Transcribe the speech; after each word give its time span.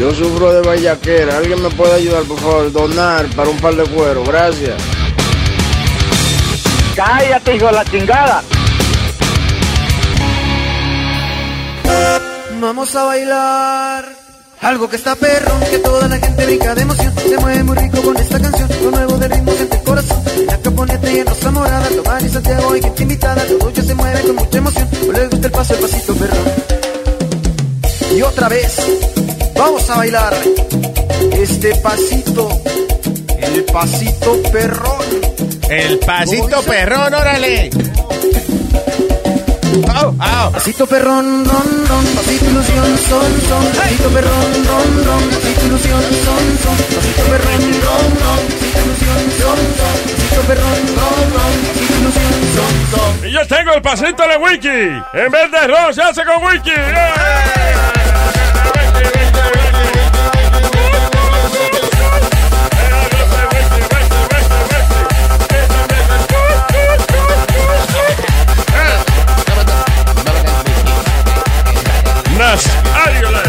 Yo 0.00 0.14
sufro 0.14 0.50
de 0.50 0.66
vallaquera. 0.66 1.36
¿Alguien 1.36 1.60
me 1.60 1.68
puede 1.68 1.96
ayudar, 1.96 2.22
por 2.22 2.40
favor? 2.40 2.72
Donar 2.72 3.26
para 3.36 3.50
un 3.50 3.58
par 3.58 3.74
de 3.76 3.82
cuero. 3.82 4.24
Gracias. 4.24 4.80
Cállate, 6.96 7.56
hijo 7.56 7.66
de 7.66 7.72
la 7.72 7.84
chingada. 7.84 8.42
Vamos 12.58 12.96
a 12.96 13.04
bailar. 13.04 14.08
Algo 14.62 14.88
que 14.88 14.96
está 14.96 15.14
perro, 15.16 15.52
que 15.70 15.78
toda 15.80 16.08
la 16.08 16.16
gente 16.16 16.46
brinca 16.46 16.74
de 16.74 16.80
emoción. 16.80 17.14
Se 17.16 17.36
mueve 17.36 17.62
muy 17.62 17.76
rico 17.76 18.00
con 18.00 18.16
esta 18.16 18.40
canción. 18.40 18.68
Lo 18.82 18.90
nuevo 18.92 19.18
de 19.18 19.28
ritmo 19.28 19.52
en 19.52 19.68
el 19.70 19.82
corazón. 19.82 20.22
La 20.46 20.56
caponeta 20.56 21.12
y 21.12 21.18
en 21.18 21.26
Rosa 21.26 21.50
Morada. 21.50 21.88
Tomar 21.88 22.22
y 22.22 22.28
Santiago 22.30 22.74
y 22.74 22.80
gente 22.80 23.02
invitada. 23.02 23.44
Todo 23.44 23.70
ya 23.70 23.82
se 23.82 23.94
mueve 23.94 24.22
con 24.22 24.36
mucha 24.36 24.56
emoción. 24.56 24.88
Le 25.12 25.26
gusta 25.28 25.46
el 25.46 25.52
paso, 25.52 25.74
el 25.74 25.80
pasito 25.80 26.14
perro. 26.14 26.42
Y 28.16 28.22
otra 28.22 28.48
vez, 28.48 28.76
vamos 29.60 29.90
a 29.90 29.96
bailar 29.96 30.34
este 31.32 31.74
pasito. 31.76 32.48
El 33.38 33.64
pasito 33.64 34.40
perrón. 34.50 35.04
El 35.68 35.98
pasito 35.98 36.62
perrón, 36.62 37.12
órale. 37.12 37.70
Oh, 40.02 40.14
oh. 40.18 40.50
Pasito 40.52 40.86
perrón, 40.86 41.44
ron, 41.44 41.88
ron, 41.88 42.04
pasito 42.16 42.44
ilusión, 42.46 42.98
son, 43.08 43.40
son, 43.48 43.64
pasito 43.76 44.08
perrón, 44.08 44.50
ron, 44.66 45.04
ron, 45.04 45.28
pasito 45.28 45.66
ilusión, 45.66 46.02
son, 46.24 46.44
son, 46.62 46.76
pasito 46.96 47.22
perrón, 47.30 47.62
ron, 47.84 48.06
ron, 48.24 48.40
pasito 48.48 48.80
ilusión, 48.84 49.20
son, 49.40 49.58
son, 49.78 49.96
pasito 50.16 50.42
perrón, 50.48 50.80
ron, 50.96 51.20
ron, 51.36 51.52
pasito 51.68 51.94
ilusión, 52.00 52.32
son, 52.56 52.74
son. 52.92 53.28
Y 53.28 53.32
yo 53.32 53.46
tengo 53.46 53.72
el 53.74 53.82
pasito 53.82 54.22
de 54.26 54.36
Wiki. 54.38 54.78
En 55.14 55.30
vez 55.30 55.50
de 55.52 55.66
ron, 55.66 55.94
se 55.94 56.02
hace 56.02 56.24
con 56.24 56.44
Wiki. 56.44 57.89
Nas 72.50 72.66
Ariola. 73.06 73.42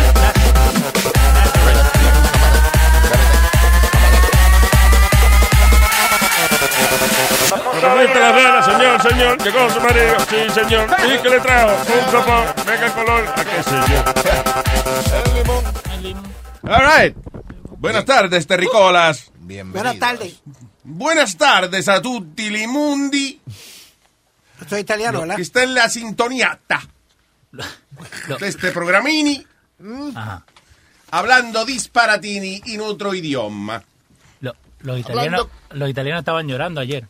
Permite 7.82 8.20
la 8.20 8.32
vela, 8.32 8.62
señor, 8.62 9.02
señor. 9.02 9.44
Llegó 9.44 9.70
su 9.72 9.82
marido. 9.82 10.18
Sí, 10.30 10.36
señor. 10.54 10.88
¿Y 11.04 11.18
qué 11.18 11.30
le 11.30 11.40
trajo? 11.40 11.72
Un 11.72 12.12
sopón. 12.12 12.46
Venga 12.68 12.86
el 12.86 12.92
color. 12.92 13.28
¿A 13.28 13.44
qué 13.44 13.64
sé 13.64 13.76
yo? 13.90 14.04
All 16.72 16.86
right. 16.86 17.18
Buenas 17.80 18.06
tardes, 18.06 18.46
terricolas. 18.46 19.32
Buenas 19.40 19.98
tardes. 19.98 20.44
Buenas 20.84 21.36
tardes 21.38 21.88
a 21.90 22.00
tutti 22.04 22.52
li 22.52 22.68
mundi. 22.68 23.42
Soy 24.70 24.82
italiano, 24.82 25.22
¿verdad? 25.22 25.38
che 25.38 25.44
sta 25.44 25.66
la 25.66 25.90
sintoniata. 25.90 26.91
Este 28.42 28.72
programini. 28.72 29.46
Hablando 31.12 31.66
disparatini 31.66 32.62
in 32.68 32.82
otro 32.82 33.14
idioma. 33.14 33.84
Lo- 34.40 34.56
los, 34.82 35.00
italianos, 35.00 35.48
los 35.72 35.90
italianos 35.90 36.22
estaban 36.22 36.48
llorando 36.48 36.80
ayer. 36.82 37.06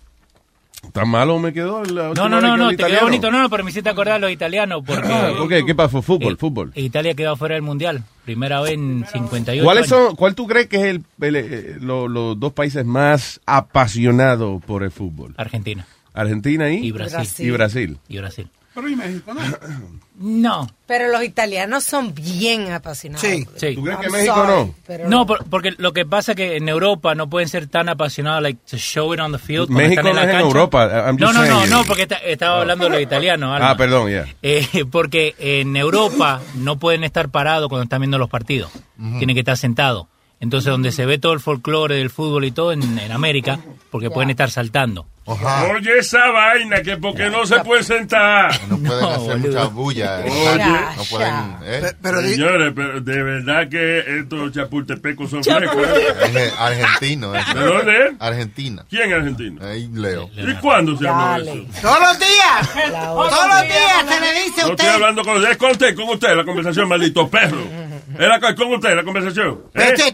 ¿Tan 0.93 1.07
malo 1.09 1.37
me 1.37 1.53
quedó 1.53 1.83
la 1.85 2.11
No, 2.15 2.27
no, 2.27 2.41
no, 2.41 2.57
no, 2.57 2.69
te 2.71 2.77
quedó 2.77 3.01
bonito. 3.01 3.29
No, 3.29 3.39
no, 3.43 3.49
pero 3.51 3.63
me 3.63 3.69
hiciste 3.69 3.89
acordar 3.89 4.15
a 4.15 4.19
los 4.19 4.31
italianos 4.31 4.81
porque 4.83 5.07
Ah, 5.13 5.31
¿Por 5.37 5.47
qué? 5.47 5.63
¿Qué 5.63 5.75
pasó? 5.75 6.01
Fútbol, 6.01 6.37
fútbol. 6.37 6.71
Italia 6.73 7.13
quedó 7.13 7.35
fuera 7.35 7.53
del 7.53 7.61
mundial. 7.61 8.03
Primera 8.25 8.61
vez 8.61 8.71
en 8.73 9.05
58 9.11 9.63
¿Cuáles 9.63 9.91
años. 9.91 10.07
son, 10.07 10.15
¿Cuál 10.15 10.33
tú 10.33 10.47
crees 10.47 10.65
que 10.67 10.77
es 10.77 10.83
el, 10.83 11.03
el, 11.21 11.35
eh, 11.35 11.77
lo- 11.79 12.07
los 12.07 12.39
dos 12.39 12.53
países 12.53 12.83
más 12.83 13.39
apasionados 13.45 14.63
por 14.65 14.81
el 14.81 14.89
fútbol? 14.89 15.35
Argentina. 15.37 15.85
Argentina 16.15 16.67
y, 16.71 16.87
Y 16.87 16.91
Brasil. 16.91 17.45
Y 17.47 17.51
Brasil. 17.51 17.97
Y 18.07 18.17
Brasil. 18.17 18.47
Pero 18.73 18.87
y 18.89 18.95
México, 18.95 19.33
¿no? 19.33 19.41
No. 20.23 20.69
Pero 20.85 21.07
los 21.07 21.23
italianos 21.23 21.83
son 21.83 22.13
bien 22.13 22.71
apasionados. 22.71 23.25
Sí. 23.27 23.43
Sí. 23.55 23.73
¿Tú 23.73 23.81
crees 23.83 23.97
que 23.97 24.03
I'm 24.05 24.11
México 24.11 24.35
sorry, 24.35 24.51
no? 24.67 24.75
pero 24.85 25.09
No, 25.09 25.25
por- 25.25 25.45
porque 25.49 25.71
lo 25.79 25.93
que 25.93 26.05
pasa 26.05 26.33
es 26.33 26.35
que 26.35 26.57
en 26.57 26.69
Europa 26.69 27.15
no 27.15 27.27
pueden 27.27 27.49
ser 27.49 27.65
tan 27.65 27.89
apasionados, 27.89 28.43
like, 28.43 28.59
to 28.69 28.77
show 28.77 29.11
it 29.15 29.19
on 29.19 29.31
the 29.31 29.39
field. 29.39 29.69
México 29.69 30.01
están 30.01 30.07
en 30.07 30.15
no 30.15 30.21
la 30.21 30.27
es 30.29 30.35
en. 30.35 30.41
Europa, 30.41 30.85
I'm 31.07 31.15
No, 31.17 31.27
just 31.27 31.39
no, 31.39 31.45
no, 31.47 31.65
no, 31.65 31.83
porque 31.85 32.03
esta- 32.03 32.17
estaba 32.17 32.61
hablando 32.61 32.83
de 32.85 32.91
los 32.91 33.01
italianos. 33.01 33.55
Alma. 33.55 33.71
Ah, 33.71 33.77
perdón, 33.77 34.11
ya. 34.11 34.25
Eh, 34.43 34.85
porque 34.91 35.33
en 35.39 35.75
Europa 35.75 36.39
no 36.53 36.77
pueden 36.77 37.03
estar 37.03 37.29
parados 37.29 37.67
cuando 37.67 37.83
están 37.85 38.01
viendo 38.01 38.19
los 38.19 38.29
partidos. 38.29 38.69
Tienen 39.17 39.33
que 39.35 39.39
estar 39.39 39.57
sentados. 39.57 40.05
Entonces, 40.41 40.69
donde 40.71 40.91
se 40.91 41.05
ve 41.05 41.17
todo 41.19 41.33
el 41.33 41.39
folclore 41.39 41.95
del 41.95 42.09
fútbol 42.09 42.43
y 42.45 42.51
todo 42.51 42.73
en, 42.73 42.97
en 42.99 43.11
América, 43.11 43.59
porque 43.91 44.09
pueden 44.09 44.31
estar 44.31 44.49
saltando. 44.51 45.05
Oye 45.23 45.99
esa 45.99 46.31
vaina 46.31 46.81
que 46.81 46.97
porque 46.97 47.29
no 47.29 47.45
se 47.45 47.59
puede 47.59 47.83
sentar. 47.83 48.51
No 48.67 48.77
pueden 48.79 49.05
hacer 49.05 49.37
mucha 49.37 49.63
bulla. 49.65 50.19
Oye, 50.25 50.65
no 50.97 51.03
pueden. 51.09 51.55
¿eh? 51.63 51.91
Señores, 52.31 52.73
pero 52.75 52.99
de 52.99 53.23
verdad 53.23 53.69
que 53.69 54.19
estos 54.19 54.51
chapultepecos 54.51 55.29
son 55.29 55.43
frescos. 55.43 55.87
Es 56.23 56.35
¿eh? 56.35 56.51
argentino. 56.57 57.31
¿De 57.33 57.39
dónde? 57.53 58.15
Argentina. 58.19 58.83
¿Quién 58.89 59.11
es 59.11 59.17
argentino? 59.17 59.63
Ahí 59.65 59.87
leo. 59.93 60.29
¿Y 60.35 60.53
cuándo 60.55 60.97
se 60.97 61.07
habla 61.07 61.39
de 61.39 61.51
eso? 61.53 61.81
Todos 61.81 61.99
los 61.99 62.19
días. 62.19 62.91
Todos 62.91 63.47
los 63.47 63.61
días 63.61 64.05
se 64.09 64.19
le 64.19 64.43
dice 64.43 64.61
a 64.61 64.65
No 64.65 64.71
estoy 64.71 64.85
usted. 64.87 64.87
hablando 64.89 65.23
con 65.23 65.37
usted, 65.37 65.51
es 65.51 65.57
con 65.57 65.71
usted, 65.71 65.95
con 65.95 66.09
usted 66.09 66.35
la 66.35 66.43
conversación, 66.43 66.87
maldito 66.89 67.29
perro. 67.29 67.90
Era 68.19 68.39
con- 68.39 68.73
usted 68.73 68.95
la 68.95 69.03
conversación. 69.03 69.61
¿eh? 69.73 69.93
este, 69.97 70.13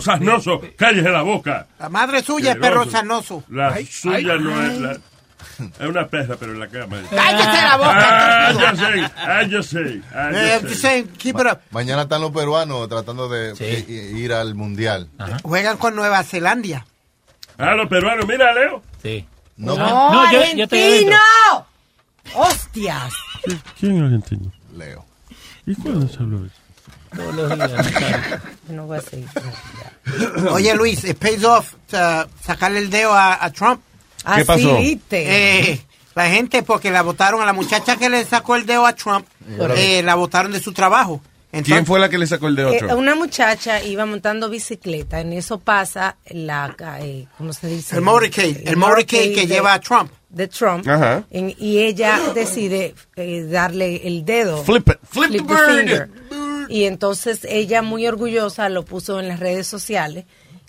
sarnoso, 0.00 0.60
cállese 0.76 1.08
la 1.10 1.22
boca. 1.22 1.66
La 1.78 1.88
madre 1.88 2.22
suya 2.22 2.52
es 2.52 2.58
perro 2.58 2.88
sanoso. 2.90 3.44
La 3.48 3.76
suya 3.88 4.36
no 4.36 4.62
es 4.62 4.78
la... 4.80 4.92
Es 5.78 5.86
una 5.86 6.06
perra, 6.06 6.36
pero 6.40 6.52
en 6.52 6.60
la 6.60 6.68
cama. 6.68 7.02
Cállese 7.10 7.62
la 7.62 7.76
boca. 7.76 8.48
Ah, 8.48 8.52
yo 8.52 8.76
sé, 8.76 9.12
ah, 9.16 9.42
yo 9.42 9.62
sé. 9.62 10.00
ah, 10.14 10.30
yo 10.32 10.38
Eh, 10.38 10.60
sé. 10.60 10.66
dicen, 10.68 11.08
keep 11.18 11.38
it 11.38 11.46
up. 11.52 11.58
Mañana 11.70 12.02
están 12.02 12.20
los 12.22 12.30
peruanos 12.30 12.88
tratando 12.88 13.28
de 13.28 13.54
ir 14.16 14.32
al 14.32 14.54
mundial. 14.54 15.08
Juegan 15.42 15.76
con 15.76 15.94
Nueva 15.96 16.22
Zelanda. 16.24 16.86
Ah, 17.58 17.74
los 17.74 17.88
peruanos, 17.88 18.26
mira, 18.26 18.54
Leo. 18.54 18.82
Sí. 19.02 19.26
No, 19.56 19.76
No, 19.76 20.24
yo- 20.32 20.40
yo 20.56 20.64
adentro. 20.64 21.18
¡Hostias! 22.34 23.12
¿Quién 23.78 23.96
es 23.96 24.02
argentino? 24.02 24.52
Leo. 24.76 25.04
¿Y 25.66 25.74
cuándo 25.74 26.08
se 26.08 26.16
habló 26.22 26.40
de 26.40 26.46
eso? 26.46 26.56
Todos 27.14 27.34
los 27.34 27.56
días. 27.56 27.70
No 28.68 28.86
voy 28.86 28.98
a 28.98 29.00
seguir. 29.00 29.26
Oye, 30.50 30.74
Luis, 30.74 31.04
it 31.04 31.18
pays 31.18 31.44
off 31.44 31.74
uh, 31.92 32.24
sacarle 32.44 32.78
el 32.80 32.90
dedo 32.90 33.12
a, 33.12 33.44
a 33.44 33.50
Trump. 33.52 33.80
Ah, 34.24 34.36
¿Qué 34.36 34.44
pasó? 34.44 34.76
viste. 34.78 35.70
Eh, 35.70 35.80
la 36.14 36.28
gente, 36.28 36.62
porque 36.62 36.90
la 36.90 37.02
votaron 37.02 37.40
a 37.40 37.46
la 37.46 37.52
muchacha 37.52 37.96
que 37.96 38.10
le 38.10 38.24
sacó 38.24 38.56
el 38.56 38.66
dedo 38.66 38.84
a 38.86 38.94
Trump, 38.94 39.26
eh, 39.76 40.02
la 40.02 40.14
votaron 40.14 40.52
de 40.52 40.60
su 40.60 40.72
trabajo. 40.72 41.20
¿Quién 41.64 41.84
fue 41.84 41.98
la 41.98 42.08
que 42.08 42.16
le 42.18 42.28
sacó 42.28 42.46
el 42.46 42.54
dedo 42.54 42.68
a 42.68 42.74
Eh, 42.74 42.78
Trump? 42.78 42.94
una 42.94 43.14
muchacha 43.16 43.82
iba 43.82 44.06
montando 44.06 44.48
bicicleta, 44.48 45.20
en 45.20 45.32
eso 45.32 45.58
pasa 45.58 46.16
la, 46.28 46.76
eh, 47.00 47.26
¿cómo 47.38 47.52
se 47.52 47.66
dice? 47.66 47.96
El 47.96 48.02
motorcade, 48.02 48.62
el 48.66 48.76
motorcade 48.76 49.32
que 49.32 49.40
de- 49.40 49.46
lleva 49.48 49.72
a 49.74 49.80
Trump. 49.80 50.12
De 50.28 50.46
Trump. 50.46 50.86
Ajá. 50.86 51.24
En- 51.32 51.52
y 51.58 51.78
ella 51.78 52.20
decide 52.34 52.94
eh, 53.16 53.42
darle 53.50 54.06
el 54.06 54.24
dedo. 54.24 54.62
Flip 54.62 54.88
it, 54.90 54.98
flip 55.10 55.32
the 55.32 55.38
the 55.38 55.42
bird. 55.44 55.78
finger. 55.80 56.08
Y 56.70 56.84
entonces 56.84 57.40
ella 57.44 57.82
muy 57.82 58.06
orgullosa 58.06 58.68
lo 58.68 58.84
puso 58.84 59.18
en 59.20 59.28
las 59.28 59.40
redes 59.40 59.66
sociales 59.66 60.24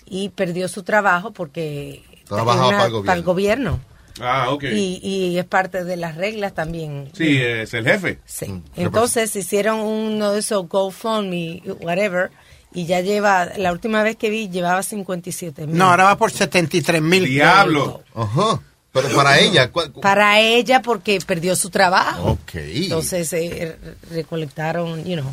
y 0.06 0.28
perdió 0.30 0.68
su 0.68 0.82
trabajo 0.82 1.30
porque 1.32 2.02
Trabajaba 2.26 2.68
una- 2.68 3.04
para 3.04 3.14
el 3.18 3.22
gobierno. 3.22 3.80
Ah, 4.20 4.50
ok. 4.50 4.64
Y, 4.64 5.00
y 5.02 5.38
es 5.38 5.44
parte 5.46 5.84
de 5.84 5.96
las 5.96 6.16
reglas 6.16 6.54
también. 6.54 7.10
Sí, 7.16 7.38
es 7.40 7.72
el 7.72 7.84
jefe. 7.84 8.18
Sí. 8.26 8.62
Entonces 8.76 9.34
hicieron 9.36 9.80
uno 9.80 10.32
de 10.32 10.40
esos 10.40 10.68
GoFundMe, 10.68 11.62
whatever, 11.80 12.30
y 12.74 12.84
ya 12.86 13.00
lleva, 13.00 13.46
la 13.56 13.72
última 13.72 14.02
vez 14.02 14.16
que 14.16 14.28
vi, 14.28 14.48
llevaba 14.50 14.82
57 14.82 15.66
mil. 15.66 15.76
No, 15.78 15.86
ahora 15.90 16.04
va 16.04 16.16
por 16.18 16.30
73 16.30 17.00
mil. 17.00 17.24
Diablo. 17.24 18.02
Ajá. 18.14 18.60
Pero 18.92 19.08
para 19.14 19.38
ella, 19.38 19.70
¿cuál- 19.72 19.90
cu- 19.92 20.00
Para 20.02 20.38
ella 20.40 20.82
porque 20.82 21.18
perdió 21.26 21.56
su 21.56 21.70
trabajo. 21.70 22.32
Ok. 22.32 22.54
Entonces 22.54 23.32
eh, 23.32 23.76
recolectaron, 24.10 25.04
you 25.04 25.16
know. 25.20 25.32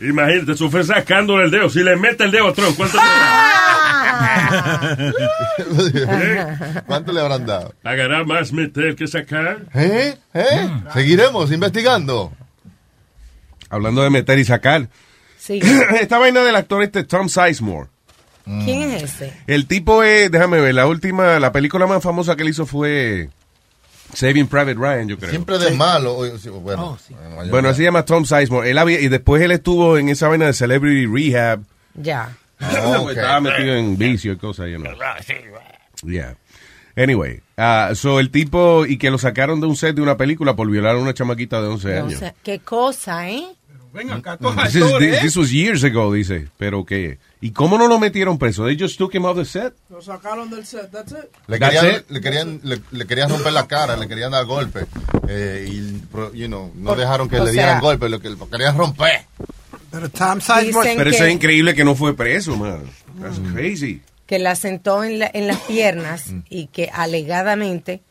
Imagínate, 0.00 0.52
eso 0.52 0.70
fue 0.70 0.84
sacándole 0.84 1.44
el 1.44 1.50
dedo. 1.50 1.70
Si 1.70 1.82
le 1.82 1.96
mete 1.96 2.24
el 2.24 2.30
dedo 2.30 2.48
a 2.48 2.52
Trump, 2.52 2.76
¿cuánto 2.76 2.98
¿Cuánto 6.86 7.12
le 7.12 7.20
habrán 7.20 7.46
dado? 7.46 7.74
Pagará 7.82 8.24
más 8.24 8.52
meter 8.52 8.94
que 8.94 9.06
sacar. 9.06 9.62
¿Eh? 9.74 10.14
¿Eh? 10.34 10.70
Seguiremos 10.92 11.50
investigando. 11.50 12.32
Hablando 13.70 14.02
de 14.02 14.10
meter 14.10 14.38
y 14.38 14.44
sacar. 14.44 14.88
Sí. 15.38 15.60
Esta 16.00 16.18
vaina 16.18 16.42
del 16.42 16.56
actor 16.56 16.82
este 16.82 17.04
Tom 17.04 17.28
Sizemore. 17.28 17.88
¿Quién 18.44 18.92
es 18.92 19.02
ese? 19.02 19.32
El 19.48 19.66
tipo 19.66 20.04
es, 20.04 20.30
déjame 20.30 20.60
ver, 20.60 20.72
la 20.72 20.86
última, 20.86 21.40
la 21.40 21.50
película 21.50 21.88
más 21.88 22.00
famosa 22.00 22.36
que 22.36 22.44
él 22.44 22.50
hizo 22.50 22.64
fue 22.64 23.28
Saving 24.16 24.46
Private 24.48 24.74
Ryan, 24.74 25.08
yo 25.08 25.18
creo. 25.18 25.30
Siempre 25.30 25.58
de 25.58 25.70
malo. 25.72 26.16
o- 26.16 26.38
sí, 26.38 26.48
Bueno, 26.48 26.98
Bueno, 27.50 27.68
así 27.68 27.78
se 27.78 27.84
llama 27.84 28.04
Tom 28.04 28.24
Sizemore. 28.24 28.70
Él 28.70 28.78
había, 28.78 29.00
y 29.00 29.08
después 29.08 29.42
él 29.42 29.52
estuvo 29.52 29.98
en 29.98 30.08
esa 30.08 30.28
vaina 30.28 30.46
de 30.46 30.52
Celebrity 30.54 31.06
Rehab. 31.06 31.60
Ya. 31.94 32.36
Ok. 32.98 33.10
Estaba 33.10 33.40
metido 33.40 33.74
en 33.74 33.98
vicio 33.98 34.32
y 34.32 34.36
cosas, 34.36 34.68
you 34.70 34.78
know. 34.78 34.92
Yeah. 36.02 36.36
Anyway, 36.96 37.40
ah, 37.58 37.90
so 37.94 38.20
el 38.20 38.30
tipo, 38.30 38.86
y 38.86 38.96
que 38.96 39.10
lo 39.10 39.18
sacaron 39.18 39.60
de 39.60 39.66
un 39.66 39.76
set 39.76 39.94
de 39.94 40.00
una 40.02 40.16
película 40.16 40.56
por 40.56 40.70
violar 40.70 40.96
a 40.96 40.98
una 40.98 41.12
chamaquita 41.12 41.60
de 41.60 41.68
11 41.68 41.88
No 42.00 42.06
años. 42.06 42.20
qué 42.42 42.58
cosa, 42.60 43.28
¿eh? 43.30 43.44
Ven 43.92 44.10
acá, 44.12 44.38
This, 44.38 44.76
is- 44.76 44.98
this- 44.98 45.20
this 45.20 45.36
was 45.36 45.50
years 45.50 45.84
ago, 45.84 46.12
dice. 46.12 46.48
Pero 46.56 46.84
que, 46.86 47.18
¿y 47.40 47.50
cómo 47.50 47.78
no 47.78 47.86
lo 47.88 47.98
metieron 47.98 48.38
preso? 48.38 48.64
They 48.66 48.76
just 48.78 48.98
took 48.98 49.14
him 49.14 49.24
off 49.24 49.36
the 49.36 49.44
set. 49.44 49.74
Lo 49.90 50.00
sacaron 50.02 50.50
del 50.50 50.64
set, 50.66 50.90
that's 50.90 51.12
it. 51.12 51.18
Le 51.46 51.58
That's 51.58 51.74
querían, 51.80 51.96
it. 51.96 52.10
le, 52.10 52.20
querían, 52.20 52.60
le, 52.64 52.80
le 52.90 53.06
querían 53.06 53.28
romper 53.30 53.52
la 53.52 53.66
cara, 53.66 53.96
le 53.96 54.08
querían 54.08 54.32
dar 54.32 54.44
golpe. 54.46 54.86
Eh, 55.28 55.68
y, 55.70 56.00
you 56.38 56.46
know, 56.46 56.72
no 56.74 56.94
dejaron 56.94 57.28
que 57.28 57.36
o 57.40 57.44
le 57.44 57.52
sea- 57.52 57.62
dieran 57.64 57.80
golpe, 57.80 58.08
lo 58.08 58.20
que 58.20 58.30
lo 58.30 58.48
querían 58.48 58.76
romper. 58.76 59.26
Pero 59.90 60.08
Tom 60.10 60.40
Sizemore... 60.40 60.94
Pero 60.96 61.10
que- 61.10 61.16
eso 61.16 61.24
es 61.24 61.32
increíble 61.32 61.74
que 61.74 61.84
no 61.84 61.94
fue 61.94 62.14
preso, 62.16 62.56
man. 62.56 62.82
That's 63.20 63.38
Mm. 63.38 63.52
crazy. 63.54 64.02
que 64.26 64.40
la 64.40 64.56
sentó 64.56 65.04
en, 65.04 65.20
la- 65.20 65.30
en 65.32 65.46
las 65.46 65.60
piernas 65.60 66.24
y 66.50 66.66
que 66.66 66.90
alegadamente 66.92 68.02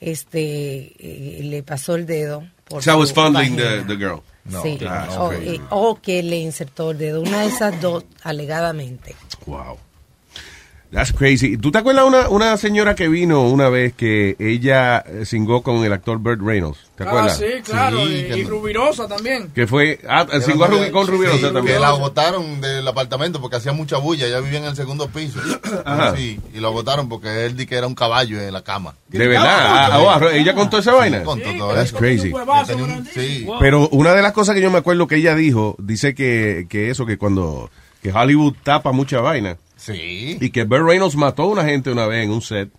este 0.00 0.92
eh, 0.98 1.40
le 1.44 1.62
pasó 1.62 1.94
el 1.94 2.04
dedo. 2.06 2.44
Por 2.68 2.82
So 2.82 2.92
I 2.92 2.94
was 2.96 3.12
fondling 3.12 3.56
the, 3.56 3.82
the 3.86 3.96
girl. 3.96 4.22
Sí. 4.62 4.78
Ah, 4.86 5.08
o, 5.18 5.26
ok. 5.26 5.32
eh, 5.34 5.60
o 5.70 5.94
que 6.00 6.22
le 6.22 6.36
insertó 6.38 6.90
el 6.92 6.98
dedo. 6.98 7.20
Una 7.20 7.40
de 7.42 7.46
esas 7.46 7.80
dos, 7.80 8.04
alegadamente. 8.22 9.14
Wow. 9.46 9.78
That's 10.92 11.10
crazy. 11.10 11.56
¿Tú 11.56 11.72
te 11.72 11.78
acuerdas 11.78 12.04
una, 12.04 12.28
una 12.28 12.54
señora 12.58 12.94
que 12.94 13.08
vino 13.08 13.48
una 13.48 13.70
vez 13.70 13.94
que 13.94 14.36
ella 14.38 14.98
eh, 15.06 15.22
cingó 15.24 15.62
con 15.62 15.82
el 15.86 15.92
actor 15.92 16.18
Burt 16.18 16.42
Reynolds? 16.42 16.78
¿Te 16.96 17.04
Ah, 17.04 17.06
acuerdas? 17.06 17.38
sí, 17.38 17.44
claro. 17.64 17.96
Sí, 18.04 18.12
y, 18.14 18.22
que 18.28 18.38
y. 18.40 18.44
Rubirosa 18.44 19.08
también. 19.08 19.48
Que 19.54 19.66
fue, 19.66 19.98
ah, 20.06 20.26
no 20.30 20.66
Rubi- 20.66 20.90
con 20.90 21.06
Rubiosa 21.06 21.36
sí, 21.38 21.42
también. 21.44 21.64
Que 21.66 21.78
la 21.80 21.92
botaron 21.92 22.60
del 22.60 22.86
apartamento 22.86 23.40
porque 23.40 23.56
hacía 23.56 23.72
mucha 23.72 23.96
bulla. 23.96 24.26
Ella 24.26 24.40
vivía 24.40 24.58
en 24.58 24.66
el 24.66 24.76
segundo 24.76 25.08
piso. 25.08 25.40
Ajá. 25.86 26.14
Sí, 26.14 26.38
y 26.52 26.58
lo 26.60 26.72
botaron 26.72 27.08
porque 27.08 27.46
él 27.46 27.56
di 27.56 27.64
que 27.64 27.76
era 27.76 27.86
un 27.86 27.94
caballo 27.94 28.38
en 28.38 28.52
la 28.52 28.60
cama. 28.62 28.94
De 29.08 29.26
verdad. 29.26 29.46
Ah, 29.48 29.88
ah, 29.92 30.18
ah, 30.20 30.26
ella 30.34 30.54
contó 30.54 30.76
esa 30.76 30.92
vaina. 30.92 31.22
Contó 31.22 31.48
todo 31.56 31.74
That's 31.74 31.88
eso. 31.88 31.96
crazy. 31.96 32.32
Un- 32.32 33.08
sí. 33.14 33.46
Pero 33.60 33.88
una 33.92 34.12
de 34.12 34.20
las 34.20 34.32
cosas 34.32 34.54
que 34.54 34.60
yo 34.60 34.70
me 34.70 34.76
acuerdo 34.78 35.06
que 35.06 35.16
ella 35.16 35.34
dijo, 35.34 35.74
dice 35.78 36.14
que, 36.14 36.66
que 36.68 36.90
eso, 36.90 37.06
que 37.06 37.16
cuando, 37.16 37.70
que 38.02 38.12
Hollywood 38.12 38.56
tapa 38.62 38.92
mucha 38.92 39.20
vaina. 39.22 39.56
Sí. 39.82 40.38
Y 40.40 40.50
que 40.50 40.64
Burt 40.64 40.86
Reynolds 40.86 41.16
mató 41.16 41.42
a 41.42 41.46
una 41.48 41.64
gente 41.64 41.90
una 41.90 42.06
vez 42.06 42.24
en 42.24 42.30
un 42.30 42.42
set 42.42 42.70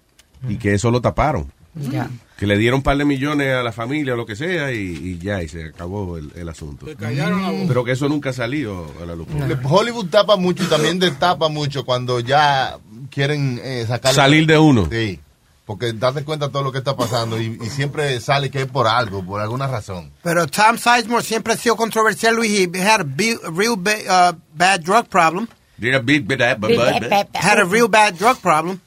y 0.48 0.58
que 0.58 0.74
eso 0.74 0.90
lo 0.92 1.02
taparon. 1.02 1.52
Ya. 1.76 2.10
Que 2.38 2.46
le 2.48 2.58
dieron 2.58 2.78
un 2.80 2.84
par 2.84 2.98
de 2.98 3.06
millones 3.06 3.54
a 3.54 3.64
la 3.64 3.72
familia 3.72 4.14
o 4.14 4.16
lo 4.18 4.26
que 4.26 4.36
sea 4.36 4.72
y, 4.72 4.78
y 4.78 5.18
ya, 5.18 5.42
y 5.42 5.48
se 5.48 5.66
acabó 5.66 6.18
el, 6.18 6.32
el 6.36 6.48
asunto. 6.50 6.86
callaron 7.00 7.42
la 7.42 7.50
boca. 7.52 7.64
Pero 7.68 7.84
que 7.84 7.92
eso 7.94 8.08
nunca 8.10 8.32
salió 8.32 8.86
a 9.02 9.06
la 9.06 9.16
luz. 9.16 9.28
Le- 9.48 9.58
Hollywood 9.64 10.08
tapa 10.08 10.36
mucho 10.36 10.64
y 10.64 10.68
también 10.68 11.00
destapa 11.00 11.50
mucho 11.50 11.84
cuando 11.86 12.20
ya 12.20 12.78
quieren 13.10 13.60
eh, 13.64 13.86
sacar 13.88 14.14
Salir 14.14 14.46
de 14.46 14.58
uno. 14.58 14.88
Sí, 14.92 15.20
porque 15.66 15.94
date 15.94 16.24
cuenta 16.24 16.48
de 16.48 16.52
todo 16.52 16.64
lo 16.64 16.72
que 16.72 16.78
está 16.80 16.96
pasando 16.96 17.42
y, 17.42 17.58
y 17.62 17.70
siempre 17.70 18.20
sale 18.20 18.52
que 18.52 18.62
es 18.62 18.68
por 18.68 18.88
algo, 18.88 19.26
por 19.26 19.42
alguna 19.42 19.68
razón. 19.68 20.12
Pero 20.22 20.46
Tom 20.48 20.78
Sizemore 20.78 21.24
siempre 21.24 21.54
ha 21.54 21.58
sido 21.58 21.76
controversial, 21.76 22.36
Luis. 22.36 22.70
He 22.74 22.82
had 22.82 23.02
a, 23.02 23.52
real 23.52 23.76
ba- 23.78 24.32
uh, 24.34 24.38
bad 24.56 24.82
drug 24.82 25.08
problem. 25.08 25.48
Did 25.78 25.96
a 25.96 26.00
bit, 26.00 26.28
bit, 26.28 26.40
bit, 26.40 26.60
bit, 26.62 27.10
bit. 27.10 27.36
Had 27.36 27.60
a 27.60 27.66
real 27.66 27.88
bad 27.88 28.18
drug 28.18 28.40
problem. 28.42 28.80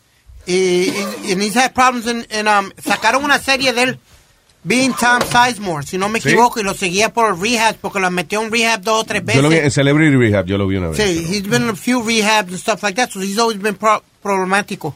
Y, 0.47 0.91
y, 1.25 1.33
and 1.33 1.43
he's 1.43 1.55
had 1.57 1.75
problems 1.75 2.07
in, 2.07 2.25
in, 2.31 2.47
um, 2.47 2.71
sacaron 2.79 3.25
una 3.25 3.39
serie 3.41 3.73
de 3.73 3.83
él, 3.83 3.99
Being 4.63 4.95
Tom 4.95 5.21
Sizemore, 5.23 5.85
si 5.85 5.99
no 5.99 6.09
me 6.09 6.21
¿Sí? 6.21 6.29
equivoco, 6.29 6.61
y 6.61 6.63
lo 6.63 6.75
seguía 6.75 7.13
por 7.13 7.39
rehab 7.41 7.77
porque 7.81 7.99
lo 8.01 8.11
metió 8.11 8.43
en 8.43 8.53
rehab 8.53 8.83
dos 8.83 9.03
o 9.03 9.05
tres 9.05 9.23
Yo 9.27 9.43
lo 9.43 9.49
vi 9.49 9.57
en 9.57 9.63
veces. 9.63 9.75
Celebrity 9.75 10.17
Rehab, 10.17 10.47
yo 10.47 10.57
lo 10.59 10.67
vi 10.69 10.77
una 10.77 10.89
vez. 10.89 10.97
Sí, 10.97 11.25
he's 11.29 11.49
been 11.49 11.65
in 11.65 11.71
a 11.71 11.77
few 11.77 12.03
rehabs 12.03 12.51
and 12.51 12.59
stuff 12.59 12.83
like 12.83 12.95
that, 12.97 13.11
so 13.11 13.21
he's 13.21 13.39
always 13.39 13.61
been 13.61 13.75
pro- 13.75 14.03
problemático. 14.23 14.95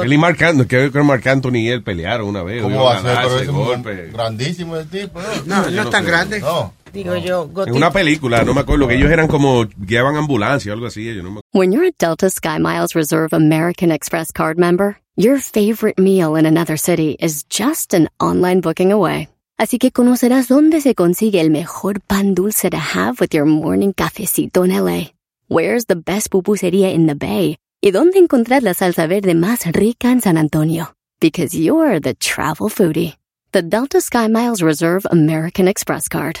Él 0.00 0.12
y 0.12 0.16
Marc 0.18 0.40
Anthony, 0.40 0.66
que 0.66 0.76
creo 0.78 0.92
que 0.92 1.02
Marc 1.02 1.26
Anthony 1.26 1.56
y 1.56 1.68
él 1.68 1.82
pelearon 1.82 2.28
una 2.28 2.42
vez. 2.42 2.62
¿Cómo 2.62 2.84
va 2.84 2.98
a 2.98 3.02
ser? 3.02 3.16
Pero 3.22 3.38
es 3.40 3.48
un 3.48 3.56
golpe. 3.56 4.10
grandísimo 4.12 4.76
el 4.76 4.88
tipo. 4.88 5.20
¿no? 5.44 5.62
No, 5.62 5.70
no 5.70 5.82
es 5.82 5.90
tan 5.90 6.04
grande. 6.04 6.40
No. 6.40 6.72
Digo 6.92 7.16
yo, 7.16 7.48
En 7.66 7.74
una 7.74 7.90
película, 7.90 8.44
no 8.44 8.52
me 8.52 8.60
acuerdo, 8.60 8.86
que 8.86 8.96
ellos 8.96 9.10
eran 9.10 9.26
como, 9.26 9.64
guiaban 9.78 10.16
ambulancia 10.16 10.72
o 10.72 10.74
algo 10.74 10.86
así. 10.86 11.14
Yo 11.14 11.22
no 11.22 11.30
me 11.30 11.40
When 11.52 11.72
you're 11.72 11.86
a 11.86 11.92
Delta 11.98 12.28
SkyMiles 12.28 12.94
Reserve 12.94 13.32
American 13.32 13.90
Express 13.90 14.30
card 14.32 14.58
member, 14.58 14.98
your 15.16 15.38
favorite 15.38 15.98
meal 15.98 16.36
in 16.36 16.44
another 16.44 16.76
city 16.76 17.16
is 17.18 17.44
just 17.48 17.94
an 17.94 18.08
online 18.20 18.60
booking 18.60 18.92
away. 18.92 19.28
Así 19.58 19.78
que 19.78 19.90
conocerás 19.90 20.48
dónde 20.48 20.80
se 20.80 20.94
consigue 20.94 21.40
el 21.40 21.50
mejor 21.50 22.00
pan 22.00 22.34
dulce 22.34 22.68
to 22.68 22.76
have 22.76 23.20
with 23.20 23.32
your 23.32 23.46
morning 23.46 23.92
cafecito 23.92 24.64
en 24.64 24.72
LA. 24.72 25.12
Where's 25.48 25.86
the 25.86 25.96
best 25.96 26.30
pupusería 26.30 26.92
in 26.92 27.06
the 27.06 27.14
Bay? 27.14 27.56
Y 27.80 27.90
dónde 27.90 28.18
encontrar 28.18 28.62
la 28.62 28.74
salsa 28.74 29.06
verde 29.06 29.34
más 29.34 29.64
rica 29.72 30.08
en 30.08 30.20
San 30.20 30.36
Antonio. 30.36 30.94
Because 31.20 31.54
you're 31.54 32.00
the 32.00 32.14
travel 32.14 32.68
foodie. 32.68 33.16
The 33.52 33.62
Delta 33.62 33.98
SkyMiles 33.98 34.62
Reserve 34.62 35.06
American 35.10 35.68
Express 35.68 36.08
card. 36.08 36.40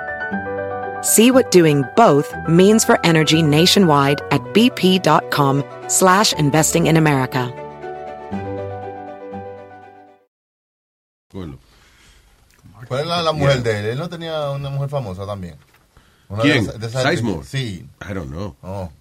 See 1.01 1.31
what 1.31 1.51
doing 1.51 1.83
both 1.95 2.33
means 2.47 2.85
for 2.85 2.99
energy 3.03 3.41
nationwide 3.41 4.21
at 4.31 4.41
bp.com 4.53 5.63
slash 5.87 6.33
investing 6.33 6.87
in 6.87 6.97
America. 6.97 7.51
acuerdo. 11.29 11.57
¿Cuál 12.87 13.05
era 13.05 13.21
la 13.21 13.31
mujer 13.31 13.63
de 13.63 13.79
él? 13.79 13.85
Él 13.85 13.97
no 13.97 14.09
tenía 14.09 14.49
una 14.51 14.69
mujer 14.69 14.89
famosa 14.89 15.25
también. 15.25 15.55
Una 16.27 16.41
¿Quién? 16.43 16.65
de 16.65 16.69
esas- 16.71 16.79
de 16.79 16.87
esas- 16.87 17.03
Sizemore? 17.09 17.47
Sí. 17.47 17.85
I 18.09 18.13
don't 18.13 18.29
know. 18.29 18.55
No. 18.61 18.91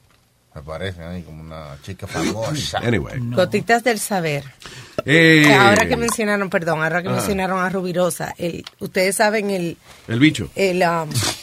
Me 0.54 0.62
parece 0.62 1.02
ahí 1.02 1.22
como 1.22 1.42
una 1.42 1.76
chica 1.82 2.06
famosa. 2.06 2.78
Anyway. 2.84 3.18
Gotitas 3.20 3.82
del 3.84 3.98
saber. 3.98 4.44
Eh, 5.04 5.52
Ahora 5.58 5.88
que 5.88 5.96
mencionaron, 5.96 6.48
perdón, 6.50 6.82
ahora 6.82 7.02
que 7.02 7.08
Ajá. 7.08 7.16
mencionaron 7.16 7.58
a 7.60 7.68
Rubirosa, 7.68 8.32
el, 8.38 8.64
ustedes 8.78 9.16
saben 9.16 9.50
el, 9.50 9.76
El 10.08 10.18
bicho. 10.20 10.50
el, 10.54 10.76
um, 10.82 10.82
La 10.82 11.04
maceta. 11.06 11.39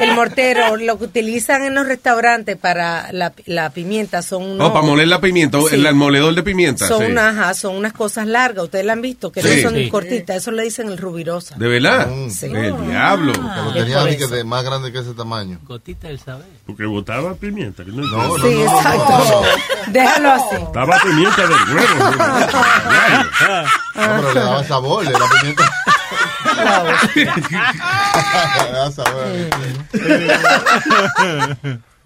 El 0.00 0.14
mortero, 0.14 0.76
lo 0.76 0.98
que 0.98 1.04
utilizan 1.04 1.62
en 1.64 1.74
los 1.74 1.86
restaurantes 1.86 2.56
para 2.56 3.12
la, 3.12 3.32
la 3.46 3.70
pimienta 3.70 4.22
son 4.22 4.42
unos... 4.42 4.68
Oh, 4.70 4.72
para 4.72 4.84
moler 4.86 5.08
la 5.08 5.20
pimienta, 5.20 5.58
Sí. 5.68 5.74
el, 5.76 5.86
el 5.86 5.94
moledor 5.94 6.34
de 6.34 6.42
pimienta. 6.42 6.86
son, 6.86 7.04
sí. 7.06 7.10
unas, 7.12 7.36
ajá, 7.36 7.54
son 7.54 7.76
unas 7.76 7.92
cosas 7.92 8.26
largas, 8.26 8.64
ustedes 8.64 8.84
la 8.84 8.92
han 8.94 9.02
visto, 9.02 9.30
que 9.32 9.42
Sí. 9.42 9.62
no 9.62 9.70
son 9.70 9.78
Sí. 9.78 9.88
cortitas, 9.90 10.36
eso 10.36 10.50
le 10.50 10.62
dicen 10.64 10.88
el 10.88 10.98
rubirosa. 10.98 11.54
¿De 11.56 11.68
verdad? 11.68 12.08
Sí. 12.30 12.46
El 12.46 12.86
diablo. 12.86 13.32
Que 13.32 13.40
lo 13.40 13.72
tenía 13.72 14.02
de 14.04 14.44
más 14.44 14.64
grande 14.64 14.92
que 14.92 14.98
ese 14.98 15.14
tamaño. 15.14 15.58
Gotita 15.66 16.08
del 16.08 16.18
saber. 16.18 16.46
Porque 16.66 16.84
botaba 16.86 17.34
pimienta. 17.34 17.82
no 17.84 18.02
No. 18.06 18.38
Sí, 18.38 18.62
exacto. 18.62 19.42
Déjalo 19.88 20.30
así. 20.32 20.56
Estaba 20.62 20.98
pimienta 21.02 21.42
del 21.42 21.76
huevo. 21.76 22.10
No, 23.94 24.02
pero 24.22 24.32
le 24.34 24.40
daba 24.40 24.64
sabor, 24.64 25.04
le 25.04 25.12
daba 25.12 25.26
pimienta. 25.40 25.70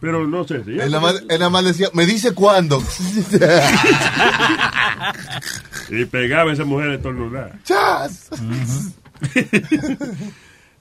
Pero 0.01 0.27
no 0.27 0.47
sé. 0.47 0.63
¿sí? 0.65 0.73
Él 0.79 0.91
nada, 0.91 1.01
más, 1.01 1.23
él 1.29 1.39
nada 1.39 1.51
más 1.51 1.65
decía, 1.65 1.89
me 1.93 2.07
dice 2.07 2.33
cuándo. 2.33 2.83
Y 5.89 6.05
pegaba 6.05 6.51
a 6.51 6.55
esa 6.55 6.65
mujer 6.65 6.91
estornudada. 6.91 7.53
Chas. 7.65 8.29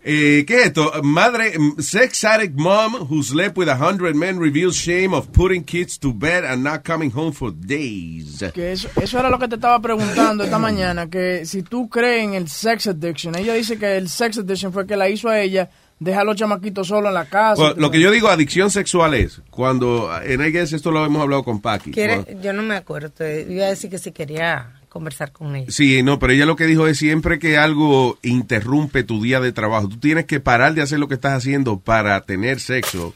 Eh, 0.08 0.46
¿Qué 0.46 0.60
es 0.60 0.66
esto? 0.68 0.92
Madre, 1.02 1.58
mm, 1.58 1.82
sex 1.82 2.24
addict 2.26 2.56
mom 2.56 2.94
who 3.10 3.24
slept 3.24 3.58
with 3.58 3.68
a 3.68 3.76
hundred 3.76 4.16
men 4.16 4.38
reveals 4.38 4.76
shame 4.76 5.16
of 5.16 5.32
putting 5.32 5.64
kids 5.64 5.98
to 5.98 6.14
bed 6.14 6.46
and 6.46 6.64
not 6.64 6.84
coming 6.84 7.12
home 7.12 7.34
for 7.34 7.52
days. 7.52 8.44
Que 8.54 8.74
eso, 8.74 8.88
eso 9.02 9.18
era 9.18 9.32
lo 9.32 9.40
que 9.40 9.48
te 9.48 9.56
estaba 9.56 9.82
preguntando 9.82 10.44
esta 10.44 10.60
mañana, 10.60 11.10
que 11.10 11.44
si 11.48 11.64
tú 11.64 11.90
crees 11.90 12.24
en 12.24 12.36
el 12.36 12.48
sex 12.48 12.86
addiction. 12.86 13.34
Ella 13.34 13.56
dice 13.56 13.80
que 13.80 13.98
el 13.98 14.08
sex 14.08 14.38
addiction 14.38 14.72
fue 14.72 14.86
que 14.86 14.96
la 14.96 15.10
hizo 15.10 15.28
a 15.28 15.40
ella 15.40 15.72
dejar 16.00 16.22
a 16.22 16.26
los 16.26 16.36
chamaquitos 16.36 16.88
solos 16.88 17.08
en 17.08 17.16
la 17.16 17.26
casa. 17.26 17.60
Well, 17.60 17.74
lo 17.76 17.90
que 17.90 18.00
yo 18.00 18.12
digo 18.12 18.28
adicción 18.28 18.70
sexual 18.70 19.16
es 19.16 19.42
cuando, 19.50 20.12
en 20.22 20.40
I 20.40 20.52
guess 20.52 20.72
esto 20.74 20.92
lo 20.92 21.04
hemos 21.04 21.24
hablado 21.24 21.44
con 21.44 21.62
Paki. 21.62 21.90
¿Quiere? 21.90 22.38
Yo 22.44 22.54
no 22.54 22.62
me 22.62 22.76
acuerdo. 22.76 23.10
Te 23.10 23.42
iba 23.50 23.66
a 23.66 23.70
decir 23.70 23.90
que 23.90 23.98
si 23.98 24.12
quería 24.12 24.82
conversar 24.96 25.34
con 25.34 25.54
ella. 25.58 25.70
Sí, 25.70 26.02
no, 26.04 26.20
pero 26.20 26.32
ella 26.32 26.46
lo 26.46 26.56
que 26.56 26.66
dijo 26.66 26.88
es 26.88 26.98
siempre 26.98 27.38
que 27.38 27.58
algo 27.58 28.18
interrumpe 28.24 29.04
tu 29.04 29.22
día 29.22 29.42
de 29.42 29.52
trabajo, 29.52 29.90
tú 29.90 29.98
tienes 29.98 30.24
que 30.26 30.40
parar 30.40 30.74
de 30.74 30.82
hacer 30.82 31.00
lo 31.00 31.10
que 31.10 31.16
estás 31.16 31.34
haciendo 31.34 31.80
para 31.80 32.22
tener 32.22 32.62
sexo. 32.62 33.14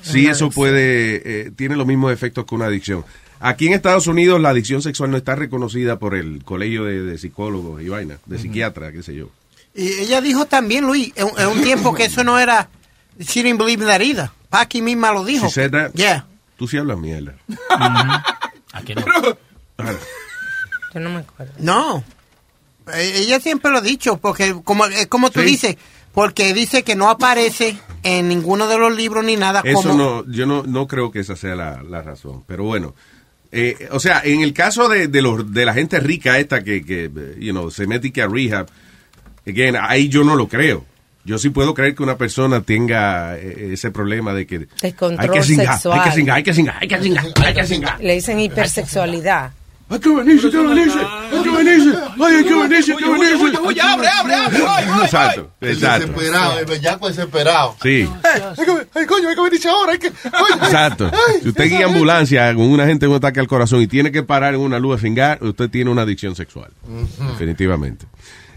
Sí, 0.00 0.22
Una 0.22 0.32
eso 0.32 0.44
adicción. 0.46 0.50
puede, 0.50 1.22
eh, 1.46 1.50
tiene 1.54 1.76
los 1.76 1.86
mismos 1.86 2.12
efectos 2.14 2.46
que 2.46 2.54
una 2.54 2.64
adicción. 2.66 3.04
Aquí 3.40 3.66
en 3.66 3.74
Estados 3.74 4.06
Unidos 4.06 4.40
la 4.40 4.48
adicción 4.48 4.80
sexual 4.80 5.10
no 5.10 5.18
está 5.18 5.34
reconocida 5.36 5.98
por 5.98 6.14
el 6.14 6.42
colegio 6.44 6.84
de, 6.84 7.02
de 7.02 7.18
psicólogos 7.18 7.82
y 7.82 7.88
vaina, 7.90 8.16
de 8.24 8.38
psiquiatra, 8.38 8.90
qué 8.90 9.02
sé 9.02 9.14
yo. 9.14 9.28
Y 9.74 9.86
ella 10.00 10.22
dijo 10.22 10.46
también, 10.46 10.86
Luis, 10.86 11.12
en, 11.14 11.28
en 11.36 11.48
un 11.48 11.62
tiempo 11.62 11.92
que 11.94 12.06
eso 12.06 12.24
no 12.24 12.38
era. 12.38 12.70
She 13.18 13.42
didn't 13.42 13.58
believe 13.58 13.82
in 13.82 13.88
that 13.88 14.00
either. 14.00 14.30
Paki 14.48 14.80
misma 14.80 15.12
lo 15.12 15.24
dijo. 15.24 15.46
She 15.46 15.52
said 15.52 15.72
that? 15.72 15.92
Yeah. 15.92 16.26
Tú 16.56 16.66
sí 16.66 16.78
hablas 16.78 16.98
mierda. 16.98 17.34
No 18.96 19.92
me 21.10 21.20
acuerdo. 21.20 21.52
No. 21.58 22.04
Eh, 22.94 23.12
Ella 23.16 23.40
siempre 23.40 23.70
lo 23.70 23.78
ha 23.78 23.82
dicho, 23.82 24.16
porque 24.18 24.54
como, 24.64 24.86
es 24.86 25.06
como 25.08 25.30
tú 25.30 25.40
Sí. 25.40 25.46
dices, 25.46 25.76
porque 26.14 26.52
dice 26.54 26.82
que 26.82 26.94
no 26.96 27.10
aparece 27.10 27.76
en 28.02 28.28
ninguno 28.28 28.66
de 28.66 28.78
los 28.78 28.94
libros 28.96 29.24
ni 29.24 29.36
nada 29.36 29.60
Eso 29.64 29.82
como... 29.90 29.94
no, 29.94 30.24
yo 30.32 30.46
no, 30.46 30.62
no 30.62 30.86
creo 30.86 31.10
que 31.10 31.20
esa 31.20 31.36
sea 31.36 31.54
la, 31.54 31.82
la 31.82 32.02
razón. 32.02 32.44
Pero 32.46 32.64
bueno, 32.64 32.94
eh, 33.52 33.88
o 33.92 34.00
sea, 34.00 34.20
en 34.24 34.40
el 34.40 34.52
caso 34.52 34.88
de, 34.88 35.08
de, 35.08 35.22
los, 35.22 35.52
de 35.52 35.64
la 35.64 35.74
gente 35.74 36.00
rica 36.00 36.38
esta 36.38 36.62
que, 36.64 36.84
que 36.84 37.04
eh, 37.14 37.36
you 37.38 37.52
know, 37.52 37.70
se 37.70 37.86
mete 37.86 38.08
y 38.08 38.10
que 38.10 38.22
a 38.22 38.26
rehab, 38.28 38.66
again, 39.46 39.76
ahí 39.80 40.08
yo 40.08 40.24
no 40.24 40.34
lo 40.36 40.48
creo. 40.48 40.84
Yo 41.24 41.36
sí 41.38 41.50
puedo 41.50 41.74
creer 41.74 41.94
que 41.94 42.02
una 42.02 42.16
persona 42.16 42.62
tenga 42.62 43.36
eh, 43.36 43.70
ese 43.74 43.90
problema 43.90 44.32
de 44.32 44.46
que 44.46 44.66
Descontrol 44.80 45.20
hay 45.20 45.38
que 45.38 45.44
singar, 45.44 45.74
sexual. 45.74 46.00
hay 46.00 46.08
que 46.10 46.16
singar, 46.16 46.36
hay 46.38 46.42
que 46.42 46.54
singar, 46.54 46.76
hay 46.80 46.88
que 46.88 47.02
singar, 47.02 47.24
hay 47.44 47.54
que 47.54 47.66
singar. 47.66 48.00
Le 48.00 48.14
dicen 48.14 48.40
hipersexualidad. 48.40 49.52
Hay 49.90 49.98
que 50.00 50.08
venirse, 50.10 50.46
hay 50.46 50.52
que 50.52 50.58
venirse, 50.58 50.98
hay 50.98 51.42
que 51.42 51.50
venirse, 51.50 51.98
ay, 52.20 52.34
hay 52.36 52.44
que 52.44 52.54
venirse, 52.54 52.92
hay 52.92 52.98
que 52.98 53.08
venirse. 53.08 53.58
Oye, 53.64 53.80
abre, 53.80 54.06
abre, 54.08 54.34
abre, 54.34 54.58
Exacto, 55.04 55.50
exacto. 55.62 56.04
El 56.06 56.14
desesperado, 56.14 56.58
el 56.58 56.66
bellaco 56.66 57.08
desesperado. 57.08 57.76
Sí. 57.82 58.00
Eh, 58.00 58.86
ay, 58.94 59.06
coño, 59.06 59.28
hay 59.30 59.34
que 59.34 59.40
venirse 59.42 59.68
ahora, 59.68 59.92
hay 59.92 59.98
que... 59.98 60.10
coño. 60.10 60.62
Exacto. 60.64 61.10
Si 61.42 61.48
usted 61.48 61.64
guía 61.70 61.86
ambulancia 61.86 62.54
con 62.54 62.64
una 62.64 62.84
gente 62.86 63.06
con 63.06 63.12
un 63.12 63.16
ataque 63.16 63.40
al 63.40 63.48
corazón 63.48 63.80
y 63.80 63.86
tiene 63.86 64.12
que 64.12 64.22
parar 64.22 64.54
en 64.54 64.60
una 64.60 64.78
luz 64.78 64.96
a 64.96 64.98
fingar, 64.98 65.42
usted 65.42 65.70
tiene 65.70 65.90
una 65.90 66.02
adicción 66.02 66.36
sexual. 66.36 66.70
Definitivamente. 67.30 68.04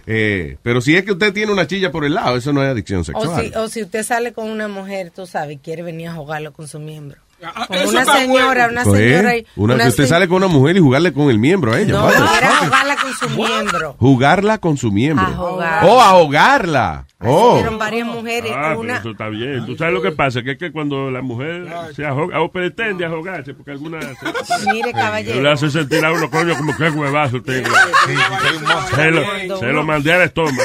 Eh, 0.07 0.57
pero 0.63 0.81
si 0.81 0.95
es 0.95 1.05
que 1.05 1.13
usted 1.13 1.31
tiene 1.31 1.53
una 1.53 1.67
chilla 1.67 1.91
por 1.91 2.03
el 2.03 2.13
lado, 2.15 2.35
eso 2.35 2.51
no 2.51 2.61
es 2.63 2.69
adicción 2.69 3.01
O 3.01 3.03
sexual. 3.05 3.41
si, 3.45 3.57
o 3.57 3.69
si 3.69 3.83
usted 3.83 4.03
sale 4.03 4.33
con 4.33 4.49
una 4.49 4.67
mujer, 4.67 5.11
tú 5.15 5.25
sabes, 5.27 5.55
y 5.55 5.59
quiere 5.59 5.83
venir 5.83 6.07
a 6.09 6.13
jugarlo 6.13 6.51
con 6.51 6.67
su 6.67 6.79
miembro. 6.79 7.19
Con 7.67 7.77
una 7.87 8.05
señora, 8.05 8.67
una 8.71 8.83
Pues, 8.83 8.99
señora 8.99 9.35
y 9.37 9.45
una, 9.55 9.73
una 9.75 9.83
que 9.83 9.89
usted 9.89 10.03
se- 10.03 10.09
sale 10.09 10.27
con 10.27 10.37
una 10.37 10.47
mujer 10.47 10.77
y 10.77 10.79
jugarle 10.79 11.11
con 11.13 11.29
el 11.29 11.39
miembro 11.39 11.73
a 11.73 11.79
ella. 11.79 11.93
No, 11.93 12.01
jugarla 12.09 12.95
con 12.95 13.13
su 13.13 13.29
miembro. 13.29 13.95
Jugarla 13.99 14.57
con 14.59 14.77
su 14.77 14.91
miembro. 14.91 15.25
Ahogar. 15.25 15.85
Oh, 15.85 16.01
ahogarla. 16.01 17.05
Oh. 17.23 17.53
Fueron 17.53 17.77
varias 17.77 18.07
mujeres. 18.07 18.51
Ah, 18.55 18.61
pero 18.69 18.79
una, 18.79 18.97
eso 18.97 19.11
está 19.11 19.29
bien. 19.29 19.63
Tú 19.67 19.75
sabes 19.75 19.93
lo 19.93 20.01
que 20.01 20.11
pasa, 20.11 20.41
que 20.41 20.51
es 20.53 20.57
que 20.57 20.71
cuando 20.71 21.11
la 21.11 21.21
mujer 21.21 21.67
se 21.95 22.03
ahoga 22.05 22.41
o 22.41 22.51
pretende 22.51 23.05
ahogarse, 23.05 23.53
porque 23.53 23.71
alguna 23.71 23.99
Mire, 24.71 24.91
caballero. 24.91 25.41
le 25.41 25.51
hace 25.51 25.69
sentir 25.69 26.03
a 26.03 26.11
uno, 26.11 26.29
coño, 26.31 26.55
como 26.57 26.75
que 26.75 26.89
huevazo 26.89 27.41
tengo. 27.43 27.69
Se 28.95 29.11
lo, 29.11 29.57
se 29.59 29.65
lo 29.67 29.83
mandé 29.83 30.13
al 30.13 30.21
estómago. 30.23 30.57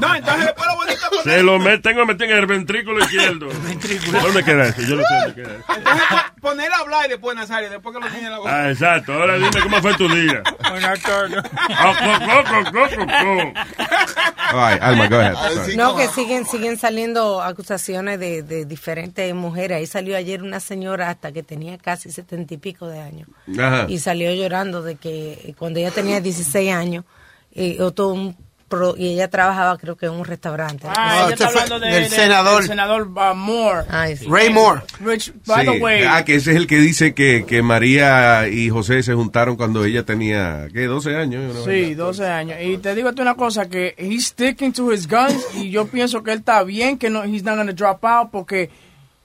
No, 0.00 0.14
entonces 0.14 0.44
después 0.46 0.66
lo 0.68 0.76
bonito 0.76 0.92
es 1.18 1.22
Se 1.24 1.42
lo 1.42 1.58
met- 1.58 1.82
tengo 1.82 2.06
metido 2.06 2.30
en 2.30 2.38
el 2.38 2.46
ventrículo 2.46 3.00
izquierdo. 3.04 3.46
¿Dónde 4.22 4.44
queda 4.44 4.68
eso? 4.68 4.82
Yo 4.82 4.96
no 4.96 5.02
sé 5.02 5.14
dónde 5.14 5.34
queda 5.42 5.54
eso. 5.54 5.64
Entonces, 5.76 6.04
pon- 6.10 6.40
ponerle 6.40 6.74
a 6.74 6.78
hablar 6.78 7.06
y 7.06 7.08
después 7.10 7.36
Nazario, 7.36 7.70
después 7.70 7.94
que 7.96 8.00
lo 8.04 8.10
tiene 8.10 8.26
en 8.26 8.32
la 8.32 8.38
boca. 8.38 8.62
Ah, 8.64 8.70
exacto. 8.70 9.12
Ahora 9.14 9.36
dime 9.36 9.60
cómo 9.62 9.80
fue 9.80 9.94
tu 9.94 10.08
día. 10.08 10.42
Alma, 14.80 15.08
go 15.08 15.16
ahead. 15.16 15.74
No, 15.76 15.96
que 15.96 16.08
siguen 16.08 16.46
siguen 16.46 16.78
saliendo 16.78 17.42
acusaciones 17.42 18.18
de, 18.20 18.42
de 18.42 18.64
diferentes 18.64 19.34
mujeres. 19.34 19.78
Ahí 19.78 19.86
salió 19.86 20.16
ayer 20.16 20.42
una 20.42 20.60
señora 20.60 21.10
hasta 21.10 21.32
que 21.32 21.42
tenía 21.42 21.78
casi 21.78 22.10
setenta 22.10 22.54
y 22.54 22.58
pico 22.58 22.86
de 22.86 23.00
años. 23.00 23.28
Ajá. 23.58 23.86
Y 23.88 23.98
salió 23.98 24.32
llorando 24.32 24.82
de 24.82 24.96
que 24.96 25.54
cuando 25.58 25.78
ella 25.80 25.90
tenía 25.90 26.20
16 26.20 26.72
años, 26.72 27.04
eh, 27.54 27.76
otro 27.80 28.08
un 28.08 28.36
pro- 28.68 28.96
y 28.96 29.08
ella 29.08 29.28
trabajaba 29.28 29.76
creo 29.78 29.96
que 29.96 30.06
en 30.06 30.12
un 30.12 30.24
restaurante. 30.24 30.86
Ah, 30.88 31.24
ella 31.26 31.34
está 31.34 31.46
hablando 31.48 31.78
de, 31.80 31.88
del 31.90 32.02
de- 32.04 32.10
senador. 32.10 32.58
del 32.60 32.68
senador 32.68 33.02
uh, 33.08 33.34
Moore. 33.34 33.84
Ray 34.26 34.50
Moore. 34.50 34.80
Which, 35.00 35.32
by 35.46 35.64
Sí. 35.64 35.72
the 35.72 35.78
way, 35.80 36.02
Ah, 36.08 36.24
que 36.24 36.36
ese 36.36 36.50
es 36.52 36.56
el 36.56 36.66
que 36.66 36.78
dice 36.78 37.14
que, 37.14 37.44
que 37.46 37.62
María 37.62 38.48
y 38.48 38.70
José 38.70 39.02
se 39.02 39.14
juntaron 39.14 39.56
cuando 39.56 39.84
ella 39.84 40.04
tenía, 40.04 40.66
¿qué? 40.72 40.86
12 40.86 41.14
años. 41.16 41.54
Vaina. 41.64 41.72
Sí, 41.86 41.94
12 41.94 42.26
años. 42.26 42.58
Y 42.62 42.78
te 42.78 42.94
digo 42.94 43.10
una 43.18 43.34
cosa, 43.34 43.68
que 43.68 43.94
he's 43.98 44.28
sticking 44.28 44.72
to 44.72 44.92
his 44.92 45.06
guns 45.06 45.36
y 45.54 45.70
yo 45.70 45.86
pienso 45.86 46.22
que 46.22 46.32
él 46.32 46.38
está 46.38 46.62
bien, 46.64 46.98
que 46.98 47.10
no, 47.10 47.22
he's 47.24 47.44
not 47.44 47.54
going 47.56 47.68
to 47.68 47.74
drop 47.74 48.04
out 48.04 48.30
porque 48.32 48.70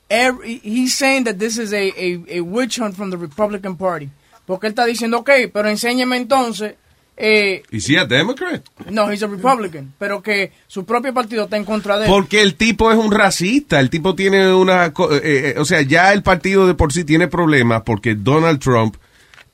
every, 0.10 0.60
he's 0.64 0.94
saying 0.96 1.24
that 1.24 1.36
this 1.38 1.58
is 1.58 1.74
a, 1.74 1.78
a, 1.78 2.38
a 2.38 2.42
witch 2.42 2.78
hunt 2.80 2.96
from 2.96 3.10
the 3.10 3.18
Republican 3.18 3.76
Party. 3.76 4.10
Porque 4.46 4.68
él 4.68 4.72
está 4.74 4.86
diciendo, 4.86 5.20
ok, 5.20 5.30
pero 5.54 5.70
enséñeme 5.70 6.18
entonces, 6.18 6.76
eh, 7.20 7.64
¿Y 7.72 7.82
si 7.82 7.96
es 7.96 8.08
Democrat? 8.08 8.64
no, 8.90 9.12
he's 9.12 9.22
a 9.22 9.28
Republican, 9.28 9.94
pero 10.00 10.24
que 10.24 10.52
su 10.68 10.86
propio 10.86 11.14
partido 11.14 11.44
está 11.44 11.58
en 11.58 11.66
contra 11.66 11.98
de 11.98 12.06
él. 12.06 12.12
Porque 12.12 12.42
el 12.42 12.56
tipo 12.56 12.92
es 12.92 12.98
un 12.98 13.12
racista, 13.12 13.80
el 13.80 13.90
tipo 13.90 14.16
tiene 14.16 14.54
una... 14.54 14.94
co- 14.94 15.14
eh, 15.14 15.22
eh, 15.24 15.56
o 15.58 15.66
sea, 15.66 15.82
ya 15.82 16.14
el 16.14 16.24
partido 16.24 16.66
de 16.66 16.74
por 16.76 16.94
sí 16.94 17.04
tiene 17.04 17.28
problemas 17.28 17.82
porque 17.84 18.16
Donald 18.16 18.60
Trump 18.60 18.96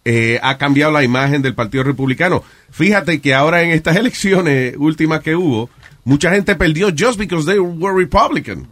eh, 0.05 0.39
ha 0.43 0.57
cambiado 0.60 0.91
la 0.91 1.03
imagen 1.03 1.41
del 1.41 1.55
Partido 1.55 1.84
Republicano. 1.84 2.43
Fíjate 2.69 3.19
que 3.22 3.34
ahora 3.34 3.63
en 3.63 3.72
estas 3.72 3.95
elecciones 3.98 4.75
últimas 4.77 5.22
que 5.22 5.36
hubo, 5.36 5.69
mucha 6.03 6.29
gente 6.31 6.55
perdió 6.55 6.89
just 6.95 7.17
because 7.17 7.45
they 7.48 7.57
were 7.60 7.98
Republican, 7.98 8.67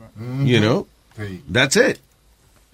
you 0.45 0.59
know? 0.59 0.87
That's 1.51 1.75
it. 1.77 1.97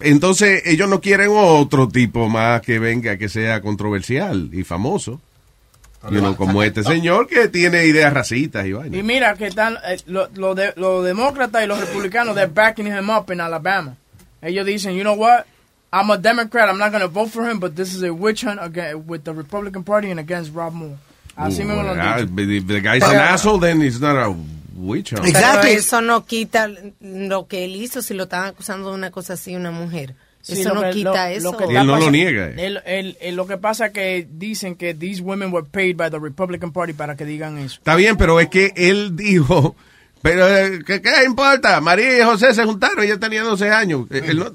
Entonces, 0.01 0.61
ellos 0.65 0.87
no 0.89 1.01
quieren 1.01 1.29
otro 1.33 1.87
tipo 1.89 2.29
más 2.29 2.61
que 2.61 2.79
venga, 2.79 3.17
que 3.17 3.27
sea 3.29 3.61
controversial 3.61 4.49
y 4.53 4.63
famoso. 4.63 5.21
You 6.09 6.21
know, 6.21 6.35
como 6.35 6.63
este 6.63 6.81
señor 6.83 7.27
que 7.27 7.49
tiene 7.49 7.85
ideas 7.85 8.13
racistas 8.13 8.65
y 8.65 8.71
vaina. 8.71 8.95
Y 8.97 9.03
mira 9.03 9.33
que 9.35 9.47
están 9.47 9.77
eh, 9.85 9.97
lo- 10.05 10.29
lo 10.35 10.55
de- 10.55 10.73
los 10.77 11.03
demócratas 11.03 11.61
y 11.63 11.67
los 11.67 11.77
republicanos, 11.79 12.35
they're 12.35 12.47
backing 12.51 12.85
him 12.87 13.09
up 13.09 13.29
in 13.31 13.41
Alabama. 13.41 13.95
Ellos 14.41 14.65
dicen, 14.65 14.95
you 14.95 15.03
know 15.03 15.15
what? 15.17 15.45
I'm 15.91 16.09
a 16.11 16.17
Democrat. 16.17 16.69
I'm 16.69 16.77
not 16.77 16.91
going 16.91 17.01
to 17.01 17.09
vote 17.09 17.29
for 17.31 17.43
him, 17.49 17.59
but 17.59 17.75
this 17.75 17.93
is 17.93 18.03
a 18.03 18.13
witch 18.13 18.43
hunt 18.43 18.59
against, 18.61 19.05
with 19.07 19.23
the 19.25 19.33
Republican 19.33 19.83
Party 19.83 20.09
and 20.11 20.19
against 20.19 20.53
Rob 20.53 20.73
Moore. 20.73 20.97
Así 21.35 21.63
mismo 21.65 21.83
lo 21.83 21.91
Ah, 21.99 22.17
han 22.19 22.35
dicho. 22.35 22.49
if 22.51 22.67
the 22.67 22.79
guy's 22.79 23.03
an 23.03 23.15
asshole, 23.17 23.59
then 23.59 23.81
he's 23.81 23.99
not 23.99 24.15
a 24.15 24.33
witch 24.79 25.13
hunt. 25.13 25.23
Pero 25.33 25.61
eso 25.63 26.01
no 26.01 26.25
quita 26.25 26.69
lo 27.01 27.47
que 27.47 27.65
él 27.65 27.75
hizo 27.75 28.01
si 28.01 28.13
lo 28.13 28.23
están 28.23 28.45
acusando 28.45 28.89
de 28.89 28.95
una 28.95 29.11
cosa 29.11 29.33
así, 29.33 29.55
una 29.55 29.71
mujer. 29.71 30.15
Sí, 30.41 30.61
eso 30.61 30.69
lo 30.69 30.75
no 30.75 30.81
que- 30.83 30.91
quita 30.91 31.29
lo- 31.29 31.35
eso. 31.35 31.51
lo 31.51 31.57
que 31.57 31.63
él 31.65 31.73
no 31.73 31.83
lo 31.83 31.91
pasando- 31.93 32.11
niega. 32.11 32.47
él- 32.47 32.81
él- 32.85 33.17
él- 33.19 33.35
lo 33.35 33.45
que 33.45 33.57
pasa 33.57 33.87
es 33.87 33.91
que 33.91 34.25
dicen 34.31 34.75
que 34.75 34.93
these 34.93 35.21
women 35.21 35.51
were 35.51 35.67
paid 35.69 35.97
by 35.97 36.09
the 36.09 36.17
Republican 36.17 36.71
Party 36.71 36.93
para 36.93 37.15
que 37.17 37.25
digan 37.25 37.57
eso. 37.57 37.75
Está 37.75 37.95
bien, 37.95 38.15
pero 38.15 38.39
es 38.39 38.47
que 38.47 38.71
él 38.77 39.15
dijo, 39.17 39.75
pero 40.21 40.47
eh, 40.47 40.79
¿qué, 40.87 41.01
qué 41.01 41.25
importa? 41.25 41.81
María 41.81 42.17
y 42.17 42.23
José 42.23 42.53
se 42.53 42.63
juntaron, 42.63 43.03
ella 43.03 43.19
tenía 43.19 43.43
12 43.43 43.69
años. 43.69 44.07
Él 44.11 44.39
no- 44.39 44.53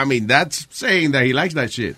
I 0.00 0.06
mean, 0.06 0.28
that's 0.28 0.68
saying 0.70 1.10
that 1.12 1.22
he 1.24 1.32
likes 1.34 1.54
that 1.56 1.68
shit. 1.68 1.96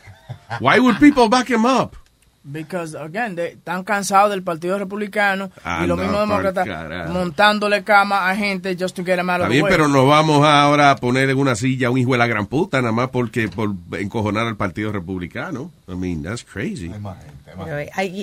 Why 0.60 0.78
would 0.80 0.98
people 0.98 1.28
back 1.28 1.48
him 1.50 1.66
up? 1.66 1.96
Because, 2.44 2.94
again, 2.98 3.34
they- 3.36 3.52
están 3.54 3.84
cansados 3.84 4.30
del 4.30 4.42
Partido 4.42 4.78
Republicano 4.78 5.50
y 5.56 5.60
Anda 5.64 5.86
los 5.88 5.98
mismos 5.98 6.20
demócratas 6.20 6.66
montándole 7.10 7.82
cama 7.84 8.30
a 8.30 8.36
gente 8.36 8.74
just 8.78 8.96
to 8.96 9.04
get 9.04 9.16
them 9.16 9.28
out 9.28 9.36
Está 9.40 9.44
of 9.44 9.48
the 9.48 9.54
bien, 9.54 9.64
way. 9.64 9.72
pero 9.72 9.88
no 9.88 10.06
vamos 10.06 10.44
ahora 10.46 10.90
a 10.90 10.96
poner 10.96 11.28
en 11.28 11.36
una 11.38 11.54
silla 11.56 11.88
a 11.88 11.90
un 11.90 11.98
hijo 11.98 12.12
de 12.12 12.18
la 12.18 12.26
gran 12.26 12.46
puta, 12.46 12.80
nada 12.80 12.92
más 12.92 13.08
porque 13.10 13.48
por 13.48 13.74
encojonar 13.98 14.46
al 14.46 14.56
Partido 14.56 14.92
Republicano. 14.92 15.70
I 15.90 15.94
mean, 15.94 16.22
that's 16.22 16.44
crazy. 16.44 16.90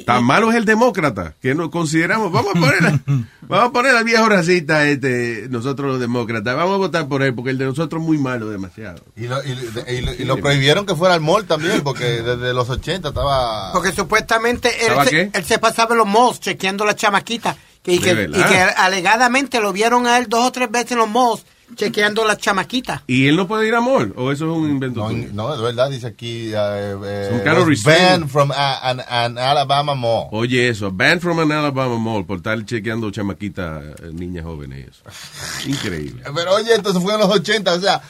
Tan 0.06 0.24
malo 0.24 0.50
es 0.52 0.56
el 0.56 0.66
demócrata 0.66 1.34
que 1.42 1.56
nos 1.56 1.70
consideramos. 1.70 2.32
Vamos 2.32 2.56
a 2.56 2.60
poner, 2.60 3.00
vamos 3.42 3.70
a 3.70 3.72
poner 3.72 3.96
al 3.96 4.04
viejo 4.04 4.30
racista 4.30 4.88
este, 4.88 5.48
nosotros 5.50 5.88
los 5.94 6.00
demócratas. 6.00 6.56
Vamos 6.56 6.76
a 6.76 6.78
votar 6.78 7.08
por 7.08 7.24
él 7.24 7.34
porque 7.34 7.50
el 7.52 7.58
de 7.58 7.66
nosotros 7.66 8.02
es 8.02 8.06
muy 8.08 8.18
malo 8.20 8.50
demasiado. 8.50 9.04
Y 9.16 9.28
lo, 9.28 9.44
y, 9.44 9.50
y 9.88 10.02
lo- 10.02 10.14
y 10.14 10.24
lo 10.26 10.38
prohibieron 10.38 10.86
que 10.86 10.96
fuera 10.96 11.16
al 11.16 11.22
mall 11.22 11.46
también, 11.46 11.82
porque 11.82 12.04
desde 12.22 12.54
los 12.54 12.70
80 12.70 13.10
estaba... 13.10 13.72
Porque 13.74 13.92
supuestamente 13.92 14.70
él 14.82 14.92
¿Estaba 14.92 15.06
se, 15.06 15.10
qué? 15.10 15.30
él 15.34 15.44
se 15.44 15.58
pasaba 15.60 15.94
en 15.94 15.98
los 16.00 16.08
malls 16.08 16.40
chequeando 16.40 16.86
la 16.86 16.96
chamaquita 16.96 17.56
Y 17.86 18.00
que, 18.00 18.12
y 18.32 18.44
que 18.44 18.58
alegadamente 18.78 19.60
lo 19.60 19.74
vieron 19.74 20.06
a 20.08 20.18
él 20.18 20.28
dos 20.30 20.46
o 20.48 20.52
tres 20.52 20.70
veces 20.70 20.92
en 20.94 21.00
los 21.00 21.10
malls 21.10 21.44
chequeando 21.76 22.24
las 22.26 22.38
chamaquitas. 22.38 23.02
¿Y 23.08 23.28
él 23.28 23.36
no 23.36 23.48
puede 23.48 23.68
ir 23.68 23.74
a 23.74 23.82
mall? 23.82 24.14
¿O 24.16 24.32
eso 24.32 24.46
es 24.46 24.58
un 24.58 24.70
invento 24.70 25.00
No, 25.02 25.10
tuyo? 25.10 25.28
no, 25.34 25.58
de 25.58 25.64
verdad, 25.64 25.90
dice 25.90 26.08
aquí. 26.08 26.52
eh, 26.54 27.28
Some 27.30 27.44
kind 27.44 27.84
banned 27.84 28.30
from 28.30 28.52
a- 28.52 28.90
an, 28.90 29.02
an 29.10 29.38
Alabama 29.38 29.96
mall. 29.96 30.28
Oye, 30.32 30.70
eso, 30.70 30.92
banned 30.92 31.22
from 31.22 31.40
an 31.40 31.52
Alabama 31.52 31.98
mall 31.98 32.26
por 32.26 32.38
estar 32.38 32.64
chequeando 32.66 33.10
chamaquitas, 33.12 33.84
eh, 34.04 34.12
niñas 34.14 34.46
jóvenes 34.46 34.90
eso. 34.90 35.02
Increíble. 35.68 36.24
Pero 36.36 36.54
oye, 36.56 36.76
entonces 36.76 37.02
fue 37.02 37.14
en 37.14 37.20
los 37.20 37.30
80, 37.30 37.74
o 37.74 37.80
sea, 37.80 38.02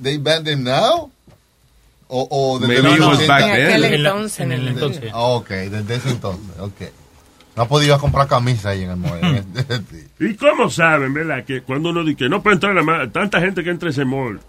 ¿they 0.00 0.18
banned 0.18 0.46
him 0.48 0.62
now? 0.62 1.10
O, 2.14 2.28
o 2.30 2.58
desde 2.58 2.74
Maybe 2.82 2.88
los 2.88 2.96
it 2.98 3.00
was 3.04 3.18
80? 3.18 3.26
back 3.32 3.40
then. 3.40 3.70
En 3.70 3.80
la- 3.80 3.88
en 4.38 4.52
el 4.52 4.68
entonces. 4.68 5.10
Ah, 5.14 5.20
ok, 5.22 5.48
desde 5.48 5.94
ese 5.96 6.10
entonces, 6.10 6.58
ok. 6.60 6.80
No 7.56 7.64
ha 7.64 7.68
podido 7.68 7.98
comprar 7.98 8.26
camisa 8.28 8.70
ahí 8.70 8.82
en 8.84 8.90
el 8.90 8.96
mall. 8.96 9.44
¿Y 10.18 10.34
cómo 10.36 10.70
saben, 10.70 11.12
verdad? 11.12 11.44
Que 11.44 11.60
cuando 11.62 11.90
uno 11.90 12.02
dice 12.02 12.16
que 12.16 12.28
no 12.28 12.42
puede 12.42 12.54
entrar 12.54 12.74
la 12.74 13.10
tanta 13.10 13.40
gente 13.40 13.62
que 13.62 13.70
entra 13.70 13.88
a 13.88 13.92
ese 13.92 14.04
mall. 14.04 14.40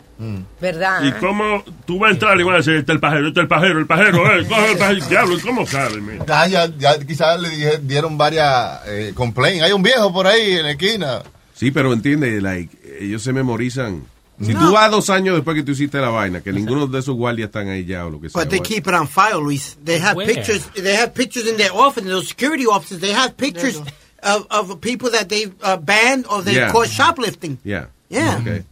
¿Verdad? 0.61 1.03
¿Y 1.03 1.11
cómo 1.13 1.63
tú 1.85 1.99
vas 1.99 2.11
a 2.11 2.13
entrar 2.13 2.39
y 2.39 2.43
vas 2.43 2.53
a 2.53 2.57
decir, 2.57 2.75
este 2.75 2.91
es 2.93 2.95
el 2.95 3.01
pajero, 3.01 3.27
este 3.27 3.41
es 3.41 3.43
el 3.43 3.47
pajero, 3.49 3.79
el 3.79 3.85
pajero, 3.87 4.17
eh, 4.39 4.45
coge 4.47 4.71
el 4.71 4.77
pajero, 4.77 5.05
diablo, 5.09 5.37
¿y 5.37 5.41
cómo 5.41 5.65
saben, 5.67 6.19
ya, 6.25 6.47
ya, 6.47 6.67
ya 6.77 6.97
quizás 6.99 7.41
le 7.41 7.49
dije- 7.49 7.79
dieron 7.81 8.17
varias 8.17 8.81
eh, 8.87 9.11
complaints. 9.15 9.63
Hay 9.63 9.73
un 9.73 9.83
viejo 9.83 10.13
por 10.13 10.25
ahí 10.27 10.53
en 10.53 10.63
la 10.63 10.71
esquina. 10.71 11.23
Sí, 11.53 11.71
pero 11.71 11.91
entiende, 11.91 12.39
like, 12.39 12.77
ellos 13.01 13.21
se 13.21 13.33
memorizan. 13.33 14.03
Si 14.41 14.53
tú 14.53 14.71
vas 14.71 14.89
dos 14.89 15.09
años 15.09 15.35
después 15.35 15.55
que 15.55 15.63
tú 15.63 15.71
hiciste 15.73 15.99
la 15.99 16.09
vaina, 16.09 16.41
que 16.41 16.51
ninguno 16.51 16.87
de 16.87 16.99
esos 16.99 17.15
guardias 17.15 17.47
están 17.47 17.67
ahí 17.69 17.85
ya 17.85 18.05
o 18.05 18.09
lo 18.09 18.19
que 18.19 18.29
sea. 18.29 18.41
But 18.41 18.49
they 18.49 18.59
keep 18.59 18.87
it 18.87 18.93
on 18.93 19.07
file, 19.07 19.39
Luis. 19.41 19.77
They 19.85 19.99
have 20.01 20.15
Where? 20.17 20.27
pictures. 20.33 20.65
They 20.73 20.95
have 20.95 21.13
pictures 21.13 21.47
in 21.47 21.55
their 21.57 21.71
office. 21.71 22.03
Those 22.03 22.27
security 22.27 22.65
offices. 22.65 22.99
They 22.99 23.13
have 23.13 23.37
pictures 23.37 23.79
of, 24.23 24.47
of 24.49 24.79
people 24.81 25.09
that 25.11 25.27
they 25.29 25.51
uh, 25.61 25.77
banned 25.77 26.25
or 26.29 26.41
they 26.43 26.55
Yeah. 26.55 26.71
caught 26.71 26.87
shoplifting. 26.89 27.57
Yeah. 27.63 27.87
Yeah. 28.09 28.39
Okay. 28.41 28.63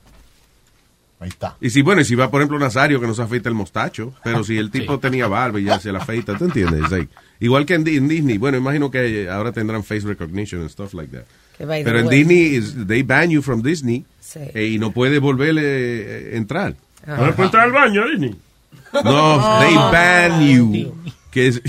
Ahí 1.19 1.29
está. 1.29 1.55
Y 1.61 1.69
si, 1.69 1.83
bueno, 1.83 2.01
y 2.01 2.05
si 2.05 2.15
va, 2.15 2.31
por 2.31 2.41
ejemplo, 2.41 2.57
Nazario, 2.57 2.99
que 2.99 3.05
no 3.05 3.13
se 3.13 3.21
afeita 3.21 3.47
el 3.47 3.53
mostacho, 3.53 4.11
pero 4.23 4.43
si 4.43 4.57
el 4.57 4.71
tipo 4.71 4.97
tenía 4.99 5.27
barba 5.27 5.59
y 5.59 5.65
ya 5.65 5.79
se 5.79 5.91
la 5.91 5.99
afeita, 5.99 6.35
¿te 6.35 6.45
entiendes? 6.45 6.89
Like, 6.89 7.13
igual 7.39 7.67
que 7.67 7.75
en, 7.75 7.87
en 7.87 8.07
Disney, 8.07 8.39
bueno, 8.39 8.57
imagino 8.57 8.89
que 8.89 9.29
ahora 9.29 9.51
tendrán 9.51 9.83
face 9.83 10.01
recognition 10.07 10.61
and 10.61 10.71
stuff 10.71 10.95
like 10.95 11.15
that. 11.15 11.25
Pero 11.57 11.99
en 11.99 12.09
Disney, 12.09 12.55
is- 12.55 12.75
they 12.87 13.03
ban 13.03 13.29
you 13.29 13.41
from 13.41 13.61
Disney 13.61 14.05
Sí. 14.19 14.39
eh, 14.53 14.67
y 14.67 14.79
no 14.79 14.91
puede 14.91 15.19
volverle 15.19 15.61
eh, 15.63 16.37
entrar. 16.37 16.75
¿No 17.05 17.33
puede 17.35 17.47
entrar 17.47 17.65
al 17.65 17.71
baño, 17.71 18.07
Disney? 18.09 18.35
No, 19.03 19.59
they 19.59 19.75
ban 19.75 20.41
you. 20.47 20.95
Que 21.31 21.47
es 21.47 21.61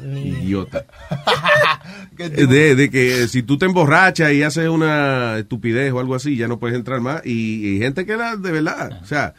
idiota. 0.00 0.84
De, 2.16 2.74
de 2.76 2.90
que 2.90 3.26
si 3.28 3.42
tú 3.42 3.58
te 3.58 3.66
emborrachas 3.66 4.32
y 4.32 4.42
haces 4.42 4.68
una 4.68 5.38
estupidez 5.38 5.92
o 5.92 5.98
algo 5.98 6.14
así, 6.14 6.36
ya 6.36 6.46
no 6.46 6.58
puedes 6.58 6.76
entrar 6.76 7.00
más. 7.00 7.22
Y, 7.26 7.66
y 7.76 7.78
gente 7.80 8.06
que 8.06 8.12
era 8.12 8.36
de 8.36 8.52
verdad. 8.52 9.00
O 9.02 9.06
sea, 9.06 9.34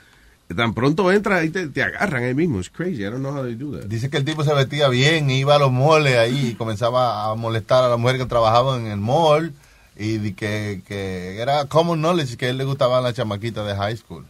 tan 0.55 0.73
pronto 0.73 1.09
entra 1.11 1.43
y 1.45 1.49
te, 1.49 1.67
te 1.67 1.81
agarran 1.83 2.23
ahí 2.23 2.33
mismo. 2.35 2.59
Es 2.59 2.69
crazy. 2.69 3.01
I 3.01 3.05
don't 3.05 3.19
know 3.19 3.31
how 3.33 3.43
they 3.43 3.55
do 3.55 3.71
that. 3.77 3.85
Dice 3.87 4.09
que 4.09 4.17
el 4.17 4.25
tipo 4.25 4.43
se 4.43 4.53
vestía 4.53 4.89
bien, 4.89 5.29
iba 5.29 5.55
a 5.55 5.59
los 5.59 5.71
moles 5.71 6.17
ahí 6.17 6.49
y 6.51 6.55
comenzaba 6.55 7.31
a 7.31 7.35
molestar 7.35 7.83
a 7.85 7.89
la 7.89 7.97
mujer 7.97 8.17
que 8.17 8.25
trabajaba 8.25 8.77
en 8.77 8.87
el 8.87 8.97
mall. 8.99 9.53
Y 9.97 10.17
di 10.17 10.33
que, 10.33 10.81
que 10.87 11.39
era 11.39 11.65
common 11.65 11.99
knowledge 12.01 12.35
que 12.37 12.47
a 12.47 12.49
él 12.49 12.57
le 12.57 12.63
gustaban 12.65 13.01
las 13.03 13.13
chamaquitas 13.13 13.65
de 13.65 13.75
high 13.75 13.95
school. 13.97 14.25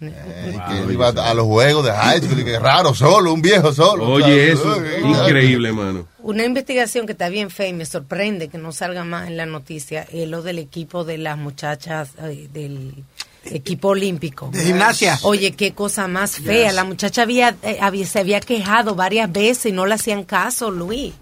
Eh, 0.00 0.56
y 0.56 0.58
que 0.72 0.78
él 0.82 0.90
iba 0.90 1.08
a 1.10 1.34
los 1.34 1.46
juegos 1.46 1.84
de 1.84 1.92
high 1.92 2.20
school 2.20 2.40
y 2.40 2.44
que 2.44 2.58
raro, 2.58 2.92
solo, 2.92 3.32
un 3.32 3.40
viejo 3.42 3.72
solo. 3.72 4.08
Oye, 4.08 4.56
¿sabes? 4.56 4.60
eso, 4.98 5.06
increíble, 5.06 5.70
mano. 5.72 6.08
Una 6.20 6.44
investigación 6.44 7.06
que 7.06 7.12
está 7.12 7.28
bien 7.28 7.50
fea 7.50 7.68
y 7.68 7.72
me 7.72 7.86
sorprende 7.86 8.48
que 8.48 8.58
no 8.58 8.72
salga 8.72 9.04
más 9.04 9.28
en 9.28 9.36
la 9.36 9.46
noticia 9.46 10.04
es 10.10 10.28
lo 10.28 10.42
del 10.42 10.58
equipo 10.58 11.04
de 11.04 11.18
las 11.18 11.38
muchachas 11.38 12.10
eh, 12.20 12.48
del 12.52 12.94
equipo 13.44 13.88
olímpico. 13.88 14.48
De 14.52 14.64
gimnasia. 14.64 15.18
Oye, 15.22 15.52
qué 15.52 15.72
cosa 15.72 16.08
más 16.08 16.36
fea. 16.36 16.66
Yes. 16.68 16.74
La 16.74 16.84
muchacha 16.84 17.22
había, 17.22 17.54
eh, 17.62 17.78
había- 17.80 18.06
se 18.06 18.18
había 18.18 18.40
quejado 18.40 18.94
varias 18.96 19.30
veces 19.30 19.66
y 19.66 19.72
no 19.72 19.86
le 19.86 19.94
hacían 19.94 20.24
caso, 20.24 20.70
Luis. 20.70 21.12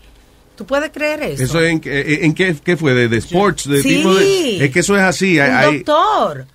¿Tú 0.60 0.66
puedes 0.66 0.90
creer 0.90 1.22
eso? 1.22 1.42
Eso 1.42 1.62
en, 1.64 1.80
en, 1.86 2.24
en 2.26 2.34
qué, 2.34 2.54
qué 2.62 2.76
fue, 2.76 2.92
de, 2.92 3.08
de 3.08 3.16
sports, 3.16 3.66
de 3.66 3.80
Sí. 3.80 3.96
tipo 3.96 4.14
de... 4.14 4.62
Es 4.66 4.70
que 4.70 4.80
eso 4.80 4.94
es 4.94 5.00
así. 5.02 5.40
hay- 5.40 5.48
Un 5.48 5.56
hay- 5.56 5.76
doctor 5.78 6.46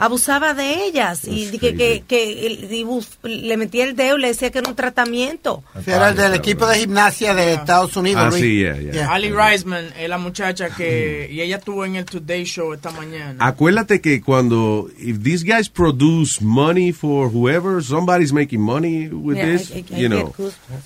abusaba 0.00 0.54
de 0.54 0.84
ellas 0.86 1.24
y 1.26 1.46
That's 1.46 1.50
que, 1.60 1.74
que, 1.74 1.74
crazy. 1.76 2.04
que 2.06 2.46
el- 2.46 2.72
y 2.72 2.84
buf- 2.84 3.18
le 3.24 3.56
metía 3.56 3.84
el 3.84 3.96
dedo 3.96 4.16
y 4.16 4.20
le 4.20 4.28
decía 4.28 4.50
que 4.52 4.58
era 4.60 4.68
un 4.70 4.76
tratamiento. 4.76 5.64
Sí, 5.84 5.90
Era 5.90 6.10
el 6.10 6.16
del 6.16 6.34
equipo 6.34 6.66
de 6.68 6.78
gimnasia 6.78 7.34
de 7.34 7.54
Estados 7.54 7.96
Unidos. 7.96 8.22
Ah, 8.24 8.30
Luis. 8.30 8.40
sí, 8.40 8.58
yeah, 8.60 8.78
yeah. 8.78 8.92
Yeah. 8.92 9.12
Ali 9.12 9.30
Reisman 9.30 9.86
es 9.98 10.08
la 10.08 10.16
muchacha 10.18 10.70
que. 10.70 11.28
Y 11.32 11.40
ella 11.40 11.56
estuvo 11.56 11.84
en 11.84 11.96
el 11.96 12.04
Today 12.04 12.44
Show 12.44 12.72
esta 12.74 12.92
mañana. 12.92 13.44
Acuérdate 13.44 14.00
que 14.00 14.20
cuando 14.22 14.88
if 14.98 15.20
these 15.22 15.44
guys 15.44 15.68
produce 15.68 16.40
money 16.42 16.92
for 16.92 17.28
whoever, 17.28 17.82
somebody's 17.82 18.32
making 18.32 18.60
money 18.60 19.08
with 19.08 19.36
Yeah, 19.36 19.46
this, 19.46 19.70
I- 19.72 19.84
I- 19.90 19.96
I 19.98 20.02
you 20.02 20.08
know, 20.08 20.32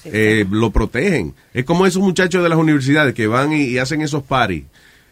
eh, 0.07 0.47
lo 0.51 0.71
protegen. 0.71 1.35
Es 1.53 1.65
como 1.67 1.85
esos 1.87 2.03
muchachos 2.03 2.43
de 2.43 2.49
las 2.49 2.59
universidades 2.59 3.13
que 3.15 3.27
van 3.27 3.53
y, 3.53 3.65
y 3.65 3.79
hacen 3.79 4.01
esos 4.01 4.23
parties 4.23 4.65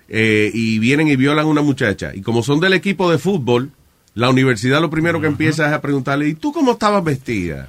eh, 0.09 0.51
y 0.55 0.79
vienen 0.79 1.07
y 1.09 1.17
violan 1.17 1.45
a 1.45 1.49
una 1.49 1.61
muchacha. 1.63 2.13
Y 2.15 2.23
como 2.23 2.43
son 2.43 2.61
del 2.61 2.73
equipo 2.73 3.11
de 3.11 3.19
fútbol, 3.19 3.71
la 4.15 4.29
universidad 4.29 4.81
lo 4.81 4.91
primero 4.91 5.21
que 5.21 5.29
empieza 5.29 5.67
es 5.69 5.73
a 5.73 5.81
preguntarle, 5.81 6.29
¿y 6.29 6.35
tú 6.35 6.53
cómo 6.53 6.73
estabas 6.73 7.03
vestida? 7.05 7.69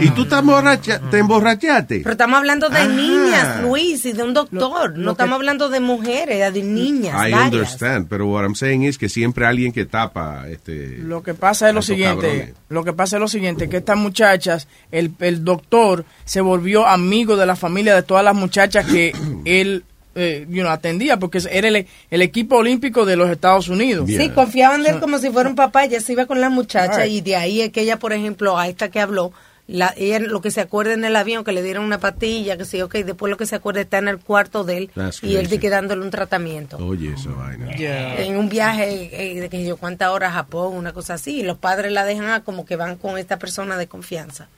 ¿Y 0.00 0.08
tú 0.10 0.24
te, 0.26 0.36
emborracha- 0.36 1.00
te 1.10 1.18
emborrachaste? 1.18 2.00
Pero 2.00 2.12
estamos 2.12 2.38
hablando 2.38 2.68
de 2.68 2.78
Ah. 2.78 2.86
niñas, 2.86 3.62
Luis, 3.62 4.06
y 4.06 4.12
de 4.12 4.22
un 4.22 4.32
doctor. 4.32 4.96
no 4.96 5.10
estamos 5.12 5.34
hablando 5.34 5.68
de 5.68 5.80
mujeres, 5.80 6.52
de 6.54 6.62
niñas. 6.62 7.14
I 7.14 7.32
varias. 7.32 7.44
understand, 7.52 8.06
pero 8.08 8.26
what 8.28 8.42
I'm 8.44 8.54
saying 8.54 8.84
is 8.84 8.98
que 8.98 9.08
siempre 9.08 9.46
alguien 9.46 9.72
que 9.72 9.84
tapa 9.84 10.48
este 10.48 10.98
Lo 10.98 11.22
que 11.22 11.34
pasa 11.34 11.68
es 11.68 11.74
lo 11.74 11.82
siguiente, 11.82 12.26
cabrones. 12.28 12.54
lo 12.68 12.84
que 12.84 12.92
pasa 12.92 13.16
es 13.16 13.20
lo 13.20 13.28
siguiente, 13.28 13.68
que 13.68 13.78
estas 13.78 13.96
muchachas, 13.96 14.68
el, 14.92 15.12
el 15.20 15.44
doctor 15.44 16.04
se 16.24 16.40
volvió 16.40 16.86
amigo 16.86 17.36
de 17.36 17.46
la 17.46 17.56
familia 17.56 17.94
de 17.96 18.02
todas 18.02 18.24
las 18.24 18.34
muchachas 18.34 18.86
que 18.86 19.12
él 19.44 19.84
eh, 20.20 20.46
you 20.48 20.60
know, 20.62 20.70
atendía, 20.70 21.18
porque 21.18 21.40
era 21.50 21.68
el, 21.68 21.86
el 22.10 22.22
equipo 22.22 22.56
olímpico 22.56 23.04
de 23.06 23.16
los 23.16 23.30
Estados 23.30 23.68
Unidos. 23.68 24.08
Sí, 24.08 24.28
confiaban 24.30 24.82
de 24.82 24.90
él 24.90 25.00
como 25.00 25.18
si 25.18 25.30
fuera 25.30 25.48
un 25.48 25.56
papá, 25.56 25.84
ella 25.84 26.00
se 26.00 26.12
iba 26.12 26.26
con 26.26 26.40
la 26.40 26.50
muchacha 26.50 27.04
Right. 27.04 27.12
y 27.12 27.20
de 27.22 27.36
ahí 27.36 27.60
es 27.62 27.70
que 27.72 27.80
ella, 27.82 27.98
por 27.98 28.12
ejemplo, 28.12 28.58
a 28.58 28.68
esta 28.68 28.90
que 28.90 29.00
habló, 29.00 29.32
la, 29.70 29.94
ella 29.96 30.18
lo 30.20 30.40
que 30.40 30.50
se 30.50 30.60
acuerda 30.60 30.92
en 30.92 31.04
el 31.04 31.14
avión, 31.16 31.44
que 31.44 31.52
le 31.52 31.62
dieron 31.62 31.84
una 31.84 31.98
patilla, 31.98 32.56
que 32.56 32.64
sí, 32.64 32.80
ok, 32.82 32.94
después 32.96 33.30
lo 33.30 33.36
que 33.36 33.46
se 33.46 33.56
acuerda 33.56 33.80
está 33.80 33.98
en 33.98 34.08
el 34.08 34.18
cuarto 34.18 34.64
de 34.64 34.76
él 34.78 34.90
That's 34.94 35.22
y 35.22 35.36
él 35.36 35.48
de 35.48 35.58
que 35.58 35.70
dándole 35.70 36.02
un 36.02 36.10
tratamiento. 36.10 36.76
Oye, 36.78 37.12
esa 37.14 37.30
vaina. 37.30 37.70
En 37.72 38.36
un 38.36 38.48
viaje 38.48 39.10
eh, 39.36 39.40
de 39.40 39.48
que 39.48 39.64
yo 39.64 39.76
cuántas 39.76 40.10
horas 40.10 40.30
a 40.30 40.34
Japón, 40.34 40.74
una 40.74 40.92
cosa 40.92 41.14
así, 41.14 41.40
y 41.40 41.42
los 41.42 41.56
padres 41.58 41.92
la 41.92 42.04
dejan 42.04 42.28
a 42.30 42.40
como 42.42 42.64
que 42.66 42.76
van 42.76 42.96
con 42.96 43.16
esta 43.18 43.38
persona 43.38 43.76
de 43.76 43.86
confianza. 43.86 44.48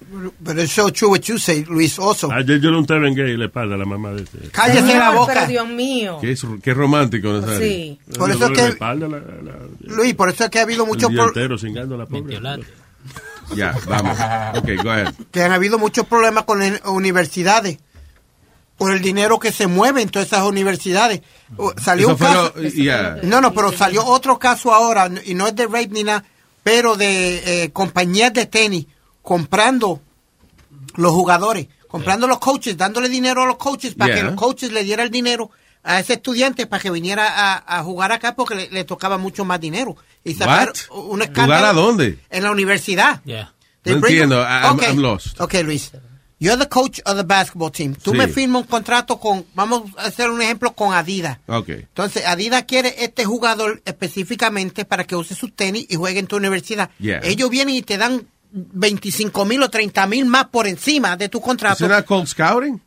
But 0.40 0.58
it's 0.58 0.72
so 0.72 0.90
true 0.90 1.10
what 1.10 1.20
you 1.20 1.38
say, 1.38 1.64
Luis, 1.68 1.98
also. 1.98 2.30
Ayer 2.32 2.60
yo 2.60 2.70
no 2.70 2.78
un 2.80 2.86
en 3.04 3.14
gay 3.14 3.36
le 3.36 3.46
espalda 3.46 3.74
a 3.74 3.78
la 3.78 3.84
mamá 3.86 4.12
de 4.12 4.22
este. 4.22 4.38
Cállese 4.50 4.80
la 4.82 5.08
Señor, 5.08 5.14
boca. 5.14 5.32
Pero 5.34 5.46
Dios 5.46 5.68
mío. 5.68 6.18
Qué, 6.20 6.32
es- 6.32 6.46
qué 6.62 6.74
romántico. 6.74 7.40
Sí. 7.58 7.98
Por 8.18 8.30
eso 8.30 8.46
es 8.46 8.52
que, 8.52 8.66
espalda 8.68 9.08
la- 9.08 9.18
la- 9.18 9.58
Luis, 9.80 10.14
por 10.14 10.28
eso 10.28 10.44
es 10.44 10.50
que 10.50 10.58
ha 10.58 10.62
habido 10.62 10.86
muchos 10.86 11.10
el 11.10 11.14
día 11.16 11.22
pro- 11.24 11.28
entero 11.28 11.58
la 11.96 12.06
pobre. 12.06 12.38
Ya, 13.54 13.74
vamos. 13.86 14.18
Ok, 14.58 14.82
go 14.82 14.90
ahead. 14.90 15.14
que 15.30 15.42
han 15.42 15.52
habido 15.52 15.78
muchos 15.78 16.06
problemas 16.06 16.44
con 16.44 16.60
las 16.60 16.80
universidades 16.86 17.78
por 18.78 18.92
el 18.92 19.02
dinero 19.02 19.38
que 19.38 19.52
se 19.52 19.66
mueve 19.66 20.02
en 20.02 20.08
todas 20.08 20.28
esas 20.28 20.42
universidades. 20.44 21.20
Salió 21.82 22.06
Eso 22.08 22.14
un 22.14 22.18
caso. 22.18 22.52
lo- 22.56 22.62
yeah. 22.70 23.18
No, 23.22 23.40
no, 23.40 23.52
pero 23.52 23.70
salió 23.72 24.04
otro 24.04 24.38
caso 24.38 24.72
ahora 24.74 25.08
y 25.24 25.34
no 25.34 25.46
es 25.46 25.54
de 25.54 25.66
rape 25.66 25.88
ni 25.90 26.02
nada, 26.04 26.24
pero 26.62 26.96
de 26.96 27.64
eh, 27.64 27.72
compañías 27.72 28.32
de 28.32 28.46
tenis 28.46 28.86
comprando 29.22 30.00
los 30.96 31.12
jugadores, 31.12 31.68
comprando 31.88 32.26
los 32.26 32.38
coaches, 32.38 32.76
dándole 32.76 33.08
dinero 33.08 33.42
a 33.42 33.46
los 33.46 33.56
coaches 33.56 33.94
para 33.94 34.14
que 34.14 34.22
los 34.22 34.34
coaches 34.34 34.72
le 34.72 34.82
dieran 34.82 35.06
el 35.06 35.12
dinero 35.12 35.50
a 35.84 35.98
ese 36.00 36.14
estudiante 36.14 36.66
para 36.66 36.82
que 36.82 36.90
viniera 36.90 37.26
a, 37.28 37.78
a 37.78 37.82
jugar 37.82 38.12
acá 38.12 38.34
porque 38.34 38.54
le, 38.54 38.70
le 38.70 38.84
tocaba 38.84 39.18
mucho 39.18 39.44
más 39.44 39.60
dinero. 39.60 39.96
Y 40.24 40.34
sacar 40.34 40.72
What? 40.90 40.96
un 41.10 41.22
escándalo 41.22 41.58
¿Jugar 41.58 41.64
a 41.64 41.72
dónde? 41.72 42.18
En 42.30 42.44
la 42.44 42.50
universidad. 42.52 43.20
Yeah. 43.24 43.52
No 43.84 43.94
entiendo. 43.96 44.42
I'm- 44.42 44.76
Okay. 44.76 44.88
I'm 44.90 44.98
lost. 45.00 45.40
Ok, 45.40 45.54
Luis. 45.64 45.90
You're 46.38 46.56
the 46.58 46.68
coach 46.68 46.98
of 47.04 47.16
the 47.16 47.22
basketball 47.22 47.70
team. 47.70 47.94
Tú 47.94 48.10
Sí. 48.12 48.16
me 48.18 48.26
firmas 48.28 48.62
un 48.62 48.68
contrato 48.68 49.18
con, 49.18 49.44
vamos 49.54 49.90
a 49.96 50.06
hacer 50.06 50.28
un 50.28 50.42
ejemplo 50.42 50.72
con 50.72 50.92
Adidas. 50.92 51.38
Ok. 51.46 51.68
Entonces, 51.68 52.24
Adidas 52.26 52.64
quiere 52.64 52.96
este 53.04 53.24
jugador 53.24 53.80
específicamente 53.84 54.84
para 54.84 55.04
que 55.04 55.14
use 55.16 55.34
sus 55.36 55.54
tenis 55.54 55.86
y 55.88 55.94
juegue 55.96 56.18
en 56.18 56.26
tu 56.26 56.36
universidad. 56.36 56.90
Yeah. 56.98 57.20
Ellos 57.22 57.48
vienen 57.48 57.76
y 57.76 57.82
te 57.82 57.96
dan 57.96 58.26
25 58.50 59.44
mil 59.44 59.62
o 59.62 59.70
30 59.70 60.06
mil 60.06 60.24
más 60.26 60.46
por 60.46 60.66
encima 60.66 61.16
de 61.16 61.28
tu 61.28 61.40
contrato. 61.40 61.74
¿Es 61.84 61.90
una 61.90 62.02
cold 62.02 62.26
scouting? 62.26 62.80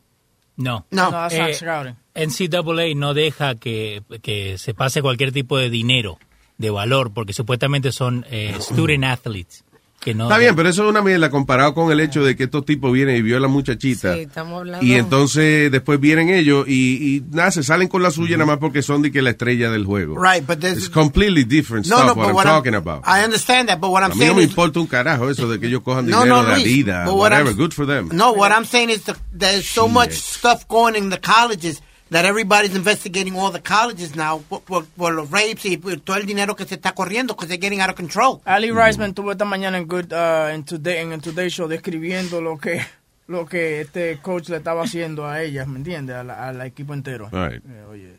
No. 0.56 0.86
No. 0.90 1.04
No, 1.06 1.10
that's 1.10 1.36
not 1.38 1.48
Eh, 1.50 1.54
scouting. 1.54 1.96
NCAA 2.16 2.94
no 2.96 3.14
deja 3.14 3.54
que, 3.54 4.02
que 4.22 4.58
se 4.58 4.74
pase 4.74 5.02
cualquier 5.02 5.32
tipo 5.32 5.58
de 5.58 5.70
dinero 5.70 6.18
de 6.58 6.70
valor 6.70 7.12
porque 7.12 7.32
supuestamente 7.32 7.92
son 7.92 8.24
eh, 8.30 8.54
student 8.60 9.04
athletes. 9.04 9.62
que 10.00 10.14
no. 10.14 10.24
Está 10.24 10.38
bien, 10.38 10.54
pero 10.54 10.68
eso 10.68 10.84
es 10.84 10.90
una 10.90 11.02
mierda 11.02 11.30
comparado 11.30 11.74
con 11.74 11.90
el 11.90 11.98
hecho 12.00 12.22
de 12.24 12.36
que 12.36 12.44
estos 12.44 12.64
tipos 12.64 12.92
vienen 12.92 13.16
y 13.16 13.22
violan 13.22 13.50
muchachitas. 13.50 14.14
Sí, 14.14 14.22
estamos 14.22 14.60
hablando. 14.60 14.86
Y 14.86 14.92
entonces 14.94 15.70
después 15.72 15.98
vienen 16.00 16.28
ellos 16.30 16.64
y, 16.68 17.16
y 17.16 17.24
nada, 17.32 17.50
se 17.50 17.62
salen 17.62 17.88
con 17.88 18.02
la 18.02 18.10
suya 18.10 18.36
nada 18.36 18.46
más 18.46 18.58
porque 18.58 18.82
son 18.82 19.02
de 19.02 19.10
que 19.10 19.20
la 19.20 19.30
estrella 19.30 19.70
del 19.70 19.84
juego. 19.84 20.16
Right, 20.22 20.46
but 20.46 20.58
there's- 20.60 20.76
It's 20.78 20.88
completely 20.88 21.44
different 21.44 21.86
No, 21.86 21.96
stuff 21.96 22.06
no, 22.08 22.12
what 22.14 22.16
but 22.22 22.28
I'm 22.28 22.36
what 22.36 22.46
I'm- 22.46 22.56
talking 22.56 22.74
about. 22.74 23.02
I 23.06 23.24
understand 23.24 23.68
that, 23.68 23.80
but 23.80 23.90
what 23.90 24.02
I'm 24.04 24.12
A 24.12 24.14
mí 24.14 24.20
no 24.20 24.24
saying 24.26 24.36
me 24.36 24.42
is- 24.44 24.50
importa 24.50 24.80
un 24.80 24.86
carajo 24.86 25.28
eso 25.28 25.48
de 25.48 25.58
que 25.58 25.66
ellos 25.66 25.82
cojan 25.82 26.06
No, 26.08 26.20
dinero 26.22 26.42
no, 26.42 26.48
de 26.50 26.54
Adidas, 26.54 27.04
but 27.06 27.14
what 27.16 27.32
I'm- 27.32 27.40
whatever, 27.44 27.54
good 27.54 27.72
for 27.72 27.86
them. 27.86 28.08
No, 28.12 28.32
what 28.32 28.52
I'm 28.52 28.64
saying 28.64 28.90
is 28.90 29.02
the, 29.04 29.14
there's 29.36 29.66
so 29.66 29.88
much 29.88 30.12
stuff 30.12 30.66
going 30.68 30.94
in 30.94 31.10
the 31.10 31.18
colleges 31.20 31.82
that 32.10 32.24
everybody's 32.24 32.74
investigating 32.74 33.36
all 33.36 33.50
the 33.50 33.60
colleges 33.60 34.14
now 34.14 34.42
por, 34.48 34.60
por, 34.60 34.84
por 34.96 35.12
los 35.12 35.30
rapes 35.30 35.64
y 35.66 35.76
por 35.76 35.96
todo 36.00 36.16
el 36.16 36.26
dinero 36.26 36.54
que 36.54 36.64
se 36.64 36.76
está 36.76 36.94
corriendo 36.94 37.34
because 37.34 37.48
they're 37.48 37.60
getting 37.60 37.80
out 37.80 37.90
of 37.90 37.96
control. 37.96 38.40
Ali 38.44 38.70
Riceman 38.70 39.14
tuvo 39.14 39.32
esta 39.32 39.44
mañana 39.44 39.78
en 39.78 39.86
Good 39.86 40.12
uh, 40.12 40.48
en 40.50 40.64
Today 40.64 40.98
en 40.98 41.12
el 41.12 41.20
Today 41.20 41.48
Show 41.48 41.68
describiendo 41.68 42.40
lo 42.40 42.58
que 42.58 42.80
lo 43.28 43.44
que 43.44 43.80
este 43.80 44.18
coach 44.22 44.48
le 44.50 44.58
estaba 44.58 44.84
haciendo 44.84 45.26
a 45.26 45.42
ella, 45.42 45.66
¿me 45.66 45.78
entiendes? 45.78 46.14
Al, 46.16 46.30
al 46.30 46.60
equipo 46.62 46.94
entero. 46.94 47.28
All 47.32 47.48
right. 47.50 47.62
Eh, 47.64 47.84
oye, 47.90 48.14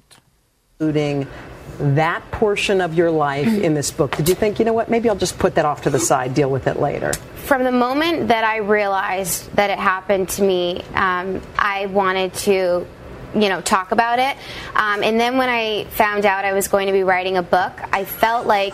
including 0.80 1.26
that 1.96 2.22
portion 2.32 2.82
of 2.82 2.94
your 2.94 3.10
life 3.10 3.48
in 3.48 3.74
this 3.74 3.90
book. 3.90 4.16
Did 4.16 4.30
you 4.30 4.36
think, 4.36 4.60
you 4.60 4.66
know 4.66 4.74
what, 4.74 4.90
maybe 4.90 5.10
I'll 5.10 5.16
just 5.16 5.40
put 5.40 5.56
that 5.56 5.66
off 5.66 5.82
to 5.84 5.90
the 5.90 6.00
side, 6.00 6.34
deal 6.34 6.52
with 6.52 6.68
it 6.68 6.80
later? 6.80 7.14
From 7.46 7.64
the 7.64 7.72
moment 7.72 8.28
that 8.28 8.44
I 8.44 8.58
realized 8.58 9.52
that 9.56 9.70
it 9.70 9.80
happened 9.80 10.30
to 10.30 10.44
me, 10.44 10.84
um, 10.94 11.42
I 11.58 11.88
wanted 11.88 12.34
to, 12.46 12.86
you 13.42 13.50
know, 13.50 13.62
talk 13.62 13.92
about 13.92 14.20
it. 14.20 14.38
Um, 14.76 15.04
and 15.04 15.20
then 15.20 15.38
when 15.38 15.50
I 15.50 15.86
found 15.86 16.26
out 16.26 16.46
I 16.46 16.54
was 16.54 16.68
going 16.68 16.88
to 16.88 16.94
be 16.94 17.04
writing 17.04 17.38
a 17.38 17.44
book, 17.44 17.74
I 17.92 18.06
felt 18.06 18.48
like 18.48 18.74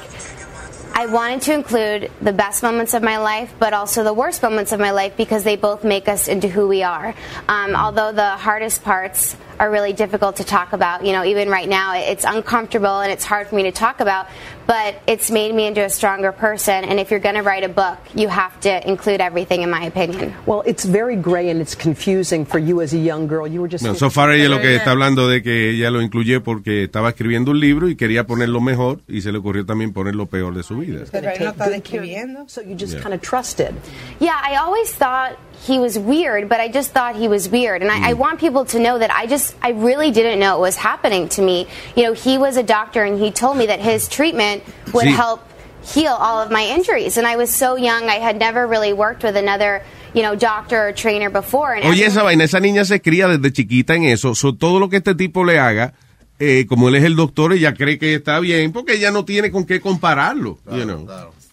I 0.95 1.07
wanted 1.07 1.41
to 1.43 1.53
include 1.55 2.11
the 2.21 2.33
best 2.33 2.61
moments 2.61 2.93
of 2.93 3.01
my 3.01 3.17
life, 3.17 3.51
but 3.57 3.73
also 3.73 4.03
the 4.03 4.13
worst 4.13 4.43
moments 4.43 4.71
of 4.71 4.79
my 4.79 4.91
life 4.91 5.17
because 5.17 5.43
they 5.43 5.55
both 5.55 5.83
make 5.83 6.07
us 6.07 6.27
into 6.27 6.47
who 6.47 6.67
we 6.67 6.83
are. 6.83 7.15
Um, 7.47 7.75
although 7.75 8.11
the 8.11 8.37
hardest 8.37 8.83
parts 8.83 9.35
are 9.59 9.69
really 9.69 9.93
difficult 9.93 10.37
to 10.37 10.43
talk 10.43 10.73
about, 10.73 11.05
you 11.05 11.11
know, 11.13 11.23
even 11.23 11.49
right 11.49 11.67
now, 11.67 11.95
it's 11.95 12.25
uncomfortable 12.25 12.99
and 13.01 13.11
it's 13.11 13.23
hard 13.23 13.47
for 13.47 13.55
me 13.55 13.63
to 13.63 13.71
talk 13.71 13.99
about, 13.99 14.27
but 14.67 14.95
it's 15.07 15.29
made 15.31 15.53
me 15.53 15.67
into 15.67 15.83
a 15.83 15.89
stronger 15.89 16.31
person. 16.31 16.83
And 16.85 16.99
if 16.99 17.11
you're 17.11 17.19
going 17.19 17.35
to 17.35 17.43
write 17.43 17.63
a 17.63 17.69
book, 17.69 17.97
you 18.15 18.27
have 18.29 18.59
to 18.61 18.87
include 18.87 19.21
everything, 19.21 19.61
in 19.61 19.69
my 19.69 19.83
opinion. 19.85 20.33
Well, 20.45 20.63
it's 20.65 20.85
very 20.85 21.15
gray 21.15 21.49
and 21.49 21.61
it's 21.61 21.75
confusing 21.75 22.45
for 22.45 22.59
you 22.59 22.81
as 22.81 22.93
a 22.93 22.97
young 22.97 23.27
girl. 23.27 23.47
You 23.47 23.61
were 23.61 23.67
just. 23.67 23.83
No, 23.83 23.93
so 23.93 24.09
far 24.09 24.31
ella 24.31 24.49
lo 24.49 24.59
que 24.59 24.75
está 24.75 24.91
hablando 24.91 25.27
de 25.27 25.41
que 25.41 25.71
ella 25.71 25.91
lo 25.91 26.01
incluyó 26.01 26.43
porque 26.43 26.83
estaba 26.83 27.09
escribiendo 27.09 27.51
un 27.51 27.59
libro 27.59 27.89
y 27.89 27.95
quería 27.95 28.25
ponerlo 28.25 28.61
mejor 28.61 29.01
y 29.07 29.21
se 29.21 29.31
le 29.31 29.37
ocurrió 29.37 29.65
también 29.65 29.93
poner 29.93 30.15
lo 30.15 30.25
peor 30.27 30.53
de 30.55 30.63
su 30.63 30.77
vida. 30.77 31.03
Pero 31.11 31.31
no 31.39 31.49
está 31.51 31.69
describiendo. 31.69 32.47
So 32.47 32.61
you 32.61 32.75
just 32.75 32.93
Yeah. 32.93 33.01
kind 33.01 33.13
of 33.13 33.21
trusted. 33.21 33.73
Yeah, 34.19 34.39
I 34.43 34.55
always 34.57 34.91
thought 34.93 35.37
he 35.65 35.79
was 35.79 35.97
weird, 35.97 36.49
but 36.49 36.59
I 36.59 36.67
just 36.67 36.91
thought 36.91 37.15
he 37.15 37.27
was 37.27 37.47
weird. 37.47 37.81
And 37.81 37.89
I, 37.89 38.09
I 38.09 38.13
want 38.13 38.39
people 38.39 38.65
to 38.65 38.79
know 38.79 38.97
that 38.99 39.11
I 39.11 39.27
just, 39.27 39.55
I 39.61 39.69
really 39.71 40.11
didn't 40.11 40.39
know 40.39 40.57
it 40.57 40.61
was 40.61 40.75
happening 40.75 41.29
to 41.29 41.41
me. 41.41 41.67
You 41.95 42.03
know, 42.03 42.13
he 42.13 42.37
was 42.37 42.57
a 42.57 42.63
doctor 42.63 43.01
and 43.03 43.17
he 43.17 43.31
told 43.31 43.55
me 43.57 43.67
that 43.67 43.79
his 43.79 44.07
treatment 44.09 44.63
would 44.93 45.05
Sí. 45.05 45.15
help 45.15 45.39
heal 45.83 46.11
all 46.19 46.41
of 46.41 46.51
my 46.51 46.65
injuries. 46.65 47.17
And 47.17 47.25
I 47.25 47.35
was 47.37 47.49
so 47.49 47.75
young, 47.77 48.09
I 48.09 48.19
had 48.19 48.37
never 48.37 48.67
really 48.67 48.91
worked 48.93 49.23
with 49.23 49.37
another, 49.37 49.81
you 50.13 50.21
know, 50.21 50.35
doctor 50.35 50.87
or 50.89 50.91
trainer 50.93 51.29
before. 51.29 51.73
And 51.75 51.85
Oye, 51.85 52.05
esa 52.05 52.23
vaina, 52.23 52.43
esa 52.43 52.59
niña 52.59 52.83
se 52.85 52.99
cría 53.01 53.27
desde 53.27 53.51
chiquita 53.53 53.95
en 53.95 54.03
eso. 54.03 54.35
So, 54.35 54.53
todo 54.53 54.79
lo 54.79 54.89
que 54.89 54.97
este 54.97 55.15
tipo 55.15 55.45
le 55.45 55.59
haga, 55.59 55.93
eh, 56.39 56.65
como 56.67 56.89
él 56.89 56.95
es 56.95 57.03
el 57.05 57.15
doctor, 57.15 57.53
ella 57.53 57.73
cree 57.73 57.97
que 57.97 58.15
está 58.15 58.39
bien 58.39 58.71
porque 58.73 58.95
ella 58.95 59.11
no 59.11 59.23
tiene 59.23 59.49
con 59.51 59.65
qué 59.65 59.79
compararlo. 59.79 60.57
you 60.71 60.83
know. 60.83 61.05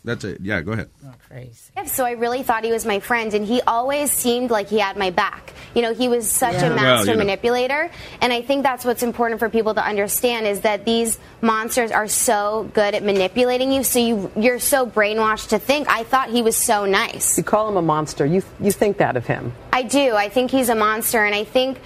That's 0.03 0.25
it. 0.25 0.39
Yeah, 0.41 0.63
go 0.63 0.73
ahead. 0.73 0.89
Oh, 1.05 1.85
so 1.85 2.07
I 2.07 2.13
really 2.13 2.43
thought 2.43 2.65
he 2.65 2.73
was 2.73 2.87
my 2.87 3.01
friend, 3.01 3.35
and 3.35 3.45
he 3.47 3.61
always 3.63 4.11
seemed 4.11 4.51
like 4.51 4.69
he 4.69 4.79
had 4.79 4.97
my 4.97 5.11
back. 5.11 5.53
You 5.75 5.83
know, 5.83 5.93
he 5.93 6.09
was 6.09 6.31
such 6.31 6.55
Yeah. 6.55 6.67
a 6.67 6.69
Well, 6.71 6.77
master 6.77 7.11
you 7.11 7.17
know. 7.19 7.25
manipulator, 7.25 7.91
and 8.23 8.33
I 8.33 8.41
think 8.41 8.63
that's 8.63 8.85
what's 8.87 9.03
important 9.03 9.41
for 9.41 9.51
people 9.51 9.75
to 9.75 9.85
understand 9.85 10.47
is 10.47 10.63
that 10.63 10.87
these 10.87 11.19
monsters 11.43 11.91
are 11.93 12.09
so 12.09 12.71
good 12.73 12.95
at 12.95 13.03
manipulating 13.03 13.73
you. 13.73 13.85
So 13.85 13.99
you 13.99 14.31
you're 14.37 14.59
so 14.59 14.87
brainwashed 14.87 15.49
to 15.51 15.59
think. 15.59 15.87
I 15.91 16.05
thought 16.05 16.31
he 16.31 16.41
was 16.41 16.57
so 16.57 16.87
nice. 16.87 17.37
You 17.37 17.45
call 17.45 17.69
him 17.69 17.77
a 17.77 17.83
monster. 17.83 18.25
You 18.25 18.43
you 18.59 18.73
think 18.73 18.97
that 18.99 19.17
of 19.19 19.27
him. 19.27 19.53
I 19.73 19.83
do. 19.83 20.15
I 20.15 20.31
think 20.31 20.51
he's 20.51 20.71
a 20.71 20.75
monster, 20.75 21.23
and 21.25 21.35
I 21.35 21.45
think 21.45 21.79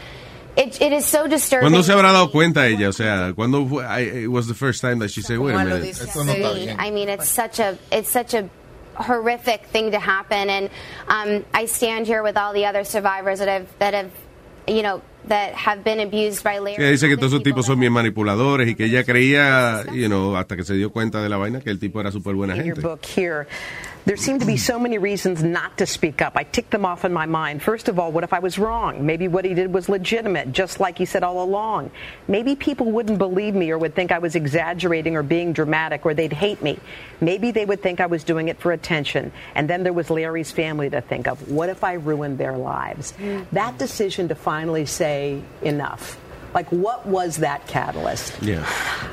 it 0.57 0.81
it 0.81 0.93
is 0.93 1.05
so 1.05 1.27
disturbing. 1.27 1.69
¿Cuándo 1.71 1.83
se 1.83 1.93
habrá 1.93 2.13
dado 2.13 2.31
cuenta 2.31 2.67
ella? 2.67 2.89
O 2.89 2.93
sea, 2.93 3.33
¿cuándo 3.35 3.67
fue? 3.69 3.85
I- 3.85 4.25
it 4.25 4.29
was 4.31 4.47
the 4.47 4.55
first 4.55 4.81
time 4.81 4.99
that 5.01 5.09
she 5.11 5.23
said, 5.23 5.39
wait 5.39 5.55
a 5.55 5.65
minute. 5.65 5.95
Sí, 5.95 6.75
I 6.79 6.91
mean, 6.91 7.09
it's 7.09 7.29
such 7.29 7.59
a 7.61 7.77
it's 7.91 8.11
such 8.11 8.35
a 8.35 8.49
horrific 8.97 9.67
thing 9.73 9.91
to 9.91 9.99
happen, 9.99 10.49
and 10.51 10.71
um, 11.09 11.45
I 11.53 11.67
stand 11.67 12.07
here 12.07 12.23
with 12.23 12.37
all 12.37 12.53
the 12.53 12.67
other 12.67 12.85
survivors 12.85 13.41
that 13.41 13.49
have 13.49 13.67
that 13.81 13.95
have, 13.95 14.11
you 14.69 14.83
know, 14.83 15.03
that 15.27 15.55
have 15.55 15.83
been 15.83 15.99
abused 16.01 16.45
by 16.45 16.59
Larry. 16.61 16.91
Dice 16.93 17.09
que 17.09 17.17
todos 17.17 17.33
esos 17.33 17.43
tipos 17.43 17.67
son 17.67 17.81
bien 17.81 17.93
manipuladores 17.93 18.69
y 18.69 18.75
que 18.77 18.85
ella 18.85 19.03
creía, 19.05 19.85
you 19.93 20.07
know, 20.09 20.37
hasta 20.37 20.55
que 20.57 20.63
se 20.65 20.75
dio 20.75 20.91
cuenta 20.93 21.21
de 21.23 21.29
la 21.29 21.37
vaina, 21.39 21.61
que 21.61 21.71
el 21.71 21.79
tipo 21.81 22.01
era 22.01 22.13
súper 22.13 22.35
buena 22.35 22.55
gente. 22.55 22.81
Book 24.05 24.11
here. 24.11 24.17
There 24.17 24.23
seem 24.23 24.39
to 24.39 24.47
be 24.47 24.57
so 24.57 24.79
many 24.79 24.99
reasons 24.99 25.43
not 25.43 25.79
to 25.79 25.87
speak 25.87 26.23
up. 26.23 26.37
I 26.37 26.45
ticked 26.45 26.71
them 26.71 26.85
off 26.85 27.05
in 27.05 27.13
my 27.13 27.27
mind. 27.27 27.63
First 27.63 27.89
of 27.89 27.99
all, 27.99 28.13
what 28.13 28.25
if 28.25 28.33
I 28.33 28.39
was 28.39 28.59
wrong? 28.59 29.05
Maybe 29.05 29.29
what 29.29 29.45
he 29.45 29.55
did 29.55 29.73
was 29.73 29.89
legitimate, 29.89 30.53
just 30.53 30.81
like 30.81 30.99
he 30.99 31.05
said 31.05 31.23
all 31.23 31.43
along. 31.43 31.91
Maybe 32.29 32.55
people 32.57 32.91
wouldn't 32.91 33.19
believe 33.19 33.55
me 33.55 33.71
or 33.71 33.79
would 33.79 33.95
think 33.95 34.13
I 34.13 34.19
was 34.19 34.35
exaggerating 34.37 35.17
or 35.17 35.23
being 35.23 35.53
dramatic 35.53 36.07
or 36.07 36.15
they'd 36.15 36.33
hate 36.33 36.63
me. 36.63 36.79
Maybe 37.21 37.51
they 37.51 37.65
would 37.65 37.83
think 37.83 38.01
I 38.01 38.07
was 38.07 38.25
doing 38.25 38.49
it 38.49 38.59
for 38.59 38.73
attention. 38.73 39.33
And 39.55 39.69
then 39.69 39.83
there 39.83 39.93
was 39.93 40.11
Larry's 40.11 40.51
family 40.51 40.91
to 40.91 41.01
think 41.01 41.27
of. 41.27 41.51
What 41.51 41.69
if 41.69 41.85
I 41.85 41.95
ruined 41.95 42.39
their 42.39 42.57
lives? 42.57 43.13
Mm-hmm. 43.13 43.55
That 43.55 43.79
decision 43.79 44.29
to 44.29 44.35
finally 44.35 44.87
say 44.87 45.43
enough. 45.63 46.19
Like, 46.55 46.71
what 46.71 47.05
was 47.05 47.39
that 47.39 47.67
catalyst? 47.67 48.41
Yeah. 48.41 48.65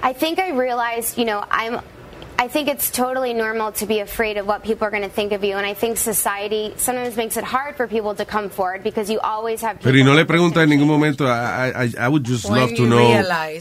I 0.03 0.13
think 0.13 0.37
I 0.37 0.51
realized, 0.51 1.17
you 1.17 1.25
know, 1.25 1.43
I'm. 1.49 1.81
I 2.41 2.47
think 2.47 2.69
it's 2.69 2.89
totally 2.89 3.35
normal 3.35 3.71
to 3.73 3.85
be 3.85 3.99
afraid 3.99 4.37
of 4.37 4.47
what 4.47 4.63
people 4.63 4.87
are 4.87 4.89
going 4.89 5.03
to 5.03 5.13
think 5.13 5.31
of 5.31 5.43
you, 5.43 5.57
and 5.57 5.63
I 5.63 5.75
think 5.75 5.97
society 5.97 6.73
sometimes 6.75 7.15
makes 7.15 7.37
it 7.37 7.43
hard 7.43 7.75
for 7.75 7.85
people 7.87 8.15
to 8.15 8.25
come 8.25 8.49
forward 8.49 8.81
because 8.81 9.11
you 9.11 9.19
always 9.19 9.61
have. 9.61 9.79
Pero 9.79 9.95
y 9.95 10.01
no 10.03 10.15
le 10.15 10.25
pregunta 10.25 10.63
en 10.63 10.69
ningún 10.71 10.87
momento, 10.87 11.27
I, 11.27 11.69
I, 11.85 11.93
I 11.99 12.07
would 12.07 12.23
just 12.23 12.45
When 12.49 12.59
love 12.59 12.73
to 12.73 12.87
know 12.87 13.13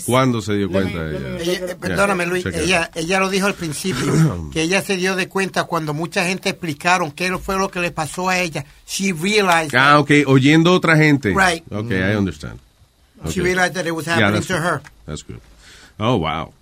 cuándo 0.07 0.41
se 0.41 0.55
dio 0.55 0.71
cuenta 0.71 0.97
ella. 1.11 1.37
Ella- 1.43 1.73
eh, 1.73 1.77
perdóname, 1.79 2.25
Luis, 2.25 2.47
ella, 2.47 2.91
ella 2.95 3.21
lo 3.21 3.29
dijo 3.29 3.47
al 3.49 3.55
principio, 3.55 4.49
que 4.53 4.63
ella 4.63 4.81
se 4.81 4.97
dio 4.97 5.15
de 5.15 5.29
cuenta 5.29 5.65
cuando 5.65 5.93
mucha 5.93 6.25
gente 6.25 6.49
explicaron 6.49 7.13
qué 7.13 7.37
fue 7.37 7.59
lo 7.59 7.69
que 7.71 7.81
le 7.81 7.91
pasó 7.91 8.31
a 8.31 8.39
ella. 8.39 8.65
She 8.87 9.13
realized, 9.13 9.75
Ah, 9.79 9.99
ok, 9.99 10.11
oyendo 10.27 10.73
otra 10.73 10.97
gente. 10.97 11.35
Right. 11.35 11.71
Ok, 11.71 11.91
I 11.91 12.17
understand. 12.17 12.59
she 13.29 13.41
Ok. 13.41 13.45
realized 13.45 13.75
that 13.75 13.85
it 13.87 13.93
was 13.93 14.07
Yeah, 14.07 14.15
happening 14.15 14.37
that's 14.41 14.47
to 14.47 14.57
her. 14.59 14.81
That's 15.05 15.23
good. 15.23 15.41
Oh, 15.99 16.17
wow. 16.17 16.55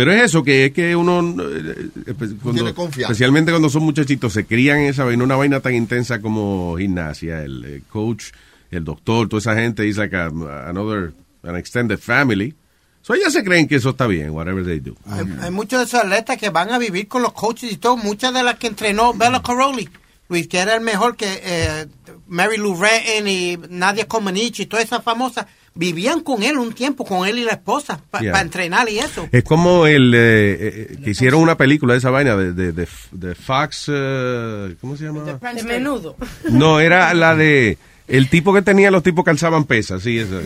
Pero 0.00 0.12
es 0.14 0.22
eso, 0.22 0.42
que 0.42 0.64
es 0.64 0.72
que 0.72 0.96
uno, 0.96 1.20
eh, 1.20 1.88
espe- 2.06 2.38
cuando- 2.40 2.52
Tiene 2.62 2.72
confianza. 2.72 3.12
especialmente 3.12 3.50
cuando 3.52 3.68
son 3.68 3.82
muchachitos, 3.82 4.32
se 4.32 4.46
crían 4.46 4.78
en 4.78 4.86
esa 4.86 5.04
vaina, 5.04 5.22
una 5.24 5.36
vaina 5.36 5.60
tan 5.60 5.74
intensa 5.74 6.22
como 6.22 6.74
gimnasia, 6.78 7.42
el 7.42 7.64
eh, 7.66 7.82
coach, 7.90 8.28
el 8.70 8.82
doctor, 8.82 9.28
toda 9.28 9.40
esa 9.40 9.54
gente, 9.54 9.86
is 9.86 9.98
like 9.98 10.16
a, 10.16 10.26
another, 10.68 11.12
an 11.42 11.54
extended 11.56 11.98
family. 11.98 12.54
So 13.02 13.12
ellas 13.12 13.34
se 13.34 13.44
creen 13.44 13.68
que 13.68 13.74
eso 13.76 13.90
está 13.90 14.06
bien, 14.06 14.30
whatever 14.30 14.64
they 14.64 14.80
do. 14.80 14.94
Hay, 15.04 15.26
hay 15.42 15.50
muchos 15.50 15.78
de 15.80 15.84
esos 15.84 16.00
atletas 16.00 16.38
que 16.38 16.48
van 16.48 16.70
a 16.70 16.78
vivir 16.78 17.06
con 17.06 17.20
los 17.20 17.34
coaches 17.34 17.70
y 17.70 17.76
todo. 17.76 17.98
Muchas 17.98 18.32
de 18.32 18.42
las 18.42 18.54
que 18.56 18.68
entrenó 18.68 19.12
Bella 19.12 19.42
Caroli, 19.42 19.86
Luis, 20.30 20.48
que 20.48 20.60
era 20.60 20.76
el 20.76 20.80
mejor 20.80 21.14
que 21.14 21.26
eh, 21.42 21.86
Mary 22.26 22.56
Lou 22.56 22.74
Retton 22.74 23.28
y 23.28 23.58
Nadia 23.68 24.08
Comaneci 24.08 24.62
y 24.62 24.66
todas 24.66 24.86
esas 24.86 25.02
famosas, 25.02 25.44
vivían 25.80 26.20
con 26.20 26.42
él 26.42 26.58
un 26.58 26.74
tiempo, 26.74 27.06
con 27.06 27.26
él 27.26 27.38
y 27.38 27.44
la 27.44 27.52
esposa, 27.52 28.00
para 28.10 28.22
Yeah. 28.22 28.40
entrenar 28.42 28.88
y 28.90 28.98
eso. 28.98 29.26
Es 29.32 29.42
como 29.42 29.86
el 29.86 30.12
eh, 30.14 30.18
eh, 30.60 30.98
que 31.02 31.10
hicieron 31.10 31.40
una 31.40 31.56
película 31.56 31.94
de 31.94 31.98
esa 31.98 32.10
vaina 32.10 32.36
de, 32.36 32.52
de, 32.52 32.72
de, 32.72 32.86
de 33.12 33.34
Fox, 33.34 33.86
eh, 33.88 34.76
¿cómo 34.80 34.96
se 34.96 35.04
llama? 35.06 35.24
De 35.54 35.62
menudo. 35.62 36.16
No, 36.50 36.80
era 36.80 37.14
la 37.14 37.34
de 37.34 37.78
el 38.08 38.28
tipo 38.28 38.52
que 38.52 38.60
tenía 38.60 38.90
los 38.90 39.02
tipos 39.02 39.24
que 39.24 39.30
alzaban 39.30 39.64
pesas, 39.64 40.02
sí, 40.02 40.18
eso. 40.18 40.38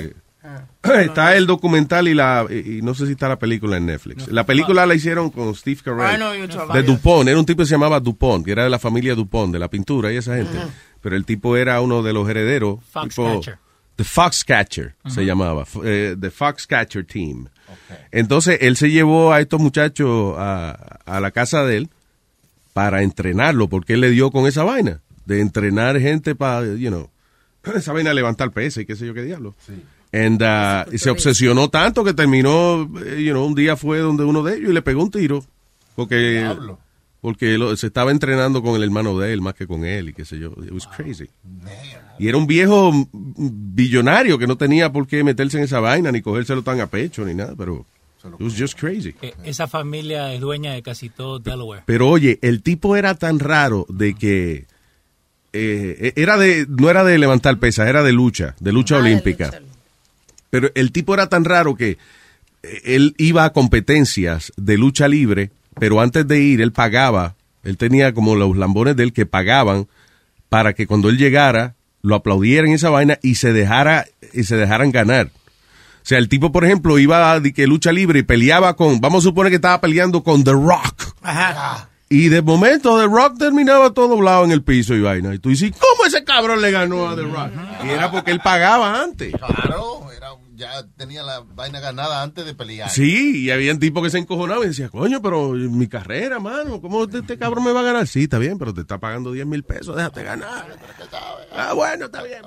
Está 0.82 1.34
el 1.34 1.46
documental 1.46 2.06
y 2.08 2.14
la 2.14 2.46
y 2.48 2.80
no 2.82 2.94
sé 2.94 3.06
si 3.06 3.12
está 3.12 3.28
la 3.28 3.38
película 3.38 3.76
en 3.78 3.86
Netflix. 3.86 4.28
La 4.28 4.44
película 4.44 4.86
la 4.86 4.94
hicieron 4.94 5.30
con 5.30 5.54
Steve 5.54 5.78
I 5.80 5.82
Carell 5.82 6.48
de. 6.74 6.82
Dupont, 6.82 7.26
era 7.28 7.38
un 7.38 7.46
tipo 7.46 7.62
que 7.62 7.66
se 7.66 7.72
llamaba 7.72 7.98
Dupont, 8.00 8.44
que 8.44 8.52
era 8.52 8.64
de 8.64 8.70
la 8.70 8.78
familia 8.78 9.14
Dupont, 9.14 9.52
de 9.52 9.58
la 9.58 9.68
pintura 9.68 10.12
y 10.12 10.16
esa 10.18 10.36
gente. 10.36 10.58
Pero 11.00 11.16
el 11.16 11.24
tipo 11.24 11.56
era 11.56 11.80
uno 11.80 12.02
de 12.02 12.12
los 12.12 12.28
herederos, 12.28 12.78
tipo 12.78 13.10
Foxcatcher. 13.10 13.58
The 13.96 14.04
Foxcatcher 14.04 14.94
se 15.06 15.24
llamaba, 15.24 15.64
eh, 15.84 16.16
The 16.20 16.30
Foxcatcher 16.30 17.04
Team. 17.06 17.48
Entonces 18.10 18.58
él 18.60 18.76
se 18.76 18.90
llevó 18.90 19.32
a 19.32 19.40
estos 19.40 19.60
muchachos 19.60 20.34
a, 20.36 20.98
a 21.04 21.20
la 21.20 21.30
casa 21.30 21.64
de 21.64 21.76
él 21.78 21.88
para 22.72 23.02
entrenarlo, 23.02 23.68
porque 23.68 23.94
él 23.94 24.00
le 24.00 24.10
dio 24.10 24.30
con 24.30 24.46
esa 24.46 24.64
vaina, 24.64 25.00
de 25.26 25.40
entrenar 25.40 25.98
gente 26.00 26.34
para, 26.34 26.74
you 26.74 26.90
know, 26.90 27.08
esa 27.74 27.92
vaina 27.92 28.12
levantar 28.12 28.50
pesas 28.50 28.82
y 28.82 28.86
qué 28.86 28.96
sé 28.96 29.06
yo 29.06 29.14
qué 29.14 29.22
diablo. 29.22 29.54
And, 30.12 30.42
uh, 30.42 30.92
y 30.92 30.98
se 30.98 31.10
obsesionó 31.10 31.70
tanto 31.70 32.04
que 32.04 32.14
terminó, 32.14 32.82
eh, 33.04 33.22
you 33.24 33.32
know, 33.32 33.44
un 33.44 33.54
día 33.54 33.76
fue 33.76 33.98
donde 33.98 34.24
uno 34.24 34.42
de 34.42 34.56
ellos 34.56 34.70
y 34.70 34.72
le 34.72 34.82
pegó 34.82 35.02
un 35.02 35.10
tiro. 35.10 35.44
Porque, 35.96 36.44
porque 37.24 37.56
lo- 37.56 37.74
se 37.74 37.86
estaba 37.86 38.10
entrenando 38.10 38.62
con 38.62 38.76
el 38.76 38.82
hermano 38.82 39.18
de 39.18 39.32
él 39.32 39.40
más 39.40 39.54
que 39.54 39.66
con 39.66 39.82
él 39.86 40.10
y 40.10 40.12
qué 40.12 40.26
sé 40.26 40.38
yo. 40.38 40.50
It 40.62 40.72
was 40.72 40.86
crazy. 40.86 41.24
Y 42.18 42.28
era 42.28 42.36
un 42.36 42.46
viejo 42.46 42.92
billonario 43.42 44.38
que 44.38 44.46
no 44.46 44.56
tenía 44.58 44.92
por 44.92 45.06
qué 45.06 45.24
meterse 45.24 45.56
en 45.56 45.64
esa 45.64 45.80
vaina 45.80 46.12
ni 46.12 46.20
cogérselo 46.20 46.60
tan 46.62 46.80
a 46.82 46.86
pecho 46.86 47.24
ni 47.24 47.32
nada, 47.34 47.54
pero 47.56 47.86
it 48.26 48.40
was 48.42 48.54
just 48.58 48.78
crazy. 48.78 49.14
Eh, 49.22 49.32
Esa 49.42 49.66
familia 49.66 50.34
es 50.34 50.40
dueña 50.42 50.72
de 50.74 50.82
casi 50.82 51.08
todo 51.08 51.38
Delaware. 51.38 51.82
Pero 51.86 52.10
oye, 52.10 52.38
el 52.42 52.60
tipo 52.62 52.94
era 52.94 53.14
tan 53.14 53.38
raro 53.38 53.86
de 53.88 54.14
que 54.14 54.66
eh, 55.54 56.12
era 56.16 56.36
de 56.36 56.66
no 56.68 56.90
era 56.90 57.04
de 57.04 57.16
levantar 57.16 57.58
pesas, 57.58 57.88
era 57.88 58.02
de 58.02 58.12
lucha, 58.12 58.54
de 58.60 58.70
lucha 58.70 58.98
olímpica. 58.98 59.62
Pero 60.50 60.70
el 60.74 60.92
tipo 60.92 61.14
era 61.14 61.28
tan 61.30 61.44
raro 61.46 61.74
que 61.74 61.96
eh, 62.62 62.80
él 62.84 63.14
iba 63.16 63.44
a 63.44 63.52
competencias 63.54 64.52
de 64.58 64.76
lucha 64.76 65.08
libre, 65.08 65.50
pero 65.78 66.00
antes 66.00 66.26
de 66.26 66.40
ir 66.40 66.60
él 66.60 66.72
pagaba, 66.72 67.34
él 67.62 67.76
tenía 67.76 68.12
como 68.14 68.34
los 68.34 68.56
lambones 68.56 68.96
de 68.96 69.04
él 69.04 69.12
que 69.12 69.26
pagaban 69.26 69.88
para 70.48 70.74
que 70.74 70.86
cuando 70.86 71.08
él 71.08 71.18
llegara 71.18 71.74
lo 72.02 72.14
aplaudieran 72.14 72.70
esa 72.70 72.90
vaina 72.90 73.18
y 73.22 73.36
se 73.36 73.52
dejara 73.52 74.04
y 74.32 74.44
se 74.44 74.56
dejaran 74.56 74.92
ganar. 74.92 75.30
O 76.04 76.06
sea, 76.06 76.18
el 76.18 76.28
tipo, 76.28 76.52
por 76.52 76.66
ejemplo, 76.66 76.98
iba 76.98 77.32
a 77.32 77.42
que 77.42 77.66
lucha 77.66 77.90
libre 77.90 78.18
y 78.18 78.22
peleaba 78.22 78.76
con, 78.76 79.00
vamos 79.00 79.24
a 79.24 79.28
suponer 79.28 79.50
que 79.50 79.56
estaba 79.56 79.80
peleando 79.80 80.22
con 80.22 80.44
The 80.44 80.52
Rock. 80.52 81.14
Y 82.10 82.28
de 82.28 82.42
momento 82.42 83.00
The 83.00 83.06
Rock 83.06 83.38
terminaba 83.38 83.94
todo 83.94 84.08
doblado 84.08 84.44
en 84.44 84.50
el 84.52 84.62
piso 84.62 84.94
y 84.94 85.00
vaina. 85.00 85.34
Y 85.34 85.38
tú 85.38 85.48
dices, 85.48 85.72
¿cómo 85.72 86.06
ese 86.06 86.22
cabrón 86.22 86.60
le 86.60 86.70
ganó 86.70 87.08
a 87.08 87.16
The 87.16 87.22
Rock? 87.22 87.50
Y 87.84 87.88
era 87.88 88.10
porque 88.10 88.32
él 88.32 88.40
pagaba 88.40 89.02
antes. 89.02 89.32
Claro, 89.34 90.12
era, 90.14 90.23
ya 90.56 90.86
tenía 90.96 91.22
la 91.22 91.40
vaina 91.40 91.80
ganada 91.80 92.22
antes 92.22 92.44
de 92.46 92.54
pelear. 92.54 92.88
Sí, 92.90 93.44
y 93.44 93.50
había 93.50 93.78
tipos 93.78 94.02
que 94.02 94.10
se 94.10 94.18
encojonaban 94.18 94.64
y 94.64 94.68
decían, 94.68 94.88
coño, 94.88 95.20
pero 95.22 95.50
mi 95.50 95.86
carrera, 95.88 96.38
mano, 96.40 96.80
¿cómo 96.80 97.04
este, 97.04 97.18
este 97.18 97.38
cabrón 97.38 97.64
me 97.64 97.72
va 97.72 97.80
a 97.80 97.84
ganar? 97.84 98.06
Sí, 98.06 98.24
está 98.24 98.38
bien, 98.38 98.58
pero 98.58 98.72
te 98.74 98.82
está 98.82 98.98
pagando 98.98 99.32
10 99.32 99.46
mil 99.46 99.62
pesos, 99.64 99.96
déjate 99.96 100.22
ganar. 100.22 100.66
Ah, 101.52 101.72
bueno, 101.74 102.06
está 102.06 102.22
bien. 102.22 102.42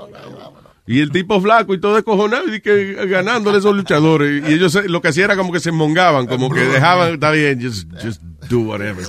Y 0.86 1.02
el 1.02 1.12
tipo 1.12 1.42
flaco 1.42 1.74
y 1.74 1.82
todo 1.82 1.96
descojonado 1.96 2.54
y 2.54 2.62
que 2.62 2.94
ganándole 3.08 3.58
esos 3.58 3.76
luchadores. 3.76 4.42
Y 4.50 4.54
ellos 4.54 4.72
se- 4.72 4.88
lo 4.88 5.02
que 5.02 5.10
hacían 5.10 5.26
era 5.26 5.36
como 5.38 5.52
que 5.52 5.60
se 5.60 5.72
mongaban, 5.74 6.28
como 6.28 6.50
que 6.50 6.62
dejaban, 6.62 7.16
está 7.16 7.32
bien, 7.32 7.62
just, 7.62 7.90
just 8.02 8.22
do 8.50 8.60
whatever. 8.62 9.06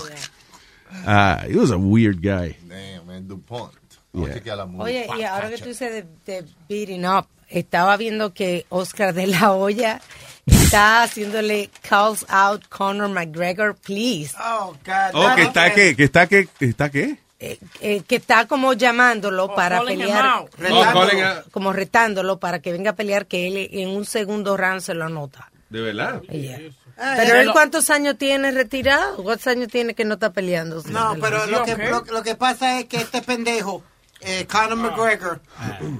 Ah, 1.06 1.44
he 1.48 1.56
was 1.56 1.70
a 1.70 1.76
weird 1.76 2.16
guy. 2.20 2.56
Damn, 2.66 3.06
man, 3.06 3.28
DuPont. 3.28 3.72
Yeah. 4.12 4.64
Oye, 4.78 5.06
y 5.18 5.22
ahora 5.22 5.50
que 5.50 5.58
tú 5.58 5.68
dices 5.68 5.92
de, 5.92 6.02
de 6.26 6.44
beating 6.68 7.06
up, 7.06 7.28
estaba 7.48 7.96
viendo 7.96 8.32
que 8.34 8.66
Oscar 8.68 9.14
de 9.14 9.26
la 9.26 9.52
Hoya 9.52 10.00
está 10.46 11.02
haciéndole 11.02 11.70
calls 11.88 12.24
out 12.28 12.62
Conor 12.68 13.08
McGregor, 13.08 13.74
please. 13.76 14.34
Oh, 14.40 14.74
God. 14.84 15.14
Oh, 15.14 15.34
que 15.34 15.42
está 15.42 15.72
qué, 15.74 15.94
que 15.96 16.04
está 16.04 16.26
que 16.26 16.48
está 16.60 16.90
qué. 16.90 17.18
Eh, 17.40 18.02
que 18.08 18.16
está 18.16 18.46
como 18.48 18.72
llamándolo 18.72 19.54
para 19.54 19.82
pelear. 19.84 20.46
Retándolo. 20.58 20.80
Oh, 20.90 20.92
calling 20.92 21.22
out. 21.22 21.50
como 21.52 21.72
retándolo 21.72 22.38
para 22.40 22.60
que 22.60 22.72
venga 22.72 22.90
a 22.90 22.96
pelear, 22.96 23.26
que 23.26 23.46
él 23.46 23.68
en 23.72 23.90
un 23.90 24.04
segundo 24.04 24.56
round 24.56 24.80
se 24.80 24.94
lo 24.94 25.04
anota. 25.04 25.50
De 25.70 25.80
verdad. 25.80 26.20
Yeah. 26.22 26.58
Ah, 26.96 27.14
Pero 27.16 27.36
él 27.38 27.46
lo- 27.46 27.52
cuántos 27.52 27.90
años 27.90 28.18
tiene 28.18 28.50
retirado? 28.50 29.22
¿Cuántos 29.22 29.46
años 29.46 29.68
tiene 29.68 29.94
que 29.94 30.04
no 30.04 30.14
está 30.14 30.32
peleando? 30.32 30.82
No, 30.86 31.14
pero 31.20 31.46
lo 31.46 31.62
que, 31.62 31.76
lo, 31.76 32.00
lo 32.10 32.22
que 32.24 32.34
pasa 32.34 32.80
es 32.80 32.86
que 32.86 32.96
este 32.96 33.22
pendejo, 33.22 33.84
eh, 34.20 34.46
Conor 34.46 34.76
McGregor, 34.76 35.40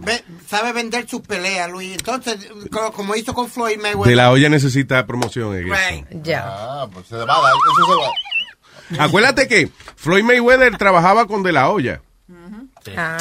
ve- 0.00 0.24
sabe 0.48 0.72
vender 0.72 1.09
sus 1.09 1.20
peleas, 1.22 1.70
Luis. 1.70 1.92
Entonces, 1.96 2.48
co- 2.70 2.92
como 2.92 3.14
hizo 3.14 3.33
con 3.35 3.48
Floyd 3.48 3.78
Mayweather. 3.78 4.11
De 4.11 4.16
la 4.16 4.31
olla 4.31 4.48
necesita 4.48 5.07
promoción. 5.07 5.52
Right. 5.54 6.07
Ya. 6.22 6.44
Ah, 6.46 6.88
pues 6.92 7.07
se 7.07 7.16
va 7.16 7.22
a 7.22 7.42
dar, 7.42 7.52
eso 7.52 7.87
se 7.87 8.96
va. 8.98 9.04
Acuérdate 9.04 9.46
que 9.48 9.70
Floyd 9.96 10.24
Mayweather 10.24 10.76
trabajaba 10.78 11.26
con 11.26 11.42
De 11.42 11.52
La 11.52 11.70
Hoya. 11.70 12.00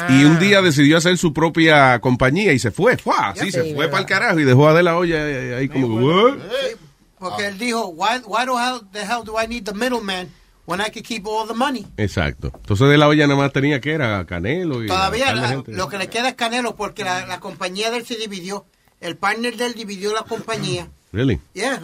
Y 0.08 0.24
un 0.24 0.38
día 0.38 0.62
decidió 0.62 0.96
hacer 0.96 1.18
su 1.18 1.34
propia 1.34 1.98
compañía 2.00 2.52
y 2.54 2.58
se 2.58 2.70
fue. 2.70 2.96
¡Fua! 2.96 3.30
Así 3.30 3.46
Sí, 3.46 3.50
se 3.52 3.74
fue 3.74 3.88
para 3.88 4.00
el 4.00 4.06
carajo 4.06 4.38
y 4.40 4.44
dejó 4.44 4.66
a 4.68 4.72
De 4.72 4.82
La 4.82 4.96
Hoya 4.96 5.22
ahí 5.24 5.52
ahí 5.52 5.68
como 5.68 5.88
que, 5.98 6.04
"What?". 6.04 6.38
Porque 7.18 7.46
él 7.48 7.58
dijo, 7.58 7.88
why, 7.88 8.20
why 8.24 8.44
hell, 8.44 8.80
the 8.92 9.00
hell 9.02 9.24
do 9.24 9.34
I 9.42 9.46
need 9.46 9.64
the 9.64 9.74
middleman 9.74 10.28
when 10.68 10.80
I 10.80 10.90
can 10.90 11.02
keep 11.02 11.26
all 11.26 11.46
the 11.48 11.54
money? 11.54 11.86
Exacto. 11.96 12.52
Entonces 12.54 12.88
De 12.88 12.98
La 12.98 13.08
Hoya 13.08 13.26
nada 13.26 13.38
más 13.40 13.52
tenía 13.52 13.80
que 13.80 13.92
era 13.92 14.24
Canelo 14.26 14.84
y 14.84 14.86
Todavía 14.86 15.34
la- 15.34 15.48
gente. 15.48 15.72
lo 15.72 15.88
que 15.88 15.96
le 15.98 16.08
queda 16.08 16.28
es 16.28 16.34
Canelo 16.34 16.76
porque 16.76 17.02
la, 17.04 17.26
la 17.26 17.40
compañía 17.40 17.90
de 17.90 17.96
él 17.96 18.06
se 18.06 18.16
dividió. 18.16 18.66
El 19.00 19.16
partner 19.16 19.56
de 19.56 19.66
él 19.66 19.74
dividió 19.74 20.12
la 20.12 20.22
compañía. 20.22 20.88
Really? 21.12 21.40
Yeah. 21.54 21.80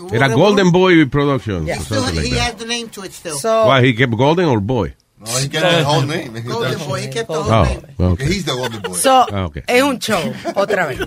hubo 0.00 0.14
Era 0.14 0.28
Golden 0.28 0.72
Boy 0.72 1.04
Productions. 1.06 1.66
Yeah. 1.66 1.80
Still, 1.80 2.00
like 2.02 2.20
he 2.26 2.38
has 2.38 2.56
the 2.56 2.64
name 2.66 2.88
to 2.88 3.04
it 3.04 3.12
still. 3.12 3.36
Why, 3.66 3.82
he 3.84 3.94
kept 3.94 4.14
Golden 4.16 4.46
or 4.46 4.60
Boy? 4.60 4.94
No, 5.18 5.26
he 5.38 5.48
kept 5.48 5.68
the 5.70 5.84
whole 5.84 6.06
name. 6.06 6.32
Golden 6.42 6.78
Boy, 6.88 7.02
he 7.02 7.08
kept 7.08 7.28
the 7.28 7.34
whole 7.34 7.52
Oh, 7.52 7.64
name. 7.64 8.12
okay. 8.12 8.26
He's 8.26 8.44
the 8.44 8.52
golden 8.54 8.80
boy. 8.80 8.94
So, 8.96 9.26
Ah, 9.30 9.44
ok. 9.46 9.58
es 9.68 9.82
un 9.82 9.98
show, 10.00 10.20
otra 10.56 10.86
vez. 10.86 10.98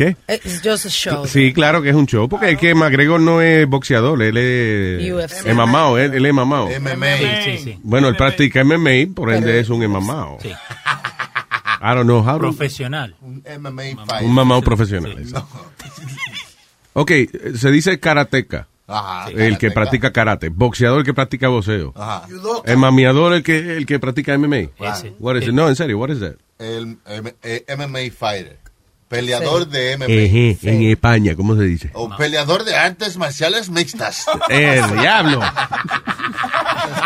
¿Qué? 0.00 0.16
It's 0.28 0.62
just 0.64 0.86
a 0.86 0.88
show. 0.88 1.26
Sí, 1.26 1.52
claro 1.52 1.82
que 1.82 1.90
es 1.90 1.94
un 1.94 2.06
show, 2.06 2.26
porque 2.26 2.52
es 2.52 2.58
que 2.58 2.74
McGregor 2.74 3.20
no 3.20 3.42
es 3.42 3.66
boxeador, 3.68 4.22
él 4.22 4.34
es, 4.38 5.12
UFC. 5.12 5.46
es 5.46 5.54
mamado, 5.54 5.98
él, 5.98 6.14
él 6.14 6.24
es 6.24 6.32
mamado. 6.32 6.68
MMA. 6.68 7.16
Sí, 7.18 7.26
sí, 7.44 7.58
sí. 7.64 7.78
Bueno, 7.82 8.08
él 8.08 8.16
practica 8.16 8.64
MMA, 8.64 9.14
por 9.14 9.30
ende 9.30 9.60
es 9.60 9.68
un 9.68 9.86
mamado. 9.90 10.38
Sí. 10.40 10.48
I 11.82 11.94
don't 11.94 12.04
know 12.04 12.20
how 12.26 12.38
to- 12.38 12.40
Profesional. 12.40 13.14
Un 13.20 13.42
MMA 13.58 14.06
fight. 14.06 14.22
Un 14.22 14.32
mamado 14.32 14.62
profesional. 14.62 15.12
exacto. 15.18 15.66
Ok, 16.94 17.12
se 17.56 17.70
dice 17.70 18.00
karateca. 18.00 18.68
Ajá, 18.88 19.30
el 19.30 19.58
que 19.58 19.70
practica 19.70 20.12
karate. 20.12 20.48
Boxeador 20.48 21.00
el 21.00 21.04
que 21.04 21.14
practica 21.14 21.48
boxeo. 21.48 21.92
Ajá. 21.94 22.26
El 22.64 22.78
mamiador 22.78 23.34
el 23.34 23.42
que, 23.42 23.76
el 23.76 23.84
que 23.86 23.98
practica 24.00 24.36
MMA. 24.38 24.56
Ese. 24.80 25.12
What 25.20 25.36
is 25.36 25.44
it? 25.48 25.52
No, 25.52 25.68
en 25.68 25.76
serio, 25.76 25.98
what 25.98 26.08
is 26.10 26.20
that? 26.20 26.34
El 26.58 26.96
M- 27.06 27.34
eh, 27.42 27.64
MMA 27.76 28.10
fighter. 28.10 28.58
Peleador 29.10 29.66
de 29.66 29.96
MMA. 29.96 30.06
Ejé, 30.06 30.56
En 30.62 30.82
España, 30.88 31.34
¿cómo 31.34 31.56
se 31.56 31.62
dice? 31.64 31.90
O 31.94 32.16
peleador 32.16 32.62
de 32.62 32.76
artes 32.76 33.16
marciales 33.16 33.68
mixtas. 33.68 34.24
El 34.48 35.00
diablo. 35.00 35.40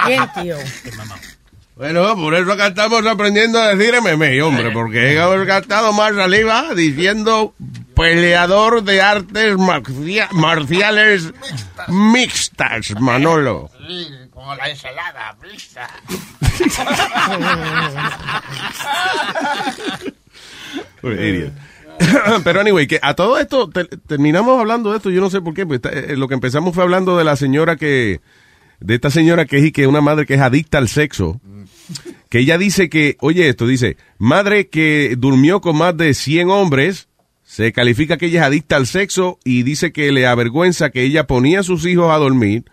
Bien, 0.06 0.22
tío. 0.34 0.56
Bueno, 1.76 2.14
por 2.14 2.34
eso 2.34 2.52
acá 2.52 2.66
estamos 2.66 3.06
aprendiendo 3.06 3.58
a 3.58 3.74
decir 3.74 3.94
MMA, 4.02 4.44
hombre, 4.46 4.70
porque 4.70 5.12
he 5.14 5.44
gastado 5.46 5.94
más 5.94 6.14
saliva 6.14 6.74
diciendo 6.76 7.54
peleador 7.96 8.84
de 8.84 9.00
artes 9.00 9.56
marcia- 9.56 10.28
marciales 10.32 11.32
mixtas, 11.88 12.90
Manolo. 13.00 13.70
Como 14.30 14.54
la 14.56 14.68
ensalada, 14.68 15.34
mixta. 15.42 15.88
Idiot. 21.02 21.52
Pero 22.44 22.60
anyway, 22.60 22.86
que 22.86 22.98
a 23.02 23.14
todo 23.14 23.38
esto 23.38 23.68
te- 23.68 23.84
terminamos 23.84 24.58
hablando 24.58 24.90
de 24.90 24.96
esto, 24.98 25.10
yo 25.10 25.20
no 25.20 25.30
sé 25.30 25.40
por 25.40 25.54
qué, 25.54 25.66
pues, 25.66 25.78
está- 25.78 25.90
eh, 25.90 26.16
lo 26.16 26.28
que 26.28 26.34
empezamos 26.34 26.74
fue 26.74 26.82
hablando 26.82 27.16
de 27.16 27.24
la 27.24 27.36
señora 27.36 27.76
que, 27.76 28.20
de 28.80 28.94
esta 28.94 29.10
señora 29.10 29.44
que 29.46 29.58
es 29.58 29.64
y 29.66 29.72
que 29.72 29.86
una 29.86 30.00
madre 30.00 30.26
que 30.26 30.34
es 30.34 30.40
adicta 30.40 30.78
al 30.78 30.88
sexo, 30.88 31.40
que 32.28 32.38
ella 32.40 32.58
dice 32.58 32.88
que, 32.88 33.16
oye 33.20 33.48
esto, 33.48 33.66
dice, 33.66 33.96
madre 34.18 34.68
que 34.68 35.14
durmió 35.18 35.60
con 35.60 35.76
más 35.76 35.96
de 35.96 36.14
100 36.14 36.50
hombres, 36.50 37.08
se 37.44 37.72
califica 37.72 38.16
que 38.16 38.26
ella 38.26 38.40
es 38.40 38.46
adicta 38.46 38.76
al 38.76 38.86
sexo 38.86 39.38
y 39.44 39.62
dice 39.62 39.92
que 39.92 40.10
le 40.12 40.26
avergüenza 40.26 40.90
que 40.90 41.02
ella 41.02 41.26
ponía 41.26 41.60
a 41.60 41.62
sus 41.62 41.86
hijos 41.86 42.10
a 42.10 42.16
dormir, 42.16 42.64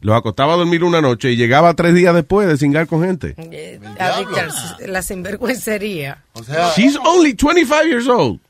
los 0.00 0.16
acostaba 0.16 0.54
a 0.54 0.56
dormir 0.56 0.84
una 0.84 1.00
noche 1.00 1.32
y 1.32 1.36
llegaba 1.36 1.74
tres 1.74 1.94
días 1.94 2.14
después 2.14 2.46
de 2.46 2.56
cingar 2.58 2.86
con 2.86 3.02
gente. 3.02 3.34
Eh, 3.38 3.80
adicta 3.98 4.42
al- 4.80 4.92
la 4.92 5.00
sinvergüencería. 5.02 6.18
O 6.34 6.42
sea, 6.44 6.72
She's 6.76 6.96
only 7.04 7.32
25 7.34 7.84
years 7.86 8.06
old. 8.08 8.40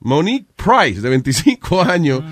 Monique 0.00 0.46
Price, 0.56 1.00
de 1.00 1.08
25 1.10 1.82
años, 1.88 2.22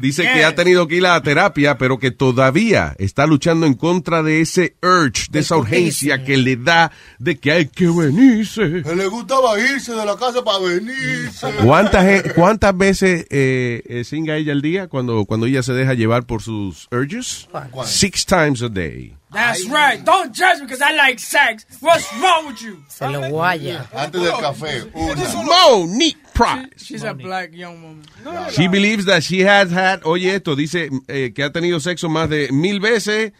dice 0.00 0.22
que 0.22 0.44
ha 0.44 0.54
tenido 0.54 0.88
que 0.88 0.96
ir 0.96 1.06
a 1.06 1.12
la 1.14 1.22
terapia, 1.22 1.76
pero 1.78 1.98
que 1.98 2.10
todavía 2.10 2.94
está 2.98 3.26
luchando 3.26 3.66
en 3.66 3.74
contra 3.74 4.22
de 4.22 4.40
ese 4.40 4.76
urge, 4.82 5.24
de 5.30 5.40
esa 5.40 5.56
urgencia 5.56 6.24
que 6.24 6.36
le 6.38 6.56
da 6.56 6.90
de 7.18 7.38
que 7.38 7.52
hay 7.52 7.66
que 7.66 7.86
venirse. 7.88 8.64
le 8.66 9.06
gustaba 9.08 9.58
irse 9.60 9.92
de 9.92 10.04
la 10.06 10.16
casa 10.16 10.42
para 10.42 10.58
venirse. 10.58 11.46
¿Cuántas, 11.64 12.04
ge- 12.04 12.32
cuántas 12.34 12.76
veces 12.76 13.26
eh, 13.30 13.82
eh, 13.86 14.04
singa 14.04 14.36
ella 14.36 14.52
al 14.52 14.62
día 14.62 14.88
cuando, 14.88 15.24
cuando 15.26 15.46
ella 15.46 15.62
se 15.62 15.72
deja 15.74 15.94
llevar 15.94 16.24
por 16.24 16.42
sus 16.42 16.88
urges? 16.90 17.48
Six 17.84 18.24
times 18.26 18.62
a 18.62 18.68
day. 18.68 19.14
That's 19.30 19.64
right. 19.66 20.02
Don't 20.02 20.34
judge 20.34 20.60
me 20.60 20.66
because 20.66 20.80
I 20.82 20.96
like 20.96 21.18
sex. 21.20 21.66
What's 21.82 22.06
wrong 22.18 22.46
with 22.48 22.62
you? 22.62 22.82
Se 22.88 23.06
lo 23.10 23.28
guaya. 23.28 23.84
Antes 23.94 24.22
del 24.22 24.32
café, 24.40 24.84
una. 24.94 25.22
Monique 25.44 26.16
Price. 26.38 26.84
She's 26.84 27.02
a 27.04 27.12
black 27.14 27.50
young 27.52 27.82
woman. 27.82 28.02
No, 28.24 28.48
She 28.50 28.68
believes 28.68 29.04
that 29.06 29.22
she 29.22 29.42
has 29.46 29.70
had, 29.72 30.00
oye 30.04 30.34
esto, 30.34 30.54
dice 30.56 30.88
eh, 31.08 31.32
que 31.34 31.42
ha 31.42 31.50
tenido 31.52 31.80
sexo 31.80 32.08
más 32.08 32.28
de 32.30 32.48
mil 32.52 32.80
veces 32.80 33.32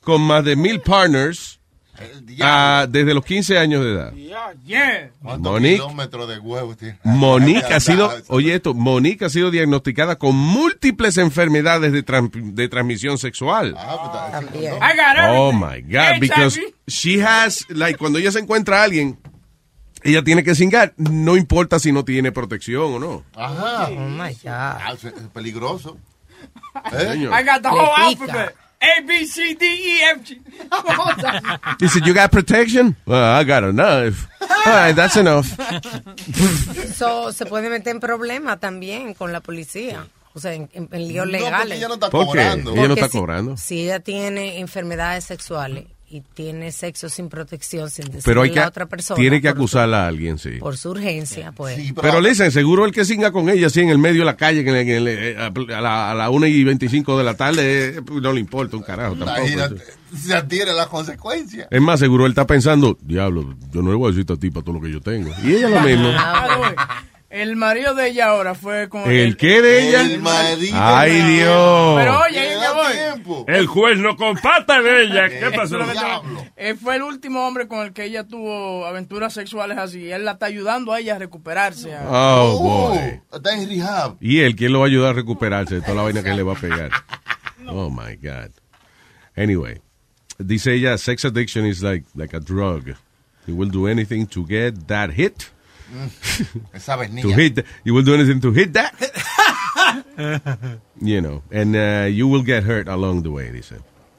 con 0.00 0.22
más 0.22 0.44
de 0.44 0.56
mil 0.56 0.80
partners 0.80 1.60
Ah, 2.42 2.86
desde 2.88 3.14
los 3.14 3.24
15 3.24 3.56
años 3.58 3.82
de 3.82 3.92
edad. 3.92 4.12
Yeah. 4.66 5.10
¿Cuántos 5.22 5.50
Monique. 5.52 5.76
kilómetros 5.76 6.28
de 6.28 6.38
huevos 6.38 6.76
tiene? 6.76 6.98
Monique 7.04 7.72
ha 7.72 7.80
sido, 7.80 8.12
oye 8.28 8.54
esto, 8.54 8.74
Monique 8.74 9.24
ha 9.24 9.30
sido 9.30 9.50
diagnosticada 9.50 10.16
con 10.16 10.36
múltiples 10.36 11.16
enfermedades 11.16 11.92
de, 11.92 12.04
tran- 12.04 12.30
de 12.30 12.68
transmisión 12.68 13.16
sexual. 13.16 13.74
Ah, 13.78 14.40
pues, 14.52 14.62
I 14.64 14.68
got 14.68 15.16
Oh 15.30 15.52
my 15.52 15.80
God, 15.82 16.20
because 16.20 16.60
she 16.86 17.22
has, 17.22 17.64
like, 17.70 17.96
cuando 17.98 18.18
ella 18.18 18.30
se 18.30 18.40
encuentra 18.40 18.80
a 18.82 18.84
alguien, 18.84 19.18
ella 20.02 20.22
tiene 20.22 20.44
que 20.44 20.54
cingar, 20.54 20.92
no 20.96 21.36
importa 21.36 21.78
si 21.78 21.92
no 21.92 22.04
tiene 22.04 22.32
protección 22.32 22.94
o 22.94 22.98
no. 22.98 23.24
Ajá. 23.34 23.88
Oh 23.90 23.94
my 23.96 24.32
God. 24.34 24.46
Ah, 24.46 24.92
es 24.94 25.12
peligroso. 25.32 25.98
Señor. 26.90 27.32
I 27.32 27.42
got 27.44 27.62
the 27.62 27.68
Le 27.70 27.74
whole 27.74 27.92
alphabet. 27.96 28.54
A, 28.78 29.00
B, 29.06 29.26
C, 29.26 29.54
D, 29.54 29.64
E, 29.66 30.02
F, 30.12 30.22
G. 30.22 30.38
Dice, 31.78 32.00
you 32.04 32.12
got 32.12 32.30
protection? 32.30 32.94
Well, 33.06 33.22
I 33.24 33.42
got 33.42 33.64
a 33.64 33.72
knife. 33.72 34.28
All 34.66 34.72
right, 34.72 34.94
that's 34.94 35.16
enough. 35.16 35.46
So, 36.94 37.32
se 37.32 37.46
puede 37.46 37.68
meter 37.70 37.94
en 37.94 38.00
problemas 38.00 38.60
también 38.60 39.14
con 39.14 39.32
la 39.32 39.40
policía. 39.40 40.06
O 40.34 40.40
sea, 40.40 40.52
en, 40.54 40.68
en, 40.72 40.88
en 40.92 41.08
líos 41.08 41.26
No, 41.26 41.32
legales. 41.32 41.58
porque 41.60 41.74
ella 41.76 41.88
no 41.88 41.94
está 41.94 42.10
¿Por 42.10 42.20
qué? 42.20 42.26
cobrando. 42.26 42.72
Ella 42.72 42.88
no 42.88 42.94
está 42.94 43.08
si- 43.08 43.18
cobrando. 43.18 43.56
Si 43.56 43.80
ella 43.84 44.00
tiene 44.00 44.58
enfermedades 44.60 45.24
sexuales 45.24 45.86
y 46.08 46.20
tiene 46.20 46.70
sexo 46.70 47.08
sin 47.08 47.28
protección, 47.28 47.90
sin 47.90 48.04
decirle 48.04 48.22
Pero 48.24 48.42
hay 48.42 48.50
a 48.50 48.52
que, 48.52 48.60
otra 48.60 48.86
persona. 48.86 49.18
tiene 49.18 49.40
que 49.40 49.48
por 49.48 49.54
su- 49.56 49.60
acusarla 49.62 50.04
a 50.04 50.08
alguien, 50.08 50.38
sí. 50.38 50.50
Por 50.60 50.76
su 50.76 50.90
urgencia, 50.90 51.50
pues. 51.52 51.78
Pero 52.00 52.20
le 52.20 52.28
dicen, 52.28 52.52
seguro 52.52 52.84
el 52.84 52.92
que 52.92 53.04
singa 53.04 53.32
con 53.32 53.48
ella, 53.48 53.66
así 53.66 53.80
en 53.80 53.88
el 53.90 53.98
medio 53.98 54.20
de 54.20 54.26
la 54.26 54.36
calle, 54.36 54.60
en 54.60 54.68
el- 54.68 54.76
en 54.76 54.88
el- 54.88 55.08
eh, 55.08 55.36
a 55.38 55.80
la, 55.80 56.10
a 56.12 56.14
la 56.14 56.30
1 56.30 56.46
y 56.46 56.62
25 56.62 57.18
de 57.18 57.24
la 57.24 57.34
tarde, 57.34 57.86
eh, 57.98 58.00
no 58.22 58.32
le 58.32 58.38
importa 58.40 58.76
un 58.76 58.82
carajo 58.84 59.16
tampoco. 59.16 59.38
Imagínate, 59.40 59.82
se 60.16 60.32
adhiere 60.34 60.72
las 60.72 60.86
consecuencias. 60.86 61.66
Es 61.70 61.80
más, 61.80 61.98
seguro 61.98 62.24
él 62.26 62.32
está 62.32 62.46
pensando, 62.46 62.96
diablo, 63.02 63.56
yo 63.72 63.82
no 63.82 63.90
le 63.90 63.96
voy 63.96 64.06
a 64.06 64.08
decir 64.14 64.20
a 64.20 64.32
esta 64.32 64.36
tipa 64.40 64.62
todo 64.62 64.74
lo 64.76 64.80
que 64.80 64.92
yo 64.92 65.00
tengo. 65.00 65.30
Y 65.44 65.54
ella 65.54 65.68
lo 65.68 65.80
mismo. 65.80 66.08
El 67.28 67.56
marido 67.56 67.94
de 67.94 68.08
ella 68.10 68.28
ahora 68.28 68.54
fue 68.54 68.88
con 68.88 69.10
¿El 69.10 69.36
qué 69.36 69.60
de 69.60 69.88
ella? 69.88 70.02
El 70.02 70.20
marido. 70.22 70.76
Ay, 70.80 71.20
Dios. 71.22 71.96
Pero 71.98 72.20
oye, 72.20 72.56
tiempo. 72.92 73.44
El 73.48 73.66
juez 73.66 73.98
no 73.98 74.16
comparte 74.16 74.80
de 74.80 75.02
ella. 75.02 75.28
¿Qué 75.28 75.50
pasó? 75.56 75.78
Eh, 76.56 76.76
fue 76.80 76.96
el 76.96 77.02
último 77.02 77.44
hombre 77.46 77.66
con 77.66 77.80
el 77.84 77.92
que 77.92 78.04
ella 78.04 78.24
tuvo 78.24 78.86
aventuras 78.86 79.32
sexuales 79.34 79.76
así. 79.76 80.10
Él 80.10 80.24
la 80.24 80.32
está 80.32 80.46
ayudando 80.46 80.92
a 80.92 81.00
ella 81.00 81.16
a 81.16 81.18
recuperarse. 81.18 81.94
Oh, 82.08 82.58
Oh, 82.58 82.62
boy. 82.94 83.20
está 83.32 83.54
en 83.60 83.68
rehab. 83.68 84.16
Y 84.20 84.40
él, 84.40 84.54
¿quién 84.54 84.72
lo 84.72 84.78
va 84.80 84.86
a 84.86 84.88
ayudar 84.88 85.10
a 85.10 85.14
recuperarse 85.14 85.74
de 85.76 85.80
toda 85.80 85.94
la 85.96 86.02
vaina 86.02 86.22
que 86.22 86.32
le 86.32 86.42
va 86.44 86.52
a 86.52 86.56
pegar? 86.60 86.90
Oh, 87.68 87.90
my 87.90 88.14
God. 88.22 88.52
Anyway, 89.36 89.80
dice 90.38 90.74
ella, 90.74 90.96
sex 90.98 91.24
addiction 91.24 91.66
is 91.66 91.82
like, 91.82 92.06
like 92.14 92.36
a 92.36 92.38
drug. 92.38 92.90
You 93.48 93.56
will 93.56 93.70
do 93.70 93.88
anything 93.88 94.26
to 94.28 94.46
get 94.46 94.86
that 94.86 95.10
hit. 95.10 95.50
Esa 96.72 96.96
To 96.96 97.30
hit, 97.34 97.64
you 97.84 97.94
will 97.94 98.04
do 98.04 98.14
anything 98.14 98.40
to 98.40 98.52
hit 98.52 98.72
that. 98.74 98.92
you 101.00 101.20
know, 101.20 101.42
and 101.50 101.76
uh, 101.76 102.06
you 102.10 102.26
will 102.28 102.42
get 102.44 102.64
hurt 102.64 102.88
along 102.88 103.22
the 103.22 103.28
way, 103.30 103.50
dice. 103.52 103.76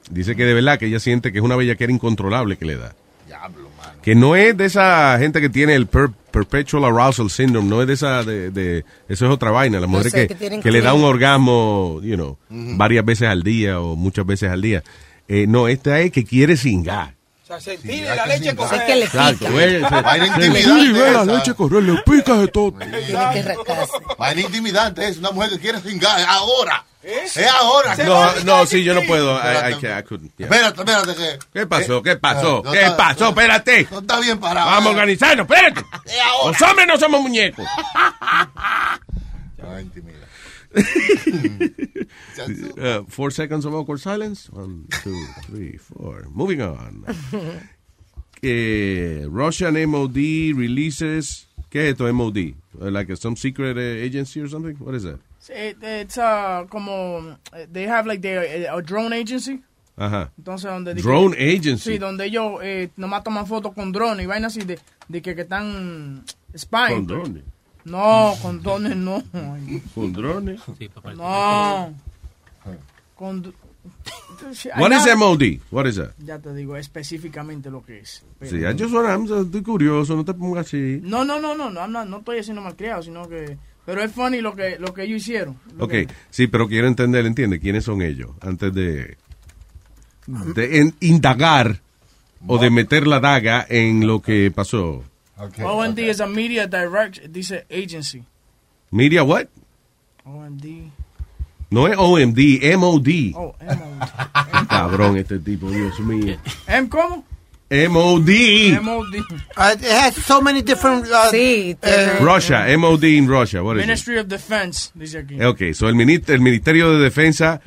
Dice 0.10 0.36
que 0.36 0.46
de 0.46 0.54
verdad 0.54 0.80
que 0.80 0.86
ella 0.88 1.00
siente 1.00 1.32
que 1.32 1.40
es 1.40 1.44
una 1.44 1.56
bellaquera 1.56 1.92
incontrolable 1.92 2.58
que 2.58 2.66
le 2.66 2.78
da. 2.78 2.96
Diablo, 3.26 3.70
mano. 3.78 4.02
Que 4.02 4.16
no 4.16 4.36
es 4.38 4.56
de 4.56 4.66
esa 4.66 5.18
gente 5.20 5.42
que 5.42 5.50
tiene 5.50 5.76
el 5.76 5.88
per- 5.88 6.12
perpetual 6.32 6.86
arousal 6.86 7.30
syndrome, 7.30 7.68
no 7.68 7.82
es 7.82 7.88
de 7.88 7.94
esa, 7.94 8.24
de, 8.24 8.50
de- 8.52 8.86
eso 9.10 9.26
es 9.26 9.32
otra 9.32 9.52
vaina. 9.52 9.82
Las 9.82 9.90
mujeres 9.90 10.14
sé, 10.14 10.28
que, 10.30 10.60
que 10.62 10.72
le 10.72 10.80
da 10.82 10.94
un 10.94 11.04
orgasmo, 11.04 12.00
you 12.04 12.16
know, 12.16 12.38
varias 12.50 13.04
veces 13.04 13.28
al 13.28 13.44
día 13.44 13.82
o 13.82 13.98
muchas 13.98 14.26
veces 14.26 14.50
al 14.50 14.62
día. 14.62 14.82
Eh, 15.28 15.46
no, 15.46 15.68
esta 15.68 16.00
es 16.00 16.12
que 16.14 16.24
quiere 16.24 16.56
singar. 16.56 17.17
O 17.48 17.60
sea, 17.60 17.62
sentir 17.62 17.92
Sí, 17.94 18.02
la 18.02 18.26
leche 18.26 18.54
correr. 18.58 18.82
Es 18.82 18.86
que 18.88 18.96
le 18.98 19.06
Exacto, 19.06 19.46
pica. 19.46 19.58
se- 19.58 19.68
se- 19.80 20.28
intimidante 20.28 21.12
la 21.14 21.24
leche 21.24 21.54
correr, 21.54 21.84
le 21.84 22.02
pica 22.02 22.34
de 22.34 22.48
todo. 22.50 22.74
Tiene 22.74 23.00
que 23.06 23.42
rascarse. 23.42 23.94
Vaina 24.18 24.42
intimidante 24.42 25.08
es 25.08 25.18
una 25.18 25.32
mujer 25.32 25.52
que 25.52 25.60
quiere 25.60 25.80
cingar. 25.80 26.20
Es 26.20 26.26
ahora. 26.28 26.84
Es 27.02 27.38
ahora. 27.48 27.96
No, 27.96 28.36
no, 28.44 28.66
sí, 28.66 28.84
yo 28.84 28.94
no 28.94 29.02
puedo. 29.04 29.38
I, 29.38 29.40
I 29.40 29.48
Espérate. 29.48 29.80
can't, 29.88 30.00
I 30.00 30.04
couldn't, 30.04 30.32
yeah. 30.38 30.48
Espérate. 30.50 31.16
Que, 31.16 31.40
¿Qué 31.54 31.66
pasó? 31.68 32.04
¿Qué 32.04 32.16
pasó? 32.18 32.62
no 32.66 32.72
¿Qué 32.74 32.82
está- 32.82 32.98
pasó? 32.98 33.30
Espérate. 33.30 33.88
no 33.92 34.00
está 34.00 34.20
bien 34.20 34.40
parado. 34.40 34.70
Vamos 34.70 34.88
a 34.88 34.90
organizarnos, 34.90 35.48
espérate. 35.50 35.86
Es 36.04 36.20
ahora. 36.20 36.52
Los 36.60 36.70
hombres 36.70 36.88
no 36.88 36.98
somos 36.98 37.22
muñecos. 37.22 37.66
Ah, 37.80 39.00
intimida. 39.82 40.27
Uh, 42.78 43.04
four 43.08 43.32
seconds 43.32 43.66
of 43.66 43.74
awkward 43.74 44.00
silence. 44.00 44.50
One, 44.52 44.86
two, 45.04 45.26
three, 45.46 45.78
four. 45.78 46.26
Moving 46.32 46.62
on. 46.62 47.06
Eh, 48.44 49.26
Russian 49.28 49.74
MOD 49.90 50.54
releases. 50.56 51.48
¿Qué 51.72 51.86
es 51.90 51.94
esto, 51.94 52.14
MOD? 52.14 52.54
Like 52.80 53.16
some 53.18 53.36
secret 53.36 53.76
uh, 53.78 53.80
agency 53.80 54.40
or 54.42 54.48
something? 54.48 54.76
What 54.76 54.94
is 54.94 55.02
that? 55.06 55.20
It- 55.50 55.82
it's 55.82 56.20
uh, 56.20 56.66
como. 56.70 57.36
eh, 57.52 57.66
They 57.72 57.88
have 57.88 58.06
like 58.06 58.22
their, 58.22 58.44
eh, 58.44 58.68
a 58.72 58.80
drone 58.84 59.12
agency. 59.14 59.64
Ajá. 59.98 60.30
Entonces, 60.38 60.70
donde. 60.70 60.94
Drone 61.02 61.34
que- 61.36 61.50
agency. 61.56 61.94
Sí, 61.94 61.98
donde 61.98 62.26
ellos 62.26 62.60
eh, 62.62 62.90
nomás 62.96 63.24
toman 63.24 63.48
fotos 63.48 63.74
con 63.74 63.92
drones 63.92 64.24
y 64.24 64.28
vainas 64.28 64.56
así 64.56 64.64
de, 64.64 64.78
de 65.10 65.22
que, 65.24 65.34
que 65.34 65.42
están 65.42 66.24
spying. 66.56 66.94
Con 66.96 67.08
drones. 67.08 67.44
No, 67.89 68.34
con 68.41 68.62
drones 68.62 68.95
no. 68.95 69.23
Con 69.95 70.13
drones. 70.13 70.62
No. 71.15 71.93
Con. 73.15 73.54
What 74.78 74.91
is 74.91 75.15
MOD? 75.15 75.43
What 75.71 75.88
is 75.88 75.95
that? 75.95 76.12
Ya 76.19 76.38
te 76.39 76.54
digo 76.54 76.76
específicamente 76.76 77.71
lo 77.71 77.82
que 77.84 78.00
es. 78.00 78.23
Pero- 78.39 78.52
Sí, 78.52 78.58
I'm 78.62 78.78
just- 79.28 79.45
estoy 79.45 79.62
curioso, 79.63 80.15
no 80.15 80.26
te 80.26 80.34
pongas 80.34 80.67
así. 80.67 81.00
No, 81.02 81.23
no, 81.23 81.39
no, 81.39 81.56
no, 81.56 81.69
no, 81.69 81.88
no 82.06 82.17
estoy 82.17 82.39
haciendo 82.39 82.62
malcriado, 82.62 83.02
sino 83.02 83.28
que... 83.28 83.58
Pero 83.86 84.04
es 84.04 84.12
funny 84.12 84.41
lo 84.41 84.54
que, 84.54 84.78
lo 84.78 84.93
que 84.93 85.04
ellos 85.04 85.21
hicieron. 85.21 85.58
Lo 85.78 85.86
Ok, 85.86 85.91
que- 85.91 86.08
sí, 86.30 86.47
pero 86.47 86.67
quiero 86.67 86.88
entender, 86.88 87.26
entiende, 87.26 87.60
quiénes 87.60 87.86
son 87.86 88.02
ellos 88.02 88.32
antes 88.41 88.73
de, 88.73 89.17
de 90.28 90.80
en- 90.80 90.95
indagar 91.00 91.80
o 92.45 92.58
de 92.60 92.69
meter 92.69 93.08
la 93.08 93.19
daga 93.21 93.65
en 93.69 94.06
lo 94.06 94.21
que 94.21 94.52
pasó. 94.54 95.04
OMD 95.38 96.00
is 96.00 96.19
a 96.19 96.28
media 96.28 96.65
direct, 96.67 97.32
dice 97.32 97.63
agency. 97.69 98.23
Media 98.91 99.23
what? 99.23 99.50
OMD. 100.26 100.89
No 101.69 101.86
es 101.88 101.97
OMD, 101.97 102.39
MOD. 102.78 103.34
Oh, 103.36 103.56
MOD. 103.62 104.67
Cabrón 104.69 105.17
este 105.17 105.39
tipo, 105.39 105.69
Dios 105.69 106.00
mío. 106.00 106.38
¿M 106.67 106.88
cómo? 106.89 107.23
MOD. 107.69 108.30
MOD. 108.82 109.15
Uh, 109.58 109.76
it 109.76 109.84
has 109.84 110.15
so 110.15 110.41
many 110.41 110.62
different. 110.62 111.06
Uh, 111.06 111.30
Sí, 111.30 111.76
uh, 111.84 112.23
Russia, 112.23 112.65
MOD 112.78 113.04
in 113.04 113.28
Russia. 113.28 113.62
What 113.62 113.76
is 113.78 113.84
it? 113.84 113.88
Ministry 113.88 114.17
of 114.17 114.28
Defense, 114.30 114.91
dice 114.95 115.17
aquí. 115.19 115.41
Ok, 115.43 115.73
so 115.76 115.88
el, 115.89 115.95
mini- 115.95 116.23
el 116.28 116.39
Ministerio 116.39 116.91
de 116.97 117.04
Defensa. 117.04 117.62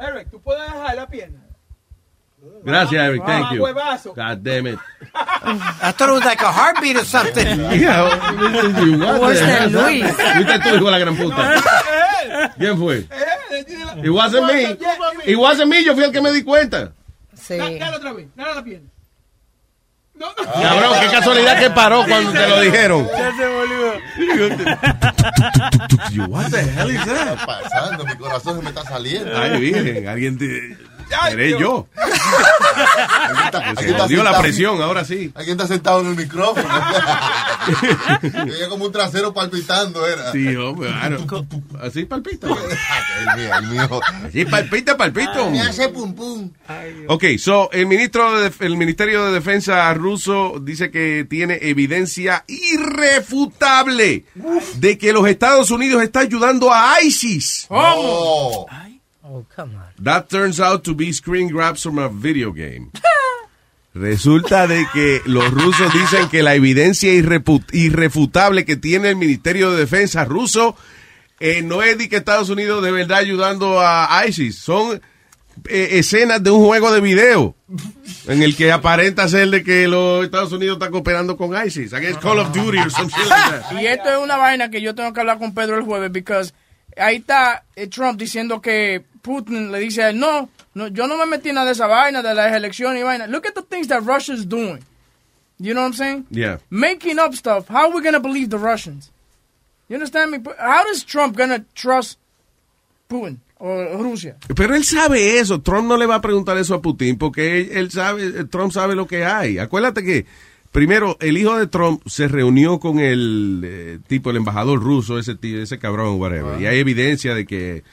Eric, 0.00 0.30
¿tú 0.30 0.40
puedes 0.40 0.62
dejar 0.72 0.94
la 0.94 1.06
pierna? 1.08 1.40
Gracias, 2.64 3.00
Eric, 3.00 3.22
thank 3.24 3.46
Ah, 3.46 3.54
you. 3.54 3.62
huevazo. 3.62 4.14
God 4.14 4.42
damn 4.42 4.66
it. 4.66 4.78
I 5.14 5.92
thought 5.92 6.08
it 6.08 6.12
was 6.12 6.24
like 6.24 6.40
a 6.42 6.50
heartbeat 6.52 6.96
or 6.96 7.04
something. 7.04 7.46
Yeah, 7.78 8.08
to 8.08 8.84
you. 8.84 8.98
Hell? 9.00 9.70
Luis. 9.70 10.04
Fuiste 10.34 10.58
tú, 10.60 10.68
hijo 10.76 10.84
de 10.86 10.90
la 10.90 10.98
gran 10.98 11.16
puta. 11.16 11.54
¿Quién 12.58 12.78
fue? 12.78 13.06
It 14.02 14.10
wasn't 14.10 14.46
me. 14.46 14.76
It 15.26 15.36
wasn't 15.36 15.68
me, 15.70 15.82
yo 15.84 15.94
fui 15.94 16.04
el 16.04 16.12
que 16.12 16.20
me 16.20 16.30
di 16.32 16.42
cuenta. 16.42 16.92
Sí. 17.34 17.56
Dale 17.56 17.96
otra 17.96 18.12
vez, 18.12 18.26
dale 18.34 18.54
la 18.54 18.62
pierna. 18.64 18.88
Cabrón, 20.18 20.94
qué 21.00 21.06
casualidad 21.12 21.60
que 21.60 21.70
paró 21.70 22.04
cuando 22.04 22.32
te 22.32 22.48
lo 22.48 22.60
dijeron. 22.66 23.06
Ya 23.06 23.32
se 23.36 23.46
volvió. 23.46 23.92
What 26.28 26.50
the 26.50 26.60
hell 26.60 26.90
is 26.90 27.04
¿Qué 27.04 27.10
that? 27.10 27.46
pasando? 27.46 28.04
Mi 28.04 28.16
corazón 28.16 28.56
se 28.56 28.62
me 28.64 28.68
está 28.70 28.82
saliendo. 28.84 29.36
Ay, 29.38 29.60
virgen, 29.60 30.08
alguien 30.08 30.36
te... 30.36 30.76
Seré 31.30 31.58
yo. 31.58 31.86
Se 33.78 33.92
jodió 33.94 34.22
la 34.22 34.40
presión, 34.40 34.80
ahora 34.82 35.04
sí. 35.04 35.32
Alguien 35.34 35.56
está 35.56 35.66
sentado 35.66 36.00
en 36.00 36.08
el 36.08 36.16
micrófono. 36.16 36.68
Tenía 38.20 38.68
como 38.68 38.86
un 38.86 38.92
trasero 38.92 39.32
palpitando, 39.32 40.06
era. 40.06 40.32
Sí, 40.32 40.54
hombre, 40.56 40.90
claro. 40.90 41.26
Así 41.80 42.04
palpita. 42.04 42.48
Así 44.26 44.44
palpita, 44.44 44.96
palpito. 44.96 45.50
Me 45.50 45.60
hace 45.60 45.88
pum 45.88 46.14
pum. 46.14 46.50
Ok, 47.08 47.24
so 47.38 47.70
el 47.72 47.86
ministro 47.86 48.40
de, 48.40 48.52
el 48.60 48.76
Ministerio 48.76 49.26
de 49.26 49.32
Defensa 49.32 49.92
ruso 49.94 50.58
dice 50.60 50.90
que 50.90 51.26
tiene 51.28 51.58
evidencia 51.62 52.44
irrefutable 52.46 54.24
de 54.76 54.98
que 54.98 55.12
los 55.12 55.26
Estados 55.26 55.70
Unidos 55.70 56.02
está 56.02 56.20
ayudando 56.20 56.72
a 56.72 57.00
ISIS. 57.02 57.66
Oh. 57.70 58.66
Oh, 59.30 59.44
come 59.54 59.74
on. 59.76 60.04
That 60.04 60.30
turns 60.30 60.58
out 60.58 60.84
to 60.84 60.94
be 60.94 61.12
screen 61.12 61.48
grabs 61.48 61.82
from 61.82 61.98
a 61.98 62.08
video 62.08 62.52
game. 62.52 62.90
Resulta 63.94 64.66
de 64.66 64.86
que 64.92 65.20
los 65.26 65.50
rusos 65.50 65.92
dicen 65.92 66.28
que 66.28 66.42
la 66.42 66.54
evidencia 66.54 67.12
irrefutable 67.12 68.64
que 68.64 68.76
tiene 68.76 69.10
el 69.10 69.16
Ministerio 69.16 69.72
de 69.72 69.78
Defensa 69.78 70.24
ruso 70.24 70.76
eh, 71.40 71.62
no 71.62 71.82
es 71.82 71.98
de 71.98 72.08
que 72.08 72.16
Estados 72.16 72.48
Unidos 72.48 72.82
de 72.82 72.92
verdad 72.92 73.18
ayudando 73.18 73.80
a 73.80 74.24
ISIS. 74.26 74.58
Son 74.58 75.00
eh, 75.68 75.88
escenas 75.92 76.42
de 76.42 76.50
un 76.50 76.64
juego 76.64 76.92
de 76.92 77.00
video 77.00 77.56
en 78.26 78.42
el 78.42 78.54
que 78.56 78.70
aparenta 78.70 79.28
ser 79.28 79.50
de 79.50 79.64
que 79.64 79.88
los 79.88 80.24
Estados 80.24 80.52
Unidos 80.52 80.76
están 80.76 80.92
cooperando 80.92 81.36
con 81.36 81.50
ISIS. 81.66 81.92
I 81.92 82.00
guess 82.00 82.18
Call 82.18 82.38
of 82.38 82.52
Duty 82.52 82.78
or 82.78 82.90
something 82.90 83.18
like 83.28 83.50
that. 83.50 83.72
Y 83.80 83.86
esto 83.86 84.10
es 84.10 84.18
una 84.18 84.36
vaina 84.36 84.70
que 84.70 84.80
yo 84.80 84.94
tengo 84.94 85.12
que 85.12 85.20
hablar 85.20 85.38
con 85.38 85.54
Pedro 85.54 85.76
el 85.76 85.84
jueves, 85.84 86.12
because 86.12 86.52
ahí 86.96 87.16
está 87.16 87.64
eh, 87.74 87.88
Trump 87.88 88.18
diciendo 88.18 88.60
que 88.60 89.04
Putin 89.28 89.70
le 89.70 89.78
dice 89.80 90.02
a 90.02 90.08
él, 90.08 90.18
no, 90.18 90.48
no, 90.72 90.88
yo 90.88 91.06
no 91.06 91.18
me 91.18 91.26
metí 91.26 91.50
en 91.50 91.56
nada 91.56 91.66
de 91.66 91.72
esa 91.72 91.86
vaina, 91.86 92.22
de 92.22 92.34
las 92.34 92.56
elecciones 92.56 93.00
y 93.00 93.04
vaina. 93.04 93.26
Look 93.26 93.46
at 93.46 93.54
the 93.54 93.62
things 93.62 93.88
that 93.88 94.00
Russia's 94.00 94.48
doing. 94.48 94.78
You 95.58 95.74
know 95.74 95.82
what 95.82 95.88
I'm 95.88 95.92
saying? 95.92 96.26
Yeah. 96.30 96.58
Making 96.70 97.18
up 97.18 97.34
stuff. 97.34 97.68
How 97.68 97.88
are 97.88 97.94
we 97.94 98.00
going 98.00 98.14
to 98.14 98.20
believe 98.20 98.48
the 98.48 98.58
Russians? 98.58 99.10
You 99.88 99.96
understand 99.96 100.30
me? 100.30 100.38
How 100.58 100.88
is 100.90 101.04
Trump 101.04 101.36
going 101.36 101.50
to 101.50 101.62
trust 101.74 102.18
Putin 103.10 103.40
o 103.60 104.02
Rusia? 104.02 104.36
Pero 104.54 104.74
él 104.74 104.84
sabe 104.84 105.38
eso. 105.38 105.60
Trump 105.60 105.88
no 105.88 105.98
le 105.98 106.06
va 106.06 106.16
a 106.16 106.20
preguntar 106.22 106.56
eso 106.56 106.74
a 106.74 106.80
Putin 106.80 107.18
porque 107.18 107.72
él, 107.72 107.90
sabe, 107.90 108.44
Trump 108.44 108.72
sabe 108.72 108.94
lo 108.94 109.06
que 109.06 109.26
hay. 109.26 109.58
Acuérdate 109.58 110.02
que, 110.02 110.24
primero, 110.72 111.18
el 111.20 111.36
hijo 111.36 111.58
de 111.58 111.66
Trump 111.66 112.00
se 112.06 112.28
reunió 112.28 112.80
con 112.80 112.98
el 112.98 113.60
eh, 113.62 113.98
tipo, 114.06 114.30
el 114.30 114.36
embajador 114.36 114.80
ruso, 114.80 115.18
ese 115.18 115.34
tío, 115.34 115.60
ese 115.60 115.78
cabrón, 115.78 116.18
whatever. 116.18 116.58
Y 116.58 116.64
hay 116.66 116.78
evidencia 116.78 117.34
de 117.34 117.44
que 117.44 117.84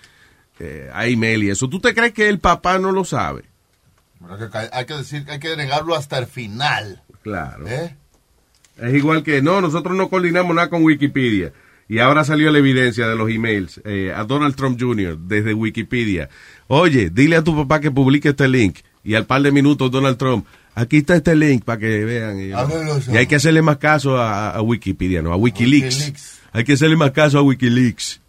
eh, 0.59 0.89
hay 0.93 1.13
email 1.13 1.43
y 1.43 1.49
eso. 1.49 1.69
¿Tú 1.69 1.79
te 1.79 1.93
crees 1.93 2.13
que 2.13 2.29
el 2.29 2.39
papá 2.39 2.79
no 2.79 2.91
lo 2.91 3.03
sabe? 3.05 3.43
Que 4.19 4.57
Hay 4.71 4.85
que 4.85 4.93
decir, 4.95 5.25
hay 5.29 5.39
que 5.39 5.55
negarlo 5.55 5.95
hasta 5.95 6.17
el 6.17 6.25
final. 6.25 7.01
Claro. 7.23 7.67
¿Eh? 7.67 7.95
Es 8.77 8.93
igual 8.93 9.23
que, 9.23 9.41
no, 9.41 9.61
nosotros 9.61 9.95
no 9.95 10.09
coordinamos 10.09 10.55
nada 10.55 10.69
con 10.69 10.83
Wikipedia. 10.83 11.53
Y 11.87 11.99
ahora 11.99 12.23
salió 12.23 12.51
la 12.51 12.57
evidencia 12.57 13.07
de 13.07 13.15
los 13.15 13.29
emails 13.29 13.79
eh, 13.85 14.11
a 14.15 14.23
Donald 14.23 14.55
Trump 14.55 14.79
Jr. 14.81 15.17
desde 15.19 15.53
Wikipedia. 15.53 16.29
Oye, 16.67 17.11
dile 17.11 17.35
a 17.35 17.43
tu 17.43 17.55
papá 17.55 17.79
que 17.79 17.91
publique 17.91 18.29
este 18.29 18.47
link. 18.47 18.79
Y 19.03 19.13
al 19.13 19.27
par 19.27 19.43
de 19.43 19.51
minutos 19.51 19.91
Donald 19.91 20.17
Trump, 20.17 20.47
aquí 20.73 20.97
está 20.97 21.15
este 21.15 21.35
link 21.35 21.63
para 21.63 21.79
que 21.79 22.03
vean. 22.05 22.39
Y, 22.39 23.13
y 23.13 23.17
hay 23.17 23.27
que 23.27 23.35
hacerle 23.35 23.61
más 23.61 23.77
caso 23.77 24.17
a, 24.17 24.49
a 24.49 24.61
Wikipedia, 24.63 25.21
no, 25.21 25.31
a 25.31 25.35
Wikileaks. 25.35 25.95
Wikileaks. 25.97 26.39
Hay 26.53 26.63
que 26.63 26.73
hacerle 26.73 26.95
más 26.95 27.11
caso 27.11 27.37
a 27.37 27.43
Wikileaks. 27.43 28.19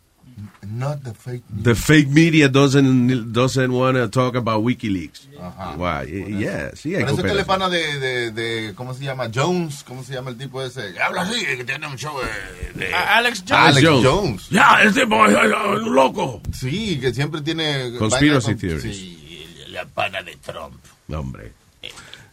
Not 0.68 1.03
the 1.03 1.14
fake 1.14 1.43
news. 1.51 1.64
The 1.64 1.74
fake 1.74 2.09
media 2.09 2.49
doesn't, 2.51 3.32
doesn't 3.32 3.72
want 3.72 3.97
to 3.97 4.09
talk 4.09 4.34
about 4.37 4.62
Wikileaks. 4.62 5.28
Ajá. 5.41 5.76
Why? 5.78 6.05
Yeah, 6.39 6.72
sí, 6.74 6.95
hay 6.95 7.05
Por 7.05 7.14
eso 7.14 7.22
que 7.22 7.34
le 7.34 7.45
pana 7.45 7.70
de, 7.70 7.99
de, 7.99 8.30
de, 8.32 8.74
¿cómo 8.74 8.93
se 8.93 9.05
llama? 9.05 9.30
Jones, 9.34 9.82
¿cómo 9.82 10.03
se 10.05 10.12
llama 10.12 10.30
el 10.30 10.37
tipo 10.37 10.61
ese? 10.62 10.95
Habla 11.01 11.22
así, 11.22 11.43
que 11.45 11.64
tiene 11.64 11.87
un 11.87 11.97
show 11.97 12.14
de... 12.20 12.78
de- 12.87 12.95
Alex 12.95 13.45
Alex 13.51 13.89
Jones. 14.03 14.49
Ya, 14.51 14.82
el 14.82 14.93
tipo 14.93 15.24
es 15.24 15.32
es 15.32 15.82
un 15.82 15.95
loco. 15.95 16.43
Sí, 16.53 16.99
que 17.01 17.14
siempre 17.14 17.41
tiene... 17.41 17.93
Conspiracy 17.99 18.53
con- 18.53 18.59
theories. 18.59 18.82
Sí. 18.97 19.47
La 19.70 19.87
pana 19.87 20.22
de 20.22 20.37
Trump. 20.37 20.74
Hombre. 21.09 21.53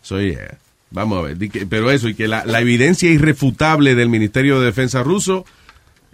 So, 0.01 0.19
yeah. 0.19 0.57
Vamos 0.91 1.19
a 1.19 1.21
ver. 1.33 1.37
Pero 1.69 1.89
eso, 1.89 2.09
y 2.09 2.15
que 2.15 2.27
la, 2.27 2.45
la 2.45 2.59
evidencia 2.59 3.09
irrefutable 3.09 3.95
del 3.95 4.09
Ministerio 4.09 4.59
de 4.59 4.65
Defensa 4.65 5.03
ruso, 5.03 5.45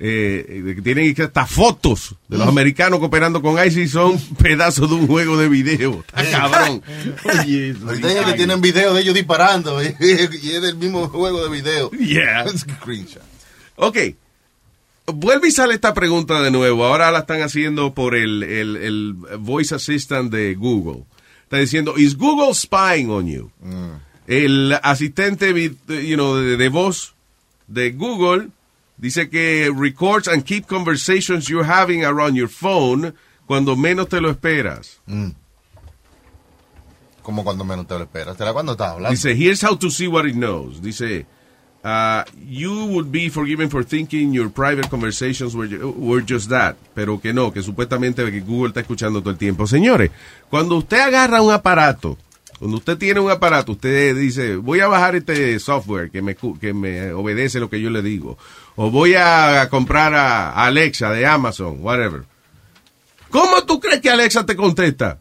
eh, 0.02 0.80
tienen 0.82 1.14
que 1.14 1.24
hasta 1.24 1.46
fotos 1.46 2.16
de 2.30 2.38
los 2.38 2.48
americanos 2.48 3.00
cooperando 3.00 3.42
con 3.42 3.62
ISIS 3.64 3.92
son 3.92 4.18
pedazos 4.42 4.90
de 4.90 4.96
un 4.96 5.08
juego 5.08 5.38
de 5.38 5.50
video. 5.50 6.06
Está 6.16 6.32
cabrón. 6.32 6.82
Oye, 7.26 7.76
Ahorita 7.86 8.12
ellos 8.12 8.26
que 8.26 8.34
tienen 8.34 8.62
video 8.62 8.94
de 8.94 9.02
ellos 9.02 9.14
disparando 9.14 9.84
y 9.84 9.88
es 9.88 10.62
del 10.62 10.78
mismo 10.78 11.10
juego 11.10 11.44
de 11.44 11.50
video. 11.50 11.92
Yeah. 11.92 12.48
Screenshot. 12.58 13.22
Ok. 13.76 13.98
Vuelve 15.08 15.50
y 15.50 15.52
sale 15.52 15.74
esta 15.74 15.94
pregunta 15.94 16.42
de 16.42 16.52
nuevo. 16.52 16.86
Ahora 16.86 17.12
la 17.12 17.20
están 17.20 17.42
haciendo 17.42 17.94
por 17.94 18.16
el, 18.16 18.44
el, 18.44 18.78
el 18.78 19.14
voice 19.40 19.76
assistant 19.76 20.32
de 20.32 20.56
Google. 20.56 21.04
Está 21.44 21.58
diciendo, 21.58 21.96
¿Is 21.98 22.16
Google 22.16 22.54
spying 22.54 23.10
on 23.10 23.28
you? 23.28 23.52
El 24.28 24.78
asistente 24.82 25.52
you 25.52 26.16
know, 26.16 26.36
de, 26.38 26.56
de 26.56 26.70
voz 26.70 27.16
de 27.68 27.92
Google 27.92 28.50
dice 29.00 29.30
que 29.30 29.72
records 29.76 30.28
and 30.28 30.44
keep 30.46 30.68
conversations 30.68 31.48
you're 31.48 31.68
having 31.68 32.04
around 32.04 32.36
your 32.36 32.50
phone 32.50 33.14
cuando 33.48 33.76
menos 33.76 34.10
te 34.10 34.22
lo 34.22 34.30
esperas. 34.30 35.00
Mm. 35.08 35.30
Como 37.24 37.44
cuando 37.44 37.64
menos 37.64 37.88
te 37.88 37.96
lo 37.96 38.04
esperas. 38.04 38.38
¿Será 38.38 38.54
cuando 38.54 38.74
estás 38.74 38.92
hablando? 38.92 39.12
Dice, 39.12 39.34
here's 39.36 39.64
how 39.64 39.76
to 39.76 39.90
see 39.90 40.08
what 40.08 40.26
it 40.26 40.36
knows. 40.36 40.82
Dice, 40.82 41.26
uh, 41.84 42.24
you 42.48 42.86
would 42.88 43.12
be 43.12 43.30
forgiven 43.30 43.70
for 43.70 43.84
thinking 43.84 44.34
your 44.34 44.50
private 44.50 44.90
conversations 44.90 45.56
were, 45.56 45.68
were 45.98 46.22
just 46.22 46.50
that. 46.50 46.76
Pero 46.94 47.20
que 47.20 47.34
no, 47.34 47.52
que 47.52 47.62
supuestamente 47.62 48.24
que 48.32 48.42
Google 48.42 48.70
está 48.70 48.82
escuchando 48.82 49.22
todo 49.22 49.32
el 49.32 49.38
tiempo. 49.38 49.68
Señores, 49.68 50.12
cuando 50.50 50.78
usted 50.78 51.00
agarra 51.00 51.42
un 51.42 51.52
aparato, 51.52 52.18
cuando 52.60 52.78
usted 52.78 52.98
tiene 52.98 53.22
un 53.22 53.32
aparato, 53.32 53.72
usted 53.72 54.16
dice, 54.16 54.58
voy 54.58 54.82
a 54.82 54.88
bajar 54.88 55.16
este 55.16 55.58
software 55.60 56.12
que 56.12 56.22
me, 56.22 56.36
que 56.36 56.74
me 56.74 57.14
obedece 57.14 57.60
lo 57.60 57.70
que 57.70 57.80
yo 57.80 57.90
le 57.90 58.02
digo. 58.02 58.38
O 58.82 58.90
voy 58.90 59.14
a 59.14 59.68
comprar 59.70 60.14
a 60.16 60.52
Alexa 60.66 61.10
de 61.12 61.26
Amazon, 61.28 61.80
whatever. 61.82 62.24
¿Cómo 63.30 63.64
tú 63.66 63.78
crees 63.82 64.00
que 64.00 64.10
Alexa 64.10 64.46
te 64.46 64.56
contesta? 64.56 65.20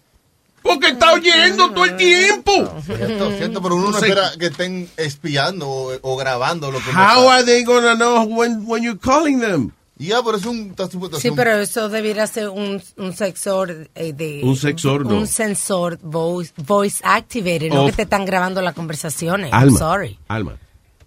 Porque 0.62 0.88
está 0.88 1.12
oyendo 1.12 1.70
todo 1.72 1.84
el 1.84 1.96
tiempo. 1.96 2.52
Cierto, 2.84 3.32
cierto, 3.36 3.60
pero 3.62 3.74
uno 3.74 3.90
no 3.90 3.98
espera 3.98 4.30
que 4.38 4.46
estén 4.46 4.88
espiando 4.96 5.68
o, 5.68 5.92
o 6.02 6.16
grabando 6.16 6.70
lo 6.70 6.78
que 6.78 6.90
How 6.90 6.94
sabe. 7.24 7.28
are 7.30 7.44
they 7.44 7.64
gonna 7.64 7.96
know 7.96 8.22
when, 8.26 8.62
when 8.64 8.82
you're 8.84 8.98
calling 8.98 9.40
them? 9.40 9.72
Ya, 9.96 10.22
pero 10.22 10.36
es 10.36 10.44
un... 10.46 10.76
supuesto 10.90 11.18
Sí, 11.18 11.30
un- 11.30 11.34
pero 11.36 11.58
eso 11.58 11.88
debiera 11.88 12.28
ser 12.28 12.50
un, 12.50 12.80
un 12.96 13.12
sensor 13.16 13.88
eh, 13.96 14.12
de... 14.12 14.40
Un 14.44 14.54
sensor, 14.56 15.04
no. 15.04 15.16
Un 15.16 15.26
sensor 15.26 15.98
voice, 16.00 16.52
voice 16.56 17.00
activated, 17.04 17.72
no 17.72 17.82
Of- 17.82 17.90
que 17.90 17.96
te 17.96 18.02
están 18.02 18.24
grabando 18.24 18.62
las 18.62 18.74
conversaciones. 18.74 19.52
Alma. 19.52 19.72
I'm 19.72 19.76
sorry. 19.78 20.18
Alma. 20.28 20.56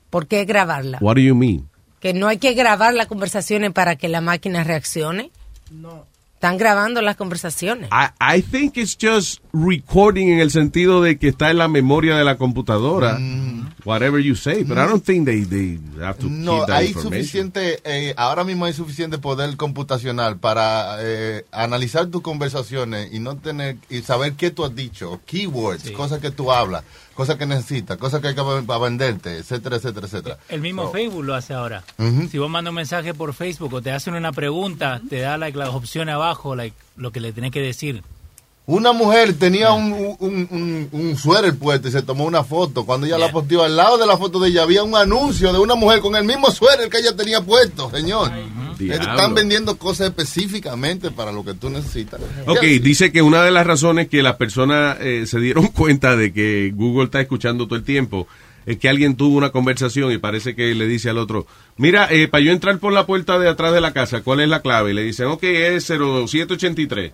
¿Por 0.09 0.27
qué 0.27 0.43
grabarla? 0.43 0.97
What 0.99 1.15
do 1.15 1.21
you 1.21 1.33
mean? 1.35 1.69
Que 2.01 2.13
no 2.13 2.27
hay 2.27 2.37
que 2.39 2.53
grabar 2.53 2.93
las 2.93 3.07
conversaciones 3.07 3.71
para 3.71 3.95
que 3.95 4.09
la 4.09 4.19
máquina 4.21 4.63
reaccione. 4.63 5.31
No. 5.71 6.05
Están 6.33 6.57
grabando 6.57 7.03
las 7.03 7.17
conversaciones. 7.17 7.87
I, 7.91 8.37
I 8.39 8.41
think 8.41 8.75
it's 8.75 8.97
just 8.99 9.41
recording 9.53 10.29
en 10.29 10.39
el 10.39 10.49
sentido 10.49 10.99
de 11.03 11.19
que 11.19 11.27
está 11.27 11.51
en 11.51 11.59
la 11.59 11.67
memoria 11.67 12.17
de 12.17 12.23
la 12.25 12.35
computadora. 12.37 13.19
Whatever 13.85 14.19
you 14.19 14.35
say, 14.35 14.63
but 14.63 14.79
I 14.79 14.87
don't 14.87 15.03
think 15.05 15.25
they, 15.25 15.43
they 15.45 15.79
have 16.03 16.17
to 16.19 16.27
No, 16.27 16.59
keep 16.59 16.67
that 16.67 16.77
hay 16.77 16.87
information. 16.87 17.21
suficiente, 17.51 17.79
eh, 17.83 18.13
ahora 18.17 18.43
mismo 18.43 18.65
hay 18.65 18.73
suficiente 18.73 19.19
poder 19.19 19.55
computacional 19.55 20.37
para 20.39 20.97
eh, 21.01 21.45
analizar 21.51 22.07
tus 22.07 22.21
conversaciones 22.21 23.13
y 23.13 23.19
no 23.19 23.37
tener 23.37 23.77
y 23.89 24.01
saber 24.01 24.33
qué 24.33 24.49
tú 24.49 24.65
has 24.65 24.75
dicho, 24.75 25.19
keywords, 25.27 25.91
cosas 25.91 26.19
que 26.21 26.31
tú 26.31 26.51
hablas, 26.51 26.83
cosas 27.13 27.35
que 27.37 27.45
necesitas, 27.45 27.97
cosas 27.97 28.21
que 28.21 28.29
hay 28.29 28.35
que 28.35 28.41
para 28.65 28.79
venderte, 28.79 29.37
etcétera, 29.37 29.77
etcétera, 29.77 30.07
etcétera. 30.07 30.37
El 30.49 30.61
mismo 30.61 30.83
So, 30.83 30.91
Facebook 30.91 31.23
lo 31.23 31.35
hace 31.35 31.53
ahora. 31.53 31.83
Si 32.29 32.37
vos 32.37 32.49
mandas 32.49 32.71
un 32.71 32.75
mensaje 32.75 33.13
por 33.13 33.33
Facebook 33.33 33.73
o 33.73 33.81
te 33.81 33.91
hacen 33.91 34.13
una 34.15 34.31
pregunta, 34.31 35.01
te 35.09 35.19
da 35.19 35.37
like, 35.37 35.57
las 35.57 35.69
opciones 35.69 36.15
abajo, 36.15 36.55
like, 36.55 36.75
lo 36.95 37.11
que 37.11 37.19
le 37.19 37.33
tenés 37.33 37.51
que 37.51 37.61
decir. 37.61 38.03
Una 38.67 38.93
mujer 38.93 39.37
tenía 39.37 39.73
un, 39.73 39.91
un, 40.19 40.47
un, 40.51 40.89
un 40.91 41.17
suéter 41.17 41.57
puesto 41.57 41.87
y 41.87 41.91
se 41.91 42.03
tomó 42.03 42.25
una 42.25 42.43
foto. 42.43 42.85
Cuando 42.85 43.07
ella 43.07 43.17
la 43.17 43.31
posteó 43.31 43.63
al 43.63 43.75
lado 43.75 43.97
de 43.97 44.05
la 44.05 44.17
foto 44.17 44.39
de 44.39 44.49
ella 44.49 44.63
había 44.63 44.83
un 44.83 44.95
anuncio 44.95 45.51
de 45.51 45.59
una 45.59 45.75
mujer 45.75 45.99
con 45.99 46.15
el 46.15 46.23
mismo 46.23 46.49
suéter 46.51 46.87
que 46.89 46.99
ella 46.99 47.15
tenía 47.15 47.41
puesto, 47.41 47.89
señor. 47.89 48.31
Eh, 48.33 48.45
Diablo. 48.85 49.11
Están 49.11 49.33
vendiendo 49.33 49.77
cosas 49.77 50.07
específicamente 50.07 51.11
para 51.11 51.31
lo 51.31 51.43
que 51.43 51.53
tú 51.53 51.69
necesitas. 51.69 52.19
Ok, 52.47 52.61
dice 52.81 53.11
que 53.11 53.21
una 53.21 53.43
de 53.43 53.51
las 53.51 53.65
razones 53.65 54.07
que 54.07 54.21
las 54.21 54.35
personas 54.35 54.97
eh, 55.01 55.25
se 55.27 55.39
dieron 55.39 55.67
cuenta 55.75 56.15
de 56.15 56.33
que 56.33 56.71
Google 56.75 57.05
está 57.05 57.21
escuchando 57.21 57.65
todo 57.67 57.77
el 57.77 57.83
tiempo 57.83 58.27
es 58.65 58.77
que 58.77 58.89
alguien 58.89 59.15
tuvo 59.15 59.37
una 59.37 59.49
conversación 59.49 60.11
y 60.11 60.17
parece 60.17 60.55
que 60.55 60.75
le 60.75 60.87
dice 60.87 61.09
al 61.09 61.17
otro, 61.17 61.47
mira, 61.77 62.07
eh, 62.11 62.27
para 62.27 62.43
yo 62.43 62.51
entrar 62.51 62.77
por 62.77 62.93
la 62.93 63.05
puerta 63.05 63.39
de 63.39 63.49
atrás 63.49 63.73
de 63.73 63.81
la 63.81 63.93
casa, 63.93 64.21
¿cuál 64.21 64.39
es 64.39 64.49
la 64.49 64.61
clave? 64.61 64.91
Y 64.91 64.93
le 64.93 65.03
dicen, 65.03 65.27
ok, 65.27 65.43
es 65.43 65.85
0783. 65.85 67.11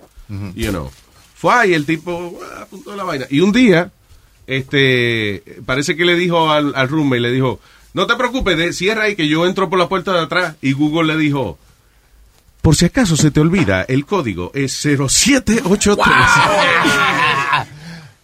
You 0.56 0.72
know. 0.72 0.92
Fue 1.36 1.54
ahí 1.54 1.74
el 1.74 1.86
tipo 1.86 2.40
ah, 2.44 2.64
apuntó 2.64 2.96
la 2.96 3.04
vaina. 3.04 3.28
Y 3.30 3.40
un 3.42 3.52
día, 3.52 3.92
este, 4.46 5.44
parece 5.66 5.96
que 5.96 6.04
le 6.04 6.16
dijo 6.16 6.50
al, 6.50 6.74
al 6.76 6.90
roommate, 6.90 7.22
le 7.22 7.32
dijo, 7.32 7.60
no 7.98 8.06
te 8.08 8.16
preocupes, 8.16 8.56
de- 8.58 8.72
cierra 8.74 9.04
ahí 9.04 9.16
que 9.16 9.28
yo 9.28 9.46
entro 9.48 9.70
por 9.70 9.80
la 9.80 9.90
puerta 9.90 10.14
de 10.14 10.20
atrás. 10.22 10.56
Y 10.62 10.72
Google 10.74 11.14
le 11.16 11.20
dijo, 11.20 11.58
por 12.62 12.76
si 12.76 12.86
acaso 12.86 13.18
se 13.18 13.32
te 13.32 13.40
olvida, 13.40 13.82
el 13.82 14.06
código 14.06 14.52
es 14.54 14.72
0783. 14.72 16.08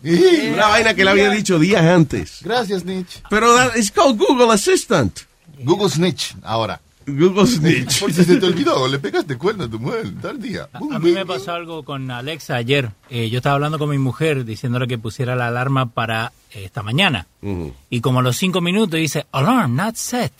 Una 0.54 0.68
vaina 0.68 0.94
que 0.94 1.04
le 1.04 1.10
había 1.12 1.30
dicho 1.30 1.58
días 1.60 1.84
antes. 1.84 2.40
Gracias, 2.42 2.84
Nietzsche. 2.86 3.22
Pero 3.30 3.74
is 3.76 3.90
called 3.92 4.18
Google 4.18 4.54
Assistant. 4.54 5.22
Google 5.60 5.90
Snitch, 5.90 6.36
ahora. 6.44 6.80
Google 7.06 7.46
Snitch. 7.48 8.00
Por 8.02 8.14
si 8.14 8.24
se 8.24 8.38
te 8.38 8.46
olvidó, 8.46 8.88
le 8.88 9.00
pegaste 9.00 9.38
cuerno 9.38 9.66
a 9.66 9.68
tu 9.70 9.80
mujer 9.80 10.08
tal 10.22 10.42
día. 10.42 10.68
A 10.74 11.00
mí 11.00 11.12
me 11.12 11.26
pasó 11.26 11.54
algo 11.54 11.84
con 11.84 12.10
Alexa 12.12 12.56
ayer. 12.56 12.90
Eh, 13.10 13.30
yo 13.30 13.38
estaba 13.38 13.56
hablando 13.56 13.80
con 13.80 13.90
mi 13.90 13.98
mujer 13.98 14.46
diciéndole 14.46 14.88
que 14.88 14.98
pusiera 14.98 15.36
la 15.36 15.48
alarma 15.48 15.88
para 15.88 16.32
eh, 16.52 16.64
esta 16.66 16.84
mañana. 16.84 17.28
Y 17.90 18.02
como 18.02 18.20
a 18.20 18.24
los 18.24 18.38
cinco 18.38 18.62
minutos 18.62 19.00
dice, 19.00 19.26
alarm 19.32 19.76
not 19.76 19.96
set. 19.96 20.34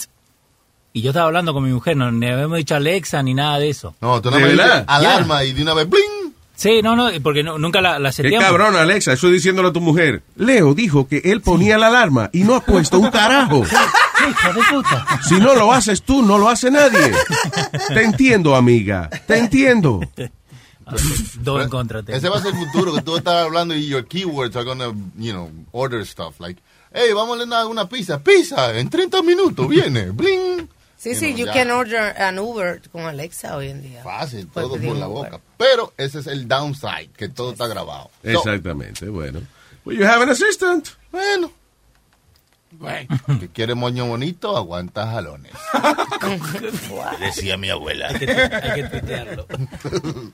Y 0.94 1.02
yo 1.02 1.10
estaba 1.10 1.26
hablando 1.26 1.54
con 1.54 1.64
mi 1.64 1.72
mujer, 1.72 1.98
no 1.98 2.12
ni 2.12 2.28
habíamos 2.28 2.58
dicho 2.60 2.76
Alexa 2.76 3.24
ni 3.24 3.34
nada 3.34 3.58
de 3.60 3.70
eso. 3.70 3.96
No, 4.00 4.22
tú 4.22 4.30
no 4.30 4.40
me 4.40 4.52
alarma 4.88 5.44
y 5.44 5.52
de 5.54 5.64
una 5.64 5.74
vez, 5.74 5.90
bling. 5.90 6.34
Sí, 6.56 6.82
no, 6.84 6.96
no, 6.96 7.10
porque 7.24 7.42
no- 7.44 7.58
nunca 7.58 7.82
la, 7.82 7.98
la 7.98 8.12
Qué 8.12 8.38
cabrón, 8.38 8.76
Alexa, 8.76 9.14
eso 9.14 9.28
diciéndole 9.30 9.70
a 9.70 9.74
tu 9.74 9.82
mujer. 9.82 10.22
Leo 10.36 10.76
dijo 10.76 11.08
que 11.08 11.18
él 11.26 11.42
ponía 11.42 11.80
la 11.80 11.88
alarma 11.88 12.30
y 12.32 12.44
no 12.44 12.54
ha 12.56 12.62
puesto 12.62 13.00
un 13.00 13.10
carajo. 13.10 13.64
Si 15.28 15.36
no 15.40 15.56
lo 15.56 15.72
haces 15.74 16.02
tú, 16.04 16.22
no 16.22 16.38
lo 16.38 16.50
hace 16.50 16.70
nadie. 16.72 17.12
Te 17.90 18.04
entiendo, 18.04 18.56
amiga. 18.56 19.10
Te 19.28 19.38
entiendo. 19.38 20.00
Dos 21.40 21.64
en 21.64 21.70
contra. 21.70 22.02
Ese 22.08 22.30
va 22.30 22.38
a 22.38 22.42
ser 22.42 22.54
el 22.54 22.60
futuro, 22.66 22.94
que 22.94 23.02
tú 23.02 23.18
estás 23.18 23.46
hablando 23.46 23.76
y 23.76 23.88
your 23.88 24.06
keywords 24.06 24.56
are 24.56 24.66
gonna, 24.66 24.88
you 25.18 25.32
know, 25.32 25.50
order 25.72 26.06
stuff. 26.06 26.40
Like, 26.40 26.62
hey, 26.94 27.14
vamos 27.14 27.30
a 27.38 27.42
ordenar 27.44 27.66
una 27.68 27.88
pizza. 27.88 28.20
Pizza, 28.20 28.78
en 28.78 28.90
30 28.90 29.22
minutos 29.24 29.68
viene. 29.68 30.12
Bling. 30.12 30.70
Sí, 30.98 31.10
You 31.10 31.16
sí, 31.16 31.28
know, 31.34 31.38
you 31.40 31.46
ya. 31.48 31.54
can 31.54 31.72
order 31.72 32.16
an 32.22 32.40
Uber 32.40 32.82
con 32.92 33.02
Alexa 33.02 33.58
hoy 33.58 33.70
en 33.70 33.82
día. 33.82 34.04
Fácil, 34.04 34.48
Puedes 34.48 34.70
todo 34.70 34.80
por 34.82 34.96
la 34.98 35.08
Uber. 35.10 35.32
boca. 35.32 35.44
Pero 35.58 35.94
ese 35.98 36.20
es 36.20 36.28
el 36.28 36.48
downside, 36.48 37.10
que 37.18 37.28
todo 37.30 37.52
está 37.52 37.68
grabado. 37.68 38.10
So, 38.24 38.30
Exactamente, 38.30 39.10
bueno. 39.10 39.42
Well, 39.86 39.98
you 39.98 40.06
have 40.06 40.22
an 40.24 40.30
assistant. 40.30 40.88
bueno. 41.12 41.52
Que 43.40 43.48
quiere 43.50 43.76
moño 43.76 44.06
bonito, 44.06 44.58
aguanta 44.58 45.08
jalones. 45.08 45.54
Decía 47.20 47.58
mi 47.58 47.70
abuela. 47.70 48.08
Hay 48.10 48.20
que, 48.20 48.32
hay 48.32 48.82
que 48.82 48.90
tuitearlo. 48.90 49.48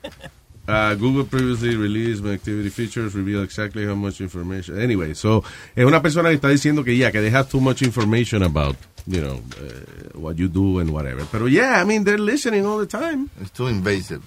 Uh, 0.68 0.94
Google 0.94 1.24
previously 1.24 1.74
released 1.74 2.22
my 2.22 2.32
activity 2.32 2.68
features 2.68 3.12
reveal 3.16 3.42
exactly 3.42 3.84
how 3.84 3.96
much 3.96 4.20
information. 4.20 4.80
Anyway, 4.80 5.14
so 5.14 5.42
es 5.74 5.84
una 5.84 6.00
persona 6.00 6.28
que 6.28 6.36
está 6.36 6.48
diciendo 6.48 6.84
que 6.84 6.96
ya 6.96 7.10
que 7.10 7.20
they 7.20 7.30
have 7.30 7.48
too 7.50 7.60
much 7.60 7.82
information 7.82 8.44
about, 8.44 8.76
you 9.04 9.20
know, 9.20 9.40
uh, 9.58 10.16
what 10.16 10.36
you 10.36 10.46
do 10.48 10.78
and 10.78 10.90
whatever. 10.90 11.24
Pero 11.32 11.46
yeah, 11.46 11.80
I 11.80 11.84
mean 11.84 12.04
they're 12.04 12.18
listening 12.18 12.66
all 12.66 12.78
the 12.78 12.86
time. 12.86 13.30
It's 13.40 13.50
too 13.50 13.66
invasive. 13.66 14.22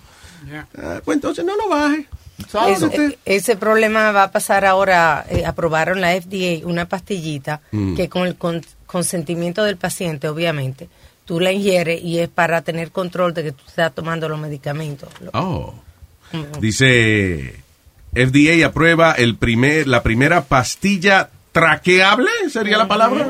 Uh, 0.75 0.99
pues 1.05 1.15
entonces 1.15 1.45
no 1.45 1.55
lo 1.55 1.69
baje. 1.69 2.07
Es- 2.37 2.81
e- 2.83 3.17
ese 3.25 3.55
problema 3.55 4.11
va 4.11 4.23
a 4.23 4.31
pasar 4.31 4.65
ahora. 4.65 5.25
eh, 5.29 5.45
aprobaron 5.45 6.01
la 6.01 6.13
FDA 6.15 6.65
una 6.65 6.85
pastillita 6.87 7.61
Mm. 7.71 7.95
que 7.95 8.09
con 8.09 8.27
el 8.27 8.35
con- 8.35 8.65
consentimiento 8.85 9.63
del 9.63 9.77
paciente, 9.77 10.27
obviamente, 10.27 10.89
tú 11.25 11.39
la 11.39 11.51
ingieres 11.51 12.01
y 12.03 12.19
es 12.19 12.29
para 12.29 12.61
tener 12.61 12.91
control 12.91 13.33
de 13.33 13.43
que 13.43 13.51
tú 13.53 13.63
estás 13.67 13.93
tomando 13.93 14.27
los 14.29 14.39
medicamentos. 14.39 15.09
Oh. 15.33 15.73
Mm. 16.31 16.59
Dice 16.59 17.55
FDA 18.13 18.65
aprueba 18.67 19.13
el 19.13 19.37
primer 19.37 19.87
la 19.87 20.03
primera 20.03 20.43
pastilla 20.43 21.29
traqueable, 21.51 22.29
sería 22.51 22.77
la 22.77 22.87
palabra. 22.87 23.27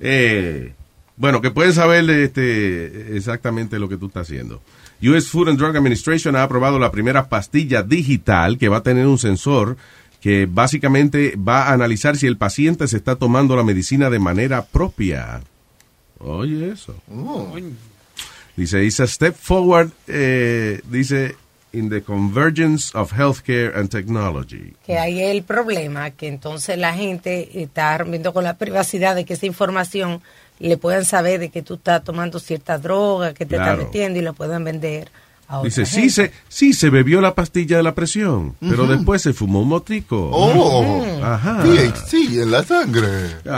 Eh, 0.00 0.72
bueno, 1.16 1.40
que 1.40 1.50
pueden 1.50 1.72
saber 1.72 2.08
este, 2.10 3.16
exactamente 3.16 3.78
lo 3.78 3.88
que 3.88 3.96
tú 3.96 4.06
estás 4.06 4.22
haciendo. 4.28 4.60
US 5.02 5.28
Food 5.28 5.48
and 5.48 5.58
Drug 5.58 5.76
Administration 5.76 6.36
ha 6.36 6.44
aprobado 6.44 6.78
la 6.78 6.92
primera 6.92 7.28
pastilla 7.28 7.82
digital 7.82 8.58
que 8.58 8.68
va 8.68 8.78
a 8.78 8.82
tener 8.82 9.06
un 9.06 9.18
sensor 9.18 9.76
que 10.20 10.46
básicamente 10.46 11.36
va 11.36 11.64
a 11.64 11.72
analizar 11.72 12.16
si 12.16 12.28
el 12.28 12.36
paciente 12.36 12.86
se 12.86 12.96
está 12.96 13.16
tomando 13.16 13.56
la 13.56 13.64
medicina 13.64 14.08
de 14.08 14.20
manera 14.20 14.64
propia. 14.64 15.40
Oye, 16.20 16.70
eso. 16.70 16.94
Dice, 18.56 18.84
it's 18.84 19.00
a 19.00 19.06
step 19.08 19.34
forward, 19.34 19.90
eh, 20.06 20.80
dice, 20.88 21.34
in 21.72 21.88
the 21.88 22.02
convergence 22.02 22.96
of 22.96 23.12
healthcare 23.12 23.76
and 23.76 23.90
technology. 23.90 24.74
Que 24.86 24.98
ahí 24.98 25.20
es 25.20 25.30
el 25.30 25.42
problema, 25.42 26.10
que 26.12 26.28
entonces 26.28 26.78
la 26.78 26.94
gente 26.94 27.62
está 27.62 27.98
rompiendo 27.98 28.32
con 28.32 28.44
la 28.44 28.58
privacidad 28.58 29.16
de 29.16 29.24
que 29.24 29.34
esa 29.34 29.46
información 29.46 30.22
le 30.68 30.76
puedan 30.76 31.04
saber 31.04 31.40
de 31.40 31.50
que 31.50 31.62
tú 31.62 31.74
estás 31.74 32.02
tomando 32.04 32.38
cierta 32.38 32.78
droga, 32.78 33.34
que 33.34 33.44
te 33.46 33.56
Claro. 33.56 33.72
están 33.72 33.86
metiendo 33.86 34.18
y 34.18 34.22
la 34.22 34.32
puedan 34.32 34.64
vender 34.64 35.10
Dice, 35.64 35.84
sí 35.84 36.08
se, 36.08 36.32
sí 36.48 36.72
se 36.72 36.88
bebió 36.88 37.20
la 37.20 37.34
pastilla 37.34 37.76
de 37.76 37.82
la 37.82 37.94
presión, 37.94 38.54
pero 38.58 38.84
Ujú. 38.84 38.92
después 38.92 39.20
se 39.20 39.34
fumó 39.34 39.60
un 39.60 39.68
motrico. 39.68 40.30
Oh, 40.32 41.04
Ajá. 41.22 41.62
THC 41.62 42.40
en 42.40 42.50
la 42.50 42.64
sangre. 42.64 43.08
Te 43.42 43.50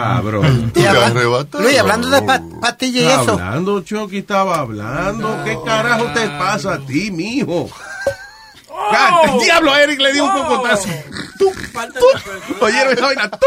arrebatas. 0.88 1.60
Luis, 1.62 1.78
hablando 1.78 2.10
de 2.10 2.22
pa- 2.22 2.42
pastillas 2.60 3.02
y 3.04 3.06
eso. 3.06 3.32
Hablando, 3.34 3.80
Chucky 3.82 4.18
estaba 4.18 4.58
hablando. 4.58 5.38
¿Qué 5.44 5.56
carajo 5.64 6.06
te 6.12 6.26
pasa 6.30 6.74
a 6.74 6.78
ti, 6.80 7.12
mijo? 7.12 7.70
El 9.24 9.38
diablo, 9.40 9.76
Eric 9.76 10.00
le 10.00 10.12
dio 10.12 10.24
un 10.24 10.32
cocotazo. 10.32 10.88
Tú, 11.38 11.52
tú. 11.98 12.06
Oye, 12.64 12.92
esa 12.92 13.06
vaina, 13.06 13.30
tú. 13.30 13.46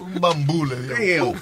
Un 0.00 0.20
bambú 0.20 0.64
le 0.66 0.76
dio. 0.98 1.32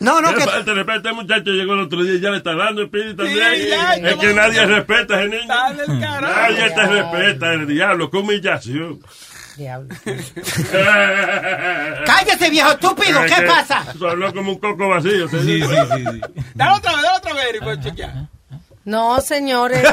No, 0.00 0.20
no, 0.22 0.28
¿Qué 0.30 0.36
que- 0.36 0.44
falta 0.50 0.72
respeto? 0.72 0.96
Este 0.96 1.12
muchacho 1.12 1.50
llegó 1.50 1.74
el 1.74 1.80
otro 1.80 2.02
día 2.02 2.14
y 2.14 2.20
ya 2.20 2.30
le 2.30 2.38
está 2.38 2.54
dando 2.54 2.82
espíritu 2.82 3.16
también. 3.16 3.38
Sí, 3.54 3.68
ya, 3.68 3.94
es 3.94 4.16
que 4.16 4.32
nadie 4.32 4.64
respeta 4.66 5.14
a 5.16 5.20
ese 5.22 5.28
niño. 5.36 5.46
Dale 5.48 5.82
el 5.86 6.00
carajo. 6.00 6.34
Nadie 6.40 6.70
te 6.70 6.86
respeta, 6.86 7.52
el 7.52 7.66
diablo, 7.66 8.10
qué 8.10 8.16
humillación. 8.16 9.00
Diablo. 9.56 9.88
Cállate, 12.06 12.48
viejo 12.50 12.70
estúpido, 12.70 13.20
¿qué 13.24 13.42
pasa? 13.42 13.84
Sonó 13.98 14.32
como 14.32 14.52
un 14.52 14.58
coco 14.60 14.88
vacío. 14.88 15.28
Sí, 15.28 15.38
sí, 15.42 15.62
sí, 15.62 15.68
sí. 15.68 16.20
Dale 16.54 16.76
otra 16.76 16.92
vez, 16.92 17.02
dale 17.02 17.16
otra 17.18 17.34
vez, 17.34 17.46
y 17.56 17.58
pues 17.60 17.80
chequear. 17.80 18.12
No, 18.88 19.20
señores. 19.20 19.84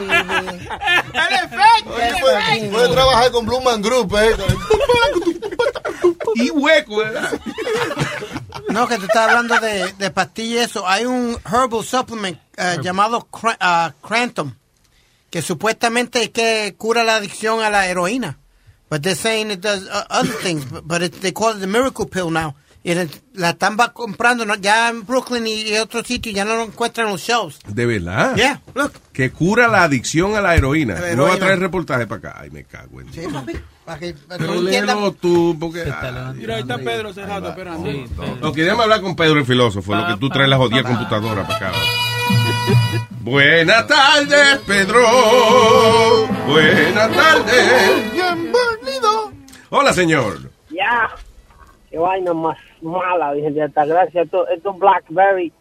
El 0.00 1.34
efecto, 1.34 1.98
el 2.00 2.20
Puede, 2.20 2.70
puede 2.70 2.88
trabajar 2.88 3.30
con 3.30 3.46
Blue 3.46 3.60
Man 3.60 3.80
Group, 3.82 4.14
eh. 4.16 4.34
Y 6.34 6.50
hueco, 6.50 6.96
¿verdad? 6.96 7.30
No, 8.70 8.88
que 8.88 8.96
tú 8.96 9.04
estás 9.04 9.28
hablando 9.28 9.58
de, 9.60 9.92
de 9.92 10.10
pastillas 10.10 10.70
eso. 10.70 10.86
Hay 10.88 11.04
un 11.04 11.38
herbal 11.46 11.84
supplement 11.84 12.38
eh, 12.56 12.78
llamado 12.82 13.28
Cra- 13.30 13.56
ah, 13.60 13.92
Crantum 14.02 14.54
que 15.30 15.42
supuestamente 15.42 16.24
es 16.24 16.30
que 16.30 16.74
cura 16.76 17.04
la 17.04 17.16
adicción 17.16 17.62
a 17.62 17.70
la 17.70 17.86
heroína. 17.86 18.38
But 18.90 19.02
they're 19.02 19.14
saying 19.16 19.50
it 19.50 19.60
does 19.60 19.84
uh, 19.88 20.04
other 20.10 20.34
things, 20.42 20.64
but, 20.70 20.82
but 20.86 21.02
it- 21.02 21.20
they 21.20 21.32
call 21.32 21.52
it 21.56 21.60
the 21.60 21.66
miracle 21.66 22.06
pill 22.06 22.30
now. 22.30 22.54
Y 22.84 22.94
la 23.34 23.50
están 23.50 23.76
va- 23.78 23.92
comprando 23.92 24.44
¿no? 24.44 24.56
ya 24.56 24.88
en 24.88 25.06
Brooklyn 25.06 25.46
y, 25.46 25.68
y 25.68 25.76
otros 25.76 26.04
sitios, 26.04 26.34
ya 26.34 26.44
no 26.44 26.56
lo 26.56 26.64
encuentran 26.64 27.06
en 27.06 27.12
los 27.12 27.20
shelves. 27.22 27.60
De 27.66 27.86
verdad. 27.86 28.34
Yeah, 28.34 28.60
look. 28.74 28.92
Que 29.12 29.30
cura 29.30 29.68
la 29.68 29.84
adicción 29.84 30.34
a 30.34 30.40
la 30.40 30.56
heroína. 30.56 30.96
No 31.14 31.24
va 31.24 31.34
a 31.34 31.38
traer 31.38 31.60
reportaje 31.60 32.08
para 32.08 32.30
acá. 32.30 32.40
Ay, 32.40 32.50
me 32.50 32.64
cago 32.64 33.00
en 33.00 33.12
Sí, 33.12 33.20
Dios. 33.20 33.32
papi, 33.32 33.52
para 33.84 33.98
que 34.00 34.14
para 34.14 34.38
Pero 34.38 34.54
entiendas. 34.54 34.96
léelo 34.96 35.12
tú, 35.12 35.56
porque... 35.60 35.84
Mira, 36.34 36.56
ahí 36.56 36.62
está 36.62 36.78
Pedro 36.78 37.10
hace 37.10 37.24
rato 37.24 37.50
esperando. 37.50 37.88
No, 38.40 38.52
queríamos 38.52 38.82
hablar 38.82 39.00
con 39.00 39.14
Pedro 39.14 39.38
el 39.38 39.46
filósofo, 39.46 39.94
lo 39.94 40.04
que 40.08 40.16
tú 40.16 40.28
traes 40.28 40.48
la 40.48 40.56
jodida 40.56 40.82
computadora 40.82 41.46
para 41.46 41.68
acá. 41.68 41.72
Buenas 43.20 43.86
tardes, 43.86 44.58
Pedro. 44.66 46.26
Buenas 46.48 47.12
tardes. 47.12 48.12
Bienvenido. 48.12 49.32
Hola, 49.70 49.92
señor. 49.92 50.50
Ya. 50.70 51.08
Qué 51.90 51.98
vaina 51.98 52.32
más 52.32 52.56
mala, 52.82 53.32
dije 53.32 53.50
de 53.50 53.64
esta 53.64 53.84
gracia. 53.84 54.22
Esto, 54.22 54.46
esto 54.48 54.72
Blackberry 54.74 55.52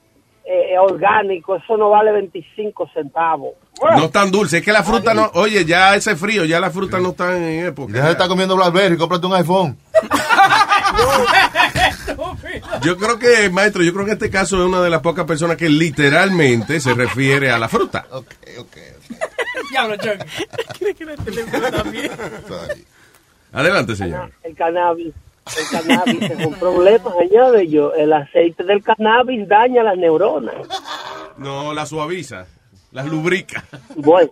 eh, 0.43 0.77
orgánico, 0.77 1.55
eso 1.55 1.77
no 1.77 1.89
vale 1.89 2.11
25 2.11 2.89
centavos. 2.93 3.53
No 3.81 4.05
es 4.05 4.11
tan 4.11 4.31
dulce, 4.31 4.57
es 4.57 4.63
que 4.63 4.71
la 4.71 4.83
fruta 4.83 5.13
no. 5.13 5.31
Oye, 5.35 5.65
ya 5.65 5.95
ese 5.95 6.15
frío, 6.15 6.45
ya 6.45 6.59
las 6.59 6.73
frutas 6.73 7.01
no 7.01 7.09
están 7.09 7.41
en 7.41 7.65
época. 7.65 7.93
Deja 7.93 8.05
de 8.07 8.11
estar 8.11 8.27
comiendo 8.27 8.55
Blackberry, 8.55 8.97
cómprate 8.97 9.25
un 9.25 9.33
iPhone. 9.33 9.77
Yo 12.81 12.97
creo 12.97 13.19
que, 13.19 13.49
maestro, 13.49 13.83
yo 13.83 13.93
creo 13.93 14.05
que 14.05 14.11
en 14.11 14.17
este 14.17 14.29
caso 14.29 14.57
es 14.57 14.67
una 14.67 14.81
de 14.81 14.89
las 14.89 15.01
pocas 15.01 15.25
personas 15.25 15.57
que 15.57 15.69
literalmente 15.69 16.79
se 16.79 16.93
refiere 16.93 17.51
a 17.51 17.59
la 17.59 17.69
fruta. 17.69 18.05
Ok, 18.11 18.27
ok. 18.59 18.77
Diablo, 19.69 19.95
Chucky. 19.97 20.45
¿Quiere 20.77 20.95
que 20.95 21.59
la 21.59 21.71
también? 21.71 22.11
Adelante, 23.53 23.95
señor. 23.95 24.31
El 24.43 24.55
cannabis, 24.55 25.13
el 25.57 25.69
cannabis 25.69 26.21
es 26.21 26.45
un 26.45 26.53
problema, 26.55 27.11
señores. 27.19 27.69
Yo, 27.69 27.93
el 27.93 28.13
aceite 28.13 28.63
del 28.63 28.83
cannabis 28.83 29.47
daña 29.47 29.83
las 29.83 29.97
neuronas. 29.97 30.55
No, 31.37 31.73
la 31.73 31.85
suaviza, 31.85 32.47
las 32.91 33.05
lubrica. 33.07 33.63
Bueno, 33.95 34.31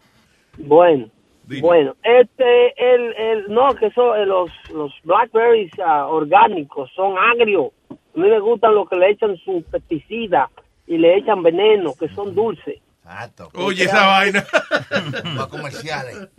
bueno, 0.58 1.10
Dime. 1.46 1.62
bueno. 1.62 1.96
Este, 2.04 2.94
el, 2.96 3.14
el, 3.14 3.54
no, 3.54 3.74
que 3.76 3.92
son 3.92 4.20
eh, 4.20 4.26
los, 4.26 4.50
los 4.74 4.94
blackberries 5.04 5.72
ah, 5.84 6.08
orgánicos 6.08 6.92
son 6.96 7.18
agrios. 7.18 7.72
A 7.90 8.20
mí 8.20 8.30
me 8.30 8.40
gustan 8.40 8.76
los 8.76 8.90
que 8.90 8.96
le 8.96 9.12
echan 9.12 9.38
su 9.38 9.64
pesticida 9.64 10.50
y 10.88 10.98
le 10.98 11.18
echan 11.18 11.42
veneno, 11.44 11.94
que 11.94 12.10
son 12.10 12.34
dulces. 12.36 12.80
Exacto. 13.04 13.50
Oye, 13.56 13.86
esa 13.86 14.06
vaina. 14.06 14.46
Para 14.90 15.48
comerciales. 15.48 16.30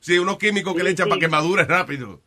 Sí, 0.00 0.18
unos 0.18 0.38
químicos 0.38 0.74
que 0.74 0.84
le 0.84 0.90
echan 0.90 1.08
para 1.08 1.18
que 1.18 1.26
madure 1.26 1.64
rápido. 1.64 2.20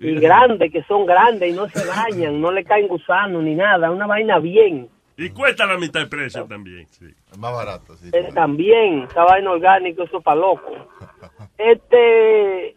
Y 0.00 0.14
grandes, 0.20 0.70
que 0.72 0.82
son 0.84 1.06
grandes 1.06 1.50
y 1.52 1.56
no 1.56 1.68
se 1.68 1.84
dañan, 1.86 2.40
no 2.40 2.50
le 2.52 2.64
caen 2.64 2.88
gusanos 2.88 3.42
ni 3.42 3.54
nada. 3.54 3.90
Una 3.90 4.06
vaina 4.06 4.38
bien. 4.38 4.88
Y 5.16 5.30
cuesta 5.30 5.66
la 5.66 5.76
mitad 5.76 5.98
del 6.00 6.08
precio 6.08 6.44
también. 6.44 6.86
Sí. 6.90 7.06
Es 7.32 7.38
más 7.38 7.52
barato, 7.52 7.96
sí. 7.96 8.08
Eh, 8.12 8.28
también, 8.32 9.02
esa 9.10 9.24
vaina 9.24 9.50
orgánica, 9.50 10.04
eso 10.04 10.20
para 10.20 10.40
loco. 10.40 10.70
Este, 11.58 12.76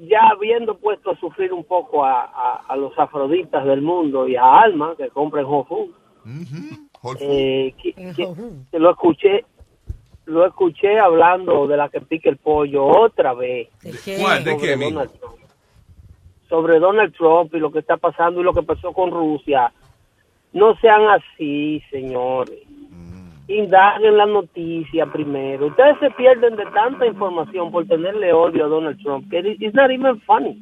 ya 0.00 0.20
habiendo 0.30 0.76
puesto 0.76 1.10
a 1.12 1.16
sufrir 1.16 1.52
un 1.52 1.64
poco 1.64 2.04
a, 2.04 2.24
a- 2.24 2.62
a 2.68 2.76
los 2.76 2.96
afroditas 2.98 3.64
del 3.64 3.80
mundo 3.80 4.28
y 4.28 4.36
a 4.36 4.60
Alma, 4.60 4.94
que 4.98 5.08
compran 5.08 5.46
Whole 5.46 5.66
Foods, 5.66 5.94
eh, 7.20 7.74
que, 7.82 7.92
que- 7.94 8.12
que 8.70 8.78
lo 8.78 8.90
escuché 8.90 9.44
lo 10.26 10.44
escuché 10.46 10.98
hablando 10.98 11.66
de 11.66 11.78
la 11.78 11.88
que 11.88 12.02
pique 12.02 12.28
el 12.28 12.36
pollo 12.36 12.84
otra 12.84 13.32
vez. 13.32 13.68
¿Cuál? 14.20 14.44
¿De 14.44 14.58
qué, 14.58 14.74
amigo? 14.74 14.90
Donald 14.90 15.18
Trump. 15.18 15.34
Sobre 16.48 16.78
Donald 16.78 17.14
Trump 17.14 17.54
y 17.54 17.58
lo 17.58 17.70
que 17.70 17.80
está 17.80 17.96
pasando 17.96 18.40
y 18.40 18.44
lo 18.44 18.52
que 18.54 18.62
pasó 18.62 18.92
con 18.92 19.10
Rusia. 19.10 19.72
No 20.52 20.74
sean 20.76 21.02
así, 21.10 21.82
señores. 21.90 22.58
Indaguen 23.48 24.16
la 24.16 24.26
noticia 24.26 25.06
primero. 25.06 25.66
Ustedes 25.68 25.96
se 26.00 26.10
pierden 26.10 26.56
de 26.56 26.66
tanta 26.66 27.06
información 27.06 27.70
por 27.70 27.86
tenerle 27.86 28.32
odio 28.32 28.66
a 28.66 28.68
Donald 28.68 28.98
Trump 29.02 29.30
que 29.30 29.38
it- 29.38 29.60
it's 29.62 29.74
not 29.74 29.90
even 29.90 30.20
funny. 30.22 30.58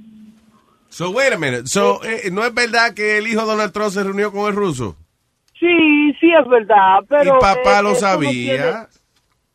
So, 0.88 1.10
wait 1.10 1.32
a 1.32 1.38
minute. 1.38 1.66
So, 1.66 2.00
eh, 2.04 2.30
¿no 2.30 2.44
es 2.44 2.54
verdad 2.54 2.94
que 2.94 3.18
el 3.18 3.26
hijo 3.26 3.40
de 3.40 3.46
Donald 3.48 3.72
Trump 3.72 3.90
se 3.90 4.04
reunió 4.04 4.30
con 4.30 4.48
el 4.48 4.54
ruso? 4.54 4.96
Sí, 5.58 6.12
sí 6.20 6.30
es 6.32 6.46
verdad, 6.48 7.00
pero... 7.08 7.24
y 7.36 7.40
papá 7.40 7.80
eh, 7.80 7.82
lo 7.82 7.88
no 7.90 7.94
sabía. 7.96 8.30
tiene- 8.30 8.86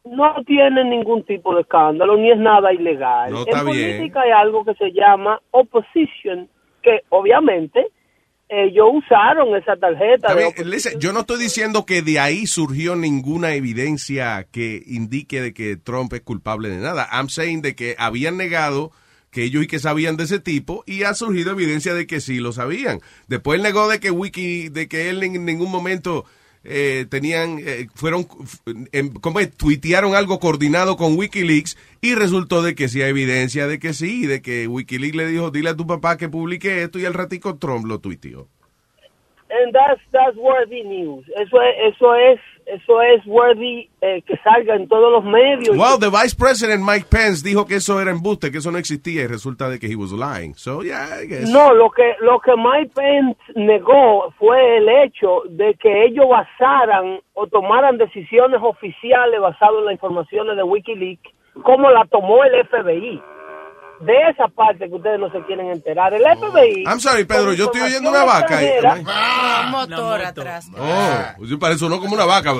no 0.04 0.34
tiene 0.45 0.84
ningún 0.84 1.24
tipo 1.24 1.54
de 1.56 1.62
escándalo, 1.62 2.18
ni 2.18 2.32
es 2.32 2.38
nada 2.38 2.74
ilegal. 2.74 3.32
No, 3.32 3.39
en 3.39 3.45
bien. 3.45 3.66
política 3.66 4.22
hay 4.22 4.32
algo 4.32 4.66
que 4.66 4.74
se 4.76 4.91
llama 4.91 5.39
opposition, 5.52 6.49
que 6.82 7.02
obviamente 7.10 7.88
ellos 8.49 8.88
usaron 8.91 9.56
esa 9.56 9.78
tarjeta. 9.78 10.36
De 10.36 10.52
yo 10.99 11.14
no 11.14 11.22
estoy 11.22 11.39
diciendo 11.39 11.86
que 11.86 12.02
de 12.02 12.20
ahí 12.20 12.47
surgió 12.47 12.95
ninguna 12.97 13.54
evidencia 13.54 14.45
que 14.52 14.84
indique 14.86 15.41
de 15.41 15.54
que 15.54 15.78
Trump 15.78 16.12
es 16.14 16.22
culpable 16.22 16.68
de 16.68 16.78
nada. 16.78 17.08
I'm 17.14 17.30
saying 17.30 17.62
de 17.62 17.76
que 17.76 17.95
habían 17.97 18.36
negado 18.36 18.91
que 19.32 19.43
ellos 19.43 19.64
y 19.64 19.68
que 19.68 19.80
sabían 19.80 20.18
de 20.18 20.26
ese 20.26 20.39
tipo 20.39 20.84
y 20.86 21.04
ha 21.04 21.14
surgido 21.14 21.52
evidencia 21.52 21.93
de 21.93 22.06
que 22.06 22.20
sí 22.20 22.39
lo 22.39 22.52
sabían. 22.52 22.99
Después 23.28 23.58
él 23.58 23.64
negó 23.64 23.88
de 23.88 24.02
que 24.02 24.12
Wiki, 24.12 24.68
de 24.68 24.89
que 24.89 25.10
él 25.10 25.24
en 25.24 25.45
ningún 25.45 25.72
momento 25.72 26.26
eh, 26.64 27.05
tenían, 27.09 27.57
eh, 27.59 27.88
fueron, 27.95 28.28
em, 28.91 29.12
¿cómo 29.14 29.39
es? 29.39 29.55
tuitearon 29.55 30.16
algo 30.16 30.39
coordinado 30.39 30.95
con 30.95 31.18
WikiLeaks 31.18 31.78
y 32.01 32.16
resultó 32.16 32.62
de 32.62 32.76
que 32.76 32.88
sí 32.88 33.01
hay 33.01 33.09
evidencia 33.09 33.68
de 33.68 33.80
que 33.80 33.93
sí, 33.93 34.28
de 34.28 34.41
que 34.41 34.68
WikiLeaks 34.68 35.16
le 35.16 35.28
dijo, 35.28 35.51
dile 35.51 35.72
a 35.72 35.76
tu 35.76 35.88
papá 35.88 36.18
que 36.18 36.30
publique 36.30 36.84
esto 36.84 36.99
y 36.99 37.05
al 37.05 37.14
ratico 37.14 37.57
Trump 37.57 37.86
lo 37.86 37.99
tuiteó. 37.99 38.47
And. 39.51 39.76
Eso 41.36 41.62
es, 41.62 41.93
eso 41.93 42.16
es, 42.16 42.39
eso 42.72 43.01
es 43.01 43.26
worthy 43.26 43.89
eh, 43.99 44.22
que 44.22 44.38
salga 44.38 44.76
en 44.76 44.88
todos 44.88 45.11
los 45.11 45.24
medios. 45.24 45.76
Well, 45.78 45.99
the 45.99 46.09
vice 46.09 46.34
president 46.34 46.84
Mike 46.84 47.07
Pence 47.09 47.43
dijo 47.43 47.65
que 47.65 47.76
eso 47.76 47.99
era 47.99 48.11
embuste, 48.11 48.51
que 48.51 48.59
eso 48.59 48.72
no 48.72 48.78
existía 48.78 49.24
y 49.24 49.28
resulta 49.28 49.69
de 49.69 49.78
que 49.78 49.88
he 49.88 49.95
was 49.95 50.11
lying. 50.11 50.53
So, 50.55 50.82
yeah, 50.82 51.22
I 51.22 51.28
guess. 51.28 51.49
No, 51.49 51.74
lo 51.74 51.89
que 51.91 52.15
lo 52.22 52.39
que 52.39 52.53
Mike 52.55 52.91
Pence 52.95 53.38
negó 53.55 54.32
fue 54.39 54.78
el 54.78 54.88
hecho 54.88 55.43
de 55.49 55.74
que 55.76 56.05
ellos 56.05 56.28
basaran 56.30 57.19
o 57.34 57.47
tomaran 57.47 57.97
decisiones 57.97 58.61
oficiales 58.61 59.39
basadas 59.41 59.76
en 59.80 59.86
las 59.86 59.93
informaciones 59.93 60.55
de 60.55 60.63
WikiLeaks, 60.63 61.30
como 61.63 61.89
la 61.91 62.05
tomó 62.05 62.43
el 62.43 62.65
FBI. 62.67 63.22
De 64.02 64.14
esa 64.30 64.47
parte 64.47 64.89
que 64.89 64.95
ustedes 64.95 65.20
no 65.20 65.32
se 65.32 65.41
quieren 65.45 65.68
enterar. 65.70 66.14
El 66.14 66.24
FBI. 66.24 66.84
I'm 66.88 66.99
sorry, 66.99 67.24
Pedro, 67.26 67.54
yo 67.54 67.66
estoy 67.66 67.82
oyendo 67.82 68.10
una 68.10 68.24
vaca 68.24 68.58
ahí. 68.58 68.66
extranjera- 68.68 69.66
Un 69.66 69.72
motor 69.72 70.22
atrás. 70.22 70.70
Oh, 70.78 71.38
pues 71.38 71.56
parece 71.60 71.86
uno 71.86 71.99
como 71.99 72.16
una 72.16 72.26
vaca. 72.26 72.52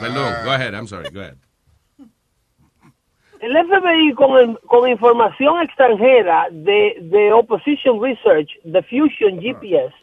Perdón, 0.00 0.32
go 0.44 0.50
ahead, 0.50 0.72
I'm 0.72 0.86
sorry, 0.86 1.10
go 1.12 1.20
ahead. 1.20 1.36
El 3.40 3.56
FBI 3.56 4.12
con, 4.14 4.36
el- 4.38 4.58
con 4.66 4.88
información 4.88 5.62
extranjera 5.62 6.46
de, 6.50 6.96
de 7.00 7.32
Opposition 7.32 8.02
Research, 8.02 8.50
de 8.64 8.82
Fusion 8.82 9.40
GPS, 9.40 9.94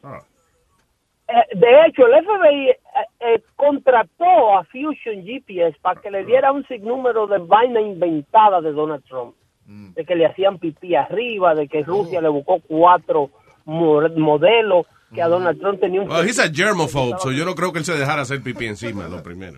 eh, 1.27 1.33
de 1.55 1.85
hecho 1.85 2.07
el 2.07 2.23
FBI 2.25 2.69
eh, 2.69 2.77
eh, 3.19 3.43
contrató 3.55 4.57
a 4.57 4.63
Fusion 4.65 5.23
GPS 5.23 5.77
para 5.81 6.01
que 6.01 6.09
le 6.09 6.25
diera 6.25 6.51
un 6.51 6.65
sinnúmero 6.67 7.27
de 7.27 7.37
vaina 7.37 7.79
inventada 7.79 8.59
de 8.59 8.71
Donald 8.71 9.03
Trump, 9.05 9.35
de 9.67 10.05
que 10.05 10.15
le 10.15 10.25
hacían 10.25 10.57
pipí 10.59 10.95
arriba, 10.95 11.53
de 11.53 11.67
que 11.67 11.83
Rusia 11.83 12.21
le 12.21 12.29
buscó 12.29 12.59
cuatro 12.61 13.29
mo- 13.65 14.07
modelos, 14.15 14.85
que 15.13 15.21
a 15.21 15.27
Donald 15.27 15.59
Trump 15.59 15.79
tenía 15.79 16.01
un... 16.01 16.09
Well, 16.09 16.25
he's 16.27 16.39
a 16.39 16.49
germaphobe, 16.49 17.17
so 17.19 17.31
yo 17.31 17.43
no 17.45 17.53
creo 17.53 17.71
que 17.73 17.79
él 17.79 17.85
se 17.85 17.97
dejara 17.97 18.21
hacer 18.21 18.41
pipí 18.41 18.65
encima, 18.65 19.07
lo 19.07 19.21
primero. 19.23 19.57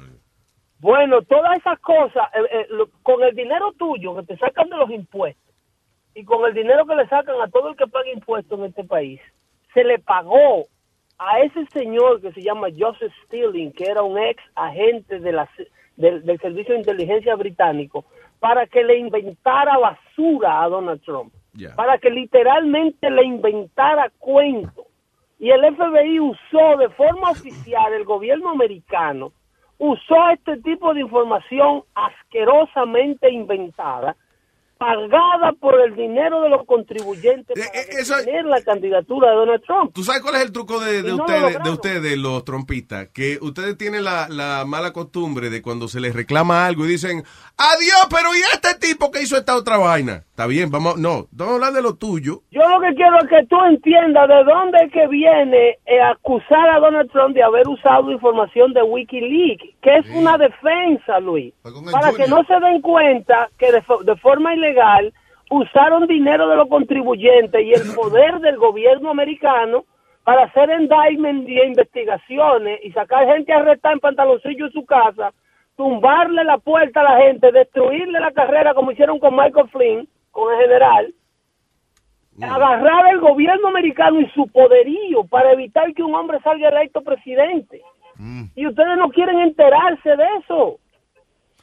Bueno, 0.80 1.22
todas 1.24 1.58
esas 1.60 1.78
cosas, 1.80 2.28
eh, 2.34 2.40
eh, 2.62 2.66
lo- 2.70 2.90
con 3.04 3.22
el 3.24 3.36
dinero 3.36 3.72
tuyo 3.78 4.16
que 4.16 4.24
te 4.24 4.38
sacan 4.38 4.70
de 4.70 4.78
los 4.78 4.90
impuestos 4.90 5.54
y 6.16 6.24
con 6.24 6.46
el 6.48 6.54
dinero 6.54 6.86
que 6.86 6.96
le 6.96 7.08
sacan 7.08 7.36
a 7.42 7.48
todo 7.50 7.70
el 7.70 7.76
que 7.76 7.86
paga 7.88 8.10
impuestos 8.12 8.58
en 8.60 8.66
este 8.66 8.84
país, 8.84 9.20
se 9.74 9.84
le 9.84 10.00
pagó 10.00 10.66
a 11.18 11.40
ese 11.42 11.66
señor 11.74 12.22
que 12.22 12.32
se 12.32 12.42
llama 12.42 12.68
Joseph 12.76 13.12
Stirling, 13.26 13.74
que 13.74 13.84
era 13.92 14.02
un 14.04 14.18
ex 14.18 14.42
agente 14.56 15.20
de 15.20 15.32
la, 15.34 15.50
del, 15.98 16.26
del 16.26 16.40
Servicio 16.40 16.74
de 16.74 16.80
Inteligencia 16.80 17.36
Británico, 17.36 18.06
para 18.40 18.66
que 18.68 18.84
le 18.84 18.98
inventara 18.98 19.78
basura 19.78 20.64
a 20.64 20.70
Donald 20.70 21.02
Trump, 21.04 21.34
para 21.76 21.98
que 21.98 22.10
literalmente 22.10 23.10
le 23.10 23.26
inventara 23.26 24.12
cuentos. 24.18 24.86
Y 25.40 25.50
el 25.52 25.76
FBI 25.76 26.20
usó 26.20 26.78
de 26.78 26.90
forma 26.90 27.32
oficial, 27.32 27.94
el 27.94 28.04
gobierno 28.04 28.50
americano, 28.50 29.32
usó 29.78 30.30
este 30.30 30.58
tipo 30.58 30.94
de 30.94 31.02
información 31.02 31.84
asquerosamente 31.96 33.32
inventada, 33.32 34.16
pagada 34.80 35.52
por 35.60 35.80
el 35.82 35.94
dinero 35.94 36.42
de 36.42 36.50
los 36.50 36.66
contribuyentes 36.66 37.54
para 37.54 38.18
detener 38.18 38.46
la 38.46 38.62
candidatura 38.62 39.30
de 39.30 39.36
Donald 39.36 39.62
Trump. 39.64 39.92
¿Tú 39.94 40.04
sabes 40.06 40.22
cuál 40.22 40.36
es 40.36 40.42
el 40.42 40.54
truco 40.54 40.80
de, 40.80 41.04
de 41.04 41.10
lo 41.10 41.18
ustedes, 41.18 41.62
de 41.62 41.70
ustedes, 41.70 42.18
los 42.18 42.46
trompistas? 42.46 43.10
Que 43.10 43.38
ustedes 43.42 43.78
tienen 43.78 44.06
la, 44.06 44.30
la 44.30 44.64
mala 44.66 44.94
costumbre 44.94 45.50
de 45.50 45.62
cuando 45.62 45.90
se 45.90 46.00
les 46.00 46.16
reclama 46.16 46.66
algo 46.66 46.86
y 46.86 46.88
dicen, 46.88 47.24
adiós, 47.58 48.08
pero 48.10 48.34
¿y 48.34 48.40
este 48.54 48.74
tipo 48.80 49.12
que 49.12 49.22
hizo 49.22 49.36
esta 49.36 49.58
otra 49.58 49.78
vaina? 49.78 50.24
Está 50.30 50.48
bien, 50.48 50.72
vamos, 50.72 50.98
no, 50.98 51.28
vamos 51.32 51.52
a 51.52 51.56
hablar 51.56 51.74
de 51.74 51.82
lo 51.82 51.96
tuyo. 51.96 52.44
Yo 52.50 52.62
lo 52.62 52.80
que 52.80 52.96
quiero 52.96 53.18
es 53.18 53.28
que 53.28 53.46
tú 53.50 53.58
entiendas 53.66 54.30
de 54.30 54.44
dónde 54.46 54.78
es 54.86 54.94
que 54.94 55.08
viene 55.10 55.78
eh, 55.86 56.02
acusar 56.02 56.70
a 56.70 56.80
Donald 56.80 57.12
Trump 57.12 57.36
de 57.36 57.44
haber 57.44 57.68
usado 57.68 58.10
información 58.10 58.72
de 58.72 58.82
Wikileaks, 58.82 59.76
que 59.82 59.98
es 59.98 60.10
una 60.16 60.38
defensa, 60.38 61.20
Luis, 61.20 61.54
para 61.92 62.14
que 62.14 62.30
no 62.30 62.46
se 62.46 62.58
den 62.62 62.82
cuenta 62.82 63.50
que 63.58 63.74
de, 63.74 63.84
de 64.06 64.16
forma 64.22 64.56
ilegal 64.56 64.69
usaron 65.50 66.08
dinero 66.08 66.48
de 66.48 66.56
los 66.56 66.68
contribuyentes 66.68 67.62
y 67.64 67.72
el 67.74 67.96
poder 67.96 68.40
del 68.40 68.58
gobierno 68.58 69.10
americano 69.10 69.86
para 70.24 70.44
hacer 70.44 70.70
indictment 70.70 71.50
y 71.50 71.60
investigaciones 71.62 72.80
y 72.84 72.92
sacar 72.92 73.26
gente 73.26 73.52
arrestada 73.52 73.94
en 73.94 74.00
pantaloncillo 74.00 74.68
en 74.68 74.72
su 74.72 74.86
casa, 74.86 75.34
tumbarle 75.76 76.44
la 76.44 76.58
puerta 76.58 77.02
a 77.02 77.16
la 77.16 77.18
gente, 77.24 77.52
destruirle 77.52 78.20
la 78.20 78.32
carrera 78.32 78.74
como 78.74 78.92
hicieron 78.92 79.18
con 79.20 79.36
Michael 79.36 79.70
Flynn, 79.70 80.08
con 80.32 80.54
el 80.54 80.62
general, 80.62 81.14
agarrar 82.42 83.14
el 83.14 83.20
gobierno 83.20 83.70
americano 83.70 84.20
y 84.20 84.30
su 84.30 84.48
poderío 84.48 85.24
para 85.24 85.52
evitar 85.52 85.94
que 85.94 86.04
un 86.04 86.14
hombre 86.14 86.40
salga 86.42 86.70
electo 86.70 87.02
presidente. 87.02 87.82
Y 88.56 88.68
ustedes 88.68 88.98
no 88.98 89.10
quieren 89.10 89.40
enterarse 89.40 90.16
de 90.16 90.26
eso. 90.40 90.78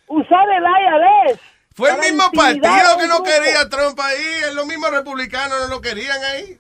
Usar 0.09 0.49
el 0.51 0.65
IRS. 0.65 1.56
Fue 1.77 1.91
el 1.91 1.99
mismo 1.99 2.25
partido 2.33 2.89
que 2.99 3.07
no 3.07 3.23
quería 3.23 3.69
Trump 3.69 4.01
ahí, 4.01 4.55
los 4.55 4.67
mismos 4.67 4.91
republicanos 4.91 5.59
no 5.61 5.77
lo 5.77 5.83
querían 5.83 6.17
ahí. 6.25 6.57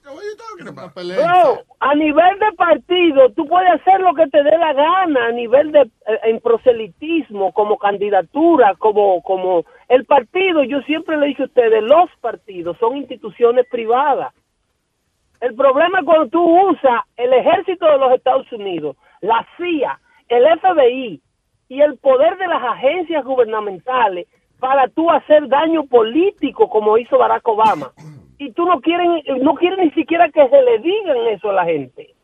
Bro, 1.24 1.64
a 1.80 1.94
nivel 1.94 2.38
de 2.38 2.52
partido, 2.54 3.30
tú 3.32 3.46
puedes 3.48 3.80
hacer 3.80 3.98
lo 4.00 4.12
que 4.12 4.26
te 4.26 4.42
dé 4.42 4.58
la 4.58 4.74
gana, 4.74 5.24
a 5.28 5.32
nivel 5.32 5.72
de 5.72 5.80
eh, 5.80 6.20
en 6.24 6.38
proselitismo, 6.40 7.50
como 7.54 7.78
candidatura, 7.78 8.74
como, 8.74 9.22
como 9.22 9.64
el 9.88 10.04
partido, 10.04 10.62
yo 10.64 10.82
siempre 10.82 11.16
le 11.16 11.28
dicho 11.28 11.44
a 11.44 11.46
ustedes, 11.46 11.82
los 11.82 12.10
partidos 12.20 12.76
son 12.78 12.98
instituciones 12.98 13.66
privadas. 13.70 14.34
El 15.40 15.54
problema 15.54 16.00
es 16.00 16.04
cuando 16.04 16.28
tú 16.28 16.42
usas 16.68 17.04
el 17.16 17.32
ejército 17.32 17.86
de 17.86 17.96
los 17.96 18.12
Estados 18.12 18.52
Unidos, 18.52 18.96
la 19.22 19.46
CIA, 19.56 19.98
el 20.28 20.44
FBI 20.60 21.22
y 21.70 21.80
el 21.80 21.96
poder 21.96 22.36
de 22.36 22.48
las 22.48 22.62
agencias 22.62 23.24
gubernamentales 23.24 24.26
para 24.58 24.88
tú 24.88 25.10
hacer 25.10 25.48
daño 25.48 25.86
político 25.86 26.68
como 26.68 26.98
hizo 26.98 27.18
Barack 27.18 27.46
Obama. 27.48 27.92
Y 28.38 28.52
tú 28.52 28.66
no 28.66 28.80
quieren, 28.80 29.22
no 29.40 29.54
quieren 29.54 29.80
ni 29.80 29.90
siquiera 29.92 30.28
que 30.30 30.48
se 30.48 30.62
le 30.62 30.78
digan 30.78 31.16
eso 31.28 31.50
a 31.50 31.54
la 31.54 31.64
gente. 31.64 32.14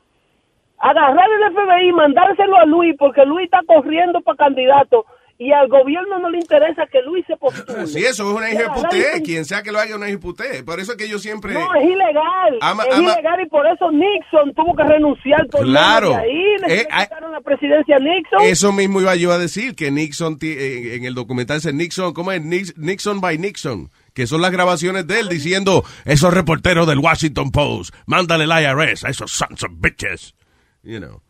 Agarrar 0.79 1.27
el 1.31 1.55
FBI 1.55 1.93
mandárselo 1.93 2.57
a 2.57 2.65
Luis 2.65 2.97
porque 2.99 3.25
Luis 3.25 3.45
está 3.45 3.61
corriendo 3.67 4.21
para 4.21 4.37
candidato 4.37 5.07
y 5.47 5.53
al 5.53 5.69
gobierno 5.69 6.19
no 6.19 6.31
le 6.31 6.39
interesa 6.39 6.87
que 6.87 7.03
Luis 7.03 7.25
se 7.27 7.37
postule. 7.37 7.87
Sí, 7.87 7.99
eso 8.05 8.31
es 8.31 8.37
una 8.37 8.51
y- 8.53 9.23
Quien 9.23 9.45
sea 9.45 9.63
que 9.63 9.73
lo 9.73 9.79
haga 9.79 9.97
una 9.97 10.09
hijuputé. 10.09 10.63
Por 10.65 10.81
eso 10.81 10.93
es 10.93 10.99
que 10.99 11.09
yo 11.09 11.19
siempre... 11.19 11.55
No, 11.55 11.75
es 11.75 11.85
ilegal. 11.85 12.59
Ama- 12.61 12.85
es 12.85 12.95
ama- 12.95 13.13
ilegal 13.13 13.41
y 13.45 13.49
por 13.49 13.67
eso 13.67 13.91
Nixon 13.91 14.55
tuvo 14.55 14.75
que 14.77 14.85
renunciar 14.85 15.47
por 15.49 15.63
Claro. 15.65 16.17
ahí. 16.17 16.57
Le 16.67 16.75
Eh, 16.83 16.87
quitaron 16.89 17.33
la 17.33 17.41
presidencia 17.41 17.97
a 17.97 17.99
Nixon. 17.99 18.41
Eso 18.43 18.73
mismo 18.73 19.01
iba 19.01 19.15
yo 19.17 19.33
a 19.33 19.39
decir, 19.39 19.75
que 19.75 19.91
Nixon, 19.91 20.39
en 20.41 21.05
el 21.05 21.15
documental 21.15 21.59
dice 21.59 21.73
Nixon, 21.73 22.13
¿cómo 22.13 22.33
es? 22.33 22.43
Nix- 22.43 22.75
Nixon 22.77 23.21
by 23.21 23.39
Nixon, 23.39 23.91
que 24.15 24.27
son 24.27 24.41
las 24.43 24.51
grabaciones 24.53 25.07
de 25.07 25.21
él 25.21 25.29
diciendo, 25.29 25.85
esos 26.05 26.33
reporteros 26.33 26.87
del 26.87 26.99
Washington 26.99 27.51
Post, 27.51 27.95
mándale 28.07 28.45
el 28.45 28.51
IRS 28.51 29.05
a 29.07 29.11
esos 29.11 29.31
sons 29.33 29.63
of 29.65 29.71
bitches. 29.75 30.35
You 30.83 30.99
know. 30.99 31.21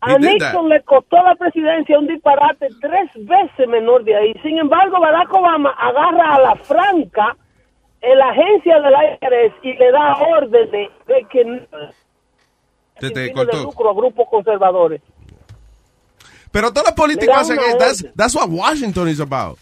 A. 0.00 0.16
Nixon 0.18 0.68
le 0.68 0.82
costó 0.84 1.22
la 1.22 1.34
presidencia 1.34 1.98
un 1.98 2.06
disparate 2.06 2.68
tres 2.80 3.10
veces 3.16 3.68
menor 3.68 4.04
de 4.04 4.14
ahí. 4.16 4.32
Sin 4.42 4.58
embargo, 4.58 5.00
Barack 5.00 5.32
Obama 5.32 5.70
agarra 5.70 6.36
a 6.36 6.40
la 6.40 6.56
franca 6.56 7.36
en 8.00 8.18
la 8.18 8.28
agencia 8.28 8.80
del 8.80 8.92
IRS 8.94 9.54
y 9.62 9.72
le 9.74 9.90
da 9.90 10.14
orden 10.16 10.70
de, 10.70 10.90
de 11.08 11.26
que 11.28 11.44
te 13.00 13.08
de 13.10 13.32
cortó. 13.32 13.62
lucro 13.64 13.90
a 13.90 13.94
grupos 13.94 14.26
conservadores. 14.30 15.02
Pero 16.52 16.72
todos 16.72 16.86
los 16.88 16.92
Le 16.92 16.96
políticos 16.96 17.34
da 17.34 17.40
hacen 17.40 17.58
eso. 17.58 17.78
That's, 17.78 18.04
that's 18.16 18.34
what 18.34 18.48
Washington 18.48 19.08
is 19.08 19.20
about. 19.20 19.58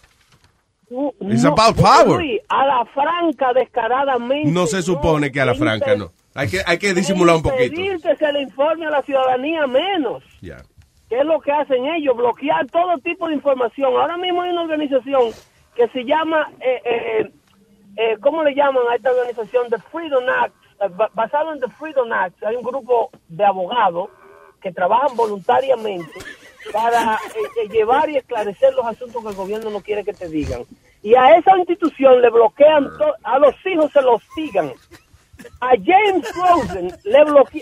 It's 1.21 1.43
No, 1.43 1.49
about 1.51 1.75
porque, 1.75 1.81
power. 1.83 2.17
Luis, 2.19 2.41
a 2.47 2.65
la 2.65 2.85
franca 2.85 3.53
descaradamente. 3.53 4.49
No 4.51 4.67
se 4.67 4.81
supone 4.81 5.31
que 5.31 5.41
a 5.41 5.45
la 5.45 5.51
Es 5.53 5.57
franca 5.59 5.95
no. 5.95 6.11
Hay 6.33 6.47
que, 6.49 6.61
hay 6.65 6.77
que 6.77 6.93
disimular 6.93 7.35
un 7.37 7.41
poquito. 7.43 7.75
Pedir 7.75 7.99
que 8.01 8.15
se 8.15 8.31
le 8.31 8.43
informe 8.43 8.85
a 8.85 8.91
la 8.91 9.01
ciudadanía 9.01 9.65
menos. 9.67 10.23
¿Qué 11.09 11.19
es 11.19 11.25
lo 11.25 11.39
que 11.39 11.51
hacen 11.51 11.85
ellos? 11.87 12.15
Bloquear 12.17 12.67
todo 12.67 12.97
tipo 12.97 13.27
de 13.27 13.35
información. 13.35 13.93
Ahora 13.95 14.17
mismo 14.17 14.41
hay 14.41 14.51
una 14.51 14.63
organización 14.63 15.31
que 15.75 15.87
se 15.89 16.03
llama, 16.03 16.51
eh, 16.59 16.81
eh, 16.83 17.31
eh, 17.97 18.17
¿cómo 18.21 18.43
le 18.43 18.53
llaman 18.53 18.83
a 18.91 18.95
esta 18.95 19.11
organización? 19.11 19.69
The 19.69 19.77
Freedom 19.91 20.23
Act. 20.27 20.53
eh, 20.81 20.87
ba- 20.89 21.09
basado 21.13 21.53
en 21.53 21.59
The 21.59 21.69
Freedom 21.69 22.11
Act, 22.11 22.43
hay 22.43 22.55
un 22.55 22.63
grupo 22.63 23.09
de 23.29 23.45
abogados 23.45 24.09
que 24.61 24.71
trabajan 24.71 25.15
voluntariamente 25.15 26.11
para 26.73 27.15
eh, 27.15 27.69
llevar 27.69 28.09
y 28.09 28.17
esclarecer 28.17 28.73
los 28.73 28.85
asuntos 28.85 29.23
que 29.23 29.29
el 29.29 29.35
gobierno 29.35 29.69
no 29.69 29.79
quiere 29.81 30.03
que 30.03 30.13
te 30.13 30.27
digan. 30.27 30.63
Y 31.03 31.15
a 31.15 31.37
esa 31.37 31.57
institución 31.57 32.21
le 32.21 32.29
bloquean, 32.29 32.89
a 33.23 33.39
los 33.39 33.55
hijos 33.65 33.91
se 33.93 34.01
los 34.01 34.21
sigan. 34.35 34.73
A 35.61 35.69
James 35.83 36.27
Rosen 36.35 36.91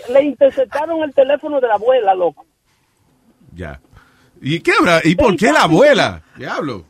le 0.08 0.22
interceptaron 0.22 1.02
el 1.02 1.14
teléfono 1.14 1.60
de 1.60 1.68
la 1.68 1.74
abuela, 1.74 2.14
loco. 2.14 2.44
Ya. 3.56 3.80
¿Y 4.40 4.60
qué 4.60 4.72
habrá? 4.78 5.00
¿Y 5.02 5.14
por 5.16 5.34
qué 5.36 5.50
la 5.50 5.62
abuela? 5.62 6.22
Diablo. 6.36 6.84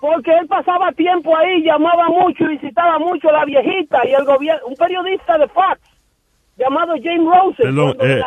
Porque 0.00 0.30
él 0.40 0.46
pasaba 0.48 0.90
tiempo 0.92 1.36
ahí, 1.36 1.62
llamaba 1.64 2.08
mucho 2.08 2.44
y 2.44 2.56
visitaba 2.58 2.98
mucho 2.98 3.28
a 3.28 3.32
la 3.32 3.44
viejita 3.44 3.98
y 4.08 4.12
el 4.14 4.24
gobierno, 4.24 4.66
un 4.66 4.74
periodista 4.74 5.36
de 5.38 5.46
Fox 5.48 5.80
llamado 6.56 6.92
James 7.02 7.24
Rosen. 7.24 7.66
Perdón, 7.74 7.96
eh, 8.00 8.20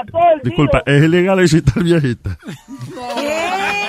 disculpa, 0.43 0.83
¿es 0.85 1.03
ilegal 1.03 1.39
visitar 1.39 1.83
viejita? 1.83 2.37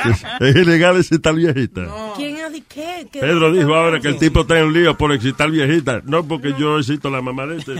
¿Es, 0.04 0.24
es 0.40 0.56
ilegal 0.56 0.96
visitar 0.96 1.34
viejita? 1.34 1.82
¿Quién 2.16 2.36
ha 2.40 2.48
dicho 2.48 2.66
qué? 2.68 3.06
¿Qué- 3.10 3.20
Pedro 3.20 3.52
dijo 3.52 3.74
ahora 3.74 3.98
que 4.00 4.08
el 4.08 4.18
tipo 4.18 4.40
está 4.40 4.58
en 4.58 4.66
un 4.66 4.72
lío 4.72 4.96
por 4.96 5.12
excitar 5.12 5.50
viejita. 5.50 6.00
No, 6.04 6.24
porque 6.26 6.54
yo 6.58 6.78
excito 6.78 7.08
a 7.08 7.12
la 7.12 7.22
mamá 7.22 7.46
de 7.46 7.58
este. 7.58 7.74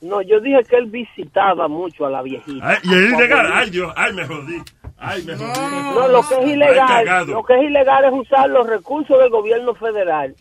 No, 0.00 0.22
yo 0.22 0.40
dije 0.40 0.62
que 0.64 0.76
él 0.76 0.86
visitaba 0.86 1.66
mucho 1.68 2.06
a 2.06 2.10
la 2.10 2.22
viejita. 2.22 2.66
Ay, 2.68 2.76
y 2.84 2.88
es 2.94 3.12
ilegal. 3.12 3.50
Ay, 3.52 3.70
Dios, 3.70 3.92
ay, 3.96 4.12
me 4.12 4.24
jodí. 4.26 4.58
Ay, 4.96 5.22
me 5.24 5.34
jodí. 5.34 5.94
No, 5.94 6.08
lo 6.08 6.22
que 6.28 6.34
es 6.40 6.46
ilegal, 6.48 7.26
lo 7.26 7.42
que 7.42 7.54
es 7.56 7.62
ilegal 7.64 8.04
es 8.04 8.12
usar 8.12 8.48
los 8.50 8.66
recursos 8.66 9.18
del 9.18 9.30
gobierno 9.30 9.74
federal 9.74 10.34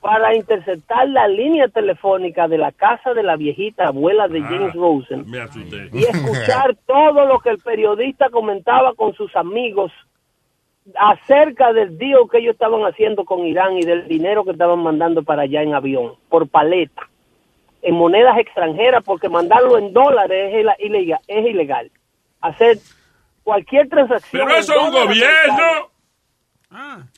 para 0.00 0.34
interceptar 0.36 1.08
la 1.08 1.26
línea 1.28 1.66
telefónica 1.68 2.46
de 2.48 2.58
la 2.58 2.70
casa 2.72 3.14
de 3.14 3.22
la 3.24 3.36
viejita 3.36 3.88
abuela 3.88 4.28
de 4.28 4.40
Ah, 4.40 4.46
James 4.48 4.74
Rosen 4.74 5.24
Me 5.28 5.40
asusté. 5.40 5.88
y 5.92 6.04
escuchar 6.04 6.76
todo 6.86 7.26
lo 7.26 7.38
que 7.40 7.50
el 7.50 7.58
periodista 7.58 8.28
comentaba 8.30 8.94
con 8.94 9.14
sus 9.14 9.34
amigos 9.34 9.90
acerca 10.98 11.72
del 11.72 11.98
deal 11.98 12.28
que 12.30 12.38
ellos 12.38 12.52
estaban 12.52 12.82
haciendo 12.82 13.24
con 13.24 13.40
Irán 13.46 13.76
y 13.78 13.82
del 13.82 14.06
dinero 14.06 14.44
que 14.44 14.52
estaban 14.52 14.78
mandando 14.80 15.22
para 15.24 15.42
allá 15.42 15.62
en 15.62 15.74
avión, 15.74 16.12
por 16.28 16.48
paleta, 16.48 17.08
en 17.86 17.94
monedas 17.94 18.36
extranjeras, 18.38 19.02
porque 19.04 19.28
mandarlo 19.28 19.78
en 19.78 19.92
dólares 19.92 20.52
es 20.54 20.80
ilegal. 20.80 21.20
Es 21.28 21.46
ilegal. 21.46 21.90
Hacer 22.40 22.78
cualquier 23.44 23.88
transacción. 23.88 24.42
Pero 24.46 24.58
eso 24.58 24.72
es 24.74 24.82
un 24.82 24.90
gobierno. 24.92 25.90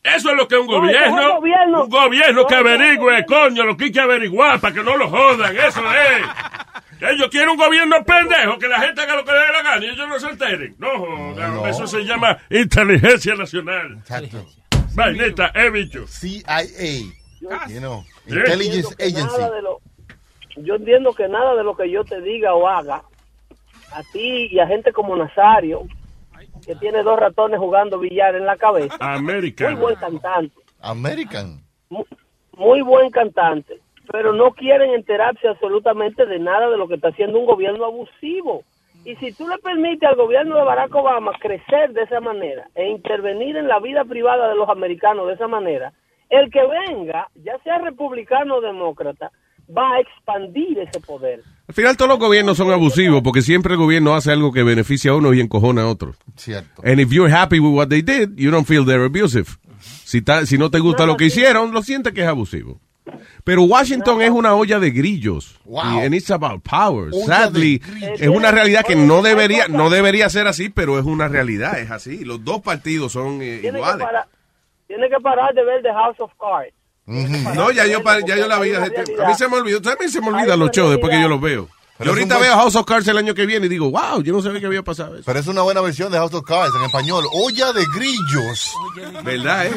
Eso 0.05 0.31
es 0.31 0.37
lo 0.37 0.47
que 0.47 0.55
es 0.57 0.61
un 0.61 0.67
No, 0.67 0.75
es 0.77 0.81
gobierno. 0.83 1.17
un 1.33 1.37
gobierno. 1.41 1.85
Un 1.85 1.91
gobierno 1.91 2.47
que 2.47 2.55
averigüe, 2.55 3.25
coño, 3.27 3.65
lo 3.65 3.77
que 3.77 3.85
hay 3.85 3.93
que 3.93 4.01
averiguar 4.01 4.61
para 4.61 4.75
que 4.75 4.83
no 4.85 4.97
lo 4.97 5.09
jodan. 5.09 5.57
Eso 5.57 5.81
es. 5.91 6.27
Ellos 7.01 7.29
quieren 7.31 7.49
un 7.51 7.57
gobierno 7.57 8.05
pendejo, 8.05 8.59
que 8.59 8.69
la 8.69 8.81
gente 8.81 9.01
haga 9.01 9.17
lo 9.17 9.25
que 9.25 9.33
le 9.33 9.39
dé 9.39 9.53
la 9.53 9.63
gana 9.63 9.85
y 9.87 9.89
ellos 9.89 10.09
no 10.09 10.19
se 10.21 10.29
enteren. 10.29 10.75
No 10.79 10.89
jodan. 10.99 11.67
Eso 11.67 11.87
se 11.87 12.05
llama 12.05 12.37
inteligencia 12.51 13.35
nacional. 13.35 13.99
Vaineta, 14.95 15.51
he 15.55 15.71
dicho. 15.71 16.07
CIA. 16.07 16.63
You 17.69 17.79
know, 17.79 18.05
Intelligence 18.27 18.95
Agency. 18.99 19.23
nada 19.39 19.51
de 19.55 19.63
lo- 19.63 19.81
yo 20.63 20.77
entiendo 20.77 21.13
que 21.13 21.29
nada 21.29 21.55
de 21.55 21.65
lo 21.65 21.77
que 21.77 21.91
yo 21.91 22.05
te 22.05 22.21
diga 22.21 22.55
o 22.55 22.69
haga, 22.69 23.03
a 23.93 24.03
ti 24.13 24.49
y 24.51 24.59
a 24.59 24.67
gente 24.67 24.93
como 24.93 25.17
Nazario, 25.17 25.83
que 26.65 26.75
tiene 26.77 27.03
dos 27.03 27.19
ratones 27.19 27.59
jugando 27.59 27.99
billar 27.99 28.35
en 28.35 28.47
la 28.47 28.57
cabeza, 28.57 28.97
América. 29.01 29.71
muy 29.71 29.81
buen 29.81 29.97
cantante, 29.97 30.55
American. 30.81 31.61
muy 32.57 32.83
buen 32.83 33.11
cantante, 33.11 33.81
pero 34.11 34.33
no 34.33 34.53
quieren 34.53 34.91
enterarse 34.91 35.49
absolutamente 35.49 36.27
de 36.27 36.39
nada 36.39 36.69
de 36.69 36.77
lo 36.77 36.89
que 36.89 36.95
está 36.95 37.09
haciendo 37.09 37.39
un 37.39 37.47
gobierno 37.47 37.85
abusivo. 37.85 38.63
Y 39.05 39.15
si 39.17 39.33
tú 39.33 39.49
le 39.49 39.59
permites 39.59 40.09
al 40.09 40.17
gobierno 40.17 40.57
de 40.57 40.65
Barack 40.65 40.95
Obama 40.95 41.33
crecer 41.39 41.93
de 41.93 42.03
esa 42.03 42.21
manera 42.21 42.69
e 42.75 42.89
intervenir 42.89 43.57
en 43.57 43.69
la 43.69 43.79
vida 43.79 44.05
privada 44.05 44.49
de 44.49 44.57
los 44.57 44.69
americanos 44.69 45.29
de 45.29 45.35
esa 45.35 45.47
manera, 45.47 45.93
el 46.29 46.51
que 46.51 46.61
venga, 46.67 47.29
ya 47.37 47.59
sea 47.61 47.79
republicano 47.79 48.57
o 48.57 48.61
demócrata, 48.61 49.31
va 49.77 49.95
a 49.97 50.01
expandir 50.01 50.79
ese 50.79 51.01
poder. 51.01 51.43
Al 51.67 51.75
final 51.75 51.97
todos 51.97 52.09
los 52.09 52.19
gobiernos 52.19 52.57
son 52.57 52.71
abusivos 52.73 53.21
porque 53.23 53.43
siempre 53.43 53.75
el 53.75 53.79
gobierno 53.79 54.15
hace 54.15 54.33
algo 54.33 54.53
que 54.53 54.63
beneficia 54.63 55.11
a 55.11 55.17
uno 55.17 55.35
y 55.35 55.41
encojona 55.41 55.83
a 55.83 55.87
otro. 55.89 56.15
Cierto. 56.37 56.83
And 56.85 57.01
if 57.01 57.11
you're 57.11 57.33
happy 57.33 57.59
with 57.61 57.75
what 57.75 57.89
they 57.89 58.01
did, 58.03 58.31
you 58.37 58.51
don't 58.51 58.67
feel 58.67 58.85
they're 58.87 59.05
abusive. 59.05 59.47
Si, 59.81 60.23
ta- 60.23 60.47
si 60.47 60.57
no 60.59 60.71
te 60.71 60.79
gusta 60.79 61.05
lo 61.07 61.17
que 61.17 61.27
hicieron, 61.27 61.73
lo 61.73 61.83
sientes 61.83 62.13
que 62.15 62.23
es 62.23 62.27
abusivo. 62.29 62.81
Pero 63.45 63.63
Washington 63.63 64.21
es 64.21 64.31
una 64.31 64.55
olla 64.55 64.79
de 64.79 64.91
grillos. 64.91 65.59
Wow. 65.65 65.83
Y 65.85 66.05
and 66.07 66.15
it's 66.15 66.31
about 66.31 66.63
power. 66.63 67.11
Olla 67.13 67.25
Sadly, 67.27 67.81
es 68.19 68.29
una 68.29 68.51
realidad 68.51 68.85
que 68.85 68.97
no 68.97 69.23
debería, 69.23 69.67
no 69.69 69.89
debería 69.89 70.29
ser 70.29 70.47
así, 70.47 70.69
pero 70.69 70.99
es 70.99 71.05
una 71.07 71.29
realidad, 71.29 71.79
es 71.79 71.91
así. 71.91 72.25
Los 72.25 72.45
dos 72.45 72.61
partidos 72.61 73.13
son 73.13 73.41
eh, 73.41 73.59
Tiene 73.61 73.73
que, 73.73 73.79
iguales. 73.79 74.05
parar, 74.07 74.27
tiene 74.87 75.09
que 75.09 75.17
parar 75.23 75.55
de 75.55 75.65
ver 75.65 75.83
The 75.83 75.93
House 75.93 76.21
of 76.21 76.33
Cards. 76.39 76.75
No, 77.09 77.71
ya 77.73 77.87
yo, 77.87 78.03
ya 78.27 78.37
yo 78.37 78.47
la 78.47 78.59
vi. 78.61 78.73
hace 78.73 78.91
tiempo. 78.91 79.23
A 79.25 79.29
mí 79.29 79.35
se 79.35 79.49
me 79.49 79.57
olvidó. 79.57 79.79
A 79.79 79.97
mí 80.03 80.11
se 80.11 80.21
me 80.21 80.29
olvidan 80.29 80.59
los 80.59 80.71
shows 80.71 80.91
después 80.91 81.11
que 81.11 81.21
yo 81.23 81.29
los 81.29 81.41
veo. 81.41 81.69
Pero 81.97 82.11
yo 82.11 82.17
ahorita 82.17 82.37
buen- 82.37 82.49
veo 82.49 82.57
House 82.57 82.77
of 82.77 82.87
Cards 82.87 83.09
el 83.09 83.19
año 83.19 83.35
que 83.35 83.45
viene 83.47 83.67
y 83.67 83.69
digo, 83.69 83.91
wow, 83.91 84.23
yo 84.23 84.33
no 84.33 84.41
sabía 84.43 84.61
que 84.61 84.67
había 84.67 84.83
pasado 84.85 85.15
eso. 85.17 85.25
Pero 85.27 85.39
es 85.41 85.47
una 85.49 85.63
buena 85.63 85.81
versión 85.81 86.13
de 86.13 86.19
House 86.19 86.35
of 86.35 86.45
Cards 86.47 86.73
en 86.77 86.85
español. 86.85 87.25
Olla 87.33 87.73
de 87.73 87.85
grillos. 87.95 88.73
¿Verdad, 89.25 89.67
eh? 89.67 89.73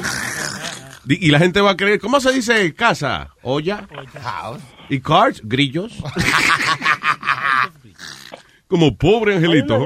Y 1.08 1.30
la 1.32 1.40
gente 1.40 1.62
va 1.62 1.72
a 1.72 1.78
creer, 1.78 2.00
¿cómo 2.00 2.20
se 2.20 2.32
dice 2.32 2.76
casa? 2.76 3.30
Olla. 3.42 3.88
House. 4.22 4.60
Y 4.90 5.00
cards, 5.00 5.42
grillos. 5.44 5.94
Como 8.68 8.96
pobre 8.98 9.36
angelito. 9.36 9.84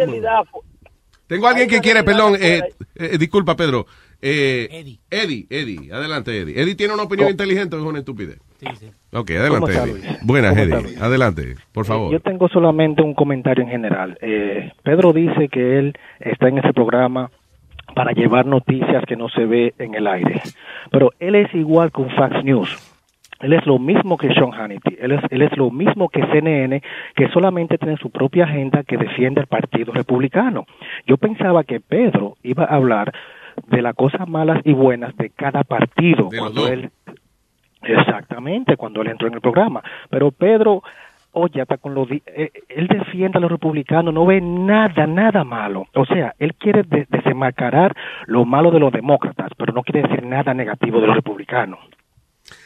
Tengo 1.27 1.47
a 1.47 1.51
alguien 1.51 1.69
que 1.69 1.79
quiere, 1.79 2.03
perdón, 2.03 2.35
eh, 2.39 2.61
eh, 2.95 3.17
disculpa, 3.17 3.55
Pedro. 3.55 3.87
Eh, 4.27 4.97
Eddie. 5.11 5.45
Eddie, 5.51 5.93
adelante, 5.93 6.35
Eddie. 6.35 6.59
Eddie 6.59 6.73
tiene 6.73 6.95
una 6.95 7.03
opinión 7.03 7.29
inteligente 7.29 7.75
o 7.75 7.79
es 7.79 7.85
una 7.85 7.99
estupidez. 7.99 8.39
Ok, 9.13 9.29
adelante, 9.29 9.59
¿Cómo 9.59 9.67
está, 9.67 9.83
Eddie. 9.83 10.17
Buenas, 10.23 10.55
¿Cómo 10.57 10.63
Eddie. 10.63 10.99
Adelante, 10.99 11.55
por 11.71 11.85
favor. 11.85 12.11
Yo 12.11 12.19
tengo 12.19 12.47
solamente 12.49 13.03
un 13.03 13.13
comentario 13.13 13.63
en 13.63 13.69
general. 13.69 14.17
Eh, 14.21 14.71
Pedro 14.81 15.13
dice 15.13 15.47
que 15.47 15.77
él 15.77 15.93
está 16.19 16.47
en 16.47 16.57
ese 16.57 16.73
programa 16.73 17.29
para 17.93 18.13
llevar 18.13 18.47
noticias 18.47 19.03
que 19.07 19.15
no 19.15 19.29
se 19.29 19.45
ve 19.45 19.75
en 19.77 19.93
el 19.93 20.07
aire. 20.07 20.41
Pero 20.89 21.11
él 21.19 21.35
es 21.35 21.53
igual 21.53 21.91
que 21.91 22.01
un 22.01 22.09
Fox 22.09 22.43
News. 22.43 22.95
Él 23.41 23.53
es 23.53 23.63
lo 23.67 23.77
mismo 23.77 24.17
que 24.17 24.33
Sean 24.33 24.53
Hannity. 24.53 24.97
Él 24.99 25.11
es, 25.11 25.21
él 25.29 25.43
es 25.43 25.55
lo 25.55 25.69
mismo 25.69 26.09
que 26.09 26.25
CNN, 26.31 26.81
que 27.15 27.27
solamente 27.29 27.77
tiene 27.77 27.97
su 27.97 28.09
propia 28.09 28.45
agenda 28.45 28.81
que 28.83 28.97
defiende 28.97 29.41
al 29.41 29.47
Partido 29.47 29.93
Republicano. 29.93 30.65
Yo 31.05 31.17
pensaba 31.17 31.63
que 31.63 31.79
Pedro 31.79 32.37
iba 32.41 32.63
a 32.63 32.75
hablar 32.75 33.13
de 33.67 33.81
las 33.81 33.95
cosas 33.95 34.27
malas 34.27 34.61
y 34.63 34.73
buenas 34.73 35.15
de 35.17 35.29
cada 35.29 35.63
partido. 35.63 36.29
De 36.29 36.37
los 36.37 36.39
cuando 36.39 36.67
él 36.67 36.89
Exactamente, 37.81 38.77
cuando 38.77 39.01
él 39.01 39.09
entró 39.09 39.27
en 39.27 39.35
el 39.35 39.41
programa. 39.41 39.83
Pero 40.09 40.31
Pedro, 40.31 40.81
oye, 41.33 41.61
hasta 41.61 41.77
con 41.77 41.93
lo 41.93 42.05
di- 42.05 42.23
eh, 42.25 42.51
él 42.69 42.87
defiende 42.87 43.37
a 43.37 43.41
los 43.41 43.51
republicanos, 43.51 44.13
no 44.13 44.25
ve 44.25 44.41
nada, 44.41 45.05
nada 45.05 45.43
malo. 45.43 45.85
O 45.93 46.05
sea, 46.05 46.33
él 46.39 46.55
quiere 46.55 46.83
de- 46.83 47.05
desenmascarar 47.09 47.95
lo 48.25 48.43
malo 48.45 48.71
de 48.71 48.79
los 48.79 48.91
demócratas, 48.91 49.51
pero 49.57 49.71
no 49.73 49.83
quiere 49.83 50.07
decir 50.07 50.25
nada 50.25 50.53
negativo 50.53 50.99
de 50.99 51.07
los 51.07 51.15
republicanos. 51.15 51.79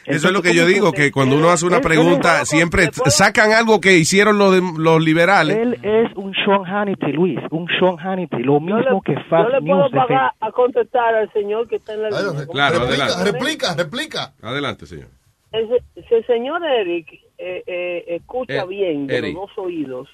Eso 0.06 0.28
es 0.28 0.32
lo 0.32 0.42
que 0.42 0.54
yo 0.54 0.66
digo, 0.66 0.92
que 0.92 1.10
cuando 1.12 1.36
uno 1.36 1.50
hace 1.50 1.66
una 1.66 1.80
pregunta, 1.80 2.44
siempre 2.44 2.90
sacan 3.06 3.52
algo 3.52 3.80
que 3.80 3.96
hicieron 3.98 4.38
los, 4.38 4.52
de- 4.52 4.62
los 4.78 5.00
liberales. 5.02 5.56
Él 5.56 5.74
es 5.82 6.16
un 6.16 6.32
Sean 6.34 6.64
Hannity, 6.64 7.12
Luis, 7.12 7.38
un 7.50 7.66
Sean 7.78 7.96
Hannity, 7.98 8.38
lo 8.42 8.60
mismo 8.60 9.02
que 9.02 9.14
Yo 9.14 9.20
Fox 9.28 9.50
le 9.52 9.60
puedo 9.60 9.80
News. 9.82 9.92
defiende. 9.92 10.08
pagar 10.08 10.32
a 10.40 10.52
contestar 10.52 11.14
al 11.14 11.32
señor 11.32 11.68
que 11.68 11.76
está 11.76 11.94
en 11.94 12.02
la 12.02 12.08
línea. 12.10 12.46
Claro, 12.50 12.78
replica, 12.80 13.04
adelante. 13.04 13.32
replica, 13.32 13.74
replica. 13.76 14.32
Adelante, 14.42 14.86
señor. 14.86 15.08
Ese- 15.52 15.82
si 16.08 16.14
el 16.14 16.26
señor 16.26 16.64
Eric 16.64 17.08
eh, 17.38 17.62
eh, 17.66 18.04
escucha 18.08 18.62
Eh, 18.62 18.66
bien 18.68 19.06
de 19.06 19.16
Eric. 19.18 19.34
los 19.34 19.48
dos 19.48 19.58
oídos, 19.64 20.08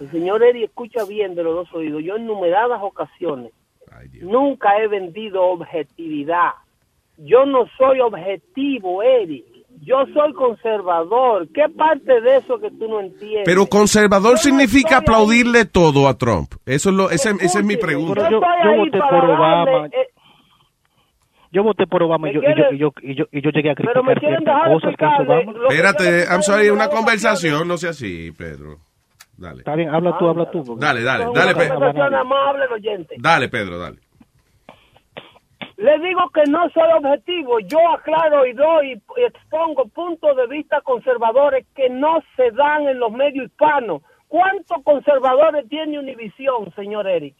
El 0.00 0.10
señor 0.10 0.42
Eri 0.42 0.64
escucha 0.64 1.04
bien 1.06 1.34
de 1.34 1.42
los 1.42 1.54
dos 1.54 1.72
oídos. 1.72 2.02
Yo 2.04 2.16
en 2.16 2.26
numeradas 2.26 2.80
ocasiones 2.82 3.50
nunca 4.20 4.76
he 4.78 4.88
vendido 4.88 5.42
objetividad. 5.42 6.50
Yo 7.18 7.46
no 7.46 7.66
soy 7.78 8.00
objetivo, 8.00 9.02
Eri. 9.02 9.44
Yo 9.82 10.04
soy 10.14 10.32
conservador. 10.32 11.48
¿Qué 11.52 11.68
parte 11.68 12.20
de 12.20 12.36
eso 12.36 12.58
que 12.58 12.70
tú 12.70 12.88
no 12.88 13.00
entiendes? 13.00 13.42
Pero 13.44 13.66
conservador 13.66 14.38
significa 14.38 14.98
aplaudirle 14.98 15.64
todo 15.66 16.08
a 16.08 16.14
Trump. 16.16 16.52
Eso 16.64 16.90
es 16.90 16.96
lo, 16.96 17.10
ese- 17.10 17.30
esa 17.40 17.58
es 17.60 17.64
mi 17.64 17.76
pregunta. 17.76 18.28
Yo, 18.30 18.40
yo 18.40 18.76
voté 18.76 18.98
por 18.98 19.24
Obama. 19.30 19.86
eh, 19.86 20.08
Yo 21.52 21.62
voté 21.62 21.86
por 21.86 22.02
Obama 22.02 22.28
y 22.30 22.34
yo, 22.34 22.40
y 22.40 22.44
yo, 22.44 22.64
y 22.72 22.78
yo, 22.78 22.92
y 23.02 23.14
yo, 23.14 23.24
y 23.32 23.40
yo 23.42 23.50
llegué 23.50 23.70
a 23.70 23.74
criticar 23.74 24.02
ciertas 24.20 24.54
cosas 24.72 24.94
que 24.96 25.04
hizo 25.06 25.22
Obama. 25.22 25.52
Espérate, 25.70 26.24
I'm 26.30 26.42
sorry, 26.42 26.68
una 26.70 26.88
conversación, 26.88 27.68
no 27.68 27.76
sea 27.78 27.90
así, 27.90 28.32
Pedro. 28.36 28.78
Dale. 29.38 29.58
Está 29.58 29.74
bien, 29.74 29.90
habla 29.90 30.16
tú, 30.18 30.28
habla 30.28 30.50
tú. 30.50 30.64
Dale, 30.78 31.02
dale, 31.02 31.24
dale, 31.34 31.54
Pedro. 31.54 31.78
Dale, 33.18 33.48
Pedro, 33.48 33.78
dale. 33.78 33.98
Le 35.76 35.98
digo 35.98 36.30
que 36.32 36.42
no 36.50 36.68
soy 36.70 36.90
objetivo. 36.96 37.58
Yo 37.60 37.78
aclaro 37.92 38.46
y 38.46 38.52
doy 38.54 38.92
y 38.92 39.22
expongo 39.22 39.86
puntos 39.88 40.34
de 40.36 40.46
vista 40.46 40.80
conservadores 40.80 41.66
que 41.74 41.90
no 41.90 42.20
se 42.36 42.50
dan 42.52 42.88
en 42.88 42.98
los 42.98 43.12
medios 43.12 43.46
hispanos. 43.46 44.00
¿Cuántos 44.28 44.82
conservadores 44.84 45.68
tiene 45.68 45.98
Univisión, 45.98 46.72
señor 46.74 47.06
Eric? 47.06 47.34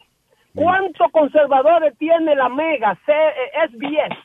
¿Cuántos 0.53 1.11
conservadores 1.11 1.97
tiene 1.97 2.35
la 2.35 2.49
Mega, 2.49 2.97
C- 3.05 3.11
eh, 3.11 3.67
SBS? 3.69 4.15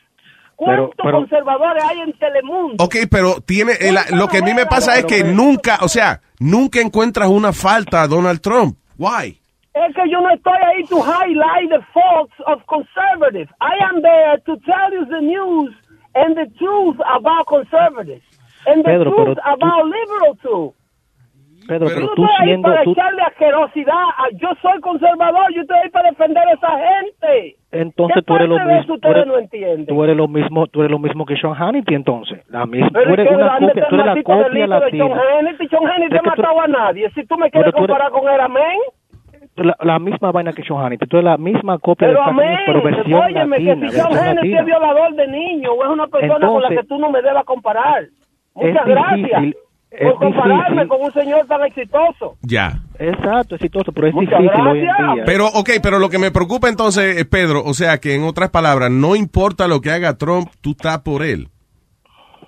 ¿Cuántos 0.56 0.90
Pero- 0.96 1.04
pero- 1.04 1.18
conservadores 1.18 1.82
hay 1.84 2.00
en 2.00 2.12
Telemundo? 2.18 2.84
Ok, 2.84 2.94
pero 3.10 3.40
tiene 3.44 3.72
el- 3.80 3.96
lo 4.16 4.28
que 4.28 4.38
a 4.38 4.42
mí 4.42 4.54
me 4.54 4.66
pasa 4.66 4.96
es 4.98 5.04
que 5.06 5.24
nunca, 5.24 5.78
o 5.82 5.88
sea, 5.88 6.20
nunca 6.38 6.80
encuentras 6.80 7.28
una 7.28 7.52
falta 7.52 8.02
a 8.02 8.06
Donald 8.08 8.40
Trump. 8.40 8.76
Why? 8.98 9.40
Es 9.74 9.94
que 9.94 10.08
yo 10.10 10.20
no 10.20 10.28
estoy 10.30 10.58
ahí 10.66 10.84
to 10.84 10.96
highlight 11.00 11.70
the 11.70 11.80
faults 11.94 12.34
of 12.46 12.62
conservatives. 12.66 13.50
I 13.60 13.72
am 13.88 14.02
there 14.02 14.38
to 14.44 14.56
tell 14.66 14.92
you 14.92 15.06
the 15.06 15.20
news 15.22 15.72
and 16.14 16.36
the 16.36 16.46
truth 16.58 16.96
about 17.08 17.46
conservatives. 17.46 18.22
And 18.66 18.84
the 18.84 18.90
Pedro, 18.90 19.10
truth 19.10 19.16
pero 19.16 19.34
tú- 19.34 19.40
about 19.66 19.84
liberal 19.86 20.36
too. 20.42 20.74
Pedro, 21.66 21.86
pero 21.88 22.00
no 22.00 22.14
tú 22.14 22.24
estoy 22.24 22.36
ahí 22.40 22.46
siendo... 22.48 22.68
para 22.68 22.82
Tú, 22.84 22.90
echarle 22.92 23.22
asquerosidad. 23.22 24.04
Yo 24.34 24.48
soy 24.60 24.80
conservador, 24.80 25.46
yo 25.54 25.62
estoy 25.62 25.78
ahí 25.78 25.88
para 25.90 26.10
defender 26.10 26.42
a 26.48 26.52
esa 26.52 26.68
gente. 26.70 27.56
entonces 27.70 28.14
¿Qué 28.16 28.22
tú 28.22 28.34
eres 28.34 28.48
lo 28.48 28.58
mismo... 28.58 28.98
Tú 28.98 29.08
eres, 29.08 29.26
no 29.26 29.34
tú 29.86 30.04
eres 30.04 30.16
lo 30.16 30.28
mismo, 30.28 30.66
tú 30.66 30.80
eres 30.80 30.90
lo 30.90 30.98
mismo 30.98 31.24
que 31.24 31.36
Sean 31.36 31.54
Hannity 31.54 31.94
entonces. 31.94 32.40
La 32.50 32.66
misma, 32.66 32.90
Pero 32.92 33.04
tú 33.06 33.12
es 33.12 33.18
eres 33.20 33.28
que 33.28 33.34
una 33.36 33.58
copia, 33.58 33.86
tú 33.88 33.94
eres 33.94 34.06
la 34.06 34.22
copia 34.22 34.36
delito 34.48 34.60
de 34.60 34.66
latina. 34.66 35.04
John 35.08 35.18
Hannity. 35.18 35.68
John 35.70 35.86
Hannity 35.88 36.18
tú- 36.18 36.24
matado 36.30 36.60
a 36.60 36.66
nadie. 36.66 37.10
Si 37.14 37.24
tú 37.26 37.36
me 37.38 37.50
quieres 37.50 37.72
Pero 37.72 37.72
tú 37.72 37.84
eres- 37.84 37.96
comparar 37.96 38.10
con 38.12 38.28
él, 38.34 38.40
amén. 38.40 38.78
La, 39.62 39.76
la 39.80 39.98
misma 39.98 40.30
vaina 40.32 40.52
que 40.52 40.62
Sean 40.62 40.80
Hannity. 40.84 41.06
Tú 41.06 41.16
eres 41.18 41.24
la 41.30 41.36
misma 41.38 41.78
copia 41.78 42.08
Pero 42.08 42.20
de 42.20 42.24
Fox 42.24 42.36
News, 42.36 42.60
pero 42.66 42.82
versión 42.82 43.20
óyeme, 43.20 43.58
latina. 43.60 43.86
que 43.86 43.92
si 43.92 44.00
John 44.00 44.16
Hannity 44.18 44.54
es 44.56 44.64
violador 44.64 45.14
de 45.14 45.28
niños 45.28 45.72
o 45.78 45.84
es 45.84 45.90
una 45.90 46.06
persona 46.06 46.34
con 46.46 46.62
la 46.62 46.68
Entonces, 46.68 46.78
que 46.80 46.86
tú 46.88 46.98
no 46.98 47.10
me 47.10 47.22
debas 47.22 47.44
comparar. 47.44 48.04
Muchas 48.54 48.76
es 48.76 48.84
gracias 48.86 49.42
por 50.00 50.14
compararme 50.14 50.82
difícil. 50.82 50.88
con 50.88 51.00
un 51.02 51.12
señor 51.12 51.46
tan 51.46 51.64
exitoso. 51.64 52.36
Ya. 52.42 52.72
Exacto, 52.98 53.54
exitoso, 53.56 53.92
pero 53.92 54.08
es 54.08 54.14
Muchas 54.14 54.40
difícil 54.40 54.66
hoy 54.66 54.78
en 54.78 54.84
gracias. 54.86 55.14
día. 55.16 55.24
Pero, 55.26 55.46
ok, 55.48 55.70
pero 55.82 55.98
lo 55.98 56.08
que 56.08 56.18
me 56.18 56.30
preocupa 56.30 56.68
entonces, 56.68 57.18
eh, 57.20 57.24
Pedro, 57.24 57.62
o 57.64 57.74
sea, 57.74 57.98
que 57.98 58.14
en 58.14 58.24
otras 58.24 58.50
palabras, 58.50 58.90
no 58.90 59.16
importa 59.16 59.68
lo 59.68 59.80
que 59.80 59.90
haga 59.90 60.16
Trump, 60.16 60.48
tú 60.60 60.70
estás 60.70 61.00
por 61.00 61.22
él. 61.22 61.48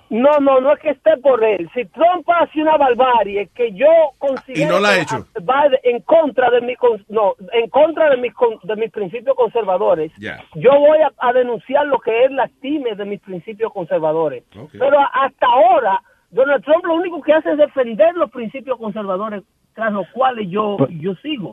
No, 0.09 0.37
no, 0.39 0.61
no 0.61 0.71
es 0.73 0.79
que 0.79 0.91
esté 0.91 1.17
por 1.17 1.43
él. 1.43 1.67
Si 1.73 1.83
Trump 1.85 2.29
hace 2.29 2.61
una 2.61 2.77
barbarie 2.77 3.49
que 3.55 3.71
yo 3.73 3.87
considero 4.19 4.61
Y 4.61 4.65
no 4.71 4.79
la 4.79 4.89
ha 4.89 4.95
que 4.95 5.01
hecho. 5.01 5.25
va 5.49 5.63
en 5.83 5.99
contra 6.01 6.51
de 6.51 6.61
mi 6.61 6.75
con- 6.75 7.03
no, 7.09 7.33
en 7.53 7.69
contra 7.69 8.09
de 8.11 8.17
mis 8.17 8.31
de 8.63 8.75
mis 8.75 8.91
principios 8.91 9.35
conservadores, 9.35 10.11
yo 10.55 10.71
voy 10.79 10.99
a, 10.99 11.11
a 11.17 11.33
denunciar 11.33 11.87
lo 11.87 11.97
que 11.99 12.25
él 12.25 12.35
lastime 12.35 12.93
de 12.95 13.05
mis 13.05 13.19
principios 13.21 13.73
conservadores. 13.73 14.43
Pero 14.71 14.97
hasta 15.11 15.47
ahora, 15.47 15.99
Donald 16.29 16.63
Trump 16.63 16.85
lo 16.85 16.95
único 16.95 17.21
que 17.23 17.33
hace 17.33 17.51
es 17.51 17.57
defender 17.57 18.13
los 18.15 18.29
principios 18.29 18.77
conservadores 18.77 19.41
tras 19.73 19.91
los 19.91 20.07
cuales 20.09 20.47
yo, 20.49 20.77
yo 20.89 21.15
sigo. 21.15 21.49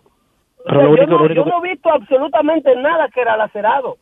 O 0.59 0.65
pero 0.65 0.81
sea, 0.81 0.89
lo 0.91 0.97
yo, 0.97 1.07
no, 1.07 1.19
lo 1.19 1.25
único 1.25 1.35
yo 1.35 1.45
no 1.47 1.65
he 1.65 1.71
visto 1.71 1.91
absolutamente 1.91 2.77
nada 2.77 3.09
que 3.09 3.21
era 3.23 3.37
lacerado. 3.37 3.97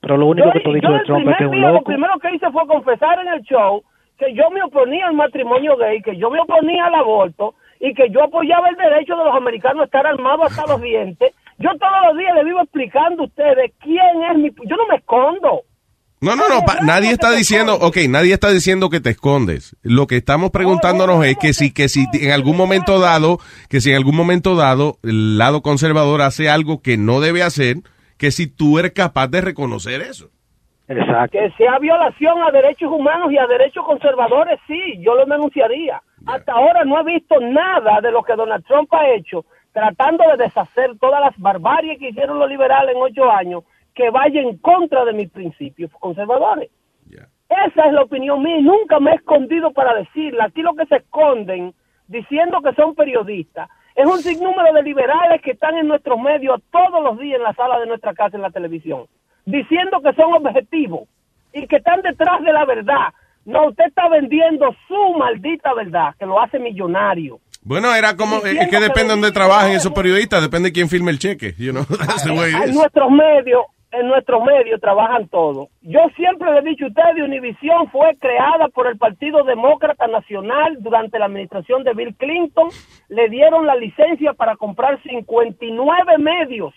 Pero 0.00 0.16
lo 0.16 0.26
único 0.26 0.46
Yo- 0.48 0.52
que 0.52 0.60
tú 0.60 0.70
yo 0.80 0.92
de 0.92 1.00
Trump 1.04 1.28
es 1.28 1.36
que 1.36 1.44
es 1.44 1.50
un 1.50 1.56
día 1.56 1.66
Lo 1.68 1.72
loco. 1.74 1.84
primero 1.84 2.12
que 2.20 2.34
hice 2.34 2.50
fue 2.50 2.66
confesar 2.66 3.18
en 3.20 3.28
el 3.28 3.42
show 3.42 3.82
que 4.18 4.34
yo 4.34 4.50
me 4.50 4.62
oponía 4.62 5.06
al 5.08 5.14
matrimonio 5.14 5.76
gay, 5.76 6.02
que 6.02 6.16
yo 6.16 6.30
me 6.30 6.40
oponía 6.40 6.86
al 6.86 6.94
aborto 6.94 7.54
y 7.80 7.94
que 7.94 8.10
yo 8.10 8.22
apoyaba 8.24 8.68
el 8.68 8.76
derecho 8.76 9.16
de 9.16 9.24
los 9.24 9.34
americanos 9.34 9.82
a 9.82 9.84
estar 9.86 10.06
armados 10.06 10.50
hasta 10.50 10.70
los 10.70 10.82
dientes. 10.82 11.32
Yo 11.58 11.70
todos 11.78 11.92
los 12.08 12.18
días 12.18 12.34
le 12.34 12.44
vivo 12.44 12.60
explicando 12.62 13.22
a 13.22 13.26
ustedes 13.26 13.72
quién 13.80 14.22
es 14.30 14.36
mi... 14.38 14.50
Yo 14.68 14.76
no 14.76 14.86
me 14.88 14.96
escondo. 14.96 15.62
No, 16.22 16.36
no, 16.36 16.48
no, 16.50 16.60
pa- 16.66 16.80
nadie 16.82 17.12
está 17.12 17.30
diciendo, 17.32 17.76
ok, 17.80 17.96
nadie 18.10 18.34
está 18.34 18.50
diciendo 18.50 18.90
que 18.90 19.00
te 19.00 19.08
escondes. 19.08 19.74
Lo 19.82 20.06
que 20.06 20.16
estamos 20.18 20.50
preguntándonos 20.50 21.24
es 21.24 21.38
que 21.38 21.54
si, 21.54 21.72
que 21.72 21.88
si 21.88 22.04
en 22.12 22.32
algún 22.32 22.58
momento 22.58 22.98
dado, 23.00 23.38
que 23.70 23.80
si 23.80 23.88
en 23.90 23.96
algún 23.96 24.16
momento 24.16 24.54
dado 24.54 24.96
el 25.02 25.38
lado 25.38 25.62
conservador 25.62 26.20
hace 26.20 26.50
algo 26.50 26.82
que 26.82 26.98
no 26.98 27.20
debe 27.20 27.42
hacer, 27.42 27.76
que 28.20 28.30
si 28.30 28.54
tú 28.54 28.78
eres 28.78 28.92
capaz 28.92 29.28
de 29.28 29.40
reconocer 29.40 30.02
eso. 30.02 30.28
Exacto. 30.86 31.38
Que 31.38 31.50
sea 31.56 31.78
violación 31.78 32.42
a 32.42 32.50
derechos 32.50 32.92
humanos 32.92 33.32
y 33.32 33.38
a 33.38 33.46
derechos 33.46 33.82
conservadores, 33.86 34.60
sí, 34.66 34.98
yo 35.00 35.14
lo 35.14 35.24
denunciaría. 35.24 36.02
Hasta 36.26 36.52
ahora 36.52 36.84
no 36.84 37.00
he 37.00 37.04
visto 37.04 37.40
nada 37.40 38.02
de 38.02 38.12
lo 38.12 38.22
que 38.22 38.34
Donald 38.34 38.62
Trump 38.66 38.92
ha 38.92 39.08
hecho 39.08 39.46
tratando 39.72 40.22
de 40.28 40.44
deshacer 40.44 40.98
todas 40.98 41.22
las 41.22 41.38
barbaries 41.38 41.98
que 41.98 42.10
hicieron 42.10 42.38
los 42.38 42.50
liberales 42.50 42.94
en 42.94 43.00
ocho 43.00 43.30
años 43.30 43.64
que 43.94 44.10
vaya 44.10 44.42
en 44.42 44.58
contra 44.58 45.06
de 45.06 45.14
mis 45.14 45.30
principios 45.30 45.90
conservadores. 45.98 46.68
Esa 47.48 47.86
es 47.86 47.92
la 47.92 48.02
opinión 48.02 48.42
mía 48.42 48.58
y 48.58 48.62
nunca 48.62 49.00
me 49.00 49.12
he 49.12 49.14
escondido 49.14 49.72
para 49.72 49.94
decirla. 49.94 50.44
Aquí 50.44 50.60
lo 50.60 50.74
que 50.74 50.86
se 50.86 50.96
esconden 50.96 51.74
diciendo 52.06 52.60
que 52.60 52.74
son 52.74 52.94
periodistas 52.94 53.68
es 54.00 54.06
un 54.06 54.18
sinnúmero 54.22 54.72
de 54.72 54.82
liberales 54.82 55.42
que 55.42 55.52
están 55.52 55.76
en 55.76 55.86
nuestros 55.88 56.18
medios 56.18 56.60
todos 56.72 57.02
los 57.02 57.18
días 57.18 57.36
en 57.36 57.42
la 57.42 57.54
sala 57.54 57.78
de 57.80 57.86
nuestra 57.86 58.14
casa 58.14 58.36
en 58.36 58.42
la 58.42 58.50
televisión, 58.50 59.06
diciendo 59.44 60.00
que 60.02 60.12
son 60.14 60.32
objetivos 60.34 61.08
y 61.52 61.66
que 61.66 61.76
están 61.76 62.00
detrás 62.02 62.42
de 62.42 62.52
la 62.52 62.64
verdad. 62.64 63.12
No, 63.44 63.68
usted 63.68 63.84
está 63.86 64.08
vendiendo 64.08 64.74
su 64.86 65.18
maldita 65.18 65.74
verdad, 65.74 66.14
que 66.18 66.26
lo 66.26 66.40
hace 66.40 66.58
millonario. 66.58 67.40
Bueno, 67.62 67.94
era 67.94 68.16
como, 68.16 68.36
eh, 68.46 68.56
es 68.60 68.68
que 68.68 68.80
depende 68.80 69.08
de 69.14 69.20
dónde 69.20 69.32
trabajen 69.32 69.72
esos 69.72 69.92
periodistas, 69.92 70.40
depende 70.42 70.68
de 70.68 70.72
quién 70.72 70.88
firme 70.88 71.10
el 71.10 71.18
cheque, 71.18 71.54
you 71.58 71.72
know, 71.72 71.84
that's 72.06 72.24
the 72.24 72.30
way 72.30 72.50
it 72.50 72.56
En 72.62 72.70
is. 72.70 72.74
nuestros 72.74 73.10
medios, 73.10 73.64
en 73.92 74.08
nuestros 74.08 74.42
medios 74.44 74.80
trabajan 74.80 75.28
todos. 75.28 75.68
Yo 75.82 76.00
siempre 76.16 76.52
le 76.52 76.58
he 76.60 76.62
dicho 76.62 76.84
a 76.84 76.88
ustedes, 76.88 77.24
Univisión 77.24 77.90
fue 77.90 78.16
creada 78.16 78.68
por 78.68 78.86
el 78.86 78.96
Partido 78.98 79.42
Demócrata 79.42 80.06
Nacional 80.06 80.76
durante 80.80 81.18
la 81.18 81.26
administración 81.26 81.82
de 81.82 81.94
Bill 81.94 82.14
Clinton. 82.16 82.68
Le 83.08 83.28
dieron 83.28 83.66
la 83.66 83.74
licencia 83.74 84.32
para 84.34 84.56
comprar 84.56 85.02
59 85.02 86.18
medios, 86.18 86.72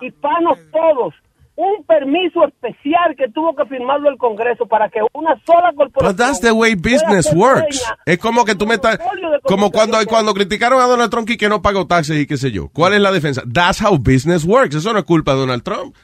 hispanos 0.00 0.58
todos. 0.72 1.14
Un 1.60 1.84
permiso 1.84 2.46
especial 2.46 3.14
que 3.18 3.28
tuvo 3.28 3.54
que 3.54 3.66
firmarlo 3.66 4.08
el 4.08 4.16
Congreso 4.16 4.64
para 4.66 4.88
que 4.88 5.00
una 5.12 5.38
sola 5.44 5.74
corporación... 5.76 6.16
But 6.16 6.16
that's 6.16 6.40
the 6.40 6.52
way 6.52 6.74
business 6.74 7.30
works. 7.34 7.84
Es 8.06 8.16
como 8.16 8.46
que 8.46 8.54
tú 8.54 8.66
me 8.66 8.76
estás, 8.76 8.98
como 9.42 9.70
cuando, 9.70 9.98
cuando 10.06 10.32
criticaron 10.32 10.80
a 10.80 10.86
Donald 10.86 11.10
Trump 11.10 11.28
y 11.28 11.36
que 11.36 11.50
no 11.50 11.60
pagó 11.60 11.86
taxes 11.86 12.18
y 12.18 12.26
qué 12.26 12.38
sé 12.38 12.50
yo. 12.50 12.70
¿Cuál 12.72 12.94
es 12.94 13.02
la 13.02 13.12
defensa? 13.12 13.42
That's 13.52 13.82
how 13.82 13.98
business 13.98 14.42
works. 14.46 14.74
Eso 14.74 14.90
no 14.94 15.00
es 15.00 15.04
culpa 15.04 15.34
de 15.34 15.40
Donald 15.40 15.62
Trump. 15.62 15.94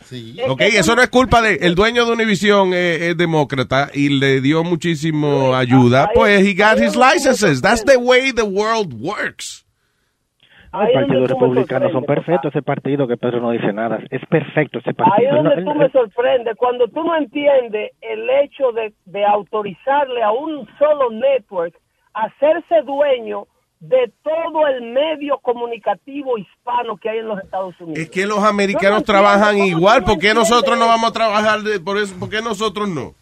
Ok, 0.47 0.61
eso 0.61 0.95
no 0.95 1.01
es 1.01 1.09
culpa 1.09 1.41
de, 1.41 1.55
el 1.55 1.75
dueño 1.75 2.05
de 2.05 2.13
Univision 2.13 2.75
es, 2.75 3.01
es 3.01 3.17
demócrata 3.17 3.89
y 3.95 4.11
le 4.11 4.43
dio 4.43 4.63
muchísimo 4.63 5.55
ayuda. 5.55 6.11
Pues 6.15 6.47
he 6.47 6.53
got 6.53 6.79
his 6.79 6.97
licenses. 6.97 7.63
That's 7.63 7.83
the 7.83 7.97
way 7.97 8.31
the 8.31 8.43
world 8.43 8.93
works. 9.01 9.66
El 10.85 10.93
Partido 10.93 11.27
Republicano 11.27 11.91
son 11.91 12.05
perfectos, 12.05 12.53
ese 12.55 12.63
partido 12.63 13.07
que 13.07 13.17
Pedro 13.17 13.41
no 13.41 13.51
dice 13.51 13.73
nada. 13.73 13.99
Es 14.11 14.25
perfecto 14.27 14.79
ese 14.79 14.91
Ahí 14.91 14.95
partido. 14.95 15.29
es 15.31 15.37
Él 15.37 15.43
no- 15.43 15.49
donde 15.51 15.59
él- 15.61 15.65
tú 15.65 15.71
él- 15.73 15.79
me 15.79 15.91
sorprendes, 15.91 16.57
cuando 16.57 16.89
tú 16.89 17.03
no 17.05 17.17
entiendes 17.17 17.93
el 18.01 18.29
hecho 18.43 18.73
de, 18.73 18.93
de 19.07 19.25
autorizarle 19.25 20.23
a 20.23 20.33
un 20.33 20.67
solo 20.79 21.11
network 21.11 21.75
a 22.15 22.25
hacerse 22.25 22.83
dueño 22.83 23.47
de 23.81 24.11
todo 24.23 24.67
el 24.69 24.91
medio 24.93 25.39
comunicativo 25.39 26.39
hispano 26.39 26.97
que 26.97 27.11
hay 27.11 27.19
en 27.19 27.29
los 27.29 27.39
Estados 27.41 27.75
Unidos. 27.81 27.99
Es 27.99 28.11
que 28.11 28.27
los 28.27 28.43
americanos 28.43 29.05
trabajan 29.05 29.59
igual. 29.59 30.03
¿Por 30.03 30.19
qué 30.19 30.33
nosotros 30.33 30.79
no 30.79 30.87
vamos 30.87 31.11
a 31.11 31.13
trabajar 31.13 31.61
de, 31.61 31.79
por 31.79 31.99
eso? 31.99 32.19
¿Por 32.19 32.31
qué 32.31 32.41
nosotros 32.41 32.89
no? 32.89 33.13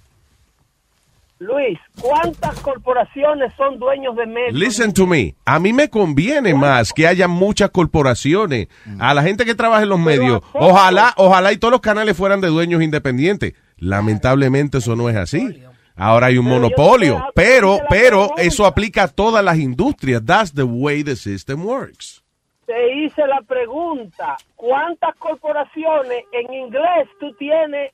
Luis, 1.38 1.78
¿cuántas 2.00 2.60
corporaciones 2.60 3.52
son 3.54 3.78
dueños 3.78 4.14
de 4.16 4.26
medios? 4.26 4.54
Listen 4.54 4.92
to 4.92 5.06
me. 5.06 5.34
A 5.44 5.58
mí 5.58 5.72
me 5.72 5.90
conviene 5.90 6.54
más 6.54 6.92
que 6.92 7.06
haya 7.06 7.28
muchas 7.28 7.70
corporaciones. 7.70 8.68
A 8.98 9.14
la 9.14 9.22
gente 9.22 9.44
que 9.44 9.54
trabaja 9.54 9.82
en 9.82 9.88
los 9.88 9.98
medios. 9.98 10.42
Ojalá, 10.52 11.12
ojalá 11.16 11.52
y 11.52 11.58
todos 11.58 11.72
los 11.72 11.80
canales 11.80 12.16
fueran 12.16 12.40
de 12.40 12.48
dueños 12.48 12.82
independientes. 12.82 13.54
Lamentablemente 13.76 14.78
eso 14.78 14.94
no 14.94 15.08
es 15.08 15.16
así. 15.16 15.62
Ahora 15.96 16.28
hay 16.28 16.38
un 16.38 16.46
monopolio. 16.46 17.24
Pero, 17.34 17.80
pero 17.88 18.30
eso 18.36 18.64
aplica 18.64 19.04
a 19.04 19.08
todas 19.08 19.44
las 19.44 19.58
industrias. 19.58 20.24
That's 20.24 20.54
the 20.54 20.62
way 20.64 21.02
the 21.02 21.16
system 21.16 21.64
works. 21.64 22.24
te 22.66 22.94
hice 22.94 23.26
la 23.26 23.42
pregunta, 23.42 24.36
¿cuántas 24.56 25.14
corporaciones 25.16 26.24
en 26.32 26.54
inglés 26.54 27.08
tú 27.20 27.32
tienes 27.34 27.92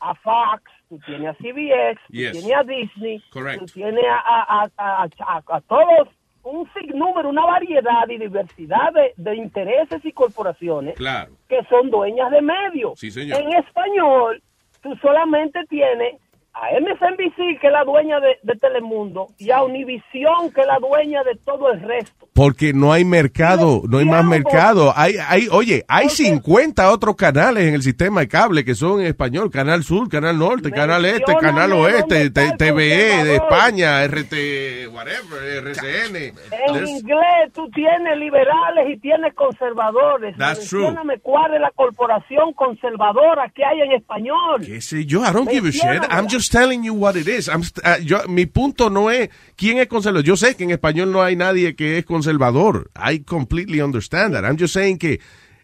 a 0.00 0.14
Fox, 0.14 0.62
tú 0.88 0.98
tienes 1.06 1.28
a 1.28 1.34
CBS, 1.34 2.00
Yes. 2.08 2.32
tú 2.32 2.38
tienes 2.40 2.56
a 2.56 2.62
Disney, 2.64 3.22
Correct. 3.30 3.58
tú 3.60 3.66
tienes 3.66 4.04
a, 4.10 4.64
a, 4.64 4.68
a, 4.78 5.08
a- 5.56 5.60
todos 5.62 6.08
un 6.44 6.66
sinnúmero, 6.72 7.28
una 7.28 7.44
variedad 7.44 8.08
y 8.08 8.16
diversidad 8.16 8.92
de, 8.94 9.12
de 9.16 9.36
intereses 9.36 10.02
y 10.04 10.12
corporaciones 10.12 10.94
Claro. 10.96 11.32
que 11.48 11.62
son 11.64 11.90
dueñas 11.90 12.30
de 12.30 12.40
medios. 12.40 12.98
Sí. 12.98 13.08
En 13.20 13.52
español, 13.52 14.42
tú 14.82 14.94
solamente 14.96 15.60
tienes 15.68 16.14
a 16.60 16.80
MSNBC, 16.80 17.60
que 17.60 17.66
es 17.68 17.72
la 17.72 17.84
dueña 17.84 18.18
de, 18.20 18.38
de 18.42 18.58
Telemundo, 18.58 19.28
y 19.38 19.50
a 19.50 19.62
Univision, 19.62 20.50
que 20.52 20.62
es 20.62 20.66
la 20.66 20.78
dueña 20.78 21.22
de 21.22 21.36
todo 21.44 21.70
el 21.70 21.80
resto. 21.80 22.28
Porque 22.34 22.72
no 22.72 22.92
hay 22.92 23.04
mercado, 23.04 23.82
no 23.88 23.98
hay 23.98 24.04
más 24.04 24.24
mercado. 24.24 24.92
Hay, 24.96 25.14
hay, 25.28 25.48
oye, 25.50 25.84
hay 25.88 26.08
50 26.08 26.90
otros 26.90 27.16
canales 27.16 27.64
en 27.64 27.74
el 27.74 27.82
sistema 27.82 28.20
de 28.20 28.28
cable 28.28 28.64
que 28.64 28.74
son 28.74 29.00
en 29.00 29.06
español. 29.06 29.50
Canal 29.50 29.82
Sur, 29.82 30.08
Canal 30.08 30.38
Norte, 30.38 30.70
Canal 30.70 31.04
Este, 31.04 31.34
Canal 31.36 31.72
Oeste, 31.72 32.30
TVE 32.30 33.24
de 33.24 33.36
España, 33.36 34.04
RT, 34.06 34.88
whatever, 34.92 35.66
RCN. 35.66 36.16
En 36.16 36.88
inglés 36.88 37.52
tú 37.54 37.68
tienes 37.70 38.16
liberales 38.18 38.88
y 38.88 38.98
tienes 38.98 39.34
conservadores. 39.34 40.36
That's 40.36 40.68
true. 40.68 40.88
Cuál 41.22 41.54
es 41.54 41.60
la 41.60 41.70
corporación 41.72 42.52
conservadora 42.54 43.48
que 43.54 43.64
hay 43.64 43.80
en 43.80 43.92
español. 43.92 44.64
qué 44.64 44.80
sé 44.80 45.04
yo, 45.04 45.22
I 45.22 45.32
don't 45.32 45.50
give 45.50 45.68
a 45.68 45.72
shit. 45.72 46.02
I'm 46.10 46.28
just 46.28 46.47
telling 46.48 46.84
you 46.84 46.94
what 46.94 47.16
it 47.16 47.28
is. 47.28 47.48
I'm 47.48 47.62
uh, 47.84 47.98
yo, 48.02 48.26
mi 48.28 48.46
punto 48.46 48.90
no 48.90 49.10
es 49.10 49.30
quién 49.56 49.78
es 49.78 49.88
conservador. 49.88 50.24
Yo 50.24 50.36
sé 50.36 50.56
que 50.56 50.64
en 50.64 50.70
español 50.70 51.12
no 51.12 51.22
hay 51.22 51.36
nadie 51.36 51.74
que 51.74 51.98
es 51.98 52.04
conservador. 52.04 52.90
I 52.96 53.20
completely 53.20 53.80
understand 53.80 54.34
that. 54.34 54.44
I'm 54.44 54.58
just 54.58 54.74
saying 54.74 54.98
que 54.98 55.20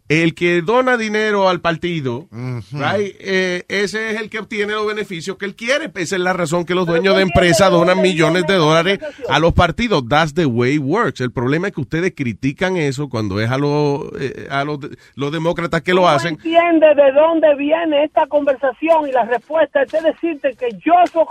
el 0.09 0.35
que 0.35 0.61
dona 0.61 0.99
dinero 0.99 1.49
al 1.49 1.61
partido, 1.63 2.29
right, 2.73 3.17
eh, 3.21 3.63
ese 3.69 4.11
es 4.11 4.21
el 4.21 4.29
que 4.29 4.39
obtiene 4.39 4.75
los 4.75 4.87
beneficios 4.87 5.39
que 5.39 5.47
él 5.47 5.57
quiere. 5.57 5.91
Esa 5.95 6.17
es 6.17 6.21
la 6.21 6.35
razón 6.35 6.67
que 6.67 6.75
los 6.75 6.87
dueños 6.87 7.17
de 7.17 7.23
empresas 7.23 7.71
donan 7.71 8.03
millones 8.03 8.47
de 8.47 8.55
dólares 8.55 8.99
a 9.31 9.39
los 9.39 9.55
partidos. 9.55 10.05
That's 10.07 10.35
the 10.35 10.45
way 10.45 10.75
it 10.75 10.83
works. 10.83 11.21
El 11.23 11.33
problema 11.33 11.69
es 11.69 11.75
que 11.75 11.81
ustedes 11.81 12.13
critican 12.15 12.77
eso 12.77 13.09
cuando 13.09 13.41
es 13.41 13.51
a 13.51 13.57
los 13.57 14.03
eh, 14.21 14.47
a 14.51 14.63
los, 14.65 14.79
los 15.15 15.33
demócratas 15.33 15.81
que 15.81 15.95
lo 15.95 16.03
¿Tú 16.03 16.09
hacen. 16.09 16.35
entiendes 16.35 16.97
de 16.97 17.13
dónde 17.13 17.55
viene 17.57 18.05
esta 18.05 18.27
conversación? 18.27 19.09
Y 19.09 19.13
la 19.13 19.25
respuesta 19.25 19.83
es 19.85 19.91
decirte 19.93 20.55
que 20.59 20.69
yo 20.85 20.93
soy 21.11 21.25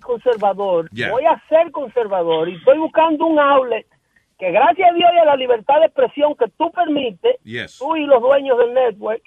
conservador, 0.00 0.88
Yeah. 0.92 1.10
voy 1.10 1.24
a 1.24 1.42
ser 1.48 1.70
conservador 1.72 2.48
y 2.48 2.56
estoy 2.56 2.78
buscando 2.78 3.26
un 3.26 3.38
outlet 3.38 3.86
que 4.38 4.50
gracias 4.50 4.90
a 4.90 4.94
Dios 4.94 5.10
y 5.14 5.18
a 5.20 5.24
la 5.24 5.36
libertad 5.36 5.80
de 5.80 5.86
expresión 5.86 6.34
que 6.38 6.46
tú 6.58 6.70
permites, 6.72 7.36
Yes. 7.44 7.78
tú 7.78 7.96
y 7.96 8.04
los 8.06 8.20
dueños 8.20 8.58
del 8.58 8.74
network, 8.74 9.22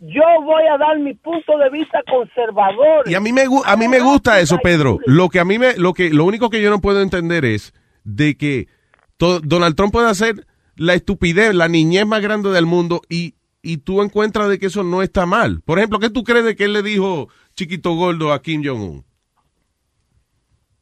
yo 0.00 0.22
voy 0.44 0.64
a 0.72 0.78
dar 0.78 0.98
mi 0.98 1.14
punto 1.14 1.56
de 1.58 1.70
vista 1.70 2.00
conservador. 2.10 3.08
Y 3.08 3.14
a 3.14 3.20
mí 3.20 3.32
me 3.32 3.44
a 3.64 3.76
mí 3.76 3.88
me 3.88 4.00
gusta 4.00 4.40
eso, 4.40 4.58
Pedro. 4.62 4.98
Lo 5.06 5.28
que 5.28 5.38
a 5.40 5.44
mí 5.44 5.58
me 5.58 5.76
lo 5.76 5.92
que 5.92 6.10
lo 6.10 6.24
único 6.24 6.50
que 6.50 6.60
yo 6.60 6.70
no 6.70 6.80
puedo 6.80 7.00
entender 7.02 7.44
es 7.44 7.72
de 8.04 8.36
que 8.36 8.66
to- 9.16 9.40
Donald 9.40 9.76
Trump 9.76 9.92
puede 9.92 10.10
hacer 10.10 10.46
la 10.76 10.94
estupidez, 10.94 11.54
la 11.54 11.68
niñez 11.68 12.06
más 12.06 12.20
grande 12.20 12.50
del 12.50 12.66
mundo 12.66 13.02
y 13.08 13.34
y 13.64 13.76
tú 13.76 14.02
encuentras 14.02 14.48
de 14.48 14.58
que 14.58 14.66
eso 14.66 14.82
no 14.82 15.02
está 15.02 15.24
mal. 15.24 15.60
Por 15.64 15.78
ejemplo, 15.78 16.00
¿qué 16.00 16.10
tú 16.10 16.24
crees 16.24 16.44
de 16.44 16.56
que 16.56 16.64
él 16.64 16.72
le 16.72 16.82
dijo 16.82 17.28
chiquito 17.54 17.94
gordo 17.94 18.32
a 18.32 18.42
Kim 18.42 18.62
Jong 18.64 18.80
Un? 18.82 19.04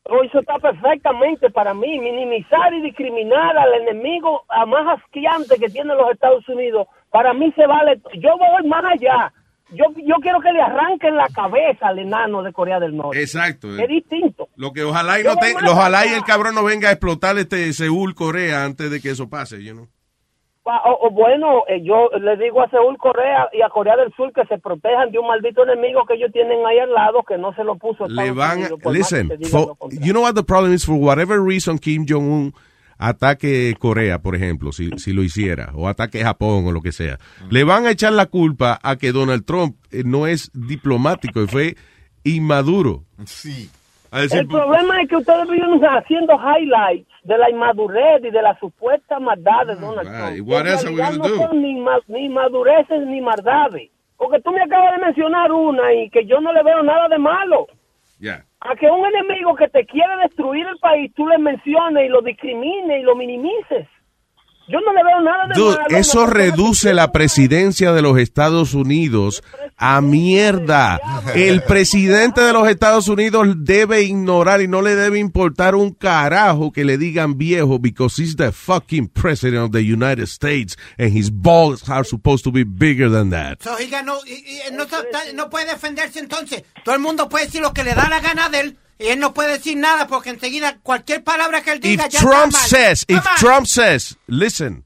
Oh, 0.04 0.22
eso 0.22 0.40
está 0.40 0.58
perfectamente 0.58 1.50
para 1.50 1.74
mí. 1.74 1.98
Minimizar 2.00 2.72
y 2.74 2.82
discriminar 2.82 3.56
al 3.56 3.74
enemigo 3.82 4.44
a 4.48 4.66
más 4.66 4.98
asqueante 4.98 5.56
que 5.58 5.68
tienen 5.68 5.96
los 5.96 6.10
Estados 6.10 6.48
Unidos, 6.48 6.88
para 7.10 7.32
mí 7.34 7.52
se 7.54 7.66
vale. 7.66 8.00
Yo 8.14 8.30
voy 8.38 8.68
más 8.68 8.84
allá. 8.84 9.32
Yo, 9.72 9.84
yo 10.04 10.16
quiero 10.20 10.40
que 10.40 10.50
le 10.50 10.60
arranquen 10.60 11.16
la 11.16 11.28
cabeza 11.28 11.88
al 11.88 12.00
enano 12.00 12.42
de 12.42 12.52
Corea 12.52 12.80
del 12.80 12.96
Norte. 12.96 13.20
Exacto. 13.20 13.68
Es 13.78 13.88
distinto. 13.88 14.48
Lo 14.56 14.72
que 14.72 14.82
ojalá 14.82 15.20
y 15.20 15.22
no 15.22 15.36
te, 15.36 15.54
ojalá 15.68 16.06
y 16.06 16.14
el 16.14 16.24
cabrón 16.24 16.56
no 16.56 16.64
venga 16.64 16.88
a 16.88 16.92
explotar 16.92 17.38
este 17.38 17.72
Seúl, 17.72 18.16
Corea 18.16 18.64
antes 18.64 18.90
de 18.90 19.00
que 19.00 19.10
eso 19.10 19.28
pase, 19.28 19.62
you 19.62 19.72
know? 19.72 19.88
Pa- 20.70 20.82
O, 20.90 21.06
o 21.08 21.10
bueno, 21.10 21.64
eh, 21.68 21.82
yo 21.82 22.08
le 22.20 22.36
digo 22.36 22.62
a 22.62 22.70
Seúl, 22.70 22.96
Corea 22.96 23.48
y 23.52 23.60
a 23.62 23.68
Corea 23.68 23.96
del 23.96 24.12
Sur 24.14 24.32
que 24.32 24.44
se 24.46 24.58
protejan 24.58 25.10
de 25.10 25.18
un 25.18 25.26
maldito 25.26 25.64
enemigo 25.64 26.04
que 26.06 26.14
ellos 26.14 26.30
tienen 26.32 26.64
ahí 26.64 26.78
al 26.78 26.92
lado 26.92 27.22
que 27.26 27.36
no 27.38 27.52
se 27.54 27.64
lo 27.64 27.76
puso 27.76 28.06
le 28.08 28.30
van 28.30 28.60
listen 28.92 29.28
for- 29.50 29.76
you 29.90 30.12
know 30.12 30.22
what 30.22 30.34
the 30.34 30.42
problem 30.44 30.72
is 30.72 30.84
for 30.86 30.94
whatever 30.96 31.40
reason 31.42 31.78
Kim 31.78 32.06
Jong 32.08 32.24
Un 32.30 32.54
ataque 32.98 33.74
Corea 33.78 34.18
por 34.20 34.36
ejemplo 34.36 34.72
si, 34.72 34.90
si 34.98 35.12
lo 35.12 35.22
hiciera 35.22 35.70
o 35.74 35.88
ataque 35.88 36.22
Japón 36.22 36.66
o 36.66 36.72
lo 36.72 36.80
que 36.82 36.92
sea 36.92 37.18
le 37.50 37.64
van 37.64 37.86
a 37.86 37.90
echar 37.92 38.12
la 38.12 38.26
culpa 38.26 38.78
a 38.82 38.96
que 38.96 39.10
Donald 39.12 39.44
Trump 39.44 39.76
eh, 39.90 40.02
no 40.04 40.26
es 40.26 40.50
diplomático 40.54 41.42
y 41.42 41.46
fue 41.48 41.76
inmaduro. 42.24 43.02
Sí. 43.26 43.68
Decir, 44.12 44.40
El 44.40 44.48
problema 44.48 45.00
es 45.02 45.08
que 45.08 45.16
ustedes 45.16 45.48
viven 45.48 45.80
haciendo 45.84 46.34
highlights 46.34 47.06
de 47.24 47.36
la 47.38 47.50
inmadurez 47.50 48.24
y 48.24 48.30
de 48.30 48.42
la 48.42 48.58
supuesta 48.58 49.18
maldad 49.20 49.66
de 49.66 49.76
Donald 49.76 50.08
right. 50.08 50.36
Trump. 50.36 50.48
What 50.48 50.60
En 50.62 50.66
else 50.68 50.86
are 50.86 50.94
we 50.94 51.00
realidad 51.00 51.18
gonna 51.18 51.28
no 51.28 51.34
do? 51.36 51.48
son 51.50 51.62
ni, 51.62 51.74
ma- 51.80 52.00
ni 52.08 52.28
madureces 52.28 53.06
ni 53.06 53.20
maldades. 53.20 53.90
Porque 54.16 54.40
tú 54.40 54.50
me 54.52 54.62
acabas 54.62 54.92
de 54.98 55.06
mencionar 55.06 55.50
una 55.52 55.92
y 55.94 56.10
que 56.10 56.24
yo 56.26 56.40
no 56.40 56.52
le 56.52 56.62
veo 56.62 56.82
nada 56.82 57.08
de 57.08 57.18
malo. 57.18 57.66
Yeah. 58.18 58.44
A 58.60 58.74
que 58.76 58.86
un 58.90 59.04
enemigo 59.06 59.54
que 59.54 59.68
te 59.68 59.86
quiere 59.86 60.14
destruir 60.22 60.66
el 60.66 60.78
país, 60.78 61.10
tú 61.14 61.26
le 61.26 61.38
menciones 61.38 62.04
y 62.04 62.08
lo 62.08 62.20
discrimines 62.20 63.00
y 63.00 63.02
lo 63.02 63.16
minimices. 63.16 63.86
Yo 64.70 64.78
no 64.80 64.92
le 64.92 65.02
veo 65.02 65.20
nada 65.20 65.46
de 65.48 65.54
Dude, 65.60 65.76
malo. 65.76 65.96
eso 65.98 66.26
reduce 66.26 66.94
la 66.94 67.10
presidencia 67.12 67.92
de 67.92 68.02
los 68.02 68.18
Estados 68.18 68.72
Unidos 68.74 69.42
a 69.76 70.00
mierda. 70.00 71.00
El 71.34 71.62
presidente 71.62 72.40
de 72.40 72.52
los 72.52 72.68
Estados 72.68 73.08
Unidos 73.08 73.48
debe 73.58 74.02
ignorar 74.02 74.60
y 74.60 74.68
no 74.68 74.80
le 74.82 74.94
debe 74.94 75.18
importar 75.18 75.74
un 75.74 75.90
carajo 75.92 76.70
que 76.72 76.84
le 76.84 76.98
digan 76.98 77.36
viejo 77.36 77.78
because 77.80 78.20
he's 78.22 78.36
the 78.36 78.52
fucking 78.52 79.08
president 79.08 79.62
of 79.64 79.70
the 79.72 79.80
United 79.82 80.26
States 80.28 80.76
and 80.98 81.10
his 81.16 81.30
balls 81.32 81.88
are 81.88 82.04
supposed 82.04 82.44
to 82.44 82.52
be 82.52 82.62
bigger 82.64 83.10
than 83.10 83.30
that. 83.30 83.60
So, 83.62 83.76
he 83.76 83.88
ganó, 83.88 84.18
no, 84.72 84.86
ta- 84.86 85.02
no 85.34 85.50
puede 85.50 85.66
defenderse 85.66 86.20
entonces. 86.20 86.62
Todo 86.84 86.94
el 86.94 87.00
mundo 87.00 87.28
puede 87.28 87.46
decir 87.46 87.60
lo 87.60 87.72
que 87.72 87.82
le 87.82 87.94
da 87.94 88.08
la 88.08 88.20
gana 88.20 88.48
de 88.48 88.60
él 88.60 88.78
él 89.08 89.18
no 89.18 89.32
puede 89.32 89.52
decir 89.58 89.76
nada 89.76 90.06
porque 90.06 90.30
enseguida 90.30 90.78
cualquier 90.82 91.22
palabra 91.24 91.62
que 91.62 91.72
él 91.72 91.80
diga 91.80 92.06
If 92.06 92.12
ya 92.12 92.20
Trump 92.20 92.52
está 92.52 92.58
mal. 92.58 92.68
says, 92.68 93.04
if 93.08 93.26
on. 93.26 93.36
Trump 93.36 93.66
says, 93.66 94.16
listen, 94.26 94.84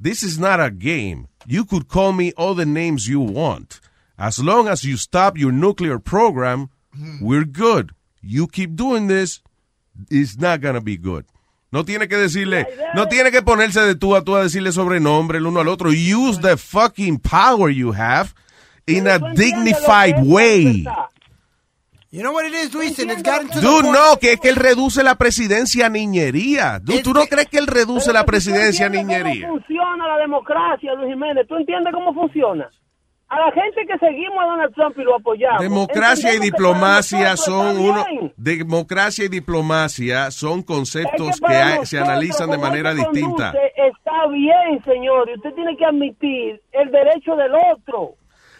this 0.00 0.22
is 0.22 0.38
not 0.38 0.60
a 0.60 0.70
game. 0.70 1.28
You 1.46 1.64
could 1.64 1.88
call 1.88 2.12
me 2.12 2.32
all 2.36 2.54
the 2.54 2.66
names 2.66 3.08
you 3.08 3.20
want. 3.20 3.80
As 4.18 4.38
long 4.38 4.68
as 4.68 4.82
you 4.84 4.96
stop 4.96 5.36
your 5.36 5.52
nuclear 5.52 5.98
program, 5.98 6.70
we're 7.20 7.44
good. 7.44 7.90
You 8.22 8.46
keep 8.46 8.74
doing 8.74 9.06
this, 9.08 9.40
it's 10.10 10.38
not 10.38 10.60
gonna 10.60 10.80
be 10.80 10.96
good. 10.96 11.24
No 11.70 11.82
tiene 11.84 12.08
que 12.08 12.16
decirle, 12.16 12.66
no 12.94 13.06
tiene 13.06 13.30
que 13.30 13.42
ponerse 13.42 13.80
de 13.82 13.94
tú 13.94 14.16
a 14.16 14.22
tú 14.22 14.34
a 14.36 14.42
decirle 14.44 14.72
sobrenombre 14.72 15.38
el 15.38 15.46
uno 15.46 15.60
al 15.60 15.68
otro. 15.68 15.90
Use 15.90 16.38
the 16.40 16.56
fucking 16.56 17.18
power 17.18 17.68
you 17.68 17.92
have 17.92 18.34
in 18.86 19.06
a 19.06 19.18
dignified 19.34 20.24
way. 20.24 20.84
You 22.16 22.22
know 22.22 22.32
what 22.32 22.46
it 22.46 22.54
is, 22.54 22.72
Luis, 22.72 22.98
and 22.98 23.10
it's 23.10 23.22
gotten 23.22 23.48
to 23.48 23.60
the 23.60 23.60
Dude, 23.60 23.82
point- 23.82 23.94
no, 23.94 24.16
que 24.18 24.32
es 24.32 24.40
que 24.40 24.48
él 24.48 24.56
reduce 24.56 25.02
la 25.02 25.16
presidencia 25.16 25.86
a 25.86 25.88
niñería. 25.90 26.78
Dude, 26.82 27.02
¿tú 27.02 27.12
no 27.12 27.26
crees 27.26 27.46
que 27.48 27.58
él 27.58 27.66
reduce 27.66 28.10
la 28.10 28.24
presidencia 28.24 28.86
a 28.86 28.88
¿Cómo 28.88 29.02
niñería? 29.02 29.48
funciona 29.48 30.08
la 30.08 30.16
democracia, 30.18 30.94
Luis 30.94 31.10
Jiménez? 31.10 31.46
¿Tú 31.46 31.56
entiendes 31.56 31.92
cómo 31.92 32.14
funciona? 32.14 32.70
A 33.28 33.38
la 33.40 33.52
gente 33.52 33.84
que 33.86 33.98
seguimos 33.98 34.38
a 34.40 34.46
Donald 34.46 34.72
Trump 34.74 34.96
y 34.98 35.02
lo 35.02 35.16
apoyamos. 35.16 35.60
Democracia 35.60 36.32
y 36.32 36.38
que 36.38 36.44
diplomacia 36.44 37.36
son 37.36 37.76
uno. 37.80 38.06
Democracia 38.36 39.24
y 39.24 39.28
diplomacia 39.28 40.30
son 40.30 40.62
conceptos 40.62 41.28
Es 41.30 41.36
que, 41.40 41.46
para 41.46 41.66
hay- 41.80 41.86
se 41.86 41.98
analizan 41.98 42.48
de 42.50 42.56
manera 42.58 42.94
distinta. 42.94 43.50
conduce, 43.52 43.72
Está 43.76 44.26
bien, 44.28 44.82
señor, 44.84 45.28
y 45.28 45.34
usted 45.34 45.52
tiene 45.54 45.76
que 45.76 45.84
admitir 45.84 46.62
el 46.72 46.90
derecho 46.90 47.34
del 47.36 47.52
otro. 47.74 48.14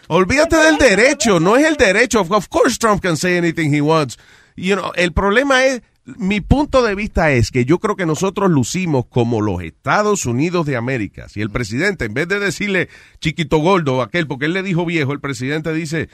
Olvídate 0.09 0.57
del 0.57 0.79
derecho, 0.79 1.41
no 1.41 1.57
es 1.57 1.67
el 1.67 1.77
derecho. 1.77 2.21
Of, 2.21 2.49
course 2.49 2.79
Trump 2.79 3.03
can 3.03 3.17
say 3.17 3.37
anything 3.37 3.75
he 3.75 3.81
wants. 3.81 4.19
You 4.57 4.77
know, 4.77 4.93
el 4.95 5.13
problema 5.13 5.65
es, 5.65 5.83
mi 6.05 6.41
punto 6.41 6.83
de 6.83 6.95
vista 6.95 7.33
es 7.33 7.51
que 7.51 7.65
yo 7.65 7.79
creo 7.79 7.97
que 7.97 8.07
nosotros 8.07 8.51
lucimos 8.51 9.07
como 9.07 9.41
los 9.41 9.63
Estados 9.63 10.25
Unidos 10.25 10.67
de 10.67 10.77
América. 10.77 11.29
Si 11.29 11.43
el 11.43 11.51
presidente, 11.51 12.05
en 12.05 12.15
vez 12.15 12.29
de 12.29 12.39
decirle 12.39 12.89
chiquito 13.21 13.59
gordo 13.59 14.01
a 14.01 14.05
aquel, 14.05 14.27
porque 14.27 14.47
él 14.47 14.53
le 14.53 14.63
dijo 14.63 14.87
viejo, 14.87 15.13
el 15.13 15.21
presidente 15.21 15.73
dice, 15.73 16.09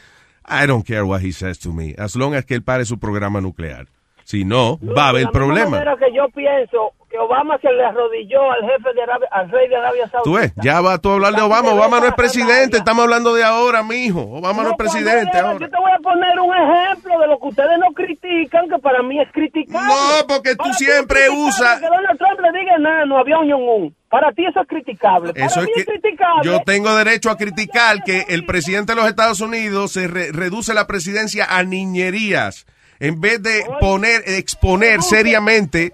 I 0.48 0.66
don't 0.66 0.86
care 0.86 1.02
what 1.02 1.20
he 1.20 1.32
says 1.32 1.58
to 1.60 1.72
me, 1.72 1.94
as 1.98 2.16
long 2.16 2.34
as 2.34 2.46
que 2.46 2.54
él 2.54 2.62
pare 2.62 2.84
su 2.84 2.98
programa 2.98 3.40
nuclear. 3.40 3.88
Si 4.24 4.44
no, 4.44 4.78
va 4.96 5.06
a 5.06 5.08
haber 5.10 5.30
problema. 5.30 5.70
manera 5.70 5.96
que 5.98 6.14
yo 6.14 6.28
pienso 6.30 6.92
que 7.12 7.18
Obama 7.18 7.58
se 7.58 7.70
le 7.70 7.84
arrodilló 7.84 8.50
al 8.50 8.62
jefe 8.62 8.94
de 8.94 9.02
Arabia, 9.02 9.28
al 9.30 9.50
rey 9.50 9.68
de 9.68 9.76
Arabia 9.76 10.08
Saudita. 10.08 10.22
Tú 10.24 10.32
ves, 10.34 10.52
ya 10.64 10.80
va 10.80 10.96
tú 10.98 11.10
a 11.10 11.12
hablar 11.12 11.34
de 11.34 11.42
Obama. 11.42 11.70
Obama 11.72 12.00
no 12.00 12.06
es 12.06 12.14
presidente, 12.14 12.78
estamos 12.78 13.04
hablando 13.04 13.34
de 13.34 13.44
ahora, 13.44 13.82
mijo. 13.82 14.20
Obama 14.22 14.62
no, 14.62 14.70
es 14.70 14.76
presidente 14.76 15.36
ahora. 15.38 15.58
Yo 15.60 15.70
te 15.70 15.76
voy 15.76 15.92
a 15.92 15.98
poner 15.98 16.40
un 16.40 16.54
ejemplo 16.54 17.20
de 17.20 17.26
lo 17.26 17.38
que 17.38 17.46
ustedes 17.48 17.78
no 17.78 17.92
critican, 17.92 18.68
que 18.70 18.78
para 18.78 19.02
mí 19.02 19.20
es 19.20 19.30
criticable. 19.30 19.86
No, 19.86 20.26
porque 20.26 20.52
tú 20.56 20.64
Para 20.64 20.74
siempre 20.74 21.28
usas- 21.30 21.80
Que 21.80 21.86
Donald 21.86 22.18
Trump 22.18 22.40
le 22.40 22.58
diga 22.58 22.74
enano 22.76 23.18
a 23.18 23.20
Avión 23.20 23.50
Jong-un. 23.50 23.94
Para 24.08 24.32
ti 24.32 24.44
eso 24.46 24.60
es 24.60 24.68
criticable. 24.68 25.32
Para 25.34 25.46
Eso 25.46 25.60
es 25.60 25.68
es 25.76 25.84
criticable. 25.86 26.42
yo 26.44 26.60
tengo 26.64 26.94
derecho 26.96 27.30
a 27.30 27.36
criticar 27.36 28.02
que 28.04 28.24
el 28.28 28.44
presidente 28.46 28.92
de 28.94 28.96
los 29.00 29.06
Estados 29.08 29.40
Unidos 29.40 29.92
se 29.92 30.06
re- 30.08 30.32
reduce 30.32 30.72
la 30.74 30.86
presidencia 30.86 31.46
a 31.48 31.62
niñerías 31.62 32.66
en 33.00 33.20
vez 33.20 33.42
de 33.42 33.64
poner, 33.80 34.22
exponer 34.26 35.02
seriamente. 35.02 35.92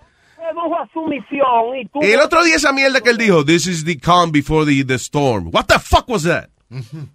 Redujo 0.49 0.77
a 0.77 0.89
su 0.93 1.03
misión 1.07 1.77
y 1.81 1.87
tú... 1.89 2.01
El 2.03 2.21
otro 2.21 2.43
día 2.45 2.57
esa 2.57 2.73
mierda 2.73 3.01
que 3.01 3.11
él 3.11 3.19
dijo, 3.19 3.45
this 3.45 3.67
is 3.67 3.85
the 3.85 3.97
calm 3.99 4.31
before 4.33 4.65
the, 4.67 4.85
the 4.85 4.99
storm. 4.99 5.51
What 5.53 5.67
the 5.67 5.79
fuck 5.79 6.09
was 6.09 6.23
that? 6.25 6.51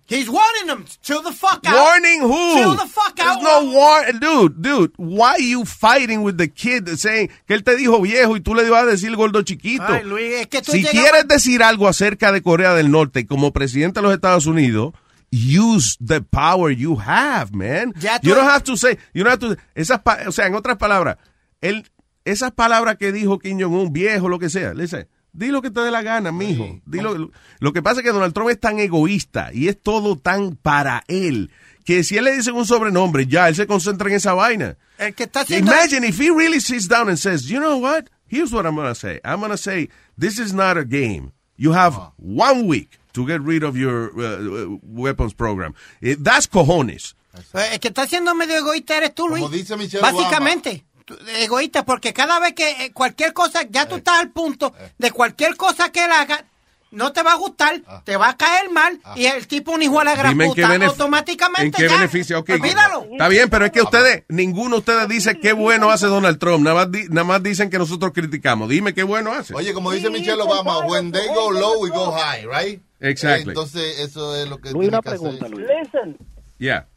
He's 0.07 0.27
warning 0.29 0.65
them. 0.65 0.83
Chill 1.03 1.21
the 1.21 1.31
fuck 1.31 1.61
out. 1.67 1.75
Warning 1.75 2.21
who? 2.21 2.55
Chill 2.55 2.75
the 2.75 2.87
fuck 2.87 3.15
There's 3.15 3.37
out. 3.37 3.43
no 3.43 3.71
war, 3.71 4.11
dude, 4.19 4.59
dude. 4.63 4.93
Why 4.97 5.33
are 5.33 5.39
you 5.39 5.63
fighting 5.63 6.23
with 6.23 6.37
the 6.39 6.47
kid 6.47 6.87
saying 6.97 7.29
que 7.47 7.55
él 7.55 7.63
te 7.63 7.75
dijo 7.75 8.01
viejo 8.01 8.35
y 8.35 8.39
tú 8.41 8.55
le 8.55 8.63
ibas 8.65 8.81
a 8.81 8.85
decir 8.87 9.15
gordo 9.15 9.43
chiquito? 9.43 9.85
Ay, 9.87 10.05
Luis, 10.05 10.33
es 10.41 10.47
que 10.47 10.63
tú 10.63 10.71
si 10.71 10.83
quieres 10.83 11.27
decir 11.27 11.61
algo 11.61 11.87
acerca 11.87 12.31
de 12.31 12.41
Corea 12.41 12.73
del 12.73 12.89
Norte 12.89 13.27
como 13.27 13.53
presidente 13.53 13.99
de 13.99 14.03
los 14.07 14.15
Estados 14.15 14.47
Unidos, 14.47 14.93
use 15.31 15.97
the 16.03 16.21
power 16.21 16.71
you 16.71 16.95
have, 16.99 17.51
man. 17.53 17.93
Ya 17.99 18.17
tú- 18.19 18.29
you 18.29 18.33
don't 18.35 18.49
have 18.49 18.63
to 18.63 18.75
say, 18.75 18.97
you 19.13 19.23
don't 19.23 19.33
have 19.39 19.55
to, 19.55 19.61
esas, 19.75 20.01
o 20.25 20.31
sea, 20.31 20.47
en 20.47 20.55
otras 20.55 20.77
palabras, 20.77 21.17
él, 21.61 21.85
esas 22.25 22.51
palabras 22.51 22.97
que 22.97 23.11
dijo 23.11 23.39
Kim 23.39 23.59
Jong-un, 23.59 23.91
viejo, 23.93 24.29
lo 24.29 24.39
que 24.39 24.49
sea, 24.49 24.73
le 24.73 24.83
dice, 24.83 25.07
di 25.33 25.47
lo 25.47 25.61
que 25.61 25.71
te 25.71 25.81
dé 25.81 25.91
la 25.91 26.01
gana, 26.01 26.31
mijo. 26.31 26.79
Di 26.85 27.01
lo, 27.01 27.31
lo 27.59 27.73
que 27.73 27.81
pasa 27.81 27.99
es 28.01 28.05
que 28.05 28.11
Donald 28.11 28.33
Trump 28.33 28.49
es 28.49 28.59
tan 28.59 28.79
egoísta 28.79 29.49
y 29.53 29.67
es 29.67 29.81
todo 29.81 30.17
tan 30.17 30.55
para 30.55 31.03
él, 31.07 31.51
que 31.85 32.03
si 32.03 32.17
él 32.17 32.25
le 32.25 32.33
dice 32.35 32.51
un 32.51 32.65
sobrenombre, 32.65 33.27
ya, 33.27 33.49
él 33.49 33.55
se 33.55 33.67
concentra 33.67 34.09
en 34.09 34.15
esa 34.15 34.33
vaina. 34.33 34.77
El 34.97 35.13
que 35.13 35.23
está 35.23 35.41
haciendo... 35.41 35.71
Imagine 35.71 36.07
if 36.07 36.19
he 36.19 36.29
really 36.29 36.61
sits 36.61 36.87
down 36.87 37.09
and 37.09 37.17
says, 37.17 37.49
you 37.49 37.59
know 37.59 37.77
what? 37.77 38.05
Here's 38.27 38.51
what 38.53 38.65
I'm 38.65 38.75
going 38.75 38.87
to 38.87 38.95
say. 38.95 39.19
I'm 39.25 39.39
going 39.39 39.51
to 39.51 39.57
say, 39.57 39.89
this 40.17 40.39
is 40.39 40.53
not 40.53 40.77
a 40.77 40.85
game. 40.85 41.33
You 41.57 41.73
have 41.73 41.95
one 42.17 42.67
week 42.67 42.97
to 43.13 43.27
get 43.27 43.41
rid 43.41 43.63
of 43.63 43.75
your 43.77 44.11
uh, 44.17 44.73
uh, 44.73 44.77
weapons 44.81 45.33
program. 45.33 45.75
Eh, 46.01 46.15
that's 46.17 46.47
cojones. 46.47 47.15
Eh, 47.53 47.73
El 47.73 47.79
que 47.79 47.89
está 47.89 48.07
siendo 48.07 48.33
medio 48.33 48.57
egoísta 48.57 48.97
eres 48.97 49.13
tú, 49.13 49.27
Luis. 49.27 49.41
Como 49.43 49.53
dice 49.53 49.75
Michelle 49.77 50.01
Básicamente. 50.01 50.83
tú- 50.85 50.92
Egoísta, 51.39 51.85
porque 51.85 52.13
cada 52.13 52.39
vez 52.39 52.53
que 52.53 52.85
eh, 52.85 52.91
cualquier 52.93 53.33
cosa, 53.33 53.63
ya 53.69 53.87
tú 53.87 53.95
estás 53.95 54.19
al 54.19 54.29
punto 54.31 54.73
de 54.97 55.11
cualquier 55.11 55.55
cosa 55.55 55.91
que 55.91 56.05
él 56.05 56.11
haga, 56.11 56.45
no 56.91 57.11
te 57.11 57.23
va 57.23 57.31
a 57.31 57.35
gustar, 57.37 57.81
te 58.03 58.17
va 58.17 58.29
a 58.29 58.37
caer 58.37 58.69
mal, 58.69 58.99
y 59.15 59.25
el 59.25 59.47
tipo 59.47 59.71
un 59.71 59.81
hijo 59.81 59.97
de 59.97 60.05
la 60.05 60.15
gran 60.15 60.37
puta, 60.37 60.75
automáticamente 60.85 61.65
en 61.65 61.71
qué 61.71 61.89
ya, 61.89 61.95
beneficio. 61.97 62.37
Ok, 62.39 62.49
olvídalo. 62.51 63.07
Está 63.11 63.27
bien, 63.29 63.49
pero 63.49 63.65
es 63.65 63.71
que 63.71 63.81
ustedes, 63.81 64.23
ninguno 64.29 64.75
de 64.75 64.79
ustedes 64.79 65.07
dice 65.07 65.39
qué 65.39 65.53
bueno 65.53 65.89
hace 65.89 66.05
Donald 66.05 66.37
Trump. 66.37 66.63
Nada 66.63 66.75
más, 66.75 66.91
di- 66.91 67.07
nada 67.09 67.23
más 67.23 67.41
dicen 67.41 67.71
que 67.71 67.79
nosotros 67.79 68.11
criticamos. 68.13 68.69
Dime 68.69 68.93
qué 68.93 69.01
bueno 69.01 69.33
hace. 69.33 69.55
Oye, 69.55 69.73
como 69.73 69.91
dice 69.91 70.11
Michelle 70.11 70.39
Obama, 70.41 70.85
when 70.85 71.11
they 71.11 71.27
go 71.29 71.49
low, 71.51 71.79
we 71.81 71.89
go 71.89 72.11
high, 72.11 72.45
right? 72.45 72.79
Exactly. 72.99 73.49
Entonces, 73.49 73.99
eso 73.99 74.35
es 74.35 74.47
lo 74.47 74.59
que 74.59 74.69
Luis, 74.71 74.89
una 74.89 75.01
que 75.01 75.09
hacer. 75.09 75.19
pregunta, 75.19 75.47
Luis. 75.49 75.65
Listen, 75.81 76.17
Yeah. 76.59 76.87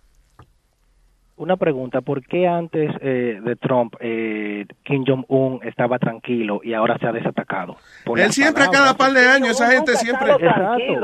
Una 1.38 1.56
pregunta, 1.56 2.00
¿por 2.00 2.22
qué 2.26 2.48
antes 2.48 2.90
eh, 3.02 3.40
de 3.44 3.56
Trump 3.56 3.94
eh, 4.00 4.64
Kim 4.84 5.04
Jong-un 5.06 5.60
estaba 5.64 5.98
tranquilo 5.98 6.60
y 6.64 6.72
ahora 6.72 6.96
se 6.98 7.06
ha 7.06 7.12
desatacado? 7.12 7.76
Por 8.06 8.20
Él 8.20 8.30
siempre 8.32 8.66
palabras. 8.66 8.80
cada 8.82 8.96
par 8.96 9.12
de 9.12 9.26
años, 9.28 9.50
esa 9.60 9.68
gente 9.68 9.96
siempre... 9.96 10.32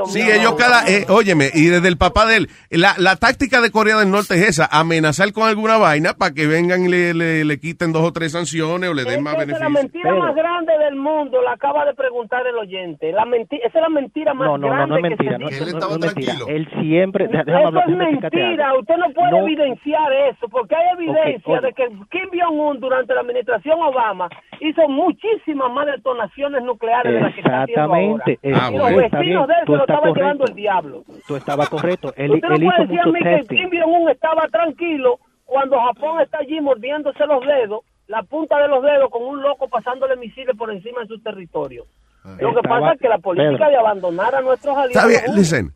Sí, 0.06 0.20
ellos 0.22 0.54
cada... 0.54 0.86
eh, 0.88 1.04
óyeme, 1.08 1.50
y 1.52 1.66
desde 1.66 1.88
el 1.88 1.96
papá 1.98 2.26
de 2.26 2.36
él, 2.36 2.48
la, 2.70 2.94
la 2.96 3.16
táctica 3.16 3.60
de 3.60 3.72
Corea 3.72 3.96
del 3.98 4.08
Norte 4.10 4.34
es 4.34 4.48
esa, 4.50 4.66
amenazar 4.70 5.32
con 5.32 5.48
alguna 5.48 5.78
vaina 5.78 6.14
para 6.14 6.32
que 6.32 6.46
vengan 6.46 6.84
y 6.84 6.88
le, 6.88 7.12
le, 7.12 7.44
le 7.44 7.58
quiten 7.58 7.92
dos 7.92 8.02
o 8.04 8.12
tres 8.12 8.30
sanciones 8.30 8.88
o 8.88 8.94
le 8.94 9.02
den 9.02 9.20
más 9.20 9.34
esa 9.34 9.42
es 9.42 9.48
la 9.48 9.58
beneficios. 9.66 9.82
mentira 9.82 10.14
más 10.14 10.34
grande 10.36 10.72
del 10.78 10.94
mundo, 10.94 11.42
la 11.42 11.52
acaba 11.54 11.84
de 11.86 11.94
preguntar 11.94 12.46
el 12.46 12.56
oyente. 12.56 13.10
La 13.10 13.24
menti- 13.24 13.58
esa 13.58 13.78
es 13.78 13.82
la 13.82 13.88
mentira 13.88 14.32
más 14.32 14.46
No, 14.46 14.58
no, 14.58 14.68
no, 14.68 14.72
grande 14.72 14.88
no 14.88 14.96
es 14.96 15.02
que 15.02 15.08
mentira, 15.24 15.32
se 15.32 15.38
no, 15.42 15.48
dice. 15.48 15.72
no, 15.72 15.80
no, 15.80 15.88
no 15.98 16.06
es 16.06 16.14
mentira. 16.14 16.34
Él 16.46 16.68
siempre, 16.80 17.24
Eso 17.24 17.36
hablar, 17.66 17.84
es 17.90 17.96
mentira, 17.96 18.74
usted 18.78 18.96
no 18.96 19.12
puede 19.12 19.30
No. 19.32 19.38
evidenciar 19.38 20.12
eso, 20.30 20.48
porque 20.48 20.76
hay 20.76 20.86
evidencia 20.94 21.60
de 21.60 21.72
que 21.72 21.88
Kim 22.12 22.30
Jong-un 22.40 22.78
durante 22.78 23.12
la 23.12 23.22
administración 23.22 23.82
Obama 23.82 24.28
hizo 24.60 24.86
muchísimas 24.88 25.68
más 25.72 25.86
detonaciones 25.86 26.62
nucleares 26.62 26.91
de 27.02 27.20
las 27.20 27.34
que 27.34 27.40
está 27.40 27.62
haciendo 27.62 27.82
ahora. 27.82 28.24
Exactamente, 28.26 28.38
Ah, 28.54 28.70
y 28.70 28.74
eh, 28.74 28.78
los 28.78 28.88
vecinos 28.96 29.20
bien, 29.20 29.46
de 29.46 29.54
él 29.54 29.66
tú 29.66 29.72
se 29.72 29.76
lo 29.78 29.82
estaban 29.84 30.14
llevando 30.14 30.44
el 30.46 30.54
diablo. 30.54 31.04
Tú 31.26 31.36
estabas 31.36 31.68
correcto, 31.68 32.12
él, 32.16 32.30
Usted 32.32 32.48
no 32.48 32.54
él 32.56 32.62
hizo 32.62 32.70
puede 32.72 32.86
decir 32.86 33.00
a 33.00 33.06
mucho 33.06 33.12
mí 33.12 33.46
que. 33.48 33.54
Kim 33.56 33.70
Jong-un 33.80 34.10
estaba 34.10 34.48
tranquilo 34.48 35.18
cuando 35.44 35.78
Japón 35.80 36.20
está 36.20 36.38
allí 36.38 36.60
mordiéndose 36.60 37.26
los 37.26 37.40
dedos, 37.46 37.80
la 38.08 38.22
punta 38.22 38.58
de 38.60 38.68
los 38.68 38.82
dedos, 38.82 39.10
con 39.10 39.22
un 39.22 39.42
loco 39.42 39.68
pasándole 39.68 40.16
misiles 40.16 40.56
por 40.56 40.70
encima 40.72 41.00
de 41.02 41.06
su 41.08 41.18
territorio. 41.20 41.84
Lo 42.24 42.52
que 42.52 42.60
Estaba- 42.60 42.80
pasa 42.80 42.92
es 42.94 43.00
que 43.00 43.08
la 43.08 43.18
política 43.18 43.58
Pedro. 43.66 43.70
de 43.70 43.76
abandonar 43.76 44.34
a 44.34 44.40
nuestros 44.42 44.76
aliados... 44.76 44.94
Está 44.94 45.06
bien, 45.26 45.34
listen. 45.36 45.72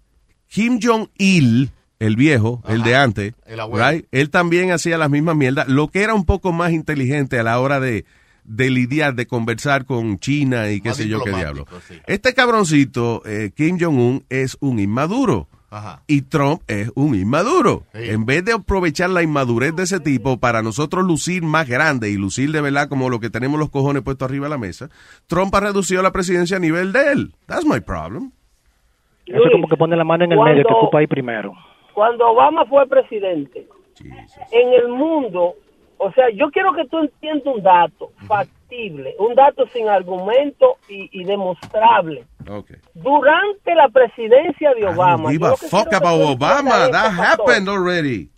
Kim 0.49 0.79
Jong-il, 0.81 1.71
el 1.99 2.15
viejo, 2.17 2.63
el 2.69 2.83
de 2.83 2.95
antes, 2.95 3.35
el 3.47 3.59
abuelo. 3.59 3.91
right, 3.91 4.07
él 4.13 4.31
también 4.31 4.71
hacía 4.71 4.97
las 4.97 5.11
mismas 5.11 5.35
mierdas. 5.35 5.67
Lo 5.69 5.89
que 5.89 6.03
era 6.05 6.15
un 6.15 6.25
poco 6.25 6.53
más 6.53 6.71
inteligente 6.73 7.39
a 7.39 7.43
la 7.43 7.59
hora 7.59 7.81
de, 7.81 8.05
de 8.49 8.71
lidiar, 8.71 9.15
de 9.15 9.27
conversar 9.27 9.85
con 9.85 10.19
China 10.19 10.71
y 10.71 10.81
qué 10.81 10.91
Más 10.91 10.97
sé 10.99 11.09
yo 11.09 11.23
qué 11.23 11.31
diablo. 11.31 11.67
sí. 11.89 11.95
Este 12.07 12.35
cabroncito, 12.35 13.23
eh, 13.27 13.51
Kim 13.55 13.79
Jong-un, 13.81 14.25
es 14.29 14.57
un 14.61 14.79
inmaduro. 14.79 15.49
Ajá. 15.69 16.03
Y 16.07 16.23
Trump 16.23 16.63
es 16.69 16.91
un 16.95 17.15
inmaduro. 17.17 17.83
Sí. 17.93 18.09
En 18.11 18.25
vez 18.25 18.45
de 18.45 18.53
aprovechar 18.53 19.11
la 19.11 19.23
inmadurez 19.23 19.75
de 19.75 19.83
ese 19.83 19.99
tipo 20.01 20.39
para 20.39 20.63
nosotros 20.63 21.05
lucir 21.05 21.43
más 21.43 21.69
grande 21.69 22.09
y 22.09 22.17
lucir 22.17 22.53
de 22.53 22.61
verdad 22.61 22.89
como 22.89 23.11
lo 23.11 23.19
que 23.19 23.31
tenemos 23.31 23.59
los 23.59 23.69
cojones 23.71 24.03
puestos 24.03 24.29
arriba 24.29 24.47
de 24.47 24.51
la 24.51 24.59
mesa, 24.59 24.89
Trump 25.27 25.53
ha 25.55 25.61
reducido 25.61 26.03
la 26.03 26.13
presidencia 26.13 26.57
a 26.57 26.61
nivel 26.61 26.93
de 26.93 27.13
él. 27.13 27.35
That's 27.47 27.65
my 27.67 27.81
problem. 27.81 28.31
Eso 29.27 29.45
es 29.45 29.51
como 29.53 29.67
que 29.69 29.77
pone 29.77 29.97
la 29.97 30.05
mano 30.05 30.25
en 30.25 30.33
el 30.33 30.39
Cuando- 30.39 30.53
medio 30.55 30.67
que 30.69 30.73
ocupa 30.75 30.99
ahí 31.01 31.07
primero. 31.09 31.53
cuando 31.95 32.27
Obama 32.31 32.65
fue 32.67 32.87
presidente, 32.87 33.67
en 34.53 34.73
el 34.73 34.89
mundo, 34.89 35.55
o 35.99 36.13
sea, 36.13 36.27
yo 36.35 36.51
quiero 36.51 36.73
que 36.75 36.85
tú 36.87 36.99
entiendas 36.99 37.47
un 37.47 37.63
dato 37.63 38.13
factible, 38.29 39.15
un 39.19 39.35
dato 39.35 39.67
sin 39.73 39.89
argumento 39.89 40.77
y, 40.89 41.09
y 41.21 41.25
demostrable. 41.25 42.25
Okay. 42.49 42.77
Durante 42.95 43.75
la 43.75 43.89
presidencia 43.89 44.75
de 44.75 44.81
I 44.81 44.85
Obama, 44.85 45.25
don't 45.25 45.33
give 45.33 45.47
a 45.47 45.57
fuck 45.57 45.89
quiero 45.89 45.91
que 45.91 45.97
about 45.97 46.21
Obama. 46.39 46.91
That 46.91 47.11
happened 47.13 47.69
already. 47.69 48.31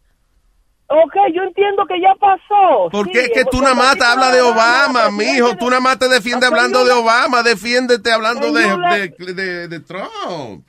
Ok, 0.91 1.15
yo 1.35 1.43
entiendo 1.43 1.85
que 1.87 2.01
ya 2.01 2.15
pasó. 2.19 2.89
¿Por 2.91 3.05
Sí, 3.07 3.13
qué 3.13 3.21
es 3.25 3.31
que 3.31 3.45
tú 3.45 3.61
nada 3.61 3.75
más 3.75 3.97
te 3.99 4.05
hablas 4.05 4.33
de 4.33 4.41
Obama, 4.41 5.11
mijo? 5.11 5.55
Tú 5.57 5.69
nada 5.69 5.81
más 5.83 5.99
te 5.99 6.09
defiendes 6.09 6.49
hablando 6.49 6.83
de 6.87 6.93
Obama. 6.93 7.43
Defiéndete 7.43 8.11
hablando 8.11 8.51
de, 8.53 8.63
Señora- 8.63 8.95
de, 8.95 9.35
de- 9.35 9.69
de 9.69 9.81
Trump. 9.81 10.65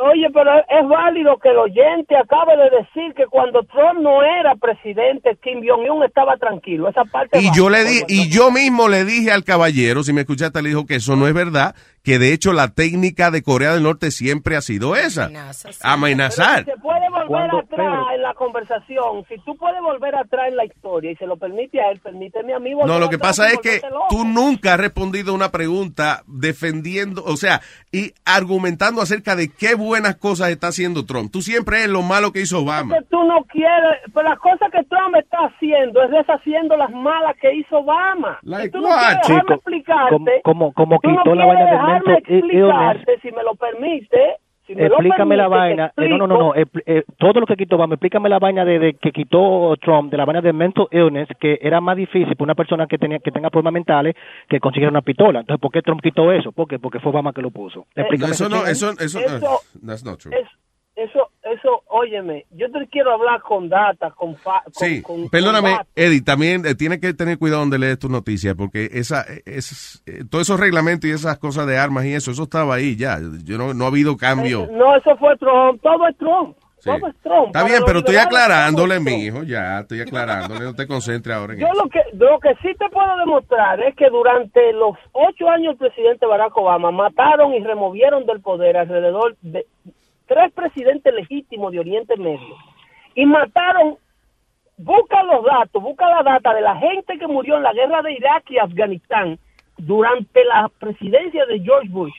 Oye, 0.00 0.28
pero 0.32 0.50
es 0.58 0.88
válido 0.88 1.38
que 1.38 1.48
el 1.48 1.58
oyente 1.58 2.16
acabe 2.16 2.56
de 2.56 2.70
decir 2.70 3.14
que 3.16 3.26
cuando 3.26 3.64
Trump 3.64 3.98
no 4.00 4.22
era 4.22 4.54
presidente, 4.54 5.36
Kim 5.42 5.60
Jong-un 5.66 6.04
estaba 6.04 6.36
tranquilo. 6.36 6.88
Esa 6.88 7.04
parte 7.04 7.40
Y 7.40 7.50
yo 7.52 7.68
le 7.68 7.82
di, 7.82 8.02
y 8.06 8.28
yo 8.28 8.52
mismo 8.52 8.88
le 8.88 9.04
dije 9.04 9.32
al 9.32 9.42
caballero, 9.42 10.04
si 10.04 10.12
me 10.12 10.20
escuchaste, 10.20 10.62
le 10.62 10.68
dijo 10.68 10.86
que 10.86 10.96
eso 10.96 11.16
no 11.16 11.26
es 11.26 11.34
verdad, 11.34 11.74
que 12.08 12.18
de 12.18 12.32
hecho 12.32 12.54
la 12.54 12.68
técnica 12.68 13.30
de 13.30 13.42
Corea 13.42 13.74
del 13.74 13.82
Norte 13.82 14.10
siempre 14.10 14.56
ha 14.56 14.62
sido 14.62 14.96
esa. 14.96 15.28
Amenazar. 15.82 16.64
Se 16.64 16.72
puede 16.78 17.06
volver 17.10 17.26
Cuando- 17.26 17.58
atrás 17.58 17.76
Pedro. 17.76 18.10
en 18.14 18.22
la 18.22 18.32
conversación. 18.32 19.24
Si 19.28 19.36
tú 19.44 19.54
puedes 19.58 19.78
volver 19.82 20.14
atrás 20.14 20.48
en 20.48 20.56
la 20.56 20.64
historia 20.64 21.10
y 21.10 21.16
se 21.16 21.26
lo 21.26 21.36
permite 21.36 21.82
a 21.82 21.90
él, 21.90 22.00
permíteme 22.00 22.54
a 22.54 22.58
mí 22.58 22.72
volver 22.72 22.88
No, 22.88 22.98
lo 22.98 23.10
que 23.10 23.18
pasa 23.18 23.48
es 23.50 23.58
que 23.58 23.82
tú 24.08 24.24
nunca 24.24 24.72
has 24.72 24.80
respondido 24.80 25.32
a 25.32 25.34
una 25.34 25.50
pregunta 25.50 26.22
defendiendo, 26.26 27.22
o 27.26 27.36
sea, 27.36 27.60
y 27.92 28.14
argumentando 28.24 29.02
acerca 29.02 29.36
de 29.36 29.50
qué 29.52 29.74
buenas 29.74 30.16
cosas 30.16 30.48
está 30.48 30.68
haciendo 30.68 31.04
Trump. 31.04 31.30
Tú 31.30 31.42
siempre 31.42 31.82
es 31.82 31.88
lo 31.90 32.00
malo 32.00 32.32
que 32.32 32.40
hizo 32.40 32.60
Obama. 32.60 32.96
que 32.96 33.04
tú 33.10 33.22
no 33.24 33.44
quieres, 33.44 34.00
pero 34.14 34.28
las 34.30 34.38
cosas 34.38 34.70
que 34.72 34.82
Trump 34.84 35.14
está 35.16 35.38
haciendo 35.44 36.02
es 36.04 36.10
deshaciendo 36.10 36.74
las 36.78 36.90
malas 36.90 37.36
que 37.38 37.54
hizo 37.54 37.80
Obama. 37.80 38.38
Like 38.42 38.68
y 38.68 38.70
tú 38.70 38.80
no 38.80 38.88
quieres 38.96 39.26
Chico, 39.26 39.52
explicarte. 39.54 40.40
como, 40.42 40.72
como, 40.72 40.72
como 40.72 40.98
tú 41.00 41.10
no 41.10 41.18
quitó 41.22 41.34
la 41.34 41.44
vaina 41.46 41.64
del 41.66 41.78
si 43.22 43.30
me 43.32 43.42
lo 43.42 43.54
permite. 43.54 44.36
Si 44.66 44.74
me 44.74 44.82
lo 44.86 44.96
explícame 44.96 45.34
la 45.34 45.48
vaina, 45.48 45.92
eh, 45.96 46.08
no, 46.10 46.18
no, 46.18 46.26
no, 46.26 46.38
no, 46.38 46.54
eh, 46.54 47.02
todo 47.16 47.40
lo 47.40 47.46
que 47.46 47.56
quitó 47.56 47.76
Obama, 47.76 47.94
explícame 47.94 48.28
la 48.28 48.38
vaina 48.38 48.66
de, 48.66 48.78
de 48.78 48.94
que 48.94 49.12
quitó 49.12 49.74
Trump, 49.80 50.10
de 50.10 50.18
la 50.18 50.26
vaina 50.26 50.42
de 50.42 50.52
mental 50.52 50.88
illness, 50.90 51.26
que 51.40 51.58
era 51.62 51.80
más 51.80 51.96
difícil 51.96 52.36
para 52.36 52.44
una 52.44 52.54
persona 52.54 52.86
que 52.86 52.98
tenía 52.98 53.18
que 53.18 53.30
tenga 53.30 53.48
problemas 53.48 53.72
mentales 53.72 54.14
que 54.46 54.60
consiguiera 54.60 54.90
una 54.90 55.00
pistola. 55.00 55.40
Entonces, 55.40 55.62
¿por 55.62 55.72
qué 55.72 55.80
Trump 55.80 56.02
quitó 56.02 56.30
eso? 56.32 56.52
¿Por 56.52 56.68
qué? 56.68 56.78
Porque 56.78 57.00
fue 57.00 57.12
Obama 57.12 57.32
que 57.32 57.40
lo 57.40 57.50
puso. 57.50 57.86
Explícame 57.96 58.32
Eso 58.32 58.50
no, 58.50 58.66
eso, 58.66 58.90
eso, 59.00 59.18
Eso- 59.20 59.54
uh, 59.54 59.86
that's 59.86 60.04
not 60.04 60.18
true. 60.18 60.34
Es- 60.38 60.48
eso, 60.98 61.30
eso, 61.42 61.82
óyeme, 61.88 62.44
yo 62.50 62.70
te 62.70 62.86
quiero 62.88 63.12
hablar 63.12 63.40
con 63.42 63.68
data, 63.68 64.10
con 64.10 64.36
fa, 64.36 64.62
con, 64.64 64.72
Sí, 64.74 65.00
con- 65.02 65.28
perdóname, 65.28 65.76
con. 65.76 65.86
Eddie, 65.94 66.22
también 66.22 66.66
eh, 66.66 66.74
tienes 66.74 67.00
que 67.00 67.14
tener 67.14 67.38
cuidado 67.38 67.60
donde 67.60 67.78
lees 67.78 67.98
tus 67.98 68.10
noticias, 68.10 68.54
porque 68.56 68.88
esa, 68.92 69.24
es, 69.46 70.02
eh, 70.06 70.24
todos 70.30 70.42
esos 70.48 70.58
reglamentos 70.60 71.08
y 71.08 71.12
esas 71.12 71.38
cosas 71.38 71.66
de 71.66 71.78
armas 71.78 72.04
y 72.04 72.14
eso, 72.14 72.30
eso 72.32 72.42
estaba 72.42 72.74
ahí 72.74 72.96
ya. 72.96 73.18
Yo 73.44 73.58
no, 73.58 73.74
no 73.74 73.84
ha 73.84 73.88
habido 73.88 74.16
cambio. 74.16 74.68
No, 74.72 74.96
eso 74.96 75.16
fue 75.18 75.36
Trump, 75.36 75.80
todo 75.82 76.08
es 76.08 76.16
Trump, 76.18 76.56
Sí. 76.80 76.90
todo 76.90 77.08
es 77.08 77.16
Trump. 77.22 77.46
Está 77.48 77.64
bien, 77.64 77.82
pero 77.86 77.98
estoy 78.00 78.16
aclarándole, 78.16 79.00
mi 79.00 79.24
hijo, 79.24 79.42
ya, 79.42 79.80
estoy 79.80 80.00
aclarándole, 80.00 80.60
no 80.64 80.74
te 80.74 80.86
concentres 80.86 81.34
ahora 81.36 81.54
en 81.54 81.60
Yo 81.60 81.66
eso. 81.66 81.82
lo 81.84 81.88
que, 81.90 82.00
lo 82.14 82.38
que 82.40 82.50
sí 82.62 82.72
te 82.78 82.88
puedo 82.90 83.16
demostrar 83.18 83.80
es 83.82 83.94
que 83.96 84.08
durante 84.10 84.72
los 84.72 84.96
ocho 85.12 85.48
años 85.48 85.76
del 85.78 85.90
presidente 85.90 86.24
Barack 86.26 86.56
Obama 86.56 86.90
mataron 86.92 87.52
y 87.54 87.60
removieron 87.64 88.26
del 88.26 88.40
poder 88.40 88.76
alrededor 88.76 89.36
de 89.42 89.66
tres 90.28 90.52
presidentes 90.52 91.12
legítimos 91.12 91.72
de 91.72 91.80
Oriente 91.80 92.16
Medio 92.16 92.54
y 93.14 93.26
mataron, 93.26 93.96
busca 94.76 95.22
los 95.24 95.44
datos, 95.44 95.82
busca 95.82 96.08
la 96.08 96.22
data 96.22 96.54
de 96.54 96.60
la 96.60 96.76
gente 96.76 97.18
que 97.18 97.26
murió 97.26 97.56
en 97.56 97.64
la 97.64 97.72
guerra 97.72 98.02
de 98.02 98.12
Irak 98.12 98.44
y 98.50 98.58
Afganistán 98.58 99.38
durante 99.78 100.44
la 100.44 100.70
presidencia 100.78 101.46
de 101.46 101.60
George 101.60 101.88
Bush 101.88 102.14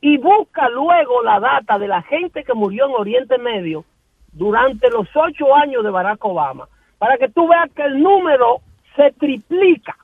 y 0.00 0.18
busca 0.18 0.68
luego 0.68 1.22
la 1.22 1.40
data 1.40 1.78
de 1.78 1.88
la 1.88 2.02
gente 2.02 2.44
que 2.44 2.54
murió 2.54 2.86
en 2.86 2.94
Oriente 2.94 3.38
Medio 3.38 3.84
durante 4.32 4.90
los 4.90 5.08
ocho 5.14 5.54
años 5.54 5.82
de 5.82 5.90
Barack 5.90 6.24
Obama, 6.24 6.68
para 6.98 7.16
que 7.16 7.28
tú 7.28 7.48
veas 7.48 7.70
que 7.72 7.82
el 7.82 8.02
número 8.02 8.60
se 8.96 9.12
triplica 9.12 9.96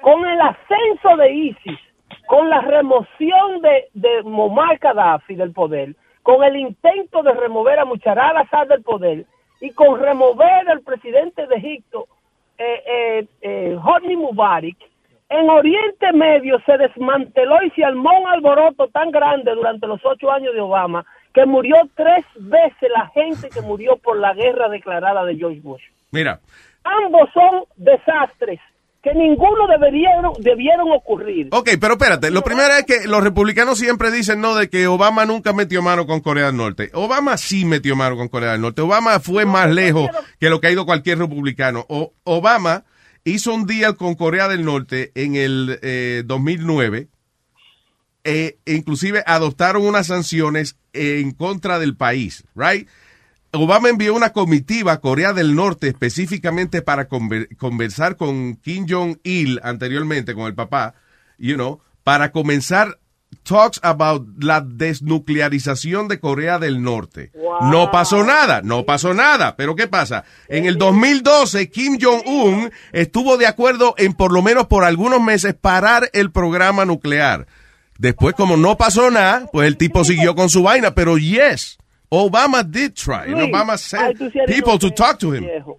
con 0.00 0.24
el 0.24 0.40
ascenso 0.40 1.16
de 1.18 1.32
ISIS, 1.32 1.78
con 2.26 2.48
la 2.48 2.60
remoción 2.60 3.60
de, 3.60 3.88
de 3.92 4.22
Muammar 4.22 4.78
Gaddafi 4.78 5.34
del 5.34 5.52
poder, 5.52 5.94
con 6.26 6.42
el 6.42 6.56
intento 6.56 7.22
de 7.22 7.32
remover 7.34 7.78
a 7.78 7.84
Muchar 7.84 8.18
al-Assad 8.18 8.66
del 8.66 8.82
poder 8.82 9.26
y 9.60 9.70
con 9.70 10.00
remover 10.00 10.68
al 10.68 10.80
presidente 10.80 11.46
de 11.46 11.54
Egipto, 11.54 12.08
eh, 12.58 12.82
eh, 12.84 13.26
eh, 13.42 13.78
Hosni 13.80 14.16
Mubarak, 14.16 14.76
en 15.28 15.48
Oriente 15.48 16.12
Medio 16.12 16.58
se 16.66 16.78
desmanteló 16.78 17.62
y 17.62 17.70
se 17.70 17.84
armó 17.84 18.10
un 18.18 18.26
alboroto 18.26 18.88
tan 18.88 19.12
grande 19.12 19.54
durante 19.54 19.86
los 19.86 20.04
ocho 20.04 20.32
años 20.32 20.52
de 20.52 20.60
Obama 20.60 21.06
que 21.32 21.46
murió 21.46 21.76
tres 21.94 22.24
veces 22.34 22.90
la 22.92 23.06
gente 23.14 23.48
que 23.48 23.60
murió 23.60 23.96
por 23.96 24.18
la 24.18 24.34
guerra 24.34 24.68
declarada 24.68 25.24
de 25.24 25.36
George 25.36 25.60
Bush. 25.60 25.84
Mira, 26.10 26.40
Ambos 27.04 27.30
son 27.32 27.64
desastres 27.76 28.58
que 29.06 29.14
ninguno 29.18 29.66
debieron, 29.80 30.32
debieron 30.40 30.90
ocurrir. 30.90 31.48
ok, 31.52 31.70
pero 31.80 31.94
espérate, 31.94 32.30
lo 32.32 32.42
primero 32.42 32.74
es 32.74 32.84
que 32.84 33.06
los 33.06 33.22
republicanos 33.22 33.78
siempre 33.78 34.10
dicen 34.10 34.40
no 34.40 34.54
de 34.56 34.68
que 34.68 34.88
Obama 34.88 35.24
nunca 35.26 35.52
metió 35.52 35.80
mano 35.82 36.06
con 36.06 36.20
Corea 36.20 36.46
del 36.46 36.56
Norte. 36.56 36.90
Obama 36.92 37.36
sí 37.36 37.64
metió 37.64 37.94
mano 37.94 38.16
con 38.16 38.28
Corea 38.28 38.52
del 38.52 38.60
Norte. 38.62 38.82
Obama 38.82 39.20
fue 39.20 39.44
más 39.46 39.70
lejos 39.70 40.08
que 40.40 40.50
lo 40.50 40.60
que 40.60 40.66
ha 40.66 40.70
ido 40.72 40.86
cualquier 40.86 41.18
republicano. 41.18 41.86
O- 41.88 42.12
Obama 42.24 42.84
hizo 43.22 43.54
un 43.54 43.66
deal 43.66 43.96
con 43.96 44.14
Corea 44.16 44.48
del 44.48 44.64
Norte 44.64 45.12
en 45.14 45.36
el 45.36 45.78
eh, 45.82 46.22
2009 46.26 47.06
eh, 48.24 48.58
e 48.64 48.72
inclusive 48.74 49.22
adoptaron 49.26 49.86
unas 49.86 50.08
sanciones 50.08 50.76
en 50.92 51.30
contra 51.32 51.78
del 51.78 51.96
país, 51.96 52.44
right? 52.56 52.88
Obama 53.52 53.88
envió 53.88 54.14
una 54.14 54.32
comitiva 54.32 54.92
a 54.92 55.00
Corea 55.00 55.32
del 55.32 55.54
Norte 55.54 55.88
específicamente 55.88 56.82
para 56.82 57.08
conver- 57.08 57.56
conversar 57.56 58.16
con 58.16 58.56
Kim 58.56 58.86
Jong-il 58.88 59.60
anteriormente, 59.62 60.34
con 60.34 60.46
el 60.46 60.54
papá, 60.54 60.94
you 61.38 61.54
know, 61.54 61.80
para 62.04 62.32
comenzar 62.32 62.98
talks 63.42 63.80
about 63.82 64.26
la 64.42 64.60
desnuclearización 64.60 66.08
de 66.08 66.20
Corea 66.20 66.58
del 66.58 66.82
Norte. 66.82 67.30
No 67.62 67.90
pasó 67.90 68.24
nada, 68.24 68.60
no 68.62 68.84
pasó 68.84 69.14
nada. 69.14 69.56
Pero 69.56 69.74
¿qué 69.76 69.86
pasa? 69.86 70.24
En 70.48 70.66
el 70.66 70.78
2012, 70.78 71.70
Kim 71.70 71.98
Jong-un 72.00 72.70
estuvo 72.92 73.36
de 73.36 73.46
acuerdo 73.46 73.94
en 73.98 74.12
por 74.14 74.32
lo 74.32 74.42
menos 74.42 74.66
por 74.66 74.84
algunos 74.84 75.20
meses 75.20 75.54
parar 75.54 76.10
el 76.12 76.30
programa 76.30 76.84
nuclear. 76.84 77.46
Después, 77.98 78.34
como 78.34 78.56
no 78.56 78.76
pasó 78.76 79.10
nada, 79.10 79.46
pues 79.52 79.66
el 79.66 79.76
tipo 79.76 80.04
siguió 80.04 80.34
con 80.34 80.50
su 80.50 80.62
vaina. 80.62 80.94
Pero 80.94 81.16
yes, 81.18 81.78
Obama 82.10 82.62
did 82.62 82.92
try. 82.94 83.26
Luis, 83.28 83.44
Obama 83.50 83.76
sent 83.76 84.18
people 84.46 84.78
to 84.78 84.90
talk 84.90 85.18
to 85.18 85.32
him. 85.34 85.44
viejo. 85.44 85.78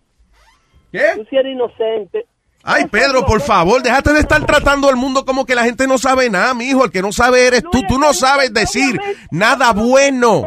¿Qué? 0.91 1.01
Tú 1.15 1.35
eres 1.35 1.53
inocente. 1.53 2.25
Ay, 2.69 2.85
Pedro, 2.87 3.25
por 3.25 3.39
favor, 3.39 3.81
déjate 3.81 4.11
de 4.11 4.19
estar 4.19 4.45
tratando 4.45 4.89
al 4.89 4.97
mundo 4.97 5.23
como 5.23 5.45
que 5.45 5.55
la 5.55 5.63
gente 5.63 5.87
no 5.87 5.97
sabe 5.97 6.29
nada, 6.29 6.53
mi 6.53 6.65
hijo. 6.65 6.83
El 6.83 6.91
que 6.91 7.01
no 7.01 7.13
sabe 7.13 7.47
eres 7.47 7.63
tú. 7.71 7.81
Tú 7.87 7.97
no 7.97 8.13
sabes 8.13 8.53
decir 8.53 8.99
nada 9.31 9.71
bueno 9.71 10.43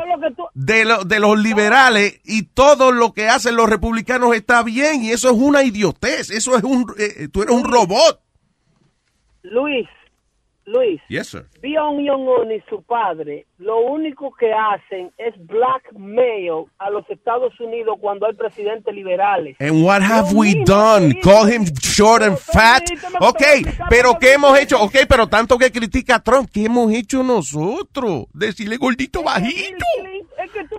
de, 0.53 0.85
lo- 0.85 1.05
de 1.05 1.19
los 1.19 1.39
liberales 1.39 2.21
y 2.25 2.43
todo 2.43 2.93
lo 2.93 3.15
que 3.15 3.29
hacen 3.29 3.57
los 3.57 3.71
republicanos 3.71 4.35
está 4.35 4.63
bien 4.63 5.03
y 5.03 5.13
eso 5.13 5.31
es 5.31 5.37
una 5.39 5.63
idiotez. 5.63 6.31
Eso 6.31 6.57
es 6.59 6.63
un... 6.63 6.93
eh, 6.99 7.29
tú 7.33 7.41
eres 7.43 7.55
un 7.55 7.65
robot. 7.65 8.21
Luis, 9.43 9.89
Luis, 10.71 11.01
Yes, 11.09 11.29
sir. 11.29 11.47
Byung 11.61 12.07
Jong-un 12.07 12.53
y 12.53 12.63
su 12.69 12.83
padre, 12.83 13.47
lo 13.59 13.81
único 13.81 14.33
que 14.39 14.53
hacen 14.53 15.11
es 15.19 15.35
blackmail 15.47 16.67
a 16.79 16.91
los 16.91 17.09
Estados 17.11 17.59
Unidos 17.59 17.97
cuando 18.01 18.27
hay 18.27 18.35
presidentes 18.35 18.95
liberales. 18.95 19.57
And 19.61 19.85
what 19.85 20.03
have 20.03 20.33
we 20.33 20.55
done? 20.65 21.15
Call 21.23 21.51
him 21.51 21.65
short 21.83 22.23
and 22.23 22.39
fat. 22.39 22.83
Ok, 23.21 23.43
pero 23.89 24.19
¿qué 24.21 24.35
hemos 24.35 24.59
hecho? 24.59 24.81
Ok, 24.81 24.95
pero 25.09 25.27
tanto 25.29 25.59
que 25.59 25.73
critica 25.73 26.17
a 26.17 26.23
Trump, 26.23 26.49
¿qué 26.53 26.67
hemos 26.67 26.93
hecho 26.93 27.23
nosotros? 27.23 28.27
Decirle 28.33 28.77
gordito 28.77 29.23
bajito. 29.23 29.85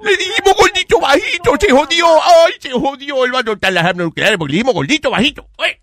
Le 0.02 0.12
dijimos 0.18 0.56
gordito 0.58 1.00
bajito, 1.00 1.52
se 1.60 1.70
jodió. 1.72 2.06
Ay, 2.08 2.54
se 2.60 2.72
jodió. 2.72 3.26
Él 3.26 3.36
va 3.36 3.40
a 3.40 3.44
soltar 3.44 3.74
las 3.74 3.86
armas 3.86 4.06
nucleares 4.06 4.38
porque 4.38 4.54
le 4.54 4.58
dijimos 4.58 4.74
gordito 4.74 5.12
bajito. 5.12 5.48
Oye, 5.58 5.82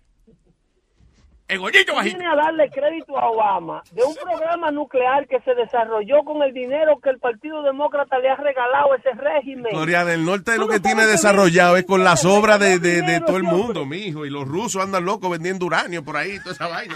el 1.49 1.59
gordito 1.59 1.93
bajito. 1.95 2.17
Viene 2.17 2.31
a 2.31 2.35
darle 2.35 2.69
crédito 2.69 3.17
a 3.17 3.29
Obama 3.29 3.83
de 3.91 4.03
un 4.03 4.15
programa 4.15 4.71
nuclear 4.71 5.27
que 5.27 5.39
se 5.41 5.53
desarrolló 5.55 6.23
con 6.23 6.41
el 6.43 6.53
dinero 6.53 6.99
que 7.03 7.09
el 7.09 7.19
Partido 7.19 7.61
Demócrata 7.63 8.17
le 8.19 8.29
ha 8.29 8.35
regalado 8.35 8.93
a 8.93 8.95
ese 8.97 9.11
régimen. 9.11 9.73
Corea 9.73 10.05
del 10.05 10.23
Norte 10.25 10.57
lo 10.57 10.67
que 10.67 10.79
tiene 10.79 11.05
desarrollado 11.05 11.75
es 11.77 11.85
con 11.85 12.03
las 12.03 12.23
obras 12.25 12.59
de, 12.59 12.79
de, 12.79 13.01
de 13.01 13.19
todo 13.21 13.37
el 13.37 13.43
mundo, 13.43 13.85
mijo. 13.85 14.25
Y 14.25 14.29
los 14.29 14.47
rusos 14.47 14.81
andan 14.83 15.05
locos 15.05 15.29
vendiendo 15.31 15.65
uranio 15.65 16.03
por 16.03 16.17
ahí, 16.17 16.37
toda 16.39 16.53
esa 16.53 16.67
vaina. 16.67 16.95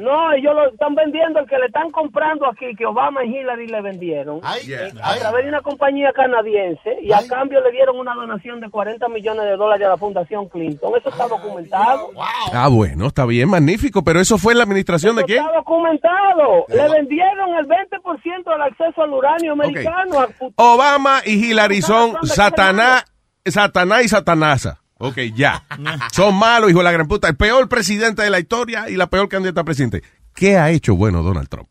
No, 0.00 0.32
ellos 0.32 0.54
lo 0.54 0.70
están 0.70 0.94
vendiendo 0.94 1.40
el 1.40 1.46
que 1.46 1.58
le 1.58 1.66
están 1.66 1.90
comprando 1.90 2.46
aquí, 2.48 2.74
que 2.76 2.86
Obama 2.86 3.24
y 3.24 3.36
Hillary 3.36 3.66
le 3.68 3.80
vendieron, 3.82 4.40
Yeah. 4.64 4.86
eh, 4.88 4.92
a 5.02 5.16
través 5.16 5.42
de 5.44 5.50
una 5.50 5.60
compañía 5.60 6.10
canadiense, 6.12 6.96
y 7.02 7.12
a 7.12 7.18
cambio 7.28 7.60
le 7.60 7.70
dieron 7.72 7.98
una 7.98 8.14
donación 8.14 8.60
de 8.60 8.70
40 8.70 9.08
millones 9.08 9.44
de 9.44 9.56
dólares 9.56 9.86
a 9.86 9.90
la 9.90 9.96
Fundación 9.96 10.48
Clinton. 10.48 10.92
Eso 10.96 11.10
está 11.10 11.28
documentado. 11.28 12.10
Ah, 12.52 12.68
bueno, 12.68 13.06
está 13.08 13.26
bien, 13.26 13.50
magnífico. 13.74 14.02
Pero 14.04 14.20
eso 14.20 14.38
fue 14.38 14.52
en 14.52 14.58
la 14.58 14.64
administración 14.64 15.16
de 15.16 15.24
quién? 15.24 15.42
Está 15.42 15.56
documentado. 15.56 16.64
Le 16.68 16.88
vendieron 16.90 17.54
el 17.58 17.66
20% 17.66 18.50
del 18.50 18.62
acceso 18.62 19.02
al 19.02 19.10
uranio 19.12 19.52
americano. 19.52 20.20
a- 20.20 20.28
Obama 20.56 21.20
y 21.24 21.32
Hillary 21.44 21.82
son 21.82 22.14
Satanás, 22.26 23.04
Satanás 23.44 24.04
y 24.04 24.08
Satanasa. 24.08 24.80
Ok, 24.98 25.18
ya. 25.34 25.64
Son 26.12 26.34
malos, 26.38 26.70
hijo 26.70 26.78
de 26.78 26.84
la 26.84 26.92
gran 26.92 27.08
puta. 27.08 27.28
El 27.28 27.36
peor 27.36 27.68
presidente 27.68 28.22
de 28.22 28.30
la 28.30 28.38
historia 28.38 28.88
y 28.88 28.96
la 28.96 29.08
peor 29.08 29.28
candidata 29.28 29.62
a 29.62 29.64
presidente. 29.64 30.02
¿Qué 30.34 30.56
ha 30.56 30.70
hecho 30.70 30.94
bueno 30.94 31.22
Donald 31.22 31.48
Trump? 31.48 31.68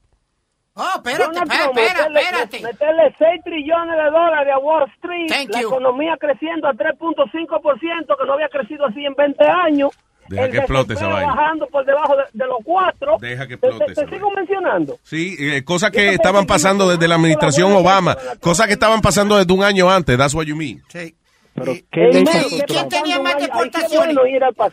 Oh, 0.75 0.89
espérate, 0.95 1.39
meterle- 1.39 2.19
espérate. 2.19 2.59
Meterle 2.61 3.15
6 3.17 3.43
trillones 3.45 3.95
de 3.95 4.03
dólares 4.11 4.53
a 4.53 4.59
Wall 4.59 4.89
Street, 4.97 5.27
Thank 5.29 5.49
la 5.51 5.61
you. 5.61 5.67
economía 5.69 6.17
creciendo 6.19 6.67
a 6.67 6.73
3.5%, 6.73 8.17
que 8.19 8.25
no 8.27 8.33
había 8.33 8.49
crecido 8.49 8.85
así 8.87 9.05
en 9.05 9.13
20 9.15 9.43
años. 9.47 9.91
Deja 10.29 10.45
el 10.45 10.51
que 10.51 10.57
explote 10.57 10.93
esa 10.93 11.07
vaina. 11.07 11.33
bajando 11.35 11.67
por 11.67 11.85
debajo 11.85 12.15
de, 12.15 12.23
de 12.33 12.45
los 12.47 12.57
cuatro. 12.63 13.17
Deja 13.19 13.47
que 13.47 13.57
Te- 13.57 13.67
explote 13.67 13.93
te- 13.93 14.05
te, 14.05 14.15
sigo 14.15 14.31
mencionando. 14.31 14.97
Sí, 15.03 15.35
eh, 15.39 15.63
cosas 15.63 15.91
que 15.91 16.09
estaban 16.13 16.45
pasando 16.45 16.89
desde 16.89 17.07
la 17.07 17.15
administración 17.15 17.73
Obama. 17.73 18.17
Cosas 18.39 18.67
que 18.67 18.73
estaban 18.73 19.01
pasando 19.01 19.37
desde 19.37 19.51
un 19.53 19.63
año 19.63 19.89
antes. 19.89 20.17
That's 20.17 20.33
what 20.33 20.45
you 20.45 20.55
mean. 20.55 20.81
Pero 21.55 21.73
¿qué 21.91 22.01
le 22.11 22.19
¿Y 22.19 22.23
hizo 22.23 22.65
quién 22.65 22.89
tenía 22.89 23.19
más 23.19 23.35
sí 23.35 23.41
deportaciones? 23.41 24.15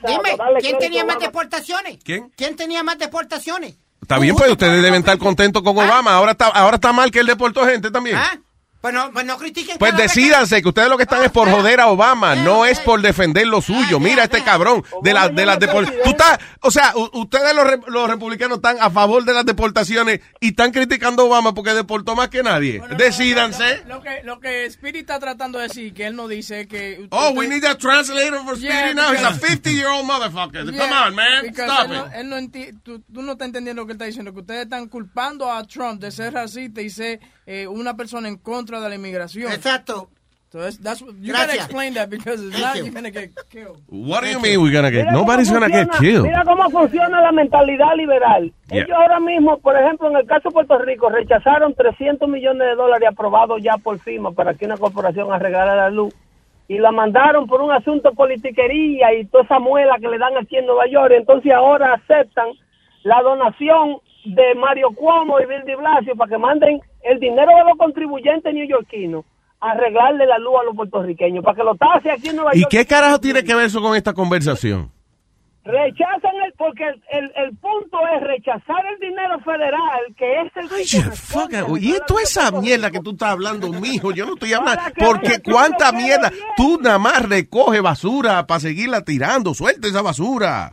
Dime, 0.06 0.30
¿quién 0.60 0.78
tenía 0.78 1.04
más 1.04 1.18
deportaciones? 1.18 1.98
¿Quién? 2.02 2.30
¿Quién 2.36 2.56
tenía 2.56 2.82
más 2.82 2.98
deportaciones? 2.98 3.76
Está 4.00 4.18
bien, 4.18 4.34
pues 4.34 4.50
ustedes 4.50 4.82
deben 4.82 5.00
estar 5.00 5.18
contentos 5.18 5.62
con 5.62 5.76
Obama. 5.76 6.14
Ahora 6.14 6.32
está, 6.32 6.46
ahora 6.46 6.76
está 6.76 6.92
mal 6.92 7.10
que 7.10 7.20
él 7.20 7.26
deportó 7.26 7.66
gente 7.66 7.90
también. 7.90 8.16
¿Ah? 8.16 8.38
Pues 8.80 8.94
no, 8.94 9.10
pues 9.12 9.26
no 9.26 9.36
critiquen. 9.36 9.76
Pues 9.78 9.92
que- 9.94 10.02
decídanse 10.02 10.62
que 10.62 10.68
ustedes 10.68 10.88
lo 10.88 10.96
que 10.96 11.02
están 11.02 11.22
es 11.22 11.30
por 11.30 11.50
joder 11.50 11.80
a 11.80 11.88
Obama, 11.88 12.34
no 12.34 12.64
es 12.64 12.78
por 12.80 13.02
defender 13.02 13.46
lo 13.46 13.60
suyo. 13.60 14.00
Mira 14.00 14.24
este 14.24 14.42
cabrón 14.42 14.82
de 15.02 15.12
las 15.12 15.34
de 15.34 15.44
las 15.46 15.58
depor- 15.58 15.86
Tú 16.02 16.10
estás, 16.10 16.38
o 16.62 16.70
sea, 16.70 16.94
ustedes 17.12 17.54
los, 17.54 17.66
re- 17.66 17.80
los 17.88 18.08
republicanos 18.08 18.56
están 18.58 18.78
a 18.80 18.88
favor 18.90 19.24
de 19.24 19.34
las 19.34 19.44
deportaciones 19.44 20.20
y 20.40 20.48
están 20.48 20.72
criticando 20.72 21.22
a 21.22 21.26
Obama 21.26 21.52
porque 21.54 21.74
deportó 21.74 22.16
más 22.16 22.28
que 22.30 22.42
nadie. 22.42 22.80
Decídanse. 22.96 23.82
Lo 23.86 24.00
que, 24.00 24.22
lo 24.24 24.40
que 24.40 24.64
Spirit 24.66 25.00
está 25.02 25.18
tratando 25.18 25.58
de 25.58 25.68
decir, 25.68 25.92
que 25.92 26.06
él 26.06 26.16
no 26.16 26.26
dice 26.28 26.66
que... 26.66 27.06
Oh, 27.10 27.30
we 27.34 27.46
need 27.48 27.64
a 27.64 27.76
translator 27.76 28.42
for 28.44 28.56
Yeah, 28.58 28.78
Speedy 28.80 28.94
now. 28.94 29.12
He's 29.12 29.22
a 29.24 29.30
because- 29.30 29.40
50 29.40 29.70
year 29.72 29.88
old 29.88 30.06
motherfucker. 30.06 30.64
Come 30.64 30.76
Yeah, 30.76 31.06
on, 31.08 31.14
man. 31.14 31.46
Stop 31.52 31.84
él 31.84 31.88
no, 31.90 32.06
it. 32.06 32.12
él 32.14 32.28
no 32.30 32.38
enti- 32.38 32.80
tú, 32.82 33.00
tú 33.12 33.20
no 33.22 33.32
estás 33.32 33.46
entendiendo 33.46 33.82
lo 33.82 33.86
que 33.86 33.92
él 33.92 33.96
está 33.96 34.06
diciendo, 34.06 34.32
que 34.32 34.40
ustedes 34.40 34.62
están 34.62 34.88
culpando 34.88 35.50
a 35.52 35.62
Trump 35.66 36.00
de 36.00 36.10
ser 36.10 36.32
racista 36.32 36.80
y 36.80 36.88
ser 36.90 37.20
eh, 37.46 37.66
una 37.66 37.96
persona 37.96 38.28
en 38.28 38.36
contra 38.36 38.69
de 38.78 38.88
la 38.90 38.94
inmigración. 38.94 39.50
Exacto. 39.52 40.08
So 40.52 40.58
that's, 40.58 40.78
that's 40.82 41.00
you 41.00 41.06
Gracias. 41.30 41.46
gotta 41.46 41.54
explain 41.54 41.94
that 41.94 42.10
because 42.10 42.42
it's 42.42 42.50
Thank 42.56 42.64
not 42.66 42.76
you. 42.76 42.84
you're 42.86 42.92
gonna 42.94 43.10
get 43.12 43.30
killed. 43.50 43.78
What 43.88 44.22
do 44.24 44.30
you 44.30 44.40
mean 44.40 44.60
we're 44.60 44.72
gonna 44.72 44.90
get? 44.90 45.04
Mira 45.06 45.12
Nobody's 45.12 45.48
gonna 45.48 45.68
get 45.68 45.86
funciona- 45.88 46.00
killed. 46.00 46.24
Mira 46.26 46.42
cómo 46.44 46.68
funciona 46.70 47.20
la 47.22 47.30
mentalidad 47.30 47.94
liberal. 47.96 48.52
Yeah. 48.68 48.82
Ellos 48.82 48.96
ahora 48.96 49.20
mismo, 49.20 49.58
por 49.60 49.76
ejemplo, 49.78 50.10
en 50.10 50.16
el 50.16 50.26
caso 50.26 50.48
de 50.48 50.52
Puerto 50.54 50.76
Rico, 50.78 51.08
rechazaron 51.08 51.72
300 51.74 52.28
millones 52.28 52.66
de 52.66 52.74
dólares 52.74 53.08
aprobados 53.12 53.62
ya 53.62 53.76
por 53.76 54.00
FIMA 54.00 54.32
para 54.32 54.54
que 54.54 54.66
una 54.66 54.76
corporación 54.76 55.32
arreglara 55.32 55.76
la 55.76 55.88
luz. 55.88 56.12
Y 56.66 56.78
la 56.78 56.90
mandaron 56.90 57.46
por 57.46 57.60
un 57.62 57.70
asunto 57.70 58.12
politiquería 58.12 59.14
y 59.14 59.26
toda 59.26 59.44
esa 59.44 59.60
muela 59.60 59.98
que 60.00 60.08
le 60.08 60.18
dan 60.18 60.36
aquí 60.36 60.56
en 60.56 60.66
Nueva 60.66 60.88
York. 60.90 61.12
Entonces 61.16 61.52
ahora 61.52 61.94
aceptan 61.94 62.48
la 63.04 63.22
donación 63.22 63.98
de 64.24 64.54
Mario 64.54 64.90
Cuomo 64.94 65.40
y 65.40 65.46
Bill 65.46 65.64
de 65.64 65.76
Blasio 65.76 66.14
para 66.16 66.30
que 66.30 66.38
manden 66.38 66.80
el 67.02 67.18
dinero 67.18 67.50
de 67.56 67.64
los 67.64 67.78
contribuyentes 67.78 68.52
neoyorquinos 68.52 69.24
a 69.60 69.72
arreglarle 69.72 70.26
la 70.26 70.38
luz 70.38 70.54
a 70.60 70.64
los 70.64 70.74
puertorriqueños, 70.76 71.44
para 71.44 71.56
que 71.56 71.64
lo 71.64 71.74
tase 71.74 72.10
aquí 72.10 72.28
en 72.28 72.36
Nueva 72.36 72.54
¿Y 72.54 72.60
York. 72.60 72.70
qué 72.70 72.86
carajo 72.86 73.20
tiene 73.20 73.44
que 73.44 73.54
ver 73.54 73.66
eso 73.66 73.80
con 73.82 73.94
esta 73.94 74.12
conversación? 74.14 74.90
Rechazan 75.62 76.34
el, 76.46 76.54
porque 76.56 76.84
el, 76.84 77.02
el, 77.12 77.32
el 77.36 77.56
punto 77.58 77.98
es 78.16 78.22
rechazar 78.22 78.82
el 78.94 78.98
dinero 78.98 79.38
federal, 79.40 80.00
que 80.16 80.40
es 80.40 80.56
el 80.56 80.68
que 80.68 80.74
Oye, 80.74 81.02
corresponde 81.04 81.62
fuck, 81.62 81.82
y 81.82 81.90
es 81.92 82.02
esa 82.22 82.50
mierda 82.50 82.90
que 82.90 83.00
tú 83.00 83.10
estás 83.10 83.32
hablando, 83.32 83.68
mijo. 83.68 84.10
Yo 84.12 84.24
no 84.24 84.34
estoy 84.34 84.54
hablando. 84.54 84.82
Que 84.94 85.04
Porque 85.04 85.42
que 85.42 85.52
cuánta 85.52 85.92
mierda. 85.92 86.32
Tú 86.56 86.78
nada 86.80 86.98
más 86.98 87.28
recoge 87.28 87.80
basura 87.80 88.46
para 88.46 88.60
seguirla 88.60 89.04
tirando. 89.04 89.52
Suelta 89.52 89.86
esa 89.86 90.00
basura. 90.00 90.70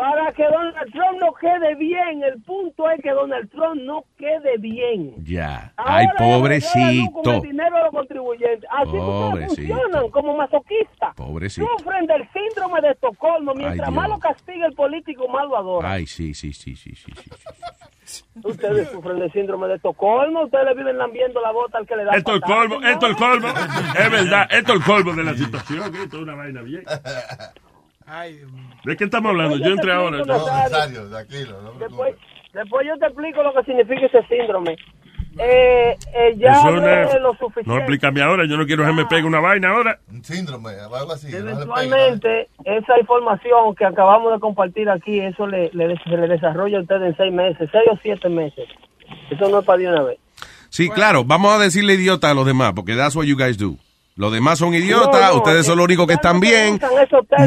Para 0.00 0.32
que 0.32 0.44
Donald 0.44 0.92
Trump 0.92 1.20
no 1.20 1.34
quede 1.34 1.74
bien, 1.74 2.22
el 2.22 2.40
punto 2.40 2.88
es 2.88 3.02
que 3.02 3.10
Donald 3.10 3.50
Trump 3.50 3.82
no 3.82 4.04
quede 4.16 4.56
bien. 4.56 5.14
Ya. 5.26 5.74
Ahora 5.76 5.94
Ay, 5.94 6.06
luz 6.06 6.14
Con 6.16 6.26
el 6.26 6.40
pobrecito. 6.40 7.40
dinero 7.42 7.76
de 7.76 7.82
los 7.82 7.90
contribuyentes. 7.90 8.70
Así 8.70 8.90
Pobrecito. 8.92 9.74
funcionan 9.74 10.10
como 10.10 10.36
masoquistas. 10.38 11.14
Pobrecito. 11.14 11.68
Sufren 11.76 12.06
del 12.06 12.26
síndrome 12.32 12.80
de 12.80 12.92
Estocolmo. 12.92 13.52
Mientras 13.54 13.88
Ay, 13.90 13.94
más 13.94 14.08
lo 14.08 14.18
castiga 14.18 14.66
el 14.68 14.72
político, 14.72 15.28
más 15.28 15.46
lo 15.46 15.58
adora. 15.58 15.92
Ay, 15.92 16.06
sí, 16.06 16.32
sí, 16.32 16.54
sí, 16.54 16.74
sí, 16.74 16.94
sí. 16.94 17.12
sí. 18.04 18.24
Ustedes 18.42 18.88
sufren 18.88 19.18
del 19.18 19.30
síndrome 19.32 19.68
de 19.68 19.74
Estocolmo. 19.74 20.44
Ustedes 20.44 20.64
le 20.64 20.74
viven 20.76 20.96
lambiendo 20.96 21.42
la 21.42 21.50
bota 21.50 21.76
al 21.76 21.86
que 21.86 21.96
le 21.96 22.04
da 22.04 22.12
Esto 22.12 22.30
es 22.30 22.36
el 22.36 22.40
colmo, 22.42 22.76
esto 22.80 23.06
es 23.06 23.12
el 23.12 23.16
colmo. 23.18 23.48
Es 23.48 24.10
verdad, 24.10 24.48
esto 24.50 24.72
es 24.72 24.78
el 24.78 24.84
colmo 24.86 25.12
de 25.12 25.24
la 25.24 25.34
situación. 25.34 25.94
Esto 25.94 26.16
es 26.16 26.22
una 26.22 26.34
vaina 26.36 26.62
bien. 26.62 26.84
¿De 28.84 28.96
qué 28.96 29.04
estamos 29.04 29.30
hablando? 29.30 29.56
Yo 29.58 29.72
entré 29.72 29.92
ahora. 29.92 30.18
No, 30.24 30.34
Después, 31.78 32.14
después 32.52 32.86
yo 32.86 32.98
te 32.98 33.06
explico 33.06 33.42
lo 33.42 33.52
que 33.54 33.62
significa 33.64 34.06
ese 34.06 34.26
síndrome. 34.28 34.76
Eh, 35.38 35.96
eh, 36.12 36.34
ya 36.38 36.60
no, 36.64 36.80
de 36.80 37.20
lo 37.20 37.32
no 37.32 37.38
suficiente. 37.38 37.76
explícame 37.76 38.20
ahora. 38.20 38.46
Yo 38.48 38.56
no 38.56 38.66
quiero 38.66 38.84
que 38.84 38.92
me 38.92 39.06
pegue 39.06 39.22
una 39.24 39.38
vaina 39.40 39.70
ahora. 39.70 40.00
Un 40.10 40.24
síndrome, 40.24 40.70
algo 40.70 41.12
así. 41.12 41.28
Eventualmente, 41.34 42.48
esa 42.64 42.98
información 42.98 43.74
que 43.76 43.84
acabamos 43.84 44.32
de 44.34 44.40
compartir 44.40 44.90
aquí, 44.90 45.20
eso 45.20 45.46
le, 45.46 45.70
le- 45.72 45.96
se 46.02 46.10
le 46.10 46.26
desarrolla 46.26 46.78
a 46.78 46.82
usted 46.82 47.00
en 47.02 47.16
seis 47.16 47.32
meses, 47.32 47.68
seis 47.70 47.84
o 47.92 47.98
siete 48.02 48.28
meses. 48.28 48.68
Eso 49.30 49.48
no 49.48 49.60
es 49.60 49.64
para 49.64 49.78
de 49.78 49.88
una 49.88 50.02
vez. 50.02 50.18
Sí, 50.68 50.88
claro. 50.90 51.24
Vamos 51.24 51.52
a 51.52 51.58
decirle 51.58 51.94
idiota 51.94 52.30
a 52.30 52.34
los 52.34 52.44
demás, 52.46 52.72
porque 52.74 52.96
that's 52.96 53.14
what 53.14 53.24
you 53.24 53.36
guys 53.36 53.56
do. 53.56 53.76
Los 54.16 54.32
demás 54.32 54.58
son 54.58 54.74
idiotas, 54.74 55.20
No, 55.20 55.28
no, 55.28 55.36
ustedes 55.36 55.64
son 55.64 55.78
los 55.78 55.84
únicos 55.86 56.06
que 56.06 56.14
están 56.14 56.40
bien, 56.40 56.78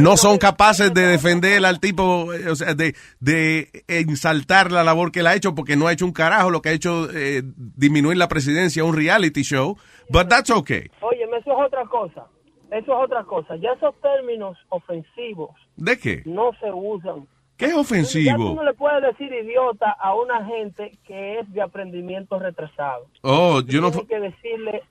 no 0.01 0.17
son 0.17 0.37
capaces 0.37 0.93
de 0.93 1.05
defender 1.05 1.63
al 1.65 1.79
tipo, 1.79 2.33
eh, 2.33 2.49
o 2.49 2.55
sea, 2.55 2.73
de, 2.73 2.95
de 3.19 3.83
ensaltar 3.87 4.71
la 4.71 4.83
labor 4.83 5.11
que 5.11 5.19
él 5.19 5.27
ha 5.27 5.35
hecho, 5.35 5.53
porque 5.53 5.75
no 5.75 5.87
ha 5.87 5.93
hecho 5.93 6.05
un 6.05 6.13
carajo, 6.13 6.49
lo 6.49 6.61
que 6.61 6.69
ha 6.69 6.71
hecho 6.71 7.09
eh, 7.13 7.43
disminuir 7.43 8.17
la 8.17 8.27
presidencia 8.27 8.83
un 8.83 8.95
reality 8.95 9.43
show, 9.43 9.77
but 10.09 10.27
that's 10.29 10.49
okay. 10.49 10.89
Oye, 11.01 11.23
eso 11.23 11.51
es 11.51 11.67
otra 11.67 11.85
cosa. 11.85 12.25
Eso 12.71 12.91
es 12.97 13.05
otra 13.05 13.23
cosa. 13.25 13.55
Ya 13.57 13.69
esos 13.73 13.93
términos 14.01 14.57
ofensivos 14.69 15.51
¿De 15.75 15.99
qué? 15.99 16.23
no 16.25 16.51
se 16.59 16.71
usan. 16.71 17.27
¿Qué 17.55 17.65
es 17.65 17.71
Ya 17.71 17.75
tú 17.75 17.81
ofensivo? 17.81 18.53
no 18.55 18.63
le 18.63 18.73
puedes 18.73 19.01
decir 19.03 19.31
idiota 19.31 19.91
a 19.91 20.15
una 20.15 20.43
gente 20.45 20.97
que 21.05 21.39
es 21.39 21.53
de 21.53 21.61
aprendimiento 21.61 22.39
retrasado. 22.39 23.05
Oh, 23.21 23.61
yo 23.61 23.79
no... 23.79 23.91
Tienes 23.91 24.07
que 24.07 24.19
decirle... 24.19 24.83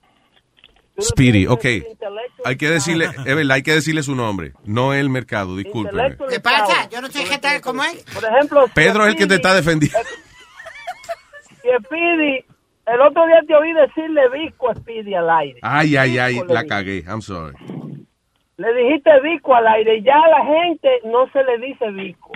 Speedy, 1.00 1.46
ok. 1.46 1.64
Hay 2.44 2.56
que 2.56 2.68
decirle, 2.68 3.08
hay 3.50 3.62
que 3.62 3.72
decirle 3.72 4.02
su 4.02 4.14
nombre, 4.14 4.52
no 4.64 4.92
el 4.92 5.08
mercado, 5.08 5.56
discúlpeme. 5.56 6.16
¿Qué 6.28 6.40
pasa? 6.40 6.88
Yo 6.90 7.00
no 7.00 7.08
sé 7.08 7.24
qué 7.24 7.38
tal, 7.38 7.60
¿cómo 7.60 7.82
es? 7.84 8.04
Por 8.12 8.24
ejemplo, 8.24 8.66
Pedro 8.74 9.04
es 9.06 9.12
el 9.12 9.16
que 9.16 9.26
te 9.26 9.36
está 9.36 9.54
defendiendo. 9.54 9.98
Speedy, 11.84 12.44
el 12.86 13.00
otro 13.00 13.26
día 13.26 13.40
te 13.46 13.54
oí 13.54 13.72
decirle 13.72 14.22
Visco 14.30 14.70
a 14.70 14.74
Speedy 14.74 15.14
al 15.14 15.30
aire. 15.30 15.60
Ay, 15.62 15.96
ay, 15.96 16.18
ay, 16.18 16.40
la 16.48 16.64
cagué, 16.66 17.04
I'm 17.06 17.22
sorry. 17.22 17.56
Le 18.56 18.74
dijiste 18.74 19.10
Visco 19.22 19.54
al 19.54 19.66
aire 19.66 19.98
y 19.98 20.02
ya 20.02 20.16
a 20.16 20.28
la 20.28 20.44
gente 20.44 20.88
no 21.04 21.28
se 21.32 21.42
le 21.44 21.58
dice 21.66 21.90
Visco. 21.92 22.32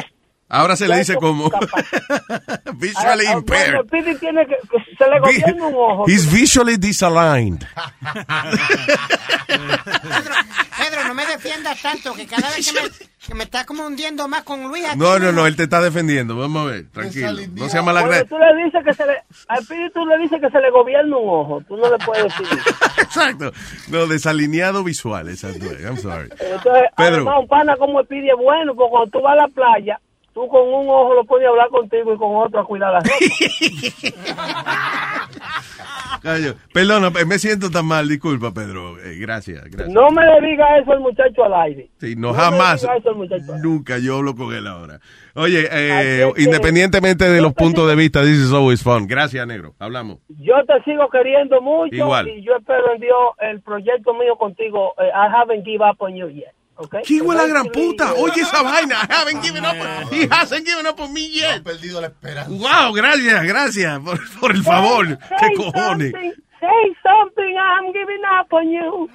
Ahora 0.48 0.76
se 0.76 0.86
le 0.86 0.96
dice 0.98 1.16
como 1.16 1.50
visually 2.74 3.26
Ah, 3.26 3.30
ah, 3.30 3.38
impaired. 3.38 3.80
Speedy 3.86 4.14
tiene 4.16 4.46
que, 4.46 4.56
se 4.96 5.10
le 5.10 5.18
gobierna 5.20 5.66
un 5.66 5.74
ojo. 5.74 6.04
He's 6.06 6.30
visually 6.30 6.76
disaligned. 6.76 7.66
Pedro, 10.78 11.04
no 11.08 11.14
me 11.14 11.26
defiendas 11.26 11.80
tanto, 11.82 12.14
que 12.14 12.26
cada 12.26 12.48
vez 12.50 12.70
que 12.70 12.80
me, 12.80 12.88
que 13.26 13.34
me 13.34 13.44
está 13.44 13.64
como 13.64 13.86
hundiendo 13.86 14.28
más 14.28 14.44
con 14.44 14.68
Luis. 14.68 14.84
aquí, 14.86 14.98
No, 14.98 15.18
no, 15.18 15.32
no, 15.32 15.46
él 15.46 15.56
te 15.56 15.64
está 15.64 15.80
defendiendo. 15.80 16.36
Vamos 16.36 16.62
a 16.62 16.70
ver, 16.70 16.90
tranquilo. 16.90 17.32
No 17.54 17.68
se 17.68 17.78
llama 17.78 17.92
la 17.92 18.06
Cuando 18.06 18.24
tú 18.26 18.38
le 18.38 18.64
dices 18.64 18.84
que 18.84 18.92
se 18.92 19.04
le, 19.06 19.14
a 19.48 19.56
Speedy 19.62 19.90
tú 19.90 20.06
le 20.06 20.18
dices 20.18 20.40
que 20.40 20.50
se 20.50 20.60
le 20.60 20.70
gobierna 20.70 21.16
un 21.16 21.28
ojo. 21.28 21.60
Tú 21.66 21.76
no 21.76 21.90
le 21.90 21.98
puedes 22.04 22.24
decir 22.24 22.46
eso. 22.46 22.76
Exacto. 23.02 23.52
No, 23.88 24.06
desalineado 24.06 24.84
visual, 24.84 25.28
exacto. 25.28 25.66
I'm 25.82 25.96
sorry. 25.96 26.28
Entonces, 26.38 26.84
Pedro. 26.96 27.14
además, 27.16 27.34
un 27.40 27.48
pana 27.48 27.76
como 27.76 28.02
Speedy 28.02 28.28
es 28.30 28.36
bueno, 28.36 28.74
porque 28.74 28.90
cuando 28.90 29.10
tú 29.10 29.20
vas 29.22 29.32
a 29.32 29.36
la 29.42 29.48
playa, 29.48 30.00
tú 30.36 30.46
con 30.48 30.68
un 30.68 30.86
ojo 30.86 31.14
lo 31.14 31.24
pones 31.24 31.46
a 31.46 31.50
hablar 31.50 31.70
contigo 31.70 32.12
y 32.12 32.18
con 32.18 32.36
otro 32.36 32.60
a 32.60 32.64
cuidar 32.66 32.92
la 32.92 33.00
ropa. 33.00 33.16
Perdona, 36.74 37.10
me 37.26 37.38
siento 37.38 37.70
tan 37.70 37.86
mal, 37.86 38.06
disculpa, 38.06 38.52
Pedro. 38.52 38.98
Eh, 38.98 39.16
gracias, 39.18 39.64
gracias. 39.64 39.88
No 39.88 40.10
me 40.10 40.22
le 40.26 40.46
diga 40.46 40.76
eso 40.78 40.92
al 40.92 41.00
muchacho 41.00 41.42
al 41.42 41.54
aire. 41.54 41.88
Sí, 41.98 42.16
no, 42.16 42.28
no 42.28 42.34
me 42.34 42.38
jamás. 42.38 42.82
diga 42.82 42.96
eso 42.96 43.08
al 43.08 43.16
muchacho 43.16 43.44
al 43.44 43.50
aire. 43.56 43.62
Nunca 43.62 43.98
yo 43.98 44.16
hablo 44.16 44.34
con 44.36 44.52
él 44.54 44.66
ahora. 44.66 45.00
Oye, 45.34 45.66
eh, 45.70 46.30
independientemente 46.36 47.30
de 47.30 47.40
los 47.40 47.54
puntos 47.54 47.88
de 47.88 47.94
vista, 47.94 48.20
this 48.20 48.36
is 48.36 48.52
always 48.52 48.82
fun. 48.82 49.06
Gracias, 49.06 49.46
negro. 49.46 49.74
Hablamos. 49.78 50.18
Yo 50.28 50.54
te 50.66 50.82
sigo 50.84 51.08
queriendo 51.08 51.62
mucho 51.62 51.94
Igual. 51.94 52.28
y 52.28 52.42
yo 52.42 52.56
espero 52.56 52.92
en 52.94 53.00
Dios 53.00 53.18
el 53.40 53.62
proyecto 53.62 54.12
mío 54.12 54.36
contigo. 54.36 54.92
eh, 54.98 55.08
I 55.08 55.34
haven't 55.34 55.64
give 55.64 55.82
up 55.82 55.96
on 56.00 56.14
you 56.14 56.28
yet. 56.28 56.52
Okay? 56.78 57.02
¿Qué 57.06 57.14
hijo 57.14 57.30
de 57.32 57.36
la 57.38 57.46
gran 57.46 57.66
puta? 57.66 58.12
Oye 58.14 58.42
esa 58.42 58.62
vaina. 58.62 58.96
I 59.08 59.12
haven't 59.14 59.42
given 59.42 59.64
up. 59.64 59.74
on- 59.80 60.12
He 60.14 60.28
hasn't 60.30 60.66
given 60.66 60.86
up 60.86 61.00
on 61.00 61.12
me 61.12 61.26
yet. 61.28 61.62
perdido 61.62 62.00
la 62.00 62.08
esperanza. 62.08 62.50
Wow, 62.50 62.92
gracias, 62.92 63.44
gracias 63.46 64.00
por, 64.00 64.20
por 64.40 64.50
el 64.54 64.62
favor. 64.62 65.06
Say 65.06 65.18
¿Qué 65.40 65.54
cojones? 65.56 66.12
something, 66.12 66.32
say 66.60 66.96
something, 67.02 67.56
I'm 67.56 67.92
giving 67.92 68.22
up 68.40 68.52
on 68.52 68.70
you. 68.70 69.08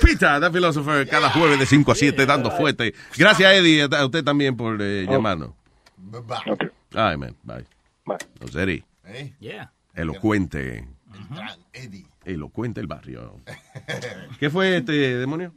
Pita, 0.02 0.40
The 0.40 0.50
Philosopher, 0.50 1.06
cada 1.08 1.30
jueves 1.30 1.58
de 1.60 1.66
5 1.66 1.92
a 1.92 1.94
7, 1.94 2.26
dando 2.26 2.50
fuerte. 2.50 2.94
Gracias, 3.16 3.52
Eddie, 3.52 3.82
a 3.82 4.04
usted 4.04 4.24
también 4.24 4.56
por 4.56 4.78
eh, 4.80 5.06
llamarnos. 5.08 5.50
Ay, 6.94 7.16
man, 7.16 7.36
bye. 7.44 7.64
Bye. 8.04 8.18
Nos 8.40 8.54
Eddie. 8.56 8.84
Yeah. 9.40 9.70
Elocuente. 9.94 10.88
Elocuente 12.24 12.80
el 12.80 12.86
barrio. 12.86 13.36
¿Qué 14.38 14.50
fue 14.50 14.76
este 14.78 14.92
demonio? 15.16 15.52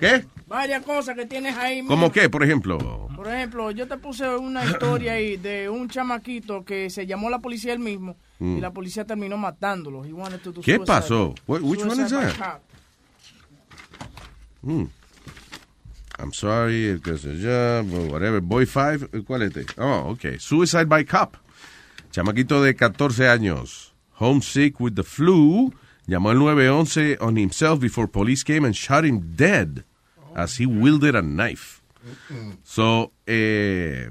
¿Qué? 0.00 0.24
Varias 0.46 0.82
cosas 0.84 1.14
que 1.14 1.24
tienes 1.26 1.56
ahí. 1.56 1.84
¿Cómo 1.86 2.10
qué, 2.10 2.28
por 2.28 2.42
ejemplo? 2.42 3.08
Por 3.14 3.28
ejemplo, 3.28 3.70
yo 3.70 3.86
te 3.86 3.96
puse 3.96 4.28
una 4.36 4.64
historia 4.64 5.12
ahí 5.12 5.36
de 5.36 5.68
un 5.70 5.88
chamaquito 5.88 6.64
que 6.64 6.90
se 6.90 7.06
llamó 7.06 7.30
la 7.30 7.38
policía 7.38 7.72
él 7.72 7.78
mismo 7.78 8.16
Mm. 8.38 8.58
y 8.58 8.60
la 8.60 8.70
policía 8.70 9.06
terminó 9.06 9.38
matándolo. 9.38 10.04
He 10.04 10.12
wanted 10.12 10.40
to 10.40 10.52
do 10.52 10.60
¿Qué 10.60 10.76
suicide. 10.76 10.86
pasó? 10.86 11.34
Wh- 11.46 11.62
which 11.62 11.80
one 11.82 12.02
is 12.02 12.10
Suicide 12.10 12.34
that? 12.38 12.60
Mm. 14.62 14.86
I'm 16.18 16.32
sorry, 16.32 16.86
el 16.86 17.00
que 17.00 17.16
se 17.18 17.34
llama, 17.34 17.98
whatever, 18.12 18.40
Boy 18.40 18.66
5, 18.66 19.22
¿cuál 19.26 19.42
es 19.42 19.56
este? 19.56 19.80
Oh, 19.80 20.10
ok. 20.10 20.38
Suicide 20.38 20.84
by 20.86 21.04
Cop. 21.06 21.36
Chamaquito 22.10 22.62
de 22.62 22.74
14 22.74 23.28
años. 23.28 23.94
Homesick 24.18 24.80
with 24.80 24.94
the 24.94 25.02
flu. 25.02 25.72
Llamó 26.06 26.30
al 26.30 26.38
911 26.38 27.18
on 27.20 27.36
himself 27.36 27.80
before 27.80 28.06
police 28.06 28.44
came 28.44 28.64
and 28.64 28.74
shot 28.74 29.04
him 29.04 29.34
dead 29.34 29.84
as 30.34 30.56
he 30.60 30.66
wielded 30.66 31.16
a 31.16 31.22
knife. 31.22 31.82
So, 32.62 33.12
eh, 33.26 34.10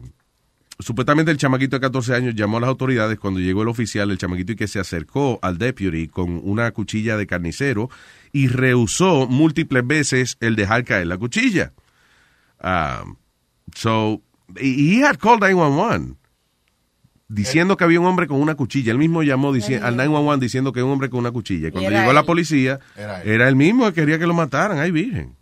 supuestamente 0.79 1.31
el 1.31 1.37
chamaquito 1.37 1.77
de 1.77 1.81
14 1.81 2.13
años 2.13 2.35
llamó 2.35 2.57
a 2.57 2.61
las 2.61 2.67
autoridades 2.67 3.17
cuando 3.17 3.39
llegó 3.39 3.61
el 3.61 3.69
oficial, 3.69 4.11
el 4.11 4.17
chamaquito 4.17 4.51
y 4.51 4.55
que 4.57 4.67
se 4.67 4.79
acercó 4.79 5.39
al 5.41 5.57
deputy 5.57 6.09
con 6.09 6.41
una 6.43 6.71
cuchilla 6.71 7.15
de 7.15 7.27
carnicero 7.27 7.89
y 8.33 8.49
rehusó 8.49 9.27
múltiples 9.27 9.87
veces 9.87 10.37
el 10.41 10.57
dejar 10.57 10.83
caer 10.83 11.07
la 11.07 11.17
cuchilla. 11.17 11.71
Um, 12.61 13.15
so, 13.73 14.21
he 14.59 15.01
had 15.01 15.19
called 15.19 15.39
911. 15.41 16.17
Diciendo 17.35 17.75
que 17.77 17.83
había 17.83 17.99
un 17.99 18.05
hombre 18.05 18.27
con 18.27 18.39
una 18.41 18.55
cuchilla. 18.55 18.91
Él 18.91 18.97
mismo 18.97 19.21
llamó 19.21 19.49
al 19.49 19.97
911 19.97 20.39
diciendo 20.43 20.71
que 20.71 20.81
un 20.81 20.91
hombre 20.91 21.09
con 21.09 21.19
una 21.19 21.31
cuchilla. 21.31 21.67
Y 21.67 21.71
cuando 21.71 21.89
llegó 21.89 22.13
la 22.13 22.23
policía, 22.23 22.79
Era 22.95 23.21
era 23.23 23.43
él. 23.45 23.49
él. 23.49 23.55
mismo 23.55 23.85
que 23.87 23.93
quería 23.93 24.17
que 24.17 24.25
lo 24.25 24.33
mataran. 24.33 24.79
Ay, 24.79 24.91
virgen. 24.91 25.35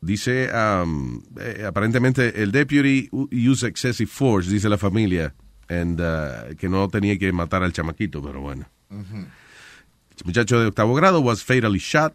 Dice, 0.00 0.50
um, 0.52 1.22
eh, 1.40 1.64
aparentemente 1.66 2.42
el 2.42 2.52
deputy 2.52 3.08
used 3.10 3.66
excessive 3.66 4.06
force, 4.10 4.50
dice 4.50 4.68
la 4.68 4.76
familia, 4.76 5.34
and, 5.68 5.98
uh, 5.98 6.54
que 6.56 6.68
no 6.68 6.88
tenía 6.88 7.18
que 7.18 7.32
matar 7.32 7.62
al 7.62 7.72
chamaquito, 7.72 8.22
pero 8.22 8.40
bueno. 8.42 8.66
El 8.90 10.26
muchacho 10.26 10.60
de 10.60 10.66
octavo 10.66 10.94
grado 10.94 11.20
was 11.20 11.42
fatally 11.42 11.78
shot, 11.78 12.14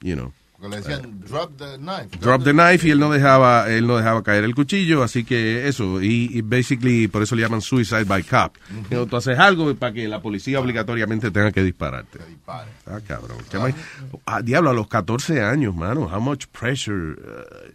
you 0.00 0.14
know. 0.16 0.32
Porque 0.60 0.76
le 0.76 0.82
decían, 0.82 1.20
drop 1.20 1.56
the 1.56 1.78
knife. 1.78 2.18
Drop 2.20 2.44
the 2.44 2.52
knife 2.52 2.86
y 2.86 2.90
él 2.90 2.98
no 3.00 3.10
dejaba, 3.10 3.70
él 3.70 3.86
no 3.86 3.96
dejaba 3.96 4.22
caer 4.22 4.44
el 4.44 4.54
cuchillo, 4.54 5.02
así 5.02 5.24
que 5.24 5.66
eso, 5.66 6.02
y, 6.02 6.28
y 6.36 6.42
basically 6.42 7.08
por 7.08 7.22
eso 7.22 7.34
le 7.34 7.40
llaman 7.42 7.62
suicide 7.62 8.04
by 8.04 8.22
cop. 8.22 8.56
You 8.70 8.82
know, 8.90 9.06
tú 9.06 9.16
haces 9.16 9.38
algo 9.38 9.74
para 9.74 9.94
que 9.94 10.06
la 10.06 10.20
policía 10.20 10.60
obligatoriamente 10.60 11.30
tenga 11.30 11.50
que 11.50 11.62
dispararte. 11.62 12.18
Ah, 12.46 13.00
cabrón. 13.06 13.38
Chama- 13.50 13.74
Ah, 14.26 14.42
diablo, 14.42 14.70
a 14.70 14.74
los 14.74 14.86
14 14.88 15.40
años, 15.40 15.74
mano, 15.74 16.02
how 16.12 16.20
much 16.20 16.46
pressure 16.48 17.12
uh, 17.12 17.70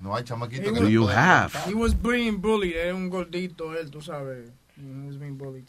No 0.00 0.14
hay 0.14 0.22
chamaquito 0.24 0.70
He 0.70 0.74
que 0.74 0.90
you 0.90 1.08
have? 1.08 1.50
He 1.66 1.74
was 1.74 1.94
being 1.94 2.40
bullied. 2.42 2.76
Era 2.76 2.94
un 2.94 3.08
gordito 3.08 3.74
él, 3.74 3.90
tú 3.90 4.00
sabes. 4.02 4.50
He 4.80 5.06
was 5.06 5.16
being 5.18 5.36
bullied, 5.36 5.64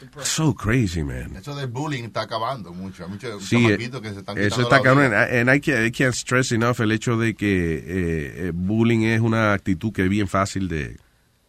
depressed. 0.00 0.32
So 0.32 0.54
crazy, 0.54 1.02
man. 1.02 1.36
Eso 1.36 1.54
del 1.54 1.66
bullying 1.68 2.04
está 2.04 2.22
acabando 2.22 2.72
mucho. 2.72 3.04
Hay 3.04 3.10
muchos 3.10 3.44
Sí, 3.44 3.66
eh, 3.66 3.76
que 3.76 4.10
se 4.12 4.20
están 4.20 4.38
eso 4.38 4.62
está 4.62 4.80
vida. 4.80 5.24
And 5.40 5.50
I 5.54 5.60
can't, 5.60 5.86
I 5.86 5.90
can't 5.92 6.14
stress 6.14 6.50
enough 6.52 6.80
el 6.80 6.92
hecho 6.92 7.18
de 7.18 7.34
que 7.34 7.74
eh, 7.76 7.82
eh, 8.48 8.52
bullying 8.54 9.02
es 9.02 9.20
una 9.20 9.52
actitud 9.52 9.92
que 9.92 10.04
es 10.04 10.08
bien 10.08 10.28
fácil 10.28 10.68
de, 10.68 10.96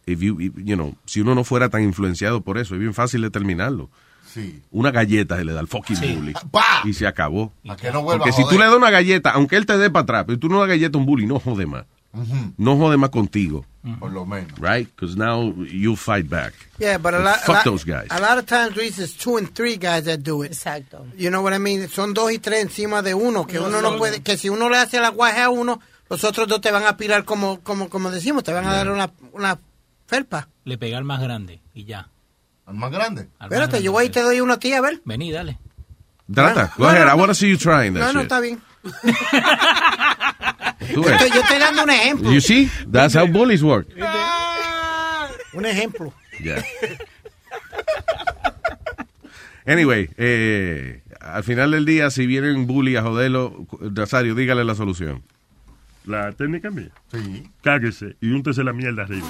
if 0.06 0.20
you, 0.20 0.38
you 0.38 0.74
know, 0.76 0.94
si 1.06 1.20
uno 1.22 1.34
no 1.34 1.42
fuera 1.44 1.70
tan 1.70 1.82
influenciado 1.82 2.42
por 2.42 2.58
eso, 2.58 2.74
es 2.74 2.80
bien 2.80 2.92
fácil 2.94 3.22
de 3.22 3.30
terminarlo. 3.30 3.88
Sí. 4.26 4.60
Una 4.70 4.90
galleta 4.90 5.36
se 5.36 5.44
le 5.44 5.52
da 5.52 5.60
al 5.60 5.68
fucking 5.68 5.96
Sí. 5.96 6.14
bully. 6.14 6.34
Y 6.84 6.92
se 6.92 7.06
acabó. 7.06 7.52
A 7.68 7.76
que 7.76 7.90
no 7.92 8.02
vuelva 8.02 8.24
Porque 8.24 8.30
a 8.30 8.44
si 8.44 8.48
tú 8.48 8.58
le 8.58 8.64
das 8.66 8.74
una 8.74 8.90
galleta, 8.90 9.30
aunque 9.30 9.56
él 9.56 9.64
te 9.64 9.78
dé 9.78 9.90
para 9.90 10.02
atrás, 10.02 10.24
pero 10.26 10.38
tú 10.38 10.48
no 10.48 10.58
das 10.58 10.68
galleta 10.68 10.98
a 10.98 11.00
un 11.00 11.06
bully, 11.06 11.24
no 11.26 11.38
jode 11.38 11.66
más. 11.66 11.86
Ujú. 12.12 12.52
No 12.58 12.76
jode 12.76 12.96
más 12.96 13.10
contigo. 13.10 13.64
Por 14.00 14.12
lo 14.12 14.24
menos. 14.24 14.58
Right? 14.58 14.88
Because 14.96 15.14
now 15.14 15.52
you 15.52 15.94
fight 15.94 16.26
back. 16.30 16.54
Yeah, 16.78 16.96
but 16.96 17.12
a 17.12 17.18
lot, 17.18 17.36
Fuck 17.40 17.48
a 17.48 17.52
lot, 17.52 17.64
those 17.64 17.84
guys. 17.84 18.06
A 18.10 18.18
lot 18.18 18.38
of 18.38 18.46
times, 18.46 18.74
Luis, 18.76 18.98
it's 18.98 19.12
two 19.14 19.36
and 19.36 19.54
three 19.54 19.76
guys 19.76 20.04
that 20.06 20.22
do 20.22 20.42
it. 20.42 20.52
Exacto. 20.52 21.04
You 21.18 21.28
know 21.30 21.42
what 21.42 21.52
I 21.52 21.58
mean? 21.58 21.86
Son 21.88 22.14
dos 22.14 22.32
y 22.32 22.38
tres 22.38 22.62
encima 22.62 23.02
de 23.02 23.12
uno, 23.12 23.46
que 23.46 23.58
No, 23.58 23.66
uno 23.66 23.82
no 23.82 23.98
puede, 23.98 24.22
que 24.22 24.38
si 24.38 24.48
uno 24.48 24.70
le 24.70 24.78
hace 24.78 25.00
la 25.00 25.10
guaje 25.10 25.42
a 25.42 25.50
uno, 25.50 25.80
los 26.08 26.24
otros 26.24 26.48
dos 26.48 26.62
te 26.62 26.70
van 26.70 26.84
a 26.86 26.96
pirar 26.96 27.24
como, 27.26 27.60
como, 27.60 27.90
como 27.90 28.10
decimos, 28.10 28.42
te 28.42 28.52
van 28.54 28.66
a 28.66 28.72
dar 28.72 28.90
una, 28.90 29.10
una 29.32 29.58
felpa. 30.06 30.48
Le 30.64 30.78
pega 30.78 30.96
al 30.96 31.04
más 31.04 31.20
grande 31.20 31.60
y 31.74 31.84
ya. 31.84 32.08
¿Al 32.64 32.76
más 32.76 32.90
grande? 32.90 33.20
Al 33.22 33.28
más 33.28 33.42
Espérate, 33.50 33.70
grande. 33.72 33.82
yo 33.84 33.92
voy 33.92 34.06
y 34.06 34.08
te 34.08 34.22
doy 34.22 34.40
uno 34.40 34.54
a 34.54 34.58
ti, 34.58 34.72
a 34.72 34.80
ver. 34.80 35.02
Vení, 35.04 35.30
dale. 35.30 35.58
Trata. 36.32 36.72
Go 36.78 36.84
No, 36.84 36.88
ahead. 36.88 37.04
no, 37.04 37.10
I 37.12 37.14
want 37.16 37.28
to 37.28 37.34
see 37.34 37.50
you 37.50 37.58
trying 37.58 37.92
that 37.92 38.00
No, 38.00 38.12
no, 38.14 38.20
shit. 38.22 38.32
está 38.32 38.40
bien. 38.40 38.62
Tú 40.92 41.02
ves. 41.02 41.12
estoy, 41.12 41.30
yo 41.30 41.40
estoy 41.40 41.58
dando 41.58 41.84
un 41.84 41.90
ejemplo. 41.90 42.32
You 42.32 42.40
see? 42.40 42.70
That's 42.90 43.14
how 43.14 43.26
bullies 43.26 43.62
work. 43.62 43.88
Un 45.54 45.66
ejemplo. 45.66 46.12
Yeah. 46.42 46.62
Anyway, 49.66 50.10
eh, 50.18 51.00
al 51.20 51.42
final 51.42 51.70
del 51.70 51.86
día, 51.86 52.10
si 52.10 52.26
viene 52.26 52.52
un 52.52 52.66
bully 52.66 52.96
a 52.96 53.02
joderlo, 53.02 53.66
Nazario, 53.80 54.34
dígale 54.34 54.64
la 54.64 54.74
solución. 54.74 55.22
La 56.04 56.32
técnica 56.32 56.70
mía. 56.70 56.90
Sí. 57.10 57.44
Cáguese 57.62 58.16
y 58.20 58.30
úntese 58.30 58.62
la 58.62 58.74
mierda 58.74 59.04
arriba. 59.04 59.26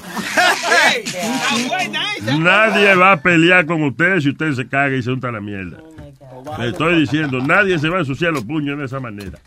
Nadie 2.37 2.97
va 2.97 3.13
a 3.13 3.23
pelear 3.23 3.65
con 3.65 3.83
usted 3.85 4.19
si 4.21 4.31
usted 4.31 4.55
se 4.55 4.67
caga 4.67 4.97
y 4.97 5.03
se 5.03 5.13
unta 5.13 5.31
la 5.31 5.41
mierda. 5.41 5.79
Le 6.59 6.71
estoy 6.71 7.01
diciendo, 7.01 7.41
nadie 7.41 7.79
se 7.79 7.89
va 7.89 7.99
a 7.99 8.01
ensuciar 8.01 8.33
los 8.33 8.45
puños 8.45 8.77
de 8.79 8.87
esa 8.87 8.99
manera. 8.99 9.39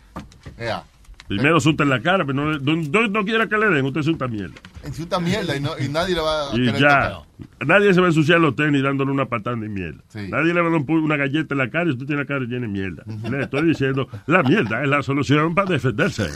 Yeah. 0.58 0.84
Primero 1.28 1.60
se 1.60 1.68
unta 1.68 1.84
en 1.84 1.90
la 1.90 2.00
cara, 2.00 2.24
pero 2.24 2.58
no, 2.58 3.08
no, 3.08 3.24
quiera 3.24 3.46
que 3.46 3.58
le 3.58 3.68
den, 3.68 3.84
usted 3.84 4.00
se 4.02 4.10
unta 4.10 4.26
mierda. 4.28 4.54
Insulta 4.86 5.20
mierda 5.20 5.54
y, 5.56 5.60
no, 5.60 5.70
y 5.78 5.88
nadie 5.88 6.14
le 6.14 6.20
va 6.22 6.50
a 6.50 6.54
Y 6.54 6.64
querer 6.64 6.80
ya. 6.80 7.10
tocar. 7.10 7.66
Nadie 7.66 7.92
se 7.94 8.00
va 8.00 8.06
a 8.06 8.10
ensuciar 8.10 8.40
los 8.40 8.56
tenis 8.56 8.82
dándole 8.82 9.10
una 9.10 9.26
patada 9.26 9.56
de 9.56 9.68
mierda. 9.68 10.02
Sí. 10.08 10.20
Nadie 10.28 10.54
le 10.54 10.60
va 10.62 10.68
a 10.68 10.70
dar 10.70 10.80
una 10.88 11.16
galleta 11.16 11.54
en 11.54 11.58
la 11.58 11.68
cara 11.70 11.86
y 11.86 11.92
usted 11.92 12.06
tiene 12.06 12.22
la 12.22 12.26
cara 12.26 12.40
llena 12.46 12.62
de 12.62 12.68
mierda. 12.68 13.04
Le 13.30 13.42
estoy 13.42 13.66
diciendo, 13.66 14.08
la 14.26 14.42
mierda 14.42 14.82
es 14.82 14.88
la 14.88 15.02
solución 15.02 15.54
para 15.54 15.70
defenderse. 15.70 16.28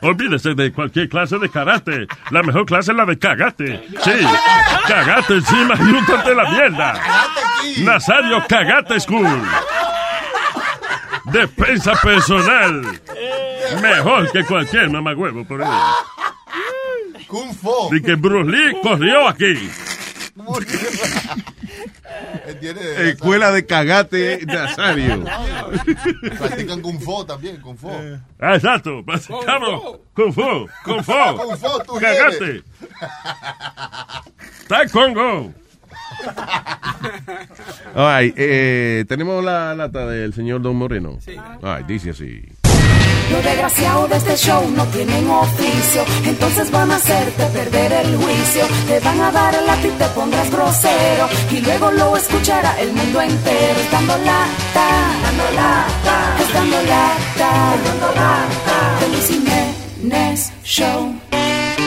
Olvídese 0.00 0.54
de 0.54 0.72
cualquier 0.72 1.08
clase 1.08 1.38
de 1.38 1.48
karate. 1.48 2.06
La 2.30 2.42
mejor 2.42 2.64
clase 2.66 2.92
es 2.92 2.96
la 2.96 3.04
de 3.04 3.18
cagate. 3.18 3.84
Sí, 4.02 4.10
cagate 4.88 5.34
encima 5.34 5.74
y 5.78 5.92
úntate 5.92 6.34
la 6.34 6.50
mierda. 6.50 6.94
Nazario 7.84 8.42
Cagate 8.48 8.98
School. 8.98 9.26
Defensa 11.32 11.92
personal. 12.02 13.00
Mejor 13.80 14.30
que 14.32 14.44
cualquier 14.44 14.90
mamagüevo 14.90 15.44
por 15.44 15.62
ahí. 15.62 15.80
Kung 17.26 17.54
Fu. 17.54 17.94
Y 17.94 18.02
que 18.02 18.14
Bruce 18.14 18.50
Lee 18.50 18.76
corrió 18.82 19.28
aquí. 19.28 19.70
Escuela 22.98 23.50
de 23.52 23.64
cagate 23.66 24.44
Nazario. 24.46 25.24
Practican 26.38 26.80
Kung 26.82 27.00
Fu 27.00 27.24
también, 27.24 27.60
Kung 27.60 27.76
Fu. 27.76 27.90
Ah, 28.38 28.56
exacto. 28.56 29.02
Practicamos 29.04 30.00
Kung 30.14 30.32
Fu. 30.32 30.68
Kung 30.84 31.02
Fu. 31.02 31.12
Kung 31.36 31.56
Fu, 31.56 31.82
tú 31.86 31.94
Cagate. 32.00 32.62
Taekwondo. 34.68 35.54
All 37.94 38.22
right, 38.22 38.34
eh, 38.36 39.04
tenemos 39.08 39.44
la 39.44 39.74
lata 39.74 40.06
del 40.06 40.32
señor 40.32 40.62
Don 40.62 40.76
Moreno. 40.76 41.18
All 41.62 41.76
right, 41.78 41.86
dice 41.86 42.10
así. 42.10 42.42
Los 43.30 43.42
desgraciados 43.44 44.10
de 44.10 44.16
este 44.16 44.36
show 44.36 44.70
no 44.76 44.84
tienen 44.86 45.28
oficio, 45.30 46.04
entonces 46.26 46.70
van 46.70 46.90
a 46.90 46.96
hacerte 46.96 47.46
perder 47.46 47.92
el 47.92 48.16
juicio. 48.16 48.66
Te 48.86 49.00
van 49.00 49.20
a 49.20 49.30
dar 49.30 49.54
el 49.54 49.66
lápiz, 49.66 49.92
te 49.96 50.04
pondrás 50.08 50.50
grosero 50.50 51.28
y 51.50 51.60
luego 51.60 51.90
lo 51.92 52.16
escuchará 52.16 52.78
el 52.80 52.92
mundo 52.92 53.22
entero. 53.22 53.80
Dando 53.90 54.18
lata, 54.18 54.88
dando 55.22 55.44
lata, 55.54 56.36
es 56.42 56.52
dando 56.52 56.82
lata, 56.82 57.76
dando 57.84 58.06
lata. 58.14 59.00
De 59.00 59.08
Luis 59.08 59.28
Jiménez 59.28 60.52
Show. 60.62 61.14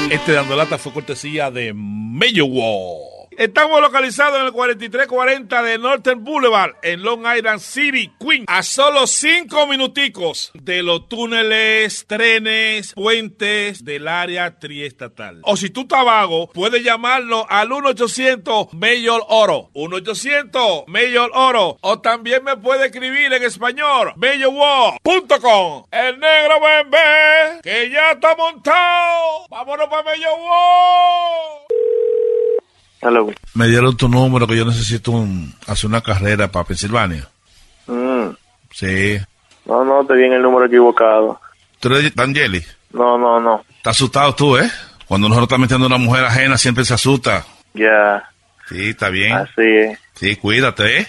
Este 0.09 0.31
dando 0.31 0.55
lata 0.55 0.79
fue 0.79 0.93
cortesía 0.93 1.51
de 1.51 1.73
Mayo 1.75 2.45
Wall. 2.45 3.14
Estamos 3.37 3.81
localizados 3.81 4.39
en 4.39 4.45
el 4.45 4.53
4340 4.53 5.63
de 5.63 5.77
Northern 5.77 6.23
Boulevard, 6.23 6.75
en 6.81 7.03
Long 7.03 7.25
Island 7.35 7.59
City, 7.59 8.09
Queens, 8.17 8.45
a 8.47 8.63
solo 8.63 9.05
cinco 9.07 9.67
minuticos 9.67 10.51
de 10.53 10.81
los 10.81 11.09
túneles, 11.09 12.05
trenes, 12.07 12.93
puentes 12.93 13.83
del 13.83 14.07
área 14.07 14.57
triestatal. 14.57 15.41
O 15.43 15.57
si 15.57 15.69
tú 15.69 15.81
estás 15.81 16.05
vago, 16.05 16.49
puedes 16.53 16.81
llamarnos 16.81 17.45
al 17.49 17.69
1-800 17.69 18.71
Mayor 18.71 19.23
Oro, 19.27 19.69
1-800 19.73 20.85
Mayor 20.87 21.31
Oro, 21.33 21.77
o 21.81 21.99
también 21.99 22.41
me 22.41 22.55
puede 22.55 22.85
escribir 22.85 23.33
en 23.33 23.43
español, 23.43 24.13
mayorwall.com. 24.15 25.83
El 25.91 26.19
negro 26.19 26.61
bebé, 26.61 27.59
que 27.61 27.89
ya 27.89 28.11
está 28.11 28.33
montado. 28.37 29.47
Vámonos 29.49 29.89
para 29.89 30.03
Mayor 30.03 30.39
Wall. 30.39 31.65
Hello. 33.05 33.31
Me 33.53 33.67
dieron 33.67 33.95
tu 33.95 34.07
número 34.09 34.47
que 34.47 34.57
yo 34.57 34.65
necesito 34.65 35.11
un- 35.11 35.53
hacer 35.67 35.87
una 35.89 36.01
carrera 36.01 36.51
para 36.51 36.65
Pensilvania. 36.65 37.27
Mm, 37.87 38.29
Sí. 38.71 39.17
No, 39.65 39.83
no, 39.85 40.05
te 40.05 40.15
di 40.15 40.25
en 40.25 40.33
el 40.33 40.41
número 40.41 40.65
equivocado. 40.65 41.39
¿Tú 41.79 41.89
eres 41.93 42.13
D'Angeli? 42.15 42.63
No, 42.91 43.17
no, 43.17 43.39
no. 43.39 43.63
¿Estás 43.77 43.95
asustado 43.97 44.33
tú, 44.35 44.57
eh? 44.57 44.69
Cuando 45.07 45.27
nosotros 45.29 45.45
estamos 45.47 45.61
metiendo 45.65 45.85
a 45.85 45.87
una 45.87 45.97
mujer 45.97 46.25
ajena 46.25 46.57
siempre 46.57 46.83
se 46.85 46.93
asusta. 46.93 47.45
Ya, 47.73 48.27
Sí, 48.69 48.89
está 48.89 49.09
bien. 49.09 49.33
así 49.33 49.61
es. 49.61 49.99
Sí, 50.15 50.35
cuídate, 50.37 51.01
eh. 51.01 51.07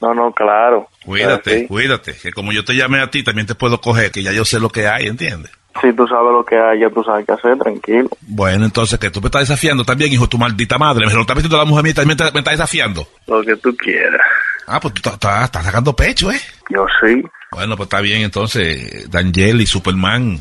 No, 0.00 0.14
no, 0.14 0.32
claro. 0.32 0.88
Cuídate, 1.04 1.66
cuídate. 1.66 2.14
Que 2.14 2.32
como 2.32 2.52
yo 2.52 2.64
te 2.64 2.74
llamé 2.74 3.00
a 3.00 3.10
ti, 3.10 3.22
también 3.24 3.46
te 3.46 3.54
puedo 3.54 3.80
coger, 3.80 4.10
que 4.12 4.22
ya 4.22 4.32
yo 4.32 4.44
sé 4.44 4.60
lo 4.60 4.68
que 4.68 4.86
hay, 4.86 5.06
¿entiendes? 5.06 5.50
Si 5.80 5.92
tú 5.92 6.06
sabes 6.08 6.32
lo 6.32 6.44
que 6.44 6.58
hay, 6.58 6.80
ya 6.80 6.90
tú 6.90 7.02
sabes 7.04 7.24
qué 7.26 7.32
hacer, 7.32 7.56
tranquilo. 7.58 8.08
Bueno, 8.22 8.64
entonces 8.64 8.98
que 8.98 9.10
tú 9.10 9.20
me 9.20 9.26
estás 9.26 9.42
desafiando 9.48 9.84
también, 9.84 10.12
hijo 10.12 10.24
de 10.24 10.28
tu 10.30 10.38
maldita 10.38 10.78
madre. 10.78 11.06
Me 11.06 11.12
lo 11.14 11.20
estás 11.20 11.36
metiendo 11.36 11.56
a 11.56 11.60
la 11.60 11.64
mujer 11.66 11.84
mía 11.84 11.92
y 11.92 11.94
también 11.94 12.16
te- 12.16 12.32
me 12.32 12.38
estás 12.40 12.54
desafiando. 12.54 13.06
Lo 13.26 13.42
que 13.42 13.56
tú 13.56 13.74
quieras. 13.76 14.20
Ah, 14.66 14.80
pues 14.80 14.94
tú 14.94 15.08
estás- 15.10 15.50
sacando 15.50 15.94
pecho, 15.94 16.30
¿eh? 16.32 16.40
Yo 16.70 16.86
sí. 17.00 17.22
Bueno, 17.52 17.76
pues 17.76 17.86
está 17.86 18.00
bien, 18.00 18.22
entonces, 18.22 19.10
D'Angeli, 19.10 19.66
Superman, 19.66 20.38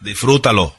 disfrútalo. 0.00 0.74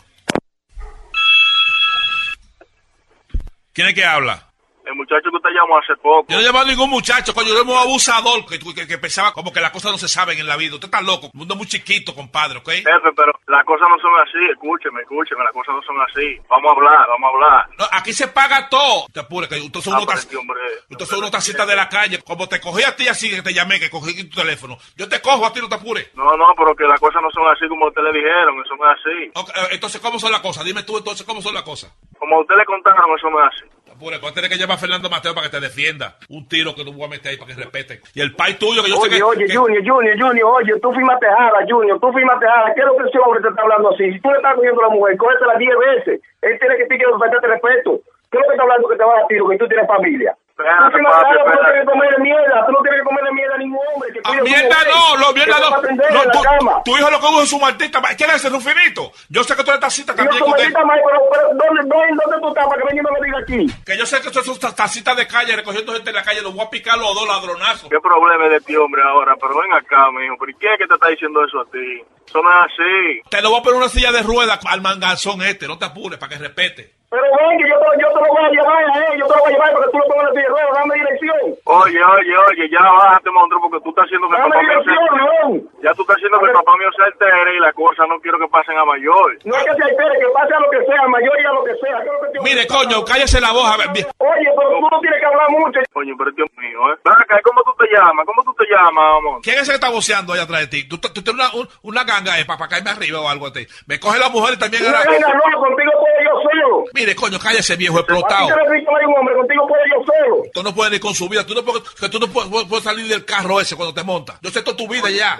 ¿Quién 3.73 3.87
es 3.87 3.93
que 3.95 4.05
habla? 4.05 4.43
El 4.85 4.95
muchacho 4.95 5.29
que 5.31 5.37
llamó 5.53 5.77
hace 5.77 5.95
poco. 6.01 6.25
Yo 6.29 6.37
no 6.37 6.41
llamaba 6.41 6.65
a 6.65 6.67
ningún 6.67 6.89
muchacho, 6.89 7.33
coño, 7.33 7.49
yo 7.49 7.59
a 7.59 7.63
un 7.63 7.77
abusador 7.77 8.45
que, 8.45 8.59
que, 8.59 8.87
que 8.87 8.97
pensaba 8.97 9.31
como 9.33 9.51
que 9.53 9.61
las 9.61 9.71
cosas 9.71 9.91
no 9.91 9.97
se 9.97 10.07
saben 10.07 10.37
en 10.39 10.47
la 10.47 10.57
vida. 10.57 10.73
Usted 10.75 10.87
está 10.87 11.01
loco, 11.01 11.27
un 11.33 11.39
mundo 11.39 11.55
muy 11.55 11.67
chiquito, 11.67 12.13
compadre, 12.15 12.59
¿ok? 12.59 12.69
Jefe, 12.69 13.11
pero 13.15 13.31
las 13.47 13.63
cosas 13.65 13.87
no 13.89 13.97
son 13.99 14.11
así. 14.21 14.39
Escúcheme, 14.51 15.01
escúcheme, 15.01 15.43
las 15.43 15.53
cosas 15.53 15.75
no 15.75 15.81
son 15.83 15.95
así. 16.01 16.37
Vamos 16.49 16.71
a 16.71 16.75
hablar, 16.75 17.07
vamos 17.07 17.29
a 17.29 17.33
hablar. 17.33 17.69
No, 17.77 17.85
aquí 17.91 18.13
se 18.13 18.27
paga 18.27 18.67
todo. 18.69 19.05
Te 19.13 19.19
apures, 19.19 19.49
que 19.49 19.59
usted 19.61 19.79
son 19.81 19.93
Ah, 19.93 21.17
unos 21.17 21.31
tacitas 21.31 21.67
de 21.67 21.75
la 21.75 21.87
calle. 21.89 22.19
Como 22.23 22.47
te 22.47 22.59
cogí 22.59 22.83
a 22.83 22.95
ti 22.95 23.07
así 23.07 23.29
que 23.29 23.41
te 23.41 23.53
llamé, 23.53 23.79
que 23.79 23.89
cogí 23.89 24.23
tu 24.29 24.37
teléfono. 24.41 24.77
Yo 24.95 25.07
te 25.07 25.21
cojo 25.21 25.45
a 25.45 25.53
ti, 25.53 25.59
no 25.61 25.69
te 25.69 25.75
apures. 25.75 26.09
No, 26.15 26.35
no, 26.37 26.45
pero 26.57 26.75
que 26.75 26.83
las 26.85 26.99
cosas 26.99 27.21
no 27.21 27.29
son 27.31 27.47
así 27.51 27.67
como 27.67 27.87
usted 27.87 28.01
le 28.03 28.11
dijeron. 28.13 28.55
Eso 28.63 28.75
no 28.75 28.91
es 28.91 28.99
así. 28.99 29.51
Eh, 29.59 29.67
entonces, 29.71 30.01
¿cómo 30.01 30.19
son 30.19 30.31
las 30.31 30.41
cosas? 30.41 30.63
Dime 30.65 30.83
tú 30.83 30.97
entonces, 30.97 31.25
¿cómo 31.25 31.41
son 31.41 31.53
las 31.53 31.63
cosas? 31.63 31.93
Como 32.17 32.37
a 32.37 32.41
usted 32.41 32.55
le 32.55 32.65
contaron, 32.65 33.17
eso 33.17 33.29
no 33.29 33.39
es 33.45 33.53
así. 33.53 33.69
Apure, 33.91 34.17
voy 34.17 34.31
a 34.31 34.33
tener 34.33 34.49
que 34.49 34.57
llamar 34.57 34.77
a 34.77 34.79
Fernando 34.79 35.09
Mateo 35.09 35.35
para 35.35 35.42
que 35.43 35.49
te 35.49 35.59
defienda. 35.59 36.15
Un 36.29 36.47
tiro 36.47 36.73
que 36.75 36.83
no 36.83 36.91
voy 36.93 37.05
a 37.05 37.09
meter 37.09 37.31
ahí 37.31 37.37
para 37.37 37.53
que 37.53 37.61
respeten. 37.61 37.99
Y 38.15 38.21
el 38.21 38.35
pai 38.35 38.53
tuyo, 38.57 38.83
que 38.83 38.89
yo 38.89 38.95
sé 38.97 39.07
Oye, 39.07 39.17
que... 39.17 39.23
oye, 39.23 39.45
que- 39.47 39.55
Junior, 39.55 39.83
Junior, 39.85 40.15
Junior, 40.19 40.49
oye, 40.55 40.79
tú 40.79 40.91
firmaste 40.93 41.27
jala, 41.27 41.59
Junior, 41.69 41.99
tú 41.99 42.11
firmaste 42.13 42.45
jala. 42.47 42.73
¿Qué 42.73 42.81
es 42.81 42.87
lo 42.87 42.95
que 42.97 43.03
ese 43.09 43.19
hombre 43.19 43.41
te 43.41 43.49
está 43.49 43.61
hablando 43.61 43.89
así? 43.93 44.11
Si 44.11 44.19
tú 44.21 44.29
le 44.31 44.37
estás 44.37 44.55
cogiendo 44.55 44.81
a 44.81 44.87
la 44.87 44.93
mujer, 44.95 45.17
cógetela 45.17 45.55
10 45.57 45.71
veces. 45.77 46.21
Él 46.41 46.59
tiene 46.59 46.75
que 46.77 46.87
que 46.87 47.05
faltarte 47.19 47.47
respeto. 47.47 47.99
¿Qué 48.31 48.37
es 48.37 48.41
lo 48.41 48.47
que 48.47 48.53
está 48.53 48.63
hablando 48.63 48.89
que 48.89 48.95
te 48.97 49.03
vas 49.03 49.23
a 49.23 49.27
tiro, 49.27 49.47
que 49.49 49.57
tú 49.57 49.67
tienes 49.67 49.87
familia? 49.87 50.35
Tú 50.55 50.61
papi, 50.61 51.01
no 51.01 51.09
tienes 51.49 51.79
que 51.81 51.85
comer 51.85 52.19
mierda, 52.19 52.65
tú 52.67 52.71
no 52.73 52.81
tienes 52.83 52.99
que 53.01 53.05
comer 53.05 53.23
mierda 53.33 53.55
a 53.55 53.57
ningún 53.57 53.79
hombre. 53.93 54.13
Que 54.13 54.19
Ah, 54.23 54.37
a 54.37 54.41
mierda 54.43 54.77
no, 54.85 55.17
lo 55.17 55.33
mierda 55.33 55.57
no. 55.59 56.81
tu, 56.85 56.95
hijo 56.95 57.09
lo 57.09 57.19
que 57.19 57.25
usa 57.25 57.43
es 57.43 57.49
su 57.49 57.59
maldita. 57.59 57.99
ma- 57.99 58.09
¿Quién 58.15 58.29
es 58.29 58.35
ese 58.37 58.49
Rufinito? 58.49 59.11
Yo 59.29 59.43
sé 59.43 59.55
que 59.55 59.63
tú 59.63 59.71
eres 59.71 59.81
tacita 59.81 60.13
Yo 60.13 60.17
también. 60.17 60.37
soy 60.37 60.45
que 60.45 60.51
usted- 60.51 60.73
maldita 60.73 60.85
madre, 60.85 61.01
pero, 61.09 61.19
pero 61.31 61.47
¿dónde, 61.57 61.81
dónde, 61.89 62.21
¿dónde 62.23 62.37
tú 62.39 62.47
estás 62.49 62.65
para 62.67 62.77
que 62.81 62.87
venga 62.87 63.01
y 63.01 63.03
no 63.03 63.11
me 63.19 63.25
diga 63.25 63.39
aquí? 63.39 63.81
Que 63.83 63.97
yo 63.97 64.05
sé 64.05 64.21
que 64.21 64.29
tú 64.29 64.39
son 64.43 64.75
tacitas 64.75 65.17
de 65.17 65.25
calle, 65.27 65.55
recogiendo 65.55 65.93
gente 65.93 66.09
en 66.11 66.15
la 66.15 66.23
calle, 66.23 66.41
los 66.43 66.53
voy 66.53 66.65
a 66.65 66.69
picar 66.69 66.97
los 66.99 67.15
dos 67.15 67.27
ladronazos. 67.27 67.89
¿Qué 67.89 67.99
problema 67.99 68.45
es 68.45 68.51
de 68.51 68.61
ti, 68.61 68.75
hombre, 68.75 69.01
ahora? 69.01 69.35
Pero 69.41 69.57
ven 69.57 69.73
acá, 69.73 70.11
mijo. 70.11 70.35
¿Pero 70.39 70.51
¿y 70.51 70.55
quién 70.55 70.73
es 70.73 70.77
que 70.79 70.87
te 70.87 70.93
está 70.93 71.07
diciendo 71.07 71.43
eso 71.43 71.61
a 71.61 71.65
ti? 71.65 72.03
Eso 72.29 72.41
no 72.41 72.49
es 72.49 72.71
así. 72.71 73.21
Te 73.29 73.41
lo 73.41 73.49
voy 73.49 73.59
a 73.59 73.63
poner 73.63 73.77
una 73.79 73.89
silla 73.89 74.11
de 74.11 74.21
ruedas 74.21 74.59
al 74.69 74.81
manganzón 74.81 75.41
este, 75.41 75.67
no 75.67 75.77
te 75.79 75.85
apures, 75.85 76.19
para 76.19 76.29
que 76.31 76.37
respete. 76.39 76.93
Pero 77.13 77.25
ven, 77.29 77.57
que 77.61 77.69
yo 77.69 77.77
te, 77.77 77.87
yo 78.01 78.07
te 78.09 78.19
lo 78.25 78.29
voy 78.33 78.41
a 78.41 78.49
llevar 78.49 78.81
a 78.89 78.97
él, 79.05 79.13
yo 79.21 79.25
te 79.29 79.33
lo 79.37 79.41
voy 79.45 79.49
a 79.49 79.53
llevar 79.53 79.69
para 79.73 79.85
que 79.85 79.91
tú 79.93 79.97
lo 80.01 80.05
pongas 80.09 80.25
en 80.25 80.33
la 80.33 80.41
de 80.41 80.47
ruedas, 80.49 80.73
dame 80.73 80.93
dirección. 80.97 81.39
Oye, 81.65 82.01
oye, 82.01 82.33
oye, 82.49 82.63
ya 82.73 82.81
bájate, 82.81 83.29
monstruo, 83.29 83.61
porque 83.69 83.79
tú 83.85 83.89
estás 83.93 84.05
haciendo 84.09 84.25
que 84.29 84.33
el 84.33 84.41
Dame 84.41 84.55
papá 84.57 84.65
mío 84.65 84.79
se... 84.81 85.85
Ya 85.85 85.91
tú 85.93 86.01
estás 86.01 86.17
haciendo 86.17 86.37
que 86.41 86.49
el 86.49 86.57
papá 86.57 86.73
mío 86.81 86.89
se 86.97 87.03
altere 87.05 87.49
y 87.53 87.59
las 87.61 87.73
cosas 87.77 88.05
no 88.09 88.17
quiero 88.17 88.37
que 88.41 88.49
pasen 88.49 88.77
a 88.81 88.85
mayor. 88.89 89.27
No 89.45 89.53
es 89.53 89.63
que 89.63 89.73
se 89.77 89.83
altere, 89.93 90.13
que 90.17 90.29
pase 90.33 90.51
a 90.57 90.59
lo 90.65 90.69
que 90.73 90.81
sea, 90.89 91.01
mayor 91.07 91.35
y 91.37 91.45
a 91.45 91.53
lo 91.53 91.61
que 91.63 91.75
sea. 91.77 91.95
¿Qué 92.01 92.09
es 92.09 92.13
lo 92.17 92.21
que 92.25 92.29
te- 92.33 92.41
Mire, 92.41 92.63
coño, 92.65 92.97
cállese 93.05 93.37
la 93.39 93.51
voz. 93.53 93.69
a 93.69 93.77
ver. 93.77 93.87
Oye, 93.93 94.49
pero 94.57 94.67
tú 94.73 94.79
no 94.81 94.97
tienes 94.99 95.19
que 95.21 95.27
hablar 95.29 95.49
mucho. 95.53 95.79
Coño, 95.93 96.13
pero 96.17 96.31
Dios 96.33 96.49
mío, 96.57 96.79
¿eh? 96.89 96.97
Acá, 97.05 97.37
¿cómo 97.45 97.61
tú 97.61 97.71
te 97.77 97.85
llamas? 97.93 98.25
¿Cómo 98.25 98.41
tú 98.41 98.53
te 98.57 98.65
llamas, 98.65 99.05
amor? 99.21 99.37
¿Quién 99.45 99.55
es 99.61 99.61
ese 99.69 99.71
que 99.71 99.79
está 99.79 99.89
voceando 99.93 100.33
allá 100.33 100.43
atrás 100.49 100.61
de 100.65 100.67
ti? 100.73 100.87
Tú, 100.89 100.97
tú- 100.97 101.13
tienes 101.21 101.37
una, 101.37 101.53
un- 101.53 101.69
una 101.83 102.03
ganga 102.03 102.39
eh, 102.39 102.45
para 102.45 102.65
caerme 102.67 102.89
arriba 102.89 103.21
o 103.21 103.29
algo 103.29 103.47
así. 103.47 103.67
Me 103.85 103.99
coge 103.99 104.17
la 104.19 104.29
mujer 104.29 104.55
y 104.55 104.59
también... 104.59 104.83
Una 104.87 105.03
ganga 105.03 105.29
no, 105.29 105.59
contigo 105.61 105.91
puedo 105.93 106.17
yo 106.25 106.33
solo. 106.41 106.83
Mire, 107.03 107.15
coño, 107.15 107.37
cállese 107.37 107.75
viejo 107.75 107.99
explotado. 107.99 108.47
ti 108.47 108.53
te 108.53 108.69
le 108.69 108.79
digo 108.79 108.91
que 108.93 108.99
hay 109.01 109.05
un 109.05 109.17
hombre, 109.19 109.35
contigo 109.35 109.67
puedo 109.67 109.83
yo 109.91 110.05
solo. 110.05 110.43
Tú 110.53 110.63
no 110.63 110.73
puedes 110.73 110.93
ni 110.93 110.99
con 110.99 111.13
su 111.13 111.27
vida. 111.27 111.45
Tú 111.45 111.53
no 111.53 111.63
puedes, 111.63 111.81
que 111.99 112.07
tú 112.07 112.17
no 112.19 112.27
puedes, 112.27 112.83
salir 112.83 113.07
del 113.07 113.25
carro 113.25 113.59
ese 113.59 113.75
cuando 113.75 113.93
te 113.93 114.03
montas. 114.03 114.39
Yo 114.41 114.49
sé 114.49 114.61
toda 114.63 114.77
tu 114.77 114.87
vida 114.87 115.09
ya. 115.09 115.37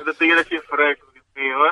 Mío, 1.36 1.66
¿eh? 1.68 1.72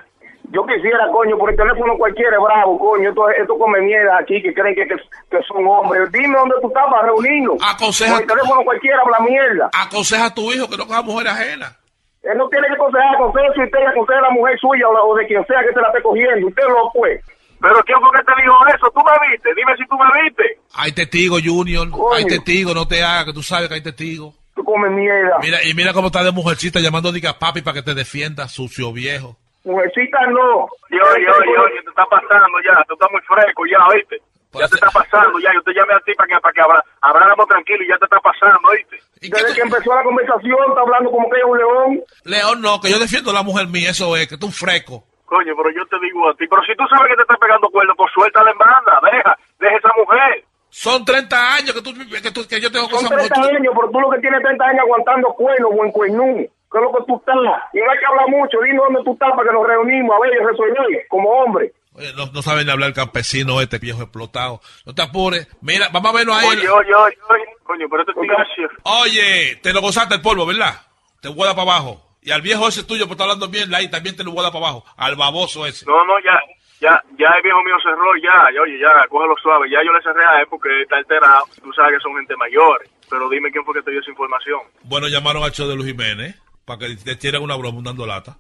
Yo 0.51 0.65
quisiera, 0.65 1.07
coño, 1.11 1.37
por 1.37 1.49
el 1.51 1.55
teléfono 1.57 1.97
cualquiera 1.97 2.35
es 2.37 2.41
bravo, 2.43 2.79
coño. 2.79 3.09
Esto, 3.09 3.29
esto 3.31 3.57
come 3.57 3.79
mierda 3.81 4.17
aquí 4.17 4.41
que 4.41 4.53
creen 4.53 4.75
que, 4.75 4.87
que, 4.87 4.95
que 5.29 5.43
son 5.47 5.65
hombres. 5.67 6.11
Dime 6.11 6.37
dónde 6.37 6.55
tú 6.61 6.67
estás 6.67 6.83
para 6.89 7.07
reunirnos. 7.07 7.57
Aconseja- 7.61 8.13
Por 8.13 8.21
el 8.21 8.27
teléfono 8.27 8.61
cualquiera 8.63 8.99
habla 9.03 9.19
mierda. 9.19 9.69
Aconseja 9.73 10.25
a 10.25 10.33
tu 10.33 10.51
hijo 10.51 10.69
que 10.69 10.77
no 10.77 10.87
coja 10.87 11.01
mujer 11.01 11.27
ajena. 11.27 11.77
Él 12.23 12.37
no 12.37 12.47
tiene 12.49 12.67
que 12.67 12.73
aconsejar, 12.73 13.15
aconseja 13.15 13.53
si 13.55 13.61
usted 13.63 13.79
aconseja 13.87 14.19
a 14.19 14.23
la 14.23 14.29
mujer 14.29 14.59
suya 14.59 14.87
o, 14.87 14.93
la- 14.93 15.03
o 15.03 15.15
de 15.15 15.25
quien 15.27 15.45
sea 15.47 15.61
que 15.63 15.73
se 15.73 15.81
la 15.81 15.87
esté 15.87 16.01
cogiendo. 16.01 16.47
Usted 16.47 16.63
lo 16.67 16.91
fue. 16.91 17.21
Pero 17.61 17.83
¿quién 17.83 17.99
fue 17.99 18.09
que 18.19 18.25
te 18.25 18.41
dijo 18.41 18.55
eso? 18.75 18.91
¿Tú 18.93 19.01
me 19.03 19.29
viste? 19.29 19.49
Dime 19.55 19.77
si 19.77 19.85
tú 19.87 19.95
me 19.97 20.23
viste. 20.23 20.43
Hay 20.73 20.91
testigo, 20.93 21.37
Junior. 21.43 21.89
Coño. 21.91 22.15
Hay 22.15 22.25
testigo, 22.25 22.73
no 22.73 22.87
te 22.87 23.03
hagas, 23.03 23.25
que 23.25 23.33
tú 23.33 23.43
sabes 23.43 23.67
que 23.69 23.75
hay 23.75 23.81
testigo. 23.83 24.33
Tú 24.55 24.63
comes 24.63 24.91
mierda. 24.91 25.37
Mira, 25.41 25.63
y 25.63 25.73
mira 25.73 25.93
cómo 25.93 26.07
está 26.07 26.23
de 26.23 26.31
mujercita 26.31 26.79
llamando 26.79 27.11
diga 27.11 27.37
papi 27.37 27.61
para 27.61 27.75
que 27.75 27.83
te 27.83 27.93
defienda, 27.93 28.47
sucio 28.47 28.91
viejo. 28.91 29.37
Mujercita 29.63 30.19
no. 30.27 30.63
Oye, 30.65 31.01
oye, 31.01 31.27
oye, 31.29 31.57
oye, 31.57 31.81
te 31.83 31.89
está 31.89 32.05
pasando 32.05 32.57
ya. 32.65 32.83
Tú 32.87 32.93
estás 32.95 33.09
muy 33.11 33.21
fresco 33.21 33.63
ya, 33.69 33.77
¿oíste? 33.87 34.17
Ya 34.53 34.67
te 34.67 34.75
está 34.75 34.89
pasando 34.89 35.39
ya. 35.39 35.53
Yo 35.53 35.61
te 35.61 35.71
llamé 35.73 35.93
a 35.93 35.99
ti 35.99 36.13
para 36.15 36.27
que, 36.27 36.41
para 36.41 36.53
que 36.53 36.61
habla- 36.61 36.83
habláramos 36.99 37.47
tranquilo 37.47 37.83
y 37.83 37.87
ya 37.89 37.97
te 37.99 38.05
está 38.05 38.19
pasando, 38.19 38.59
¿oíste? 38.67 38.97
Desde 39.21 39.53
que 39.53 39.61
empezó 39.61 39.93
la 39.95 40.03
conversación 40.03 40.57
está 40.67 40.81
hablando 40.81 41.11
como 41.11 41.29
que 41.29 41.37
es 41.37 41.45
un 41.45 41.57
león. 41.57 42.01
León, 42.25 42.61
no, 42.61 42.81
que 42.81 42.89
yo 42.89 42.97
defiendo 42.97 43.29
a 43.29 43.35
la 43.35 43.43
mujer 43.43 43.67
mía, 43.67 43.91
eso 43.91 44.17
es, 44.17 44.27
que 44.27 44.37
tú 44.37 44.47
un 44.47 44.51
fresco. 44.51 45.05
Coño, 45.31 45.55
pero 45.55 45.71
yo 45.71 45.87
te 45.87 45.95
digo 46.03 46.27
a 46.27 46.35
ti. 46.35 46.43
Pero 46.43 46.59
si 46.67 46.75
tú 46.75 46.83
sabes 46.91 47.07
que 47.07 47.15
te 47.15 47.21
está 47.23 47.37
pegando 47.39 47.69
cuerno, 47.71 47.95
pues 47.95 48.11
suéltala 48.11 48.51
en 48.51 48.57
banda. 48.59 48.99
Deja, 48.99 49.31
deja 49.63 49.77
esa 49.79 49.91
mujer. 49.95 50.43
Son 50.67 51.05
30 51.05 51.55
años 51.55 51.71
que, 51.71 51.81
tú, 51.81 51.91
que, 51.95 52.31
tú- 52.31 52.47
que 52.47 52.59
yo 52.59 52.69
tengo 52.71 52.89
con 52.91 52.99
Son 52.99 53.07
esa 53.07 53.15
mujer. 53.15 53.31
30 53.31 53.47
Tú- 53.47 53.55
años, 53.55 53.73
pero 53.75 53.87
tú 53.91 53.99
lo 54.01 54.09
que 54.11 54.19
tienes 54.19 54.43
30 54.43 54.65
años 54.65 54.81
aguantando 54.83 55.27
cuernos, 55.39 55.71
buen 55.71 55.91
cuernú. 55.91 56.35
¿Qué 56.71 56.77
es 56.77 56.83
lo 56.83 56.91
que 56.91 57.03
tú 57.07 57.15
estás? 57.15 57.35
Y 57.71 57.79
no 57.79 57.91
hay 57.91 57.99
que 57.99 58.05
hablar 58.11 58.27
mucho. 58.27 58.59
Dime 58.59 58.79
dónde 58.83 59.03
tú 59.03 59.13
estás 59.13 59.31
para 59.31 59.47
que 59.47 59.53
nos 59.55 59.67
reunimos, 59.67 60.11
a 60.15 60.19
ver, 60.19 60.33
y 60.35 60.45
resolver 60.45 61.07
como 61.07 61.29
hombre. 61.29 61.71
Oye, 61.93 62.11
no, 62.15 62.25
no 62.33 62.41
saben 62.41 62.69
hablar 62.69 62.89
el 62.89 62.95
campesino 62.95 63.59
este 63.59 63.77
viejo 63.79 64.01
explotado. 64.03 64.59
No 64.85 64.93
te 64.95 65.01
apures. 65.01 65.47
Mira, 65.61 65.87
vamos 65.91 66.11
a 66.11 66.15
vernos 66.17 66.35
ahí. 66.37 66.47
Oye, 66.47 66.69
oye, 66.69 66.93
oye, 66.95 67.17
oye. 67.29 67.45
Coño, 67.63 67.87
pero 67.89 68.01
este 68.03 68.13
tigre 68.19 68.35
sí 68.55 68.63
es- 68.63 68.71
Oye, 68.83 69.59
te 69.63 69.71
lo 69.73 69.79
gozaste 69.81 70.15
el 70.15 70.21
polvo, 70.21 70.45
¿verdad? 70.45 70.75
Te 71.21 71.27
voy 71.29 71.43
a 71.43 71.47
dar 71.47 71.55
para 71.55 71.71
abajo. 71.71 72.01
Y 72.21 72.31
al 72.31 72.41
viejo 72.41 72.67
ese 72.67 72.83
tuyo, 72.83 73.05
por 73.07 73.13
estar 73.13 73.25
hablando 73.25 73.47
bien, 73.47 73.73
ahí 73.73 73.89
también 73.89 74.15
te 74.15 74.23
lo 74.23 74.31
voy 74.31 74.41
a 74.41 74.43
dar 74.43 74.51
para 74.51 74.65
abajo. 74.65 74.85
Al 74.95 75.15
baboso 75.15 75.65
ese. 75.65 75.85
No, 75.87 76.05
no, 76.05 76.19
ya, 76.19 76.37
ya, 76.79 77.01
ya 77.17 77.27
el 77.35 77.41
viejo 77.41 77.63
mío 77.63 77.75
cerró, 77.81 78.15
ya, 78.21 78.45
ya, 78.53 78.61
oye, 78.61 78.77
ya, 78.79 79.07
cógelo 79.09 79.35
suave. 79.41 79.69
Ya 79.71 79.79
yo 79.83 79.91
le 79.91 80.01
cerré 80.03 80.23
a 80.25 80.41
él 80.41 80.47
porque 80.47 80.83
está 80.83 80.97
alterado. 80.97 81.45
Tú 81.61 81.73
sabes 81.73 81.97
que 81.97 82.03
son 82.03 82.15
gente 82.15 82.35
mayor. 82.37 82.83
Pero 83.09 83.27
dime 83.27 83.51
quién 83.51 83.65
fue 83.65 83.73
que 83.73 83.81
te 83.81 83.91
dio 83.91 83.99
esa 84.01 84.11
información. 84.11 84.61
Bueno, 84.83 85.07
llamaron 85.07 85.43
al 85.43 85.51
show 85.51 85.67
de 85.67 85.75
Luis 85.75 85.87
Jiménez 85.89 86.39
para 86.63 86.79
que 86.79 86.95
te 86.95 87.15
tiren 87.15 87.41
una 87.41 87.55
broma 87.55 87.81
dando 87.83 88.05
lata. 88.05 88.37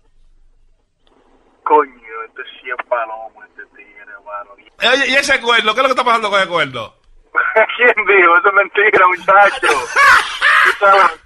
Coño, 1.63 2.23
este 2.27 2.43
sí 2.53 2.69
es 2.69 2.85
palomo, 2.87 3.43
este 3.49 3.65
tigre, 3.75 4.05
mano. 4.25 4.51
Eh, 4.79 4.87
Oye, 4.89 5.11
¿y 5.11 5.15
ese 5.15 5.41
cuerno? 5.41 5.73
¿Qué 5.73 5.79
es 5.79 5.83
lo 5.83 5.89
que 5.89 5.99
está 5.99 6.03
pasando 6.03 6.29
con 6.29 6.39
ese 6.39 6.49
cuerno? 6.49 6.93
¿Quién 7.77 8.05
dijo? 8.05 8.37
Eso 8.37 8.47
es 8.47 8.53
mentira, 8.53 9.07
muchacho. 9.07 9.67
Tú 10.63 10.71
sabes. 10.79 11.21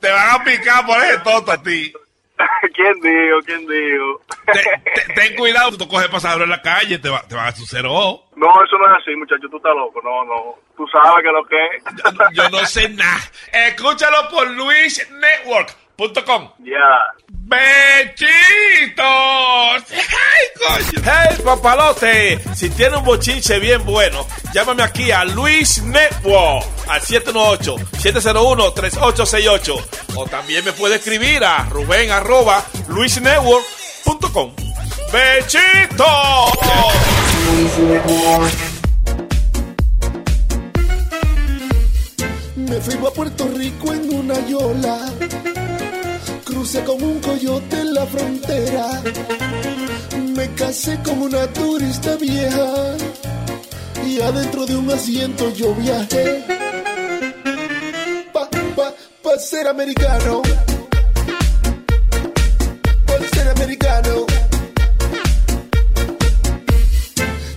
Te 0.00 0.10
van 0.10 0.40
a 0.40 0.44
picar 0.44 0.86
por 0.86 0.98
ese 1.02 1.18
tonto 1.18 1.52
a 1.52 1.62
ti. 1.62 1.92
¿Quién 2.74 2.92
dijo? 3.00 3.38
¿Quién 3.46 3.66
dijo? 3.66 4.20
Te- 4.52 5.14
ten 5.14 5.34
cuidado, 5.36 5.76
tú 5.78 5.88
coges 5.88 6.08
pasador 6.08 6.42
en 6.42 6.50
la 6.50 6.60
calle, 6.60 6.98
te, 6.98 7.08
va, 7.08 7.22
te 7.26 7.34
van 7.34 7.46
a 7.48 7.52
suceder 7.52 7.86
ojo. 7.86 8.28
No, 8.36 8.46
eso 8.62 8.76
no 8.78 8.86
es 8.94 9.02
así, 9.02 9.16
muchacho. 9.16 9.48
Tú 9.50 9.56
estás 9.56 9.74
loco. 9.74 10.00
No, 10.04 10.22
no. 10.24 10.54
Tú 10.76 10.86
sabes 10.88 11.24
que 11.24 11.30
lo 11.32 11.42
que 11.46 11.56
es. 11.76 11.82
Yo 12.34 12.50
no 12.50 12.58
sé 12.66 12.90
nada. 12.90 13.18
Escúchalo 13.52 14.28
por 14.30 14.46
luisnetwork.com. 14.50 16.50
Ya. 16.58 17.06
¡Bechitos! 18.46 19.92
¡Ay, 19.92 20.46
coño! 20.58 21.02
¡Hey, 21.04 21.36
papalote! 21.44 22.38
Si 22.54 22.70
tiene 22.70 22.96
un 22.96 23.04
bochinche 23.04 23.58
bien 23.60 23.84
bueno, 23.84 24.26
llámame 24.52 24.82
aquí 24.82 25.10
a 25.10 25.24
Luis 25.24 25.82
Network 25.82 26.64
al 26.88 27.00
718-701-3868. 27.02 29.84
O 30.16 30.26
también 30.26 30.64
me 30.64 30.72
puede 30.72 30.96
escribir 30.96 31.44
a 31.44 31.64
Rubén 31.64 32.10
arroba 32.10 32.64
luisnetwork.com. 32.88 34.52
¡Bechitos! 35.12 36.06
Me 42.56 42.80
fui 42.80 42.94
a 43.06 43.10
Puerto 43.10 43.48
Rico 43.54 43.92
en 43.92 44.14
una 44.14 44.46
yola. 44.46 45.12
Crucé 46.44 46.82
con 46.84 47.02
un 47.02 47.20
coyote 47.20 47.80
en 47.80 47.94
la 47.94 48.06
frontera. 48.06 49.02
Me 50.34 50.54
casé 50.54 50.98
con 51.02 51.22
una 51.22 51.46
turista 51.52 52.16
vieja. 52.16 52.96
Y 54.04 54.20
adentro 54.20 54.66
de 54.66 54.76
un 54.76 54.90
asiento 54.90 55.52
yo 55.54 55.74
viajé. 55.74 56.44
Pa, 59.36 59.42
pa, 59.42 59.44
pa 59.44 59.44
ser 59.44 59.68
americano. 59.68 60.42
Pa 63.06 63.14
ser 63.34 63.48
americano. 63.48 64.26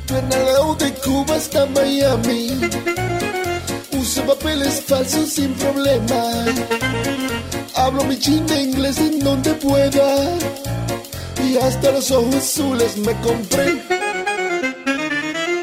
Trasladado 0.06 0.76
de 0.76 0.93
Cuba 0.95 1.35
hasta 1.35 1.65
Miami. 1.68 2.69
Uso 3.93 4.23
papeles 4.26 4.81
falsos 4.88 5.30
sin 5.30 5.53
problema. 5.53 6.22
Hablo 7.76 8.03
mi 8.03 8.19
chin 8.19 8.45
de 8.47 8.61
inglés 8.61 8.97
en 8.97 9.19
donde 9.19 9.53
pueda. 9.53 10.38
Y 11.47 11.57
hasta 11.57 11.91
los 11.91 12.11
ojos 12.11 12.35
azules 12.35 12.97
me 12.97 13.14
compré. 13.22 13.81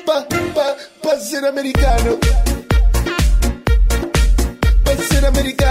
Pa, 0.07 0.27
pa, 0.55 0.77
pa 1.03 1.21
ser 1.21 1.45
americano. 1.45 2.19
ser 5.11 5.27
americano. 5.27 5.66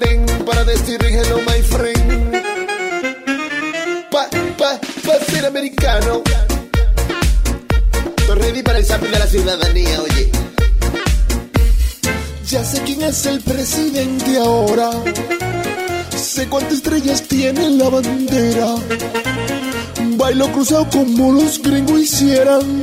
Del 0.00 0.18
1 0.18 0.22
al 0.22 0.26
10 0.26 0.42
para 0.44 0.64
decir 0.64 0.98
hello 1.02 1.38
my 1.38 1.62
friend. 1.62 2.42
Pa, 4.10 4.28
pa, 4.58 4.80
pa 5.06 5.24
ser 5.24 5.46
americano. 5.46 6.22
Estoy 8.16 8.38
ready 8.38 8.62
para 8.62 8.78
el 8.78 8.86
de 8.86 9.18
la 9.18 9.26
ciudadanía, 9.26 10.02
oye. 10.02 10.30
Ya 12.48 12.64
sé 12.64 12.82
quién 12.82 13.02
es 13.02 13.26
el 13.26 13.40
presidente 13.40 14.38
ahora. 14.38 14.90
Sé 16.16 16.48
cuántas 16.48 16.74
estrellas 16.74 17.22
tiene 17.22 17.66
en 17.66 17.78
la 17.78 17.88
bandera. 17.88 18.74
Bailo 20.16 20.50
cruzado 20.52 20.88
como 20.90 21.32
los 21.32 21.60
gringos 21.62 22.00
hicieran. 22.00 22.82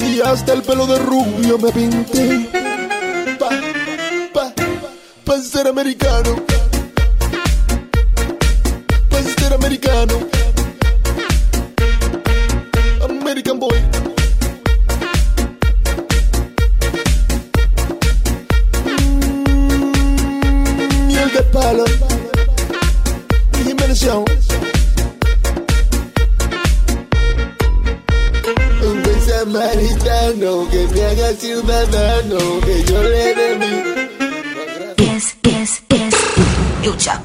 Y 0.00 0.20
hasta 0.20 0.52
el 0.52 0.62
pelo 0.62 0.86
de 0.86 0.98
rubio 0.98 1.58
me 1.58 1.72
pinté. 1.72 2.59
Pa, 5.30 5.36
pa, 5.36 5.42
pa 5.42 5.42
ser 5.44 5.66
americano. 5.68 6.34
Pa 9.10 9.18
ser 9.22 9.52
americano. 9.54 10.14
American 13.08 13.58
boy. 13.60 13.78
Mm, 19.20 21.06
Miel 21.06 21.30
de 21.32 21.42
palo. 21.52 21.84
Un 28.82 29.02
buen 29.02 29.20
samaritano 29.28 30.68
que 30.70 30.88
me 30.92 31.00
haga 31.04 31.32
ciudadano, 31.34 32.38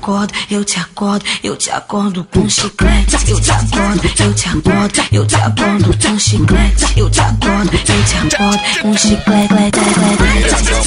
acordo, 0.06 0.32
eu 0.52 0.64
te 0.64 0.80
acordo, 0.80 1.26
eu 1.44 1.57
te 1.57 1.72
acordo 1.72 2.23
com 2.26 2.48
chiclete. 2.48 3.15
Eu 3.27 3.41
te 3.41 3.49
acordo, 3.49 4.07
eu 4.19 4.32
te 4.36 4.49
acordo, 4.49 5.02
eu 5.11 5.26
te 5.26 5.36
acordo 5.36 5.98
com 5.98 6.19
chiclete. 6.19 6.99
Eu 6.99 7.10
te 7.10 7.22
acordo, 7.22 7.72
eu 7.73 7.80
te 7.82 7.94
acordo 8.36 8.60
com 8.84 8.95
chiclete. 8.95 9.80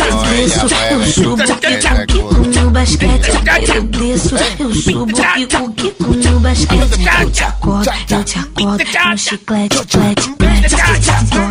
Eu 0.06 0.22
desço, 0.22 0.68
eu 0.90 1.04
subo, 1.12 1.44
fico 1.44 1.58
quico 2.06 2.34
no 2.60 2.70
basquete. 2.70 3.28
Eu 3.74 3.82
desço, 3.82 4.36
eu 4.60 4.72
subo, 4.74 5.16
fico 5.16 5.72
quico 5.72 6.14
no 6.14 6.38
basquete. 6.40 7.04
Eu 7.20 7.30
te 7.32 7.42
acordo, 7.42 7.90
eu 8.10 8.22
te 8.24 8.38
acordo 8.38 8.84
com 8.84 9.16
chiclete. 9.16 9.78
Chiclete, 9.78 10.22
chiclete. 10.22 10.76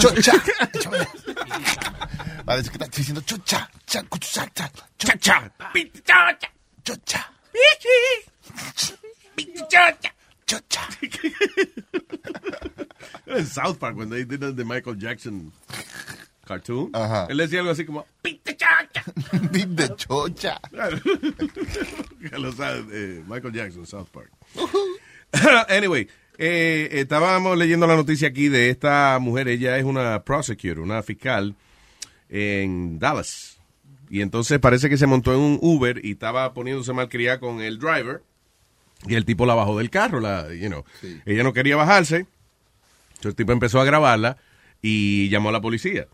Eu 0.05 0.21
te 0.21 0.31
acordo. 0.31 1.07
Parece 2.45 2.69
que 2.69 2.77
está 2.77 2.87
diciendo 2.87 3.21
chucha, 3.27 3.67
cha, 3.85 4.05
chucha, 4.09 4.49
cha, 9.69 9.97
Cha-cha. 10.45 10.61
chucha. 10.67 10.87
En 13.27 13.45
South 13.45 13.77
Park, 13.77 13.97
when 13.97 14.09
they 14.09 14.23
did 14.23 14.39
the 14.39 14.63
Michael 14.63 14.95
Jackson 14.95 15.51
cartoon, 16.45 16.91
Ajá. 16.93 17.27
él 17.29 17.37
decía 17.37 17.59
algo 17.59 17.71
así 17.71 17.85
como, 17.85 18.05
de 18.23 19.95
chocha. 19.95 20.59
lo 22.37 22.51
sabe, 22.53 22.85
eh, 22.91 23.23
Michael 23.27 23.53
Jackson, 23.53 23.85
South 23.85 24.07
Park. 24.11 24.31
anyway, 25.69 26.07
eh, 26.37 26.87
estábamos 26.93 27.57
leyendo 27.57 27.85
la 27.85 27.97
noticia 27.97 28.29
aquí 28.29 28.47
de 28.47 28.69
esta 28.69 29.17
mujer. 29.19 29.49
Ella 29.49 29.77
es 29.77 29.83
una 29.83 30.23
prosecutor, 30.23 30.79
una 30.79 31.03
fiscal 31.03 31.53
en 32.29 32.97
Dallas. 32.97 33.56
Y 34.09 34.21
entonces 34.21 34.59
parece 34.59 34.89
que 34.89 34.97
se 34.97 35.07
montó 35.07 35.33
en 35.33 35.39
un 35.39 35.59
Uber 35.61 35.99
y 36.03 36.11
estaba 36.11 36.53
poniéndose 36.53 36.93
malcriada 36.93 37.39
con 37.39 37.61
el 37.61 37.77
driver. 37.79 38.21
Y 39.07 39.15
el 39.15 39.25
tipo 39.25 39.45
la 39.45 39.53
bajó 39.53 39.77
del 39.77 39.89
carro. 39.89 40.19
La, 40.19 40.47
you 40.53 40.67
know. 40.69 40.83
Ella 41.25 41.43
no 41.43 41.53
quería 41.53 41.75
bajarse. 41.75 42.25
Entonces 43.09 43.25
el 43.31 43.35
tipo 43.35 43.51
empezó 43.51 43.79
a 43.81 43.85
grabarla 43.85 44.37
y 44.81 45.29
llamó 45.29 45.49
a 45.49 45.51
la 45.51 45.61
policía. 45.61 46.07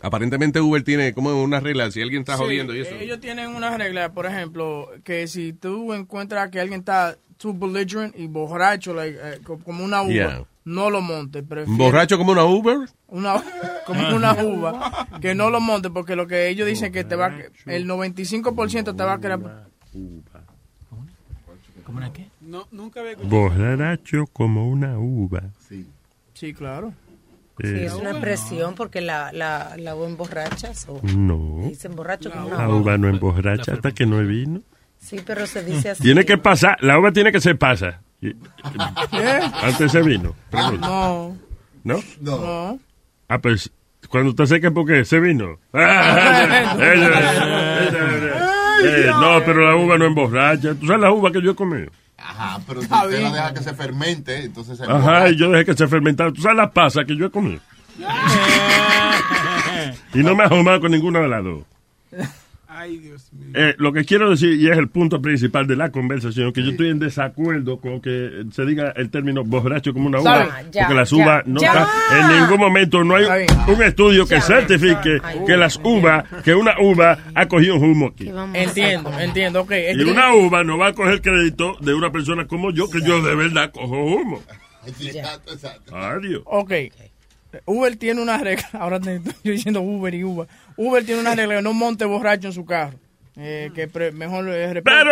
Aparentemente 0.00 0.60
Uber 0.60 0.82
tiene 0.82 1.14
como 1.14 1.42
una 1.42 1.60
regla. 1.60 1.90
Si 1.90 2.02
alguien 2.02 2.20
está 2.20 2.36
Sí, 2.36 2.42
jodiendo 2.42 2.74
y 2.74 2.80
eso. 2.80 2.94
Ellos 2.94 3.20
tienen 3.20 3.48
una 3.54 3.76
regla, 3.76 4.12
por 4.12 4.26
ejemplo, 4.26 4.90
que 5.02 5.26
si 5.28 5.52
tú 5.54 5.94
encuentras 5.94 6.50
que 6.50 6.60
alguien 6.60 6.80
está 6.80 7.16
too 7.38 7.54
belligerent 7.54 8.14
y 8.18 8.26
borracho, 8.26 8.92
like, 8.92 9.18
eh, 9.22 9.38
co- 9.42 9.58
como 9.58 9.84
una 9.84 10.02
uva, 10.02 10.12
Yeah. 10.12 10.44
No 10.64 10.90
lo 10.90 11.00
monte. 11.00 11.42
¿Borracho 11.42 12.18
como 12.18 12.32
una 12.32 12.44
Uber? 12.44 12.78
Una, 13.08 13.42
como 13.86 14.16
una 14.16 14.32
uva, 14.42 15.08
que 15.20 15.34
no 15.34 15.50
lo 15.50 15.60
monte, 15.60 15.90
porque 15.90 16.16
lo 16.16 16.26
que 16.26 16.48
ellos 16.48 16.66
dicen 16.66 16.92
que 16.92 17.04
te 17.04 17.16
va, 17.16 17.32
el 17.66 17.86
95% 17.86 18.96
te 18.96 19.04
va 19.04 19.14
a 19.14 19.20
quedar... 19.20 19.68
¿Cómo 21.84 21.98
una 21.98 22.12
qué? 22.12 22.28
No, 22.40 22.66
nunca 22.72 23.00
había 23.00 23.14
Borracho 23.16 24.26
como 24.32 24.68
una 24.68 24.98
uva. 24.98 25.42
Sí, 26.34 26.52
claro. 26.54 26.92
Sí, 27.60 27.68
es 27.68 27.92
una 27.94 28.10
expresión 28.10 28.74
porque 28.74 29.00
la, 29.00 29.32
la, 29.32 29.76
la 29.78 29.94
uva 29.94 30.06
emborrachas 30.06 30.86
o 30.88 31.00
No. 31.16 31.68
dicen 31.68 31.94
borracho 31.94 32.30
como 32.30 32.48
una 32.48 32.56
La 32.58 32.68
uva 32.68 32.98
no 32.98 33.08
emborracha 33.08 33.74
hasta 33.74 33.92
que 33.92 34.06
no 34.06 34.18
hay 34.18 34.26
vino. 34.26 34.60
Sí, 34.98 35.20
pero 35.24 35.46
se 35.46 35.62
dice 35.62 35.90
así. 35.90 36.02
Tiene 36.02 36.24
que 36.24 36.36
pasar, 36.36 36.82
la 36.82 36.98
uva 36.98 37.12
tiene 37.12 37.30
que 37.30 37.40
ser 37.40 37.56
pasa. 37.56 38.00
Y- 38.28 38.36
Antes 39.62 39.92
se 39.92 40.02
vino. 40.02 40.34
Pregunta. 40.50 40.86
No. 40.86 41.36
¿No? 41.84 41.98
No. 42.20 42.78
Ah, 43.28 43.38
pues 43.38 43.70
cuando 44.08 44.30
usted 44.30 44.46
seca 44.46 44.70
porque 44.70 45.04
se 45.04 45.20
vino. 45.20 45.58
Eh, 45.74 45.80
eh, 46.80 47.90
eh, 47.92 49.06
eh, 49.06 49.10
no, 49.20 49.40
pero 49.44 49.66
la 49.70 49.76
uva 49.76 49.96
no 49.98 50.04
emborracha. 50.06 50.74
¿Tú 50.74 50.86
sabes 50.86 51.00
la 51.02 51.12
uva 51.12 51.30
que 51.32 51.40
yo 51.42 51.52
he 51.52 51.54
comido? 51.54 51.90
Ajá, 52.18 52.60
pero 52.66 52.80
si 52.82 52.86
usted 52.92 53.22
la 53.22 53.32
deja 53.32 53.54
que 53.54 53.60
se 53.62 53.74
fermente, 53.74 54.44
entonces 54.44 54.76
se 54.78 54.84
Ajá, 54.84 55.28
y 55.30 55.36
yo 55.36 55.50
dejé 55.50 55.64
que 55.66 55.74
se 55.74 55.86
fermentara. 55.88 56.32
¿Tú 56.32 56.40
sabes 56.42 56.56
la 56.58 56.70
pasa 56.72 57.04
que 57.04 57.16
yo 57.16 57.26
he 57.26 57.30
comido? 57.30 57.60
Y 60.14 60.18
no 60.22 60.34
me 60.36 60.44
ha 60.44 60.48
jugado 60.48 60.80
con 60.80 60.90
ninguna 60.92 61.20
de 61.20 61.28
las 61.28 61.44
dos. 61.44 61.64
Ay, 62.84 62.98
Dios 62.98 63.32
mío. 63.32 63.48
Eh, 63.54 63.74
lo 63.78 63.92
que 63.92 64.04
quiero 64.04 64.28
decir, 64.30 64.60
y 64.60 64.68
es 64.68 64.76
el 64.76 64.88
punto 64.88 65.20
principal 65.22 65.66
de 65.66 65.74
la 65.76 65.90
conversación, 65.90 66.52
que 66.52 66.62
yo 66.62 66.70
estoy 66.72 66.90
en 66.90 66.98
desacuerdo 66.98 67.78
con 67.80 68.00
que 68.00 68.44
se 68.52 68.64
diga 68.66 68.92
el 68.96 69.10
término 69.10 69.42
borracho 69.44 69.92
como 69.94 70.06
una 70.08 70.20
uva, 70.20 70.62
ya, 70.70 70.82
porque 70.82 70.94
las 70.94 71.12
uvas 71.12 71.46
no 71.46 71.60
ya. 71.60 71.68
están- 71.68 72.30
en 72.32 72.40
ningún 72.42 72.58
momento 72.58 73.02
no 73.04 73.16
hay 73.16 73.46
un 73.68 73.82
estudio 73.82 74.26
que 74.26 74.40
certifique 74.40 75.18
que 75.46 75.56
las 75.56 75.80
uvas, 75.82 76.24
que 76.44 76.54
una 76.54 76.74
uva 76.80 77.18
ha 77.34 77.46
cogido 77.46 77.76
un 77.76 77.84
humo 77.90 78.06
aquí. 78.08 78.30
Entiendo, 78.52 79.10
entiendo, 79.18 79.60
ok. 79.62 79.72
Y 79.96 80.02
una 80.02 80.34
uva 80.34 80.62
no 80.62 80.76
va 80.78 80.88
a 80.88 80.92
coger 80.92 81.22
crédito 81.22 81.76
de 81.80 81.94
una 81.94 82.12
persona 82.12 82.46
como 82.46 82.70
yo, 82.70 82.90
que 82.90 83.00
yo 83.00 83.22
de 83.22 83.34
verdad 83.34 83.70
cojo 83.72 84.04
humo. 84.04 84.42
Exacto, 84.86 85.52
exacto. 85.54 85.96
Adiós. 85.96 86.42
Ok. 86.44 86.72
Uber 87.66 87.94
tiene 87.96 88.20
una 88.20 88.36
regla. 88.38 88.68
Ahora 88.72 88.98
te 89.00 89.16
estoy 89.16 89.52
diciendo 89.52 89.80
Uber 89.80 90.12
y 90.14 90.24
Uber. 90.24 90.48
Uber 90.76 91.04
tiene 91.04 91.20
una 91.20 91.34
regla 91.34 91.56
que 91.56 91.62
no 91.62 91.72
monte 91.72 92.04
borracho 92.04 92.48
en 92.48 92.52
su 92.52 92.64
carro. 92.64 92.98
Eh, 93.36 93.72
que 93.74 93.88
pre- 93.88 94.12
mejor 94.12 94.48
es 94.48 94.72
Pero. 94.84 95.10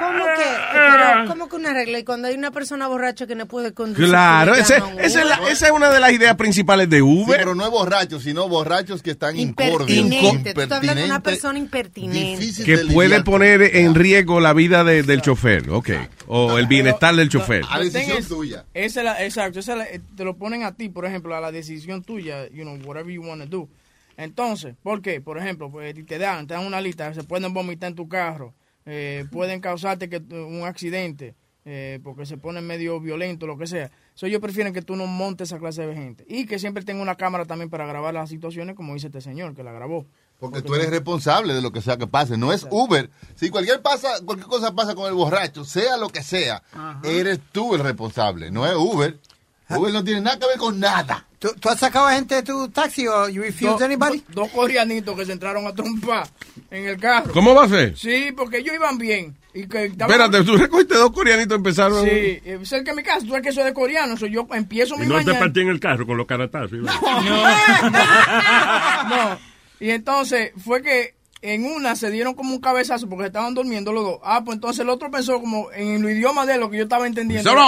¿Cómo 0.00 0.24
que? 0.24 0.42
Pero, 0.72 1.28
¿cómo 1.28 1.48
que 1.48 1.54
una 1.54 1.72
regla? 1.72 2.00
Y 2.00 2.04
cuando 2.04 2.26
hay 2.26 2.34
una 2.34 2.50
persona 2.50 2.88
borracha 2.88 3.28
que 3.28 3.36
no 3.36 3.46
puede 3.46 3.72
conducir. 3.72 4.06
Claro, 4.08 4.54
¿le 4.54 4.60
ese- 4.60 4.82
esa, 4.98 5.20
es 5.20 5.26
la- 5.28 5.40
esa 5.50 5.66
es 5.66 5.70
una 5.72 5.90
de 5.90 6.00
las 6.00 6.12
ideas 6.12 6.34
principales 6.34 6.90
de 6.90 6.96
Sí, 6.96 7.02
Uber. 7.02 7.38
pero 7.38 7.54
no 7.54 7.64
es 7.64 7.70
borrachos, 7.70 8.24
sino 8.24 8.48
borrachos 8.48 9.02
que 9.02 9.12
están 9.12 9.38
incordios. 9.38 9.88
Impertinente. 9.88 10.52
Tú 10.52 10.60
estás 10.62 10.78
hablando 10.78 11.00
de 11.02 11.06
una 11.06 11.20
persona 11.22 11.58
impertinente. 11.60 12.64
que 12.64 12.76
de 12.78 12.92
puede 12.92 13.22
poner 13.22 13.62
en 13.76 13.94
riesgo 13.94 14.40
la 14.40 14.52
vida 14.52 14.82
de- 14.82 15.04
del 15.04 15.22
chofer, 15.22 15.70
ok. 15.70 15.90
O 16.26 16.58
el 16.58 16.66
bienestar 16.66 17.14
del 17.14 17.28
chofer. 17.28 17.62
A 17.70 17.78
decisión 17.78 18.18
is, 18.18 18.26
tuya. 18.28 18.64
esa 18.74 19.00
es 19.00 19.04
la- 19.04 19.24
exacto, 19.24 19.60
esa 19.60 19.72
es 19.72 19.78
la- 19.78 19.84
eh, 19.86 20.00
te 20.16 20.24
lo 20.24 20.36
ponen 20.36 20.64
a 20.64 20.72
ti, 20.74 20.88
por 20.88 21.04
ejemplo, 21.06 21.36
a 21.36 21.40
la 21.40 21.52
decisión 21.52 22.02
tuya, 22.02 22.48
you 22.48 22.62
know, 22.64 22.76
whatever 22.84 23.12
you 23.12 23.22
want 23.22 23.40
to 23.42 23.46
do. 23.48 23.68
Entonces, 24.16 24.74
¿por 24.82 25.02
qué? 25.02 25.20
Por 25.20 25.38
ejemplo, 25.38 25.70
pues 25.70 25.94
te 25.94 26.18
dan, 26.18 26.46
te 26.46 26.54
dan 26.54 26.66
una 26.66 26.80
lista, 26.80 27.12
se 27.14 27.24
pueden 27.24 27.52
vomitar 27.52 27.90
en 27.90 27.96
tu 27.96 28.08
carro, 28.08 28.54
eh, 28.86 29.24
pueden 29.30 29.60
causarte 29.60 30.08
que 30.08 30.18
un 30.18 30.64
accidente, 30.64 31.34
eh, 31.64 31.98
porque 32.04 32.26
se 32.26 32.36
ponen 32.36 32.66
medio 32.66 33.00
violento, 33.00 33.46
lo 33.46 33.56
que 33.56 33.66
sea. 33.66 33.90
So, 34.12 34.26
ellos 34.26 34.40
prefieren 34.40 34.72
que 34.72 34.82
tú 34.82 34.96
no 34.96 35.06
montes 35.06 35.48
esa 35.48 35.58
clase 35.58 35.86
de 35.86 35.94
gente. 35.94 36.24
Y 36.28 36.46
que 36.46 36.58
siempre 36.58 36.84
tenga 36.84 37.02
una 37.02 37.16
cámara 37.16 37.46
también 37.46 37.70
para 37.70 37.86
grabar 37.86 38.14
las 38.14 38.28
situaciones, 38.28 38.76
como 38.76 38.94
dice 38.94 39.06
este 39.06 39.20
señor, 39.20 39.54
que 39.54 39.64
la 39.64 39.72
grabó. 39.72 40.06
Porque 40.38 40.62
tú 40.62 40.74
eres 40.74 40.90
responsable 40.90 41.54
de 41.54 41.62
lo 41.62 41.72
que 41.72 41.80
sea 41.80 41.96
que 41.96 42.06
pase. 42.06 42.36
No 42.36 42.52
es 42.52 42.66
Uber. 42.70 43.10
Si 43.34 43.48
cualquier, 43.48 43.80
pasa, 43.80 44.08
cualquier 44.24 44.48
cosa 44.48 44.74
pasa 44.74 44.94
con 44.94 45.06
el 45.06 45.14
borracho, 45.14 45.64
sea 45.64 45.96
lo 45.96 46.08
que 46.10 46.22
sea, 46.22 46.62
eres 47.02 47.40
tú 47.50 47.74
el 47.74 47.80
responsable. 47.80 48.50
No 48.50 48.66
es 48.66 48.74
Uber. 48.74 49.18
Uber 49.70 49.92
no 49.92 50.04
tiene 50.04 50.20
nada 50.20 50.38
que 50.38 50.46
ver 50.46 50.58
con 50.58 50.78
nada. 50.78 51.26
¿Tú, 51.44 51.54
tú 51.60 51.68
has 51.68 51.78
sacado 51.78 52.06
a 52.06 52.14
gente 52.14 52.36
de 52.36 52.42
tu 52.42 52.70
taxi 52.70 53.06
o 53.06 53.28
you 53.28 53.42
refused 53.42 53.72
Dos- 53.72 53.82
anybody? 53.82 54.24
do- 54.28 54.40
Dos 54.42 54.48
coreanitos 54.50 55.14
que 55.14 55.26
se 55.26 55.32
entraron 55.32 55.66
a 55.66 55.74
trompar 55.74 56.26
en 56.70 56.86
el 56.88 56.96
carro. 56.98 57.34
¿Cómo 57.34 57.54
va 57.54 57.64
a 57.64 57.68
ser? 57.68 57.98
Sí, 57.98 58.32
porque 58.34 58.56
ellos 58.60 58.74
iban 58.74 58.96
bien. 58.96 59.36
Y 59.52 59.66
que 59.68 59.84
estaban- 59.84 60.10
Espérate, 60.10 60.42
tú 60.42 60.56
recogiste 60.56 60.94
dos 60.94 61.10
coreanitos 61.12 61.54
empezaron. 61.58 62.02
Sí, 62.02 62.08
eh, 62.10 62.58
cerca 62.64 62.92
de 62.92 62.96
mi 62.96 63.02
casa. 63.02 63.20
Tú 63.20 63.26
sabes 63.28 63.42
que 63.42 63.52
soy 63.52 63.64
de 63.64 63.74
coreano. 63.74 64.16
so 64.16 64.24
yo 64.26 64.46
empiezo 64.52 64.96
mi 64.96 65.04
Y 65.04 65.08
no 65.10 65.22
te 65.22 65.34
partí 65.34 65.60
en 65.60 65.68
el 65.68 65.80
carro 65.80 66.06
con 66.06 66.16
los 66.16 66.26
caratazos. 66.26 66.70
¿verdad? 66.72 66.94
no. 69.08 69.38
Y 69.80 69.90
entonces 69.90 70.52
fue 70.64 70.80
que 70.82 71.13
en 71.44 71.66
una 71.66 71.94
se 71.94 72.10
dieron 72.10 72.32
como 72.32 72.54
un 72.54 72.60
cabezazo 72.60 73.06
porque 73.06 73.26
estaban 73.26 73.52
durmiendo 73.52 73.92
los 73.92 74.02
dos. 74.02 74.18
Ah, 74.24 74.42
pues 74.44 74.56
entonces 74.56 74.80
el 74.80 74.88
otro 74.88 75.10
pensó 75.10 75.38
como 75.40 75.70
en 75.72 76.02
el 76.02 76.16
idioma 76.16 76.46
de 76.46 76.56
lo 76.56 76.70
que 76.70 76.78
yo 76.78 76.84
estaba 76.84 77.06
entendiendo. 77.06 77.54
No. 77.54 77.60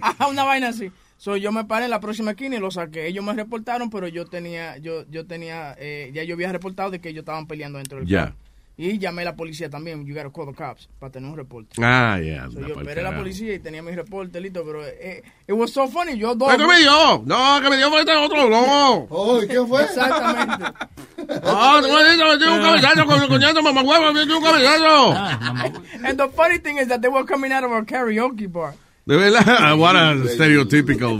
Ajá, 0.00 0.26
una 0.28 0.44
vaina 0.44 0.68
así. 0.68 0.92
So, 1.16 1.36
yo 1.36 1.50
me 1.50 1.64
paré 1.64 1.86
en 1.86 1.90
la 1.90 1.98
próxima 1.98 2.32
esquina 2.32 2.56
y 2.56 2.60
lo 2.60 2.70
saqué. 2.70 3.08
Ellos 3.08 3.24
me 3.24 3.32
reportaron, 3.32 3.90
pero 3.90 4.06
yo 4.06 4.26
tenía, 4.26 4.76
yo, 4.78 5.04
yo 5.10 5.26
tenía, 5.26 5.74
eh, 5.78 6.12
ya 6.14 6.22
yo 6.22 6.34
había 6.34 6.52
reportado 6.52 6.90
de 6.90 7.00
que 7.00 7.08
ellos 7.08 7.22
estaban 7.22 7.48
peleando 7.48 7.78
dentro 7.78 7.98
del 7.98 8.06
Ya. 8.06 8.36
Y 8.78 8.98
llamé 8.98 9.22
a 9.22 9.26
la 9.26 9.36
policía 9.36 9.70
también. 9.70 10.04
You 10.04 10.14
gotta 10.14 10.30
call 10.30 10.46
the 10.46 10.54
cops 10.54 10.86
para 10.98 11.10
tener 11.10 11.30
un 11.30 11.36
reporte. 11.36 11.80
Ah, 11.82 12.18
ya. 12.22 12.46
So, 12.50 12.60
yo 12.60 12.78
esperé 12.78 13.00
a 13.00 13.10
la 13.10 13.16
policía 13.16 13.54
y 13.54 13.58
tenía 13.58 13.82
mi 13.82 13.92
reporte 13.92 14.38
listo, 14.38 14.62
pero 14.66 14.84
eh, 14.84 15.22
it 15.48 15.54
was 15.54 15.72
so 15.72 15.88
funny. 15.88 16.18
Yo 16.18 16.34
dos. 16.34 16.50
¿Pero 16.50 16.68
qué 16.68 16.74
me 16.74 16.80
dio? 16.80 17.22
No, 17.24 17.60
que 17.62 17.70
me 17.70 17.78
dio 17.78 17.88
fue 17.88 18.00
este 18.00 18.14
otro, 18.14 18.50
no. 18.50 19.06
Oh, 19.08 19.40
¿qué 19.48 19.64
fue? 19.66 19.84
Exactamente. 19.84 20.64
Ah, 21.28 21.80
tú 21.82 21.88
me 21.88 22.14
dio 22.14 22.54
un 22.54 22.60
cabezazo 22.60 23.06
con 23.06 23.22
el 23.22 23.28
coñazo, 23.28 23.62
mamá 23.62 23.82
huevo, 23.82 24.12
me 24.12 24.26
dio 24.26 24.36
un 24.36 24.44
cabezazo. 24.44 25.12
And 26.04 26.18
the 26.18 26.28
funny 26.28 26.58
thing 26.58 26.76
is 26.76 26.88
that 26.88 27.00
they 27.00 27.08
were 27.08 27.24
coming 27.24 27.50
out 27.52 27.64
of 27.64 27.72
a 27.72 27.82
karaoke 27.84 28.46
bar. 28.46 28.74
De 29.06 29.16
verdad, 29.16 29.74
what 29.78 29.96
a 29.96 30.14
stereotypical 30.28 31.18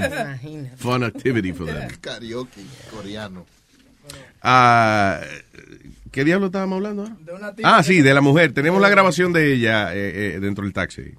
fun 0.76 1.02
activity 1.02 1.52
for 1.52 1.64
them. 1.64 1.88
Karaoke 2.00 2.64
coreano. 2.92 3.46
Ah, 4.42 5.20
¿Qué 6.12 6.24
diablo 6.24 6.46
estábamos 6.46 6.76
hablando? 6.76 7.02
ahora? 7.02 7.16
De 7.20 7.32
una 7.32 7.54
tipa 7.54 7.76
Ah, 7.76 7.82
sí, 7.82 8.00
de 8.02 8.14
la 8.14 8.20
mujer. 8.20 8.52
Tenemos 8.54 8.80
la 8.80 8.88
grabación 8.88 9.32
de 9.32 9.52
ella 9.54 9.94
eh, 9.94 10.34
eh, 10.36 10.40
dentro 10.40 10.64
del 10.64 10.72
taxi. 10.72 11.14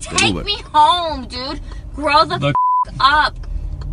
Take 0.00 0.32
me 0.32 0.56
home, 0.72 1.26
dude. 1.28 1.60
Grow 1.94 2.26
the, 2.26 2.38
The- 2.38 2.48
f- 2.48 2.96
up. 3.00 3.34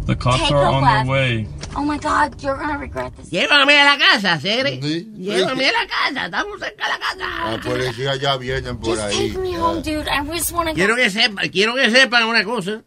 The 0.08 0.16
cops 0.18 0.40
Take 0.42 0.54
are 0.54 0.66
on 0.66 0.84
left. 0.84 1.06
their 1.06 1.08
way. 1.08 1.48
Oh 1.76 1.84
my 1.86 1.98
god, 2.00 2.34
you're 2.42 2.58
gonna 2.58 2.78
regret 2.78 3.16
this. 3.16 3.30
Llévame 3.30 3.80
a 3.80 3.86
la 3.86 3.98
casa, 3.98 4.38
Cere. 4.40 4.78
Llévame 4.82 5.70
a 5.70 5.72
la 5.72 5.88
casa, 5.88 6.26
estamos 6.26 6.60
cerca 6.60 6.86
de 6.86 6.90
la 6.92 7.00
casa. 7.00 7.52
La 7.52 7.62
policía 7.62 8.16
ya 8.18 8.36
vienen 8.38 8.78
por 8.78 8.90
Just 8.98 9.02
ahí. 9.04 9.30
take 9.30 9.40
me 9.40 9.58
home, 9.58 9.82
dude. 9.82 10.08
I 10.10 10.26
just 10.38 10.52
wanna 10.52 10.74
Quiero 10.74 10.96
que 10.96 11.10
sepan, 11.10 11.48
quiero 11.50 11.76
que 11.76 11.90
sepan 11.92 12.24
una 12.26 12.44
cosa. 12.44 12.82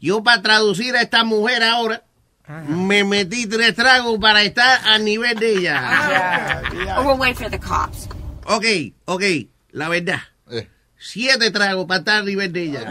Yo 0.00 0.22
para 0.22 0.42
traducir 0.42 0.94
a 0.96 1.02
esta 1.02 1.24
mujer 1.24 1.62
ahora, 1.62 2.02
me 2.68 3.04
metí 3.04 3.46
tres 3.46 3.74
tragos 3.74 4.18
para 4.18 4.42
estar 4.42 4.80
a 4.86 4.98
nivel 4.98 5.38
de 5.38 5.52
ella. 5.58 6.62
Oh, 6.98 7.06
we'll 7.06 7.18
wait 7.18 7.36
for 7.36 7.50
the 7.50 7.58
cops. 7.58 8.08
Ok, 8.46 8.64
ok, 9.06 9.22
la 9.72 9.88
verdad. 9.88 10.20
Siete 10.98 11.50
tragos 11.50 11.86
para 11.86 12.00
estar 12.00 12.18
a 12.18 12.22
nivel 12.22 12.52
de 12.52 12.64
ella. 12.64 12.84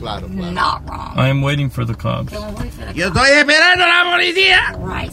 Claro, 0.00 0.28
Not 0.28 0.82
wrong. 0.88 1.16
I 1.16 1.28
am 1.28 1.42
waiting 1.42 1.70
for 1.70 1.84
the 1.84 1.94
cops. 1.94 2.32
We'll 2.32 2.42
wait 2.58 2.72
for 2.72 2.84
the 2.86 2.92
Yo 2.94 3.08
estoy 3.08 3.30
esperando 3.30 3.84
a 3.84 3.88
la 3.88 4.10
policía. 4.10 4.72
Right. 4.78 5.12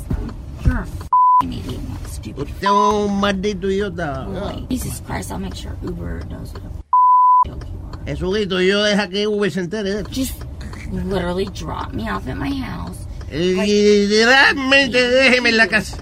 You're 0.66 0.80
a 0.80 0.82
f***ing 0.82 1.54
idiot, 1.54 1.80
stupid. 2.08 2.48
Usted 2.48 2.64
es 2.64 2.72
un 2.72 3.20
maldito 3.20 3.70
idiota. 3.70 4.28
Jesus 4.70 5.02
Christ, 5.06 5.32
I'll 5.32 5.40
make 5.40 5.56
sure 5.56 5.78
Uber 5.84 6.26
knows 6.28 6.54
what 6.54 6.64
a 6.64 8.06
Jesucristo, 8.06 8.62
yo 8.62 8.84
deja 8.84 9.08
que 9.10 9.28
Uber 9.28 9.52
se 9.52 9.60
entere 9.60 9.84
de 9.84 10.00
esto. 10.00 10.10
Just 10.12 10.44
literally 10.92 11.46
drop 11.46 11.94
me 11.94 12.10
off 12.10 12.28
at 12.28 12.38
my 12.38 12.50
house. 12.50 13.07
Literalmente 13.32 15.10
déjeme 15.10 15.50
en 15.50 15.58
la 15.58 15.68
casa. 15.68 15.98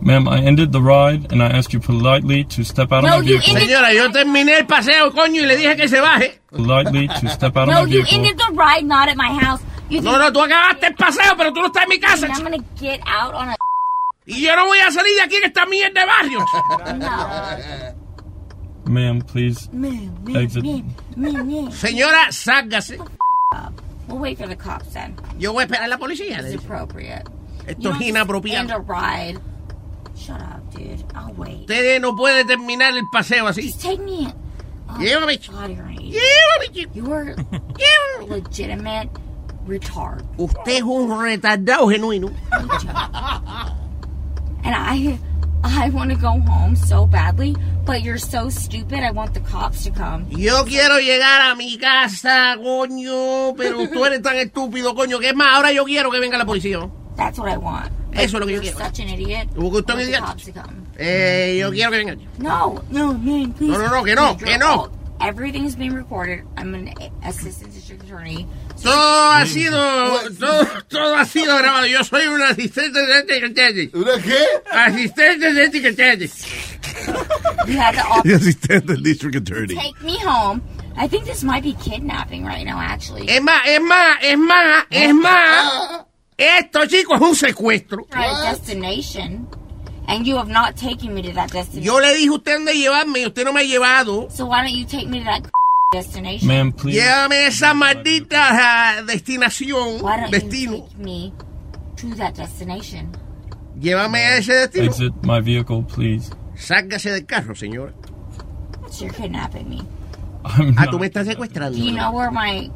Ma'am, 0.00 0.28
I 0.28 0.38
ended 0.46 0.70
the 0.72 0.80
ride 0.80 1.30
and 1.32 1.42
I 1.42 1.46
asked 1.58 1.72
you 1.74 1.80
politely 1.80 2.44
to 2.44 2.62
step 2.62 2.92
out 2.92 3.04
of 3.04 3.10
my 3.10 3.20
vehicle. 3.20 3.52
Señora, 3.58 3.92
yo 3.92 4.10
terminé 4.12 4.56
el 4.58 4.66
paseo, 4.66 5.12
coño, 5.12 5.42
y 5.42 5.46
le 5.46 5.56
dije 5.56 5.76
que 5.76 5.88
se 5.88 6.00
baje. 6.00 6.40
Politely 6.50 7.08
to 7.20 7.28
step 7.28 7.56
out 7.56 7.68
No, 7.68 7.82
of 7.82 7.88
my 7.88 7.92
you 7.94 8.02
vehicle. 8.04 8.18
ended 8.18 8.38
the 8.38 8.52
ride, 8.54 8.84
not 8.84 9.08
at 9.08 9.16
my 9.16 9.28
house. 9.44 9.60
You 9.90 10.00
No, 10.00 10.16
no, 10.18 10.30
tú 10.32 10.40
acabaste 10.40 10.86
el 10.86 10.94
paseo, 10.94 11.34
pero 11.36 11.52
tú 11.52 11.60
no 11.60 11.66
estás 11.66 11.82
en 11.82 11.88
mi 11.88 11.98
casa. 11.98 12.26
And 12.26 12.34
I'm 12.34 12.42
gonna 12.44 12.64
get 12.80 13.00
out 13.06 13.34
on 13.34 13.48
a. 13.50 13.56
Y 14.26 14.42
yo 14.42 14.54
no 14.56 14.66
voy 14.66 14.78
a 14.78 14.90
salir 14.92 15.14
de 15.16 15.22
aquí 15.22 15.36
en 15.36 15.44
esta 15.44 15.66
mierda 15.66 16.00
de 16.00 16.06
barrio. 16.06 16.44
Ma'am, 18.86 19.20
please 19.22 19.68
exit. 20.34 20.64
Señora, 21.72 22.30
sálgase. 22.30 22.98
We'll 24.08 24.18
wait 24.18 24.38
for 24.38 24.46
the 24.46 24.56
cops 24.56 24.92
then. 24.94 25.14
Yo 25.38 25.52
voy 25.52 25.62
a 25.62 25.66
esperar 25.66 25.84
a 25.84 25.88
la 25.88 25.98
policía. 25.98 26.38
It's 26.40 26.54
appropriate. 26.64 27.24
Esto 27.66 27.90
es 27.92 28.00
inapropiado. 28.00 28.74
A 28.74 28.78
ride. 28.80 29.38
Shut 30.16 30.40
up, 30.40 30.72
dude. 30.74 31.04
I'll 31.14 31.32
wait. 31.34 31.68
No 32.00 32.16
puede 32.16 32.44
terminar 32.44 32.94
el 32.96 33.04
paseo 33.12 33.46
así. 33.46 33.62
Just 33.64 33.82
take 33.82 34.00
me. 34.00 34.32
Oh, 34.88 34.94
Llévame. 34.98 35.38
God, 35.50 35.70
you're 35.76 35.84
an 35.84 35.98
idiot. 35.98 36.22
Llévame, 36.22 36.74
chico. 36.74 36.90
You 36.94 37.12
are 37.12 37.30
a 38.20 38.24
legitimate 38.24 39.10
retard. 39.66 40.24
Usted 40.38 40.76
es 40.76 40.82
un 40.82 41.10
retardado 41.10 41.88
genuino. 41.90 42.32
And 44.64 44.74
I, 44.74 45.18
I 45.64 45.90
want 45.90 46.10
to 46.10 46.16
go 46.16 46.40
home 46.40 46.76
so 46.76 47.06
badly, 47.06 47.56
but 47.84 48.02
you're 48.02 48.18
so 48.18 48.48
stupid. 48.48 49.00
I 49.00 49.10
want 49.10 49.34
the 49.34 49.40
cops 49.40 49.84
to 49.84 49.90
come. 49.90 50.26
Yo 50.30 50.64
quiero 50.64 50.98
llegar 50.98 51.50
a 51.50 51.54
mi 51.56 51.76
casa, 51.78 52.56
coño, 52.62 53.54
pero 53.56 53.88
tú 53.88 54.04
eres 54.04 54.22
tan 54.22 54.36
estúpido, 54.36 54.94
coño, 54.94 55.18
que 55.18 55.28
es 55.30 55.34
más, 55.34 55.48
ahora 55.56 55.72
yo 55.72 55.84
quiero 55.84 56.10
que 56.10 56.20
venga 56.20 56.38
la 56.38 56.44
policía. 56.44 56.88
That's 57.16 57.38
what 57.38 57.48
I 57.52 57.56
want. 57.56 57.90
Eso 58.12 58.36
es 58.36 58.40
lo 58.40 58.46
que 58.46 58.52
yo 58.54 58.62
You're 58.62 58.72
quiero. 58.74 58.78
such 58.86 59.00
an 59.00 59.08
idiot. 59.08 59.48
Usted 59.56 59.94
un 59.94 60.00
idiota. 60.00 60.36
Eh, 60.96 61.58
yo 61.60 61.70
quiero 61.70 61.90
que 61.90 61.96
venga. 61.98 62.16
No, 62.38 62.82
no, 62.90 63.12
man, 63.14 63.52
please. 63.52 63.72
No, 63.72 63.78
no, 63.78 63.88
no, 63.90 64.04
que 64.04 64.14
no, 64.14 64.36
que 64.36 64.58
no. 64.58 64.88
Everything's 65.20 65.74
being 65.74 65.94
recorded. 65.94 66.44
I'm 66.56 66.74
an 66.74 66.94
assistant 67.24 67.72
district 67.74 68.04
attorney. 68.04 68.46
Todo 68.82 69.30
ha 69.32 69.46
sido, 69.46 70.30
todo, 70.38 70.66
todo 70.88 71.16
ha 71.16 71.24
sido 71.24 71.56
grabado. 71.56 71.86
Yo 71.86 72.02
soy 72.04 72.26
un 72.26 72.42
asistente 72.42 73.00
de 73.00 73.34
secretario. 73.34 73.90
¿Una 73.94 74.22
qué? 74.22 74.38
Asistente 74.70 75.52
de 75.52 75.70
secretario. 75.70 76.28
You 77.66 77.78
had 77.78 77.94
del 78.86 79.02
district 79.02 79.36
attorney. 79.36 79.74
take 79.74 80.00
me 80.02 80.18
home. 80.18 80.62
I 80.96 81.06
think 81.06 81.26
this 81.26 81.44
might 81.44 81.62
be 81.62 81.74
kidnapping 81.74 82.44
right 82.44 82.64
now, 82.64 82.78
actually. 82.78 83.26
Es 83.28 83.40
más, 83.40 83.62
es 83.66 83.80
más, 83.80 84.18
es 84.22 84.38
más, 84.38 84.84
es 84.90 85.14
más. 85.14 86.04
Esto, 86.36 86.86
chicos, 86.86 87.20
es 87.20 87.22
un 87.22 87.36
secuestro. 87.36 88.06
Right, 88.12 88.52
destination. 88.52 89.48
And 90.08 90.26
you 90.26 90.36
have 90.36 90.48
not 90.48 90.76
taken 90.76 91.14
me 91.14 91.22
to 91.22 91.32
that 91.34 91.52
destination. 91.52 91.82
Yo 91.82 92.00
le 92.00 92.14
dije 92.14 92.28
a 92.28 92.32
usted 92.32 92.54
dónde 92.54 92.74
llevarme 92.74 93.20
y 93.20 93.26
usted 93.26 93.44
no 93.44 93.52
me 93.52 93.60
ha 93.60 93.64
llevado. 93.64 94.28
So 94.30 94.46
why 94.46 94.62
don't 94.62 94.74
you 94.74 94.86
take 94.86 95.08
me 95.08 95.18
to 95.20 95.24
that 95.26 95.42
destination? 95.92 96.48
Ma'am, 96.48 96.72
please. 96.72 96.96
Llévame 97.00 97.36
a 97.36 97.46
esa 97.48 97.74
maldita 97.74 99.02
destinación, 99.06 100.00
Why 100.02 100.20
don't 100.20 100.30
destino. 100.30 100.72
you 100.76 100.82
take 100.82 100.98
me 100.98 101.32
to 101.96 102.14
that 102.16 102.34
destination? 102.36 103.10
Llévame 103.80 104.18
a 104.18 104.36
ese 104.38 104.52
destino. 104.52 104.86
Exit 104.86 105.12
my 105.22 105.40
vehicle, 105.40 105.82
please. 105.84 106.30
Sálgase 106.56 107.10
del 107.10 107.26
carro, 107.26 107.54
señora. 107.54 107.92
So 108.90 109.04
you're 109.04 109.14
kidnapping 109.14 109.68
me. 109.68 109.82
I'm 110.44 110.74
Ah, 110.78 110.84
not. 110.84 110.90
tú 110.92 110.98
me 110.98 111.06
estás 111.06 111.26
secuestrando. 111.26 111.76
Do 111.76 111.84
you 111.84 111.92
know 111.92 112.10
where 112.12 112.30
my 112.30 112.70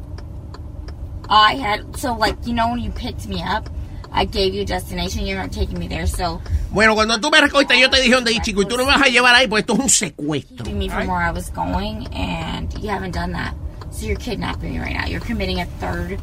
I 1.29 1.55
had 1.55 1.95
so 1.97 2.15
like 2.15 2.37
you 2.45 2.53
know 2.53 2.69
when 2.69 2.79
you 2.79 2.91
picked 2.91 3.27
me 3.27 3.41
up, 3.41 3.69
I 4.15 4.25
gave 4.25 4.53
you 4.53 4.61
a 4.61 4.65
destination. 4.65 5.25
You're 5.25 5.41
not 5.41 5.51
taking 5.51 5.79
me 5.79 5.87
there, 5.87 6.05
so 6.07 6.39
Bueno, 6.71 6.93
cuando 6.95 7.19
tú 7.19 7.31
me 7.31 7.41
recogiste, 7.41 7.79
yo 7.79 7.89
te 7.89 7.99
dije 8.01 8.13
dónde 8.13 8.31
ir, 8.31 8.41
chico, 8.41 8.61
y 8.61 8.65
tú 8.65 8.77
no 8.77 8.85
me 8.85 8.91
vas 8.91 9.01
a 9.01 9.09
llevar 9.09 9.33
ahí, 9.35 9.47
pues 9.47 9.61
esto 9.61 9.73
es 9.73 9.79
un 9.79 9.89
secuestro. 9.89 10.65
me 10.71 10.87
from 10.89 11.07
where 11.07 11.21
I 11.27 11.31
was 11.31 11.49
going, 11.51 12.07
and 12.13 12.71
you 12.81 12.89
haven't 12.89 13.13
done 13.15 13.31
that. 13.33 13.53
So 13.91 14.05
you're 14.05 14.15
kidnapping 14.19 14.71
me 14.73 14.79
right 14.79 14.95
now. 14.95 15.05
You're 15.07 15.19
committing 15.25 15.59
a 15.61 15.65
third, 15.79 16.19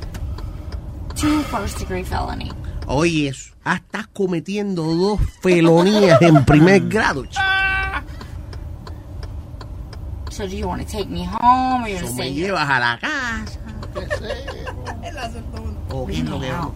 two 1.16 1.42
first 1.44 1.78
degree 1.78 2.02
felony. 2.04 2.50
Oye, 2.86 3.28
eso. 3.28 3.50
Ah, 3.64 3.76
estás 3.76 4.06
cometiendo 4.08 4.82
dos 4.84 5.20
felonías 5.42 6.20
en 6.22 6.44
primer 6.44 6.80
grado, 6.88 7.24
chico. 7.26 7.42
So 10.30 10.46
do 10.46 10.56
you 10.56 10.66
want 10.66 10.80
to 10.80 10.86
take 10.90 11.08
me 11.10 11.24
home, 11.24 11.84
or 11.84 11.88
you're 11.88 11.98
Eso 11.98 12.06
gonna 12.06 12.16
me 12.16 12.22
stay 12.30 12.32
here? 12.32 12.46
llevas 12.48 12.68
a 12.70 12.78
la 12.80 12.98
casa. 12.98 13.58
¿O 15.90 16.06
qué 16.06 16.12
es 16.14 16.24
lo 16.24 16.40
que 16.40 16.48
Now. 16.48 16.72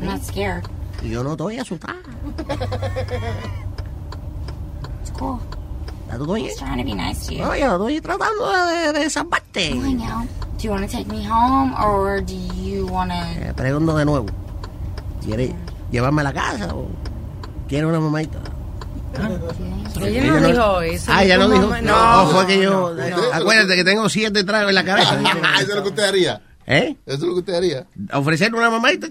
I'm 0.00 0.06
not 0.06 0.22
scared. 0.22 0.64
Yo 1.02 1.22
no 1.22 1.32
estoy 1.32 1.58
asustado. 1.58 1.98
It's 5.02 5.10
cool. 5.18 5.38
¿Está 6.06 6.18
todo 6.18 6.34
bien? 6.34 6.48
Just 6.48 6.58
trying 6.58 6.78
to 6.78 6.84
be 6.84 6.94
nice 6.94 7.26
to 7.26 7.34
you. 7.34 7.40
No, 7.42 7.56
yo 7.56 7.72
estoy 7.72 8.00
tratando 8.00 8.50
de, 8.66 8.92
de 8.92 9.10
salvarte. 9.10 9.70
I 9.70 9.94
know. 9.94 10.26
Do 10.58 10.62
you 10.64 10.70
want 10.70 10.88
to 10.88 10.96
take 10.96 11.08
me 11.08 11.24
home, 11.24 11.74
or 11.74 12.20
do 12.20 12.34
you 12.34 12.86
want 12.86 13.10
to? 13.10 13.16
Eh, 13.16 13.52
pregunto 13.56 13.96
de 13.96 14.04
nuevo. 14.04 14.26
¿Quieres 15.24 15.52
llevarme 15.90 16.20
a 16.20 16.24
la 16.24 16.32
casa 16.32 16.74
o 16.74 16.86
quieres 17.68 17.88
una 17.88 17.98
mamadita? 18.00 18.38
Ella 20.00 20.24
no 20.24 20.46
dijo 20.46 20.80
eso. 20.82 21.12
Ah, 21.12 21.24
ya 21.24 21.36
no 21.36 21.48
dijo. 21.48 21.66
No, 21.82 22.24
no, 22.24 22.30
fue 22.30 22.46
que 22.46 22.62
yo. 22.62 22.94
no, 22.94 23.02
eh, 23.02 23.10
no. 23.10 23.32
Acuérdate 23.32 23.76
que 23.76 23.84
tengo 23.84 24.08
siete 24.08 24.44
tragos 24.44 24.70
en 24.70 24.74
la 24.74 24.84
cabeza. 24.84 25.18
Eso 25.60 25.70
es 25.70 25.74
lo 25.74 25.82
que 25.82 25.88
usted 25.90 26.04
haría. 26.04 26.40
¿Eh? 26.66 26.96
Eso 27.06 27.16
es 27.16 27.22
lo 27.22 27.32
que 27.34 27.40
usted 27.40 27.54
haría. 27.54 27.86
¿Ofrecerle 28.12 28.58
una 28.58 28.70
mamadita? 28.70 29.08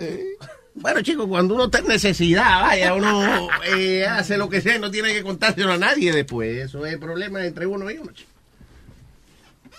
Bueno, 0.73 1.01
chicos, 1.01 1.27
cuando 1.27 1.53
uno 1.55 1.65
está 1.65 1.79
en 1.79 1.87
necesidad, 1.87 2.61
vaya, 2.61 2.93
uno 2.93 3.49
eh, 3.75 4.05
hace 4.05 4.37
lo 4.37 4.49
que 4.49 4.61
sea, 4.61 4.79
no 4.79 4.89
tiene 4.89 5.13
que 5.13 5.21
contárselo 5.21 5.73
a 5.73 5.77
nadie 5.77 6.13
después. 6.13 6.65
Eso 6.65 6.85
es 6.85 6.97
problema 6.97 7.45
entre 7.45 7.65
uno 7.65 7.89
y 7.91 7.97
uno. 7.97 8.11
chico. 8.13 8.29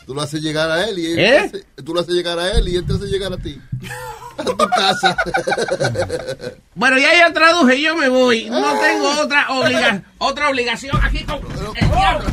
Tú 0.07 0.15
lo 0.15 0.21
haces 0.21 0.43
llegar 0.43 0.71
a 0.71 0.87
él 0.89 0.99
y 0.99 1.07
él 1.13 1.19
¿Eh? 1.19 1.23
te 1.25 1.39
hace- 1.39 1.83
tú 1.83 1.95
lo 1.95 2.01
haces 2.01 2.15
llegar 2.15 2.39
a 2.39 2.51
él 2.59 2.69
y 2.69 2.77
él 2.77 2.85
te 2.87 2.93
hace 2.95 3.07
llegar 3.07 3.33
a 3.33 3.39
ti. 3.39 3.59
A 4.39 4.45
tu 4.45 4.57
casa. 4.57 5.17
Bueno, 6.75 6.99
ya 6.99 7.15
ya 7.17 7.33
traduje, 7.33 7.81
yo 7.81 7.95
me 7.97 8.09
voy. 8.09 8.49
No 8.49 8.79
tengo 8.81 9.21
otra, 9.21 9.47
obliga 9.51 10.03
otra 10.19 10.49
obligación 10.49 10.97
aquí 11.03 11.25
con 11.25 11.41
el 11.77 11.91
diablo. 11.91 12.31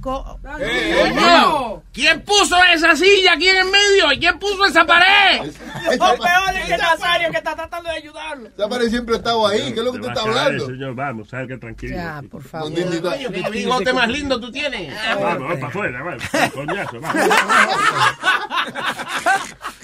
Coño, 0.00 1.82
¿Quién 1.92 2.22
puso 2.22 2.56
esa 2.72 2.96
silla 2.96 3.32
aquí 3.34 3.48
en 3.48 3.56
el 3.58 3.64
medio? 3.66 4.12
¿Y 4.12 4.18
quién 4.18 4.38
puso 4.38 4.64
esa 4.64 4.86
pared? 4.86 5.52
Lo 5.98 6.16
peor 6.16 6.54
es 6.54 6.64
que 6.66 6.76
Nazario 6.78 7.30
que 7.30 7.38
está 7.38 7.54
tratando 7.56 7.90
de 7.90 7.96
ayudarlo. 7.96 8.48
Esa 8.48 8.68
pared 8.68 8.88
siempre 8.88 9.16
ha 9.16 9.18
estado 9.18 9.46
ahí. 9.46 9.72
¿Qué 9.72 9.80
es 9.80 9.84
lo 9.84 9.92
que 9.92 9.98
Te 9.98 10.06
usted 10.06 10.16
está 10.16 10.22
hablando? 10.28 10.66
señor, 10.66 10.94
vamos, 10.94 11.28
salga 11.28 11.58
tranquilo. 11.58 11.96
Ya, 11.96 12.22
por 12.30 12.42
favor. 12.42 12.72
Qué 12.72 13.50
bigote 13.50 13.92
más 13.92 14.08
lindo 14.08 14.40
tú 14.40 14.50
tienes. 14.50 14.94
Vamos, 15.08 15.24
vamos 15.40 15.54
para 15.56 15.66
afuera, 15.66 16.02
vamos. 16.02 16.22
Coñazo, 16.54 17.00
vamos. 17.00 17.28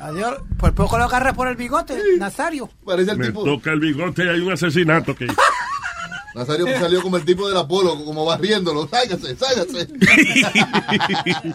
Adiós. 0.00 0.38
Por 0.58 0.74
poco 0.74 0.98
lo 0.98 1.04
agarra 1.04 1.32
por 1.32 1.48
el 1.48 1.56
bigote, 1.56 1.96
Nazario. 2.18 2.68
Parece 2.84 3.12
el 3.12 3.18
Me 3.18 3.26
tipo. 3.26 3.44
toca 3.44 3.72
el 3.72 3.80
bigote 3.80 4.24
y 4.24 4.28
hay 4.28 4.40
un 4.40 4.52
asesinato 4.52 5.14
que... 5.14 5.26
Nazario 6.34 6.66
salió 6.78 7.02
como 7.02 7.16
el 7.16 7.24
tipo 7.24 7.48
del 7.48 7.56
Apolo, 7.58 8.04
como 8.04 8.24
barriéndolo. 8.24 8.86
Sáigase, 8.88 9.36
sáigase. 9.36 9.88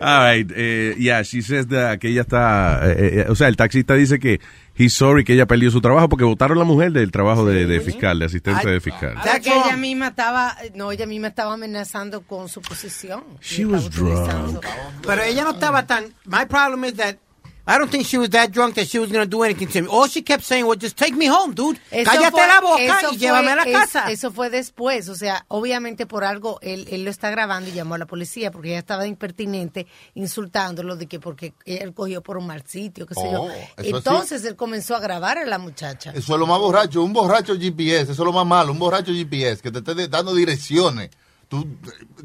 All 0.00 0.24
right, 0.24 0.50
eh, 0.54 0.94
yeah, 0.98 1.22
she 1.22 1.40
says 1.40 1.68
that, 1.68 1.98
que 1.98 2.08
ella 2.08 2.22
está, 2.22 2.80
eh, 2.90 3.20
eh, 3.20 3.26
o 3.28 3.34
sea, 3.36 3.46
el 3.46 3.56
taxista 3.56 3.94
dice 3.94 4.18
que 4.18 4.40
he's 4.76 4.94
sorry 4.94 5.24
que 5.24 5.34
ella 5.34 5.46
perdió 5.46 5.70
su 5.70 5.80
trabajo 5.80 6.08
porque 6.08 6.24
votaron 6.24 6.58
a 6.58 6.60
la 6.60 6.64
mujer 6.66 6.92
del 6.92 7.10
trabajo 7.10 7.44
de, 7.46 7.66
de 7.66 7.80
fiscal, 7.80 8.18
de 8.18 8.26
asistente 8.26 8.68
de 8.68 8.80
fiscal. 8.80 9.16
O 9.18 9.22
sea, 9.22 9.40
que 9.40 9.50
ella 9.50 9.76
misma 9.76 10.08
estaba, 10.08 10.56
no, 10.74 10.92
ella 10.92 11.06
misma 11.06 11.28
estaba 11.28 11.54
amenazando 11.54 12.22
con 12.22 12.48
su 12.48 12.60
posición. 12.60 13.24
She 13.40 13.64
was 13.64 13.90
drunk. 13.90 14.64
Pero 15.06 15.22
ella 15.22 15.44
no 15.44 15.50
estaba 15.52 15.86
tan. 15.86 16.14
My 16.24 16.44
problem 16.46 16.84
is 16.84 16.94
that 16.94 17.16
I 17.66 17.78
don't 17.78 17.90
think 17.90 18.04
she 18.04 18.18
was 18.18 18.28
that 18.30 18.50
drunk 18.52 18.74
that 18.74 18.86
she 18.86 18.98
was 18.98 19.10
going 19.10 19.24
to 19.24 19.26
do 19.28 19.42
anything 19.42 19.66
to 19.68 19.80
me. 19.80 19.88
All 19.90 20.06
she 20.06 20.22
kept 20.22 20.44
saying 20.44 20.66
was, 20.66 20.76
just 20.78 20.98
take 20.98 21.14
me 21.16 21.26
home, 21.28 21.54
dude. 21.54 21.78
Eso 21.90 22.10
Cállate 22.10 22.30
fue- 22.32 22.46
la 22.46 22.60
boca 22.60 22.82
y 22.82 22.88
fue- 23.06 23.16
llévame 23.16 23.50
a 23.52 23.56
la 23.56 23.62
es- 23.62 23.72
casa. 23.72 24.10
Eso 24.10 24.30
fue 24.30 24.50
después, 24.50 25.08
o 25.08 25.14
sea, 25.14 25.46
obviamente 25.48 26.04
por 26.04 26.24
algo 26.24 26.58
él, 26.60 26.86
él 26.90 27.04
lo 27.04 27.10
está 27.10 27.30
grabando 27.30 27.70
y 27.70 27.72
llamó 27.72 27.94
a 27.94 27.98
la 27.98 28.04
policía 28.06 28.50
porque 28.50 28.68
ella 28.68 28.80
estaba 28.80 29.06
impertinente 29.06 29.86
insultándolo 30.14 30.96
de 30.96 31.06
que 31.06 31.20
porque 31.20 31.54
él 31.64 31.94
cogió 31.94 32.22
por 32.22 32.36
un 32.36 32.46
mal 32.46 32.64
sitio, 32.66 33.06
qué 33.06 33.14
sé 33.14 33.20
Oh, 33.24 33.48
yo. 33.48 33.52
eso 33.82 33.96
Entonces 33.96 34.44
él 34.44 34.56
comenzó 34.56 34.94
a 34.96 35.00
grabar 35.00 35.38
a 35.38 35.46
la 35.46 35.58
muchacha. 35.58 36.10
Eso 36.10 36.34
es 36.34 36.38
lo 36.40 36.46
más 36.46 36.58
borracho, 36.58 37.02
un 37.02 37.12
borracho 37.12 37.54
GPS, 37.58 38.12
eso 38.12 38.12
es 38.12 38.18
lo 38.26 38.32
más 38.32 38.46
malo, 38.46 38.72
un 38.72 38.78
borracho 38.78 39.12
GPS 39.12 39.62
que 39.62 39.70
te 39.70 39.78
esté 39.78 40.08
dando 40.08 40.34
direcciones. 40.34 41.10
Tú, 41.48 41.66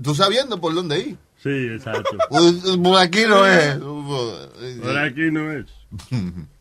tú 0.02 0.16
sabiendo 0.16 0.60
por 0.60 0.74
dónde 0.74 1.00
ir. 1.00 1.18
Sí, 1.42 1.50
exacto. 1.50 2.18
Pues, 2.30 2.54
Por 2.78 2.98
aquí 3.00 3.24
no 3.28 3.46
es. 3.46 3.78
Por 3.78 4.98
aquí 4.98 5.32
no 5.32 5.52
es. 5.52 5.66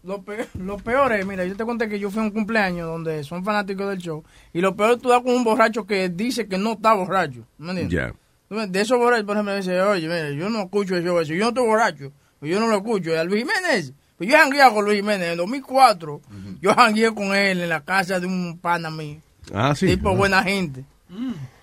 Lo 0.05 0.23
peor, 0.23 0.47
lo 0.55 0.77
peor 0.79 1.13
es, 1.13 1.27
mira, 1.27 1.45
yo 1.45 1.55
te 1.57 1.65
conté 1.65 1.89
que 1.89 1.99
yo 1.99 2.11
fui 2.11 2.21
a 2.21 2.25
un 2.25 2.31
cumpleaños 2.31 2.87
donde 2.87 3.23
son 3.25 3.45
fanáticos 3.45 3.89
del 3.91 3.99
show. 3.99 4.25
Y 4.55 4.61
lo 4.61 4.75
peor 4.75 4.93
es 4.93 4.99
tú 5.03 5.09
das 5.11 5.23
con 5.23 5.35
un 5.35 5.45
borracho 5.45 5.87
que 5.87 6.09
dice 6.09 6.47
que 6.49 6.57
no 6.57 6.73
está 6.73 6.95
borracho. 6.95 7.45
¿Me 7.59 7.73
entiendes? 7.73 8.15
Ves, 8.49 8.73
De 8.73 8.81
esos 8.81 8.99
borrachos, 8.99 9.27
por 9.27 9.37
ejemplo, 9.37 9.55
dice, 9.55 9.81
oye, 9.83 10.09
mira, 10.09 10.31
yo 10.31 10.49
no 10.49 10.63
escucho 10.63 10.97
el 10.97 11.05
show 11.05 11.19
ese, 11.21 11.37
yo 11.37 11.43
no 11.45 11.49
estoy 11.51 11.67
borracho, 11.67 12.13
pues 12.41 12.51
yo 12.51 12.59
no 12.61 12.69
lo 12.69 12.77
escucho. 12.77 13.11
Y 13.11 13.15
a 13.17 13.25
Luis 13.25 13.45
Jiménez, 13.45 13.93
pues 14.17 14.31
yo 14.31 14.37
jangueé 14.39 14.63
con 14.73 14.85
Luis 14.85 14.97
Jiménez 14.97 15.33
en 15.33 15.37
2004. 15.37 16.21
Yo 16.63 16.75
jangueé 16.75 17.13
con 17.15 17.35
él 17.35 17.61
en 17.61 17.69
la 17.69 17.83
casa 17.83 18.19
de 18.19 18.27
un 18.27 18.59
pana 18.59 18.91
mío. 18.91 19.19
Ah, 19.53 19.75
sí. 19.75 19.87
Tipo 19.89 20.17
buena 20.17 20.43
gente. 20.43 20.85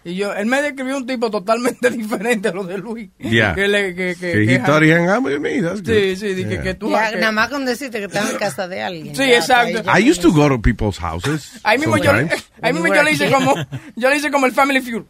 Y 0.07 0.13
yo, 0.15 0.33
él 0.35 0.45
me 0.45 0.61
describió 0.61 0.97
un 0.97 1.07
tipo 1.07 1.31
totalmente 1.31 1.89
diferente 1.91 2.49
a 2.49 2.51
lo 2.51 2.63
de 2.63 2.77
Luis. 2.77 3.09
Yeah. 3.17 3.55
Que 3.55 3.67
le, 3.67 3.95
que, 3.95 4.15
que, 4.15 4.31
Que 4.33 4.45
que 4.45 4.53
he 4.53 4.59
thought 4.59 4.83
he 4.83 4.93
hung 4.93 5.09
out 5.09 5.23
with 5.23 5.39
me, 5.39 5.61
that's 5.63 5.81
good. 5.81 5.93
Sí, 5.95 6.15
sí, 6.15 6.33
di 6.35 6.43
que, 6.43 6.49
Yeah. 6.51 6.61
que 6.63 6.73
tú... 6.75 6.89
Que- 6.89 7.17
nada 7.19 7.31
más 7.31 7.49
con 7.49 7.65
decirte 7.65 7.97
que 7.97 8.05
estaba 8.05 8.29
en 8.29 8.37
casa 8.37 8.67
de 8.67 8.83
alguien. 8.83 9.15
Sí, 9.15 9.23
Ya, 9.27 9.37
exacto. 9.37 9.83
para 9.83 9.97
ella 9.97 10.05
I 10.07 10.11
used 10.11 10.21
to 10.21 10.31
go 10.31 10.47
to 10.47 10.61
people's 10.61 10.99
houses. 10.99 11.59
Ahí 11.63 11.79
mismo, 11.79 11.97
yo, 11.97 12.11
ahí 12.61 12.71
mismo 12.73 12.87
yo 12.93 13.01
le 13.01 13.11
hice 13.13 13.31
como 13.31 13.55
yo 13.95 14.09
le 14.11 14.17
hice 14.17 14.29
como 14.29 14.45
el 14.45 14.51
Family 14.51 14.81
Feud. 14.81 15.03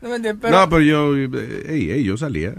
¿No 0.00 0.08
me 0.08 0.16
entiendes? 0.16 0.36
Pero, 0.40 0.58
no, 0.58 0.68
pero 0.68 0.82
yo, 0.82 1.16
eh, 1.16 1.28
hey, 1.68 1.88
hey, 1.92 2.02
yo 2.04 2.16
salía. 2.16 2.52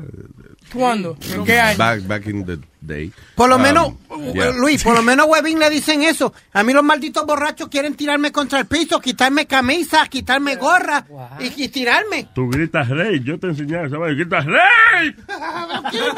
¿Cuándo? 0.72 1.18
¿En 1.36 1.44
qué 1.44 1.60
año? 1.60 1.78
Back, 1.78 2.08
back 2.08 2.28
in 2.28 2.46
the 2.46 2.58
day. 2.86 3.12
Por 3.36 3.50
lo 3.50 3.56
Um, 3.56 3.62
menos, 3.62 3.94
yeah. 4.34 4.52
Luis, 4.52 4.84
por 4.84 4.96
lo 4.96 5.02
menos 5.02 5.26
Webin 5.28 5.60
le 5.60 5.70
dicen 5.70 6.04
eso. 6.04 6.34
A 6.54 6.64
mí 6.64 6.74
los 6.74 6.84
malditos 6.84 7.26
borrachos 7.26 7.68
quieren 7.70 7.96
tirarme 7.96 8.32
contra 8.32 8.60
el 8.60 8.66
piso, 8.66 9.00
quitarme 9.00 9.46
camisa, 9.48 10.06
quitarme 10.08 10.56
gorra 10.56 11.06
y, 11.40 11.64
y 11.64 11.68
tirarme. 11.70 12.28
Tú 12.36 12.50
gritas 12.50 12.90
rey, 12.90 13.22
yo 13.24 13.40
te 13.40 13.48
enseñé 13.48 13.86
esa. 13.86 13.98
Gritas 13.98 14.46
rey. 14.46 15.16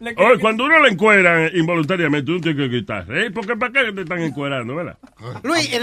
Le- 0.00 0.14
Oye, 0.16 0.38
cuando 0.40 0.64
uno 0.64 0.80
le 0.80 0.90
encueran 0.90 1.50
involuntariamente, 1.54 2.30
uno 2.30 2.40
tiene 2.40 2.56
que 2.58 2.68
gritar 2.68 3.06
rey. 3.06 3.30
Porque 3.30 3.56
¿para 3.56 3.72
qué 3.72 3.92
te 3.92 4.02
están 4.02 4.20
encuerando, 4.20 4.74
verdad? 4.76 4.96
Luis, 5.42 5.70
a 5.74 5.78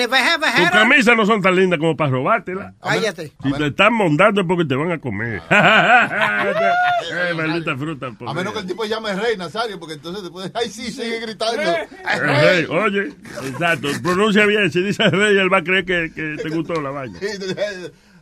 Tus 0.57 0.69
camisas 0.71 1.15
no 1.17 1.25
son 1.25 1.41
tan 1.41 1.55
lindas 1.55 1.79
como 1.79 1.95
para 1.95 2.11
robártela. 2.11 2.73
Cállate. 2.81 3.31
Si 3.43 3.51
te 3.53 3.67
están 3.67 3.93
mondando 3.93 4.41
es 4.41 4.47
porque 4.47 4.65
te 4.65 4.75
van 4.75 4.91
a 4.91 4.97
comer. 4.99 5.41
Maldita 7.35 7.77
fruta. 7.77 8.11
A 8.25 8.33
menos 8.33 8.53
que 8.53 8.59
el 8.59 8.67
tipo 8.67 8.85
llame 8.99 9.21
rey 9.21 9.37
Nazario, 9.37 9.79
porque 9.79 9.95
entonces 9.95 10.23
después, 10.23 10.51
ay 10.55 10.69
sí, 10.69 10.91
sigue 10.91 11.19
gritando. 11.19 11.61
El 11.61 12.19
rey, 12.19 12.65
oye, 12.65 13.13
exacto, 13.47 13.87
pronuncia 14.03 14.45
bien. 14.45 14.71
Si 14.71 14.81
dice 14.81 15.09
rey, 15.09 15.37
él 15.37 15.51
va 15.51 15.57
a 15.59 15.63
creer 15.63 15.85
que, 15.85 16.11
que 16.13 16.37
te 16.41 16.49
gustó 16.49 16.81
la 16.81 16.91
vaina. 16.91 17.19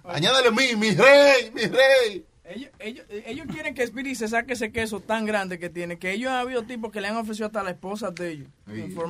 Añádale 0.04 0.52
mi, 0.52 0.76
mi 0.76 0.92
rey, 0.92 1.52
mi 1.54 1.64
rey. 1.64 2.26
Ellos, 2.48 2.70
ellos, 2.78 3.06
ellos 3.26 3.48
quieren 3.52 3.74
que 3.74 3.82
Spirit 3.84 4.16
se 4.16 4.28
saque 4.28 4.54
ese 4.54 4.72
queso 4.72 5.00
tan 5.00 5.26
grande 5.26 5.58
que 5.58 5.70
tiene, 5.70 5.98
que 5.98 6.12
ellos 6.12 6.30
han 6.30 6.38
habido 6.38 6.62
tipos 6.62 6.92
que 6.92 7.02
le 7.02 7.08
han 7.08 7.18
ofrecido 7.18 7.48
hasta 7.48 7.62
a 7.62 7.64
la 7.64 7.72
esposa 7.72 8.12
de 8.12 8.32
ellos. 8.32 8.48
El 8.68 8.86
tipo 8.88 9.08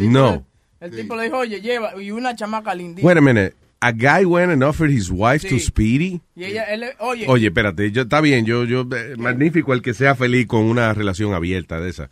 No. 0.00 0.46
El 0.80 0.90
tipo 0.90 1.16
le 1.16 1.24
dijo, 1.24 1.38
oye, 1.38 1.60
lleva, 1.60 2.00
y 2.00 2.10
una 2.10 2.34
chamaca 2.34 2.74
lindísima. 2.74 3.06
Wait 3.08 3.18
a 3.18 3.20
minute. 3.20 3.54
A 3.82 3.92
guy 3.92 4.26
went 4.26 4.52
and 4.52 4.62
offered 4.62 4.90
his 4.90 5.10
wife 5.10 5.48
to. 5.48 5.58
Speedy. 5.58 6.20
Y 6.36 6.44
ella, 6.44 6.64
él, 6.64 6.80
le- 6.80 6.96
oye, 6.98 7.26
Oye, 7.28 7.46
espérate, 7.46 7.90
yo, 7.92 8.02
está 8.02 8.20
bien, 8.20 8.44
yo, 8.44 8.64
yo, 8.64 8.82
eh, 8.94 9.14
magnífico 9.16 9.72
el 9.72 9.80
que 9.80 9.94
sea 9.94 10.14
feliz 10.14 10.46
con 10.46 10.64
una 10.64 10.92
relación 10.92 11.32
abierta 11.32 11.80
de 11.80 11.88
esa. 11.90 12.10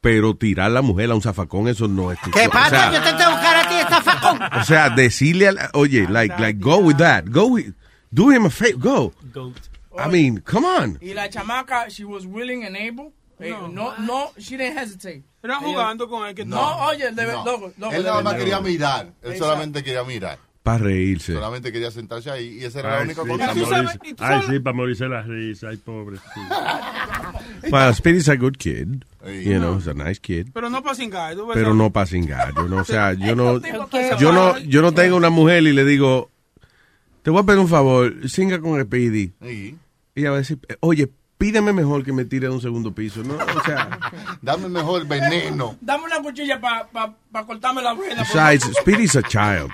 Pero 0.00 0.34
tirar 0.36 0.66
a 0.66 0.70
la 0.70 0.82
mujer 0.82 1.10
a 1.10 1.14
un 1.14 1.22
zafacón, 1.22 1.68
eso 1.68 1.86
no 1.88 2.10
es. 2.12 2.18
¿Qué 2.32 2.48
o 2.48 2.50
pasa? 2.50 2.90
sea, 2.90 2.92
Yo 2.92 2.98
te 3.00 3.06
tengo 3.12 3.18
que 3.18 3.26
buscar 3.32 3.56
a 3.64 3.68
ti 3.68 3.74
esta 3.76 4.02
facón. 4.02 4.38
O 4.60 4.64
sea, 4.64 4.90
decirle 4.90 5.48
al, 5.48 5.58
oye, 5.72 6.06
like, 6.08 6.34
like, 6.40 6.58
go 6.60 6.78
with 6.78 6.96
that, 6.96 7.24
go 7.30 7.46
with, 7.46 7.72
do 8.10 8.30
him 8.32 8.46
a 8.46 8.50
favor, 8.50 8.76
go. 9.32 9.52
I 9.96 10.08
mean, 10.10 10.40
come 10.40 10.66
on. 10.66 10.98
y 11.00 11.14
la 11.14 11.28
chamaca, 11.30 11.88
she 11.88 12.04
was 12.04 12.26
willing 12.26 12.64
and 12.64 12.76
able. 12.76 13.12
Eh, 13.38 13.50
No, 13.70 13.96
no, 13.98 14.32
she 14.36 14.56
didn't 14.56 14.76
hesitate. 14.78 15.22
Era 15.42 15.56
jugando 15.56 16.08
con 16.08 16.26
él 16.26 16.34
que 16.34 16.44
No, 16.44 16.86
oye, 16.86 17.10
de, 17.12 17.24
No. 17.26 17.44
loco, 17.44 17.72
loco, 17.78 17.92
Él 17.94 18.02
de 18.02 18.08
nada 18.08 18.22
más 18.22 18.32
verdad. 18.34 18.38
quería 18.38 18.60
mirar. 18.60 19.12
Él 19.22 19.36
solamente 19.38 19.82
quería 19.84 20.02
mirar. 20.04 20.38
Para 20.64 20.78
reírse. 20.78 21.34
Solamente 21.34 21.70
quería 21.70 21.90
sentarse 21.90 22.30
ahí 22.30 22.58
y 22.60 22.64
esa 22.64 22.80
era 22.80 22.88
la 22.88 22.96
Ay, 22.96 23.04
única 23.04 23.22
sí, 23.22 23.28
cosa. 23.28 23.38
para 23.38 23.54
morirse, 23.54 24.14
ay, 24.18 24.42
sí, 24.48 24.58
para 24.60 24.76
morirse 24.76 25.08
la 25.08 25.22
risa, 25.22 25.68
ay, 25.68 25.76
pobre. 25.76 26.16
sí. 26.16 26.40
Well, 27.70 27.94
Speedy's 27.94 28.28
a 28.28 28.36
good 28.36 28.56
kid. 28.58 29.04
You 29.26 29.58
know, 29.58 29.76
he's 29.76 29.86
a 29.88 29.94
nice 29.94 30.18
kid. 30.18 30.48
Pero 30.52 30.68
no 30.70 30.82
para 30.82 30.94
cingar. 30.94 31.36
Pero 31.52 31.74
no 31.74 31.90
para 31.90 32.06
cingar. 32.06 32.54
Yo 32.54 32.66
no, 32.68 32.76
o 32.78 32.84
sea, 32.84 33.12
yo 33.14 33.36
no, 33.36 33.60
yo 34.18 34.32
no, 34.32 34.58
yo 34.58 34.82
no 34.82 34.92
tengo 34.92 35.16
una 35.16 35.30
mujer 35.30 35.62
y 35.64 35.72
le 35.72 35.84
digo, 35.84 36.30
te 37.22 37.30
voy 37.30 37.42
a 37.42 37.44
pedir 37.44 37.58
un 37.60 37.68
favor, 37.68 38.28
singa 38.28 38.58
con 38.58 38.80
Speedy. 38.82 39.32
Sí. 39.42 39.76
Y 40.14 40.26
a 40.26 40.32
decir, 40.32 40.58
oye, 40.80 41.10
pídeme 41.38 41.72
mejor 41.74 42.04
que 42.04 42.12
me 42.12 42.24
tire 42.24 42.48
de 42.48 42.54
un 42.54 42.60
segundo 42.60 42.94
piso, 42.94 43.22
¿no? 43.22 43.34
O 43.34 43.64
sea, 43.64 43.98
Dame 44.42 44.68
mejor 44.68 45.06
veneno. 45.06 45.76
Dame 45.80 46.04
una 46.04 46.22
cuchilla 46.22 46.60
para 46.60 46.86
pa, 46.86 47.14
pa 47.32 47.44
cortarme 47.46 47.82
la 47.82 47.94
por 47.94 48.04
besides. 48.06 48.62
Speedy's 48.80 49.16
a 49.16 49.22
child. 49.22 49.70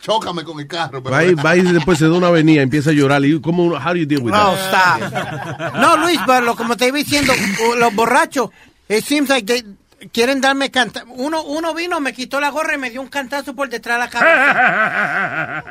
Chócame 0.00 0.42
con 0.44 0.58
el 0.60 0.66
carro. 0.66 1.02
pero- 1.02 1.14
Va 1.14 1.24
y, 1.24 1.34
va 1.34 1.56
y 1.56 1.62
después 1.62 1.98
se 1.98 2.06
da 2.08 2.12
una 2.14 2.28
avenida, 2.28 2.62
empieza 2.62 2.90
a 2.90 2.92
llorar. 2.92 3.24
Y 3.24 3.40
¿cómo, 3.40 3.68
how 3.68 3.78
do 3.90 3.96
you 3.96 4.06
deal 4.06 4.22
with 4.22 4.32
No, 4.32 4.54
that? 4.54 5.00
stop. 5.02 5.74
No, 5.76 5.96
Luis, 5.98 6.18
pero 6.26 6.40
lo, 6.40 6.56
como 6.56 6.76
te 6.76 6.88
iba 6.88 6.98
diciendo, 6.98 7.32
los 7.78 7.94
borrachos, 7.94 8.50
it 8.88 9.04
seems 9.04 9.28
like 9.28 9.46
they 9.46 9.64
quieren 10.12 10.40
darme 10.40 10.70
canta. 10.72 11.04
Uno, 11.08 11.42
uno 11.44 11.72
vino, 11.74 12.00
me 12.00 12.12
quitó 12.12 12.40
la 12.40 12.50
gorra 12.50 12.74
y 12.74 12.78
me 12.78 12.90
dio 12.90 13.00
un 13.00 13.06
cantazo 13.08 13.54
por 13.54 13.68
detrás 13.68 13.98
de 13.98 14.04
la 14.04 14.10
cabeza. 14.10 15.64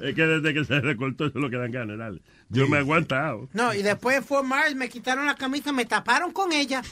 es 0.02 0.14
que 0.14 0.22
desde 0.26 0.54
que 0.54 0.64
se 0.64 0.80
recortó 0.80 1.26
eso 1.26 1.38
es 1.38 1.42
lo 1.42 1.50
que 1.50 1.56
dan 1.56 1.72
ganas, 1.72 1.98
dale. 1.98 2.20
Yo 2.48 2.68
me 2.68 2.76
he 2.76 2.80
aguantado. 2.80 3.48
No, 3.52 3.74
y 3.74 3.82
después 3.82 4.24
Fort 4.24 4.46
Myers 4.46 4.74
me 4.76 4.88
quitaron 4.88 5.26
la 5.26 5.34
camisa, 5.34 5.72
me 5.72 5.84
taparon 5.84 6.32
con 6.32 6.52
ella 6.52 6.82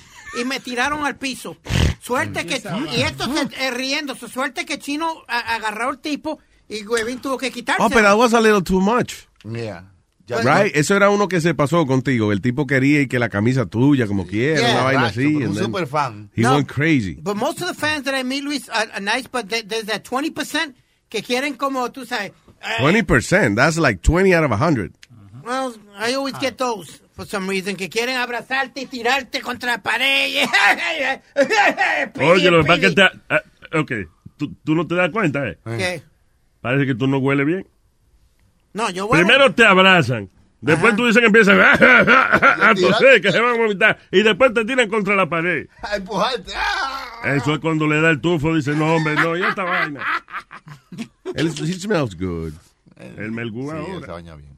y 0.41 0.45
me 0.45 0.59
tiraron 0.61 1.05
al 1.07 1.17
piso. 1.17 1.57
Suerte 2.01 2.45
que, 2.45 2.61
y 2.97 3.01
esto 3.03 3.25
se, 3.33 3.43
eh, 3.67 4.29
suerte 4.33 4.67
que 4.67 4.79
Chino 4.79 5.23
a- 5.29 5.55
agarró 5.55 5.91
al 5.91 5.99
tipo 6.01 6.39
y 6.69 6.85
Huevín 6.87 7.21
tuvo 7.21 7.39
que 7.39 7.51
quitarse. 7.51 7.83
Oh, 7.83 7.89
pero 7.89 8.03
that 8.09 8.17
was 8.19 8.35
a 8.35 8.41
little 8.41 8.63
too 8.63 8.81
much. 8.81 9.27
Yeah. 9.45 9.91
Right? 10.27 10.75
Eso 10.75 10.97
era 10.97 11.11
uno 11.11 11.29
que 11.29 11.41
se 11.41 11.55
pasó 11.55 11.87
contigo. 11.87 12.33
El 12.33 12.41
tipo 12.41 12.67
quería 12.67 13.03
y 13.03 13.07
que 13.09 13.19
la 13.19 13.29
camisa 13.29 13.67
tuya, 13.67 14.07
como 14.07 14.27
quiera, 14.27 14.59
Yeah. 14.61 14.71
una 14.73 14.83
vaina 14.85 15.07
así. 15.07 15.37
un 15.37 15.55
super 15.55 15.87
fan. 15.87 16.31
He 16.35 16.41
No. 16.43 16.55
went 16.57 16.67
crazy. 16.71 17.19
But 17.21 17.37
most 17.37 17.61
of 17.61 17.69
the 17.69 17.75
fans 17.75 18.05
that 18.05 18.19
I 18.19 18.25
meet, 18.25 18.43
Luis, 18.43 18.69
are, 18.71 18.91
are 18.93 19.01
nice, 19.03 19.29
but 19.31 19.47
there- 19.49 19.63
there's 19.67 19.85
that 19.87 20.03
20% 20.03 20.75
que 21.11 21.23
quieren 21.23 21.55
como, 21.57 21.91
tú 21.93 22.07
sabes, 22.07 22.33
eh, 22.63 22.81
20%. 22.81 23.55
That's 23.55 23.77
like 23.77 24.01
20 24.03 24.33
out 24.35 24.45
of 24.45 24.51
100. 24.53 24.93
Well, 25.45 25.75
I 25.99 26.15
always 26.15 26.35
get 26.41 26.57
those 26.57 27.01
for 27.15 27.27
some 27.27 27.49
reason, 27.49 27.77
que 27.77 27.89
quieren 27.89 28.17
abrazarte 28.17 28.81
y 28.83 28.87
tirarte 28.87 29.41
contra 29.41 29.73
la 29.73 29.83
pared. 29.83 30.47
Oye, 32.21 32.51
lo 32.51 32.63
que 32.63 32.67
pasa 32.67 32.75
es 32.75 32.81
que 32.81 32.91
te... 32.91 33.03
ah, 33.03 33.43
ok, 33.75 33.93
¿Tú, 34.37 34.53
tú 34.65 34.75
no 34.75 34.87
te 34.87 34.95
das 34.97 35.11
cuenta, 35.11 35.47
¿eh? 35.49 35.59
¿Qué? 35.65 36.03
Parece 36.61 36.87
que 36.87 36.95
tú 36.95 37.07
no 37.07 37.19
hueles 37.19 37.47
bien. 37.47 37.67
No, 38.73 38.91
yo 38.91 39.07
huelo. 39.07 39.25
Primero 39.25 39.55
te 39.55 39.65
abrazan. 39.65 40.29
Después 40.61 40.97
tú 40.97 41.07
dices 41.07 41.21
que 41.21 41.27
empiezan 41.27 41.61
a 41.61 42.75
toser, 42.75 43.21
que 43.21 43.31
se 43.31 43.39
van 43.39 43.55
a 43.55 43.59
vomitar. 43.59 43.99
Y 44.11 44.23
después 44.23 44.55
te 44.55 44.65
tiran 44.65 44.89
contra 44.89 45.15
la 45.15 45.29
pared. 45.29 45.67
A 45.83 45.97
empujarte. 45.97 46.53
¡Ah! 46.57 47.21
Eso 47.37 47.53
es 47.53 47.59
cuando 47.61 47.87
le 47.87 48.01
da 48.01 48.09
el 48.11 48.21
tufo. 48.21 48.55
Dice, 48.55 48.73
no, 48.73 48.97
hombre, 48.97 49.15
no, 49.15 49.37
ya 49.37 49.51
esta 49.51 49.63
vaina. 49.65 50.03
Él, 51.35 51.49
he 51.49 51.73
smells 51.75 52.17
good. 52.17 52.55
El 52.97 53.31
melgú 53.33 53.71
Sí, 53.71 53.77
ahora. 53.77 54.07
se 54.07 54.13
baña 54.13 54.37
bien. 54.37 54.54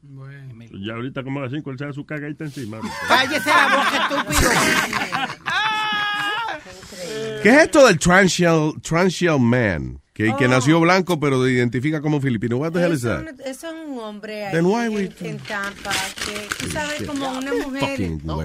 Ya 0.73 0.93
ahorita 0.93 1.23
como 1.23 1.39
a 1.39 1.43
las 1.43 1.51
5 1.51 1.71
él 1.71 1.77
se 1.77 1.85
da 1.85 1.93
su 1.93 2.05
cagadita 2.05 2.45
encima. 2.45 2.79
Cállese 3.07 3.49
la 3.49 3.67
boca, 3.67 4.09
estúpido. 4.25 4.49
¿Qué 7.43 7.49
es 7.49 7.57
esto 7.63 7.85
del 7.87 7.99
transshell, 7.99 8.73
transshell 8.81 9.39
man? 9.39 9.99
Que, 10.17 10.35
que 10.35 10.45
Oh. 10.45 10.49
nació 10.49 10.79
blanco 10.79 11.19
pero 11.19 11.45
se 11.45 11.51
identifica 11.51 12.01
como 12.01 12.19
filipino. 12.19 12.57
What 12.57 12.71
the 12.71 12.79
hell 12.83 12.91
is 12.93 13.03
Eso, 13.03 13.09
that? 13.09 13.39
eso 13.45 13.67
es 13.67 13.75
un 13.87 13.99
hombre 13.99 14.47
ahí 14.47 14.51
Then 14.51 14.65
why 14.65 14.85
en, 14.87 14.95
we- 14.95 15.11
en 15.21 15.37
Tampa 15.37 15.91
que 16.25 16.47
tú 16.65 16.71
sabes 16.71 17.03
como 17.03 17.37
una 17.37 17.53
mujer 17.53 17.97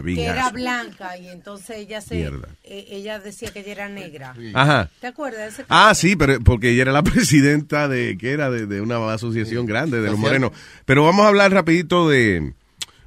que 0.05 0.25
era 0.27 0.51
blanca 0.51 1.17
y 1.17 1.29
entonces 1.29 1.79
ella 1.79 2.03
se 2.03 2.17
Mierda. 2.17 2.49
eh, 2.63 2.89
ella 2.91 3.19
decía 3.21 3.51
que 3.53 3.61
ella 3.61 3.73
era 3.73 3.89
negra. 3.89 4.35
Ajá. 4.53 4.91
¿Te 5.01 5.07
acuerdas 5.07 5.41
de 5.41 5.49
ese 5.49 5.65
Ah, 5.71 5.95
sí, 5.95 6.15
pero 6.15 6.39
porque 6.41 6.73
ella 6.73 6.83
era 6.83 6.93
la 6.93 7.03
presidenta 7.03 7.89
de, 7.89 8.19
que 8.19 8.33
era? 8.33 8.51
De, 8.51 8.67
de 8.67 8.83
una 8.83 9.11
asociación 9.11 9.65
grande 9.65 10.03
de 10.03 10.11
los 10.11 10.19
morenos. 10.19 10.51
Pero 10.85 11.05
vamos 11.07 11.25
a 11.25 11.29
hablar 11.29 11.53
rapidito 11.53 12.07
de 12.07 12.53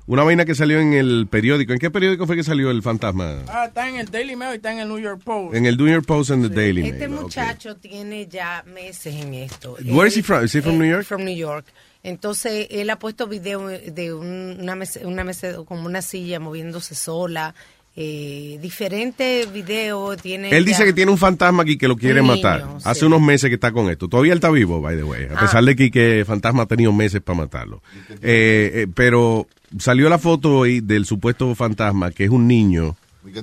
una 0.08 0.24
vaina 0.24 0.46
que 0.46 0.54
salió 0.56 0.80
en 0.80 0.94
el 0.94 1.28
periódico. 1.30 1.74
¿En 1.74 1.80
qué 1.80 1.90
periódico 1.90 2.28
fue 2.28 2.36
que 2.36 2.44
salió 2.44 2.70
el 2.72 2.82
fantasma? 2.84 3.40
Ah, 3.48 3.66
está 3.68 3.90
en 3.90 3.96
el 3.98 4.10
Daily 4.12 4.36
Mail 4.36 4.52
y 4.54 4.56
está 4.58 4.72
en 4.72 4.80
el 4.80 4.88
New 4.88 5.00
York 5.00 5.22
Post. 5.24 5.56
En 5.56 5.66
el 5.66 5.78
New 5.78 5.88
York 5.88 6.06
Post 6.06 6.32
and 6.32 6.48
the 6.50 6.54
Daily 6.56 6.86
Este 6.88 7.08
Mail. 7.08 7.14
ok. 7.20 7.24
muchacho 7.24 7.76
tiene 7.78 8.28
ya 8.28 8.64
meses 8.68 9.16
en 9.16 9.34
esto. 9.34 9.78
Where 9.86 10.08
is 10.08 10.16
he 10.18 10.24
from? 10.24 10.44
Is 10.46 10.54
he 10.56 10.62
from 10.62 10.76
eh, 10.76 10.80
New 10.80 10.90
York? 10.92 11.06
From 11.06 11.24
New 11.24 11.36
York. 11.36 11.66
Entonces, 12.04 12.68
él 12.70 12.90
ha 12.92 13.00
puesto 13.00 13.26
video 13.28 13.68
de 13.68 14.14
un- 14.14 14.58
una 14.62 14.76
mesa, 14.76 15.00
una 15.06 15.24
mesa, 15.24 15.56
como 15.66 15.88
una 15.88 16.04
silla 16.04 16.40
moviéndose 16.40 16.94
sola. 16.94 17.56
Eh, 17.98 18.60
diferentes 18.62 19.52
videos 19.54 20.22
tiene. 20.22 20.50
Él 20.50 20.66
dice 20.66 20.84
que 20.84 20.92
tiene 20.92 21.10
un 21.12 21.18
fantasma 21.18 21.64
aquí 21.64 21.78
que 21.78 21.88
lo 21.88 21.96
quiere 21.96 22.20
Un 22.20 22.28
matar. 22.28 22.66
niño, 22.66 22.78
Hace 22.84 23.00
sí. 23.00 23.06
unos 23.06 23.22
meses 23.22 23.48
que 23.50 23.54
está 23.56 23.72
con 23.72 23.90
esto. 23.90 24.10
Todavía 24.10 24.34
él 24.34 24.38
está 24.38 24.52
vivo, 24.52 24.82
by 24.82 24.98
the 24.98 25.04
way. 25.04 25.24
A 25.24 25.38
Ah. 25.38 25.40
pesar 25.40 25.64
de 25.64 25.76
que, 25.78 25.90
que 25.90 26.20
el 26.20 26.26
fantasma 26.26 26.64
ha 26.64 26.66
tenido 26.66 26.92
meses 26.92 27.22
para 27.22 27.38
matarlo. 27.40 27.82
Eh, 28.22 28.72
eh, 28.84 28.88
pero 28.94 29.48
salió 29.80 30.10
la 30.10 30.18
foto 30.18 30.64
ahí 30.64 30.82
del 30.82 31.06
supuesto 31.06 31.54
fantasma, 31.56 32.12
que 32.12 32.26
es 32.26 32.30
un 32.30 32.48
niño 32.48 32.96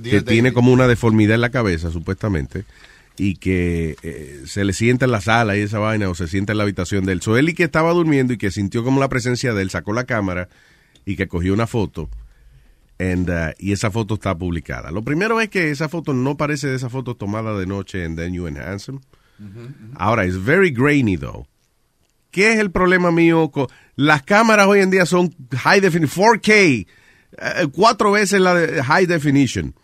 que 0.02 0.22
tiene 0.22 0.52
como 0.52 0.72
una 0.72 0.86
deformidad 0.86 1.34
en 1.34 1.40
la 1.40 1.50
cabeza, 1.50 1.90
supuestamente. 1.90 2.64
Y 3.18 3.34
que 3.34 3.96
eh, 4.02 4.42
se 4.46 4.64
le 4.64 4.72
sienta 4.72 5.04
en 5.04 5.10
la 5.10 5.20
sala 5.20 5.56
y 5.56 5.60
esa 5.60 5.78
vaina, 5.78 6.08
o 6.08 6.14
se 6.14 6.28
sienta 6.28 6.52
en 6.52 6.58
la 6.58 6.64
habitación 6.64 7.04
de 7.04 7.12
él. 7.12 7.22
So 7.22 7.36
él 7.36 7.50
y 7.50 7.54
que 7.54 7.64
estaba 7.64 7.92
durmiendo 7.92 8.32
y 8.32 8.38
que 8.38 8.50
sintió 8.50 8.84
como 8.84 9.00
la 9.00 9.08
presencia 9.08 9.52
de 9.52 9.62
él, 9.62 9.70
sacó 9.70 9.92
la 9.92 10.04
cámara 10.04 10.48
y 11.04 11.16
que 11.16 11.28
cogió 11.28 11.52
una 11.52 11.66
foto. 11.66 12.08
And, 12.98 13.28
uh, 13.28 13.52
y 13.58 13.72
esa 13.72 13.90
foto 13.90 14.14
está 14.14 14.36
publicada. 14.36 14.90
Lo 14.90 15.02
primero 15.02 15.40
es 15.40 15.48
que 15.48 15.70
esa 15.70 15.88
foto 15.88 16.14
no 16.14 16.36
parece 16.36 16.68
de 16.68 16.76
esa 16.76 16.88
foto 16.88 17.16
tomada 17.16 17.58
de 17.58 17.66
noche 17.66 18.04
en 18.04 18.16
Then 18.16 18.32
You 18.32 18.46
Enhance 18.46 18.92
'Em. 18.92 19.00
Ahora, 19.96 20.24
es 20.24 20.36
very 20.36 20.70
grainy, 20.70 21.16
though. 21.16 21.46
¿Qué 22.32 22.52
es 22.52 22.58
el 22.58 22.70
problema 22.72 23.12
mío? 23.12 23.52
Las 23.94 24.22
cámaras 24.22 24.66
hoy 24.66 24.80
en 24.80 24.90
día 24.90 25.04
son 25.04 25.32
high 25.54 25.80
definition, 25.80 26.40
4K, 26.40 26.50
eh, 26.50 26.86
cuatro 27.72 28.10
veces 28.10 28.40
la 28.40 28.54
de 28.54 28.82
high 28.82 29.06
definition. 29.06 29.74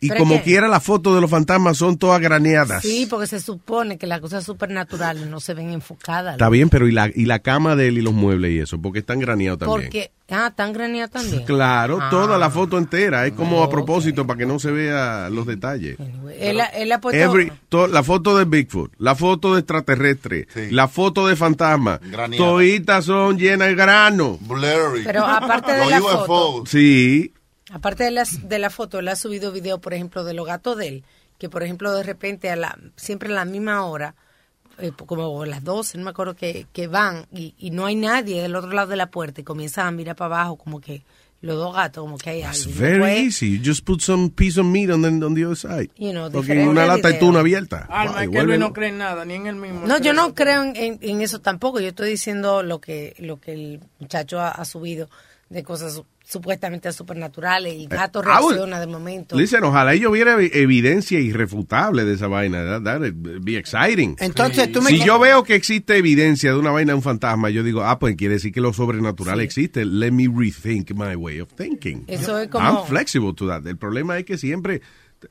Y 0.00 0.08
Pero 0.08 0.20
como 0.20 0.34
es 0.34 0.40
que- 0.42 0.50
quiera, 0.50 0.68
las 0.68 0.82
fotos 0.84 1.14
de 1.14 1.20
los 1.20 1.28
fantasmas 1.30 1.76
son 1.76 1.98
todas 1.98 2.20
graneadas. 2.20 2.82
Sí, 2.82 3.06
porque 3.10 3.26
se 3.26 3.40
supone 3.40 3.98
que 3.98 4.06
las 4.06 4.20
cosas 4.20 4.44
supernaturales 4.44 5.26
no 5.26 5.40
se 5.40 5.54
ven 5.54 5.70
enfocadas. 5.72 6.34
Está 6.34 6.48
bien, 6.48 6.68
pero 6.68 6.86
¿y 6.86 6.92
la, 6.92 7.10
y 7.12 7.24
la 7.24 7.40
cama 7.40 7.74
de 7.74 7.88
él 7.88 7.98
y 7.98 8.02
los 8.02 8.14
muebles 8.14 8.52
y 8.52 8.58
eso? 8.60 8.80
Porque 8.80 9.00
están 9.00 9.18
graneados 9.18 9.58
también. 9.58 9.82
Porque, 9.82 10.10
ah, 10.30 10.52
tan 10.54 10.72
graneada 10.72 11.08
también. 11.08 11.44
Claro, 11.44 11.98
Ah. 12.00 12.10
toda 12.10 12.38
la 12.38 12.48
foto 12.50 12.78
entera. 12.78 13.26
Es 13.26 13.32
como 13.32 13.62
a 13.64 13.68
propósito 13.70 14.24
para 14.26 14.38
que 14.38 14.46
no 14.46 14.58
se 14.60 14.70
vea 14.70 15.28
los 15.30 15.46
detalles. 15.46 15.96
Él, 16.38 16.60
ha- 16.60 16.66
él 16.66 16.92
ha 16.92 17.00
puesto. 17.00 17.20
Every- 17.20 17.52
to- 17.68 17.88
la 17.88 18.02
foto 18.04 18.36
de 18.38 18.44
Bigfoot, 18.44 18.92
la 18.98 19.16
foto 19.16 19.54
de 19.54 19.60
extraterrestre, 19.60 20.46
la 20.70 20.86
foto 20.86 21.26
de 21.26 21.34
fantasma, 21.34 21.98
Graneada. 22.02 22.44
toditas 22.44 23.04
son 23.04 23.36
llenas 23.38 23.68
de 23.68 23.74
grano. 23.74 24.38
Blurry. 24.42 25.02
Pero 25.04 25.24
aparte 25.26 25.72
de 25.72 25.78
Los 25.80 25.90
la 25.90 26.00
foto. 26.00 26.64
Sí. 26.66 27.32
Aparte 27.72 28.04
de, 28.04 28.10
las, 28.10 28.48
de 28.48 28.58
la 28.58 28.70
foto, 28.70 28.98
él 28.98 29.08
ha 29.08 29.16
subido 29.16 29.52
video, 29.52 29.78
por 29.80 29.92
ejemplo, 29.94 30.24
de 30.24 30.32
los 30.34 30.46
gatos 30.46 30.76
de 30.78 30.88
él, 30.88 31.04
que 31.38 31.48
por 31.48 31.62
ejemplo 31.62 31.92
de 31.92 32.02
repente 32.02 32.50
a 32.50 32.56
la, 32.56 32.78
siempre 32.96 33.28
a 33.30 33.32
la 33.34 33.44
misma 33.44 33.84
hora, 33.84 34.14
eh, 34.78 34.92
como 35.06 35.42
a 35.42 35.46
las 35.46 35.64
12, 35.64 35.98
no 35.98 36.04
me 36.04 36.10
acuerdo 36.10 36.34
que, 36.34 36.66
que 36.72 36.86
van 36.86 37.26
y, 37.32 37.54
y 37.58 37.70
no 37.70 37.84
hay 37.86 37.96
nadie 37.96 38.40
del 38.42 38.56
otro 38.56 38.70
lado 38.70 38.88
de 38.88 38.96
la 38.96 39.10
puerta 39.10 39.40
y 39.40 39.44
comienzan 39.44 39.86
a 39.86 39.90
mirar 39.90 40.16
para 40.16 40.36
abajo 40.36 40.56
como 40.56 40.80
que 40.80 41.02
los 41.40 41.56
dos 41.56 41.72
gatos, 41.74 42.02
como 42.02 42.16
que 42.18 42.30
hay 42.30 42.38
It's 42.40 42.66
alguien. 42.66 42.78
very 42.78 42.92
Después, 42.98 43.18
easy. 43.42 43.58
You 43.58 43.64
just 43.72 43.84
put 43.84 44.00
some 44.00 44.30
piece 44.30 44.58
of 44.58 44.66
meat 44.66 44.90
on 44.90 45.02
the, 45.02 45.24
on 45.24 45.34
the 45.34 45.44
other 45.44 45.56
side. 45.56 45.90
You 45.96 46.10
know, 46.12 46.30
Porque 46.32 46.66
una 46.66 46.84
lata 46.86 47.08
videos. 47.08 47.20
tuna 47.20 47.40
abierta. 47.40 47.86
Alma, 47.88 48.14
Ay, 48.18 48.24
es 48.26 48.30
que 48.32 48.42
Luis 48.42 48.58
no 48.58 48.72
cree 48.72 48.88
en 48.88 48.98
nada, 48.98 49.24
ni 49.24 49.34
en 49.34 49.46
él 49.46 49.54
mismo. 49.56 49.86
No, 49.86 49.98
yo 50.00 50.12
no 50.14 50.34
creo 50.34 50.62
en, 50.64 50.74
en- 50.74 50.98
en 51.00 51.20
eso 51.22 51.40
tampoco. 51.40 51.78
Yo 51.78 51.88
estoy 51.88 52.10
diciendo 52.10 52.64
lo 52.64 52.80
que 52.80 53.14
lo 53.20 53.36
que 53.40 53.52
el 53.52 53.80
muchacho 54.00 54.40
ha, 54.40 54.48
ha 54.50 54.64
subido 54.64 55.08
de 55.48 55.62
cosas 55.62 56.02
supuestamente 56.28 56.92
supernaturales 56.92 57.74
y 57.74 57.86
gato 57.86 58.20
I 58.20 58.22
would- 58.22 58.26
reacciona 58.50 58.80
de 58.80 58.86
momento. 58.86 59.36
Listen, 59.36 59.64
ojalá 59.64 59.94
yo 59.94 60.10
viera 60.10 60.36
evi- 60.36 60.50
evidencia 60.52 61.18
irrefutable 61.20 62.04
de 62.04 62.14
esa 62.14 62.26
vaina. 62.26 62.64
That, 62.64 62.82
that'd 62.82 63.14
be 63.42 63.56
exciting. 63.56 64.16
Entonces, 64.18 64.70
tú 64.70 64.82
me 64.82 64.90
Si 64.90 64.98
yo 65.04 65.18
veo 65.18 65.42
que 65.42 65.54
existe 65.54 65.96
evidencia 65.96 66.52
de 66.52 66.58
una 66.58 66.70
vaina 66.70 66.92
de 66.92 66.96
un 66.96 67.02
fantasma, 67.02 67.48
yo 67.50 67.62
digo, 67.62 67.82
ah, 67.82 67.98
pues 67.98 68.14
quiere 68.16 68.34
decir 68.34 68.52
que 68.52 68.60
lo 68.60 68.72
sobrenatural 68.74 69.38
Sí. 69.38 69.44
existe. 69.44 69.84
Let 69.86 70.12
me 70.12 70.28
rethink 70.28 70.90
my 70.92 71.14
way 71.16 71.40
of 71.40 71.52
thinking. 71.54 72.04
Eso 72.08 72.38
es 72.38 72.48
como- 72.48 72.68
I'm 72.82 72.86
flexible 72.86 73.32
to 73.34 73.46
that. 73.48 73.66
El 73.66 73.76
problema 73.78 74.18
es 74.18 74.24
que 74.24 74.36
siempre... 74.36 74.82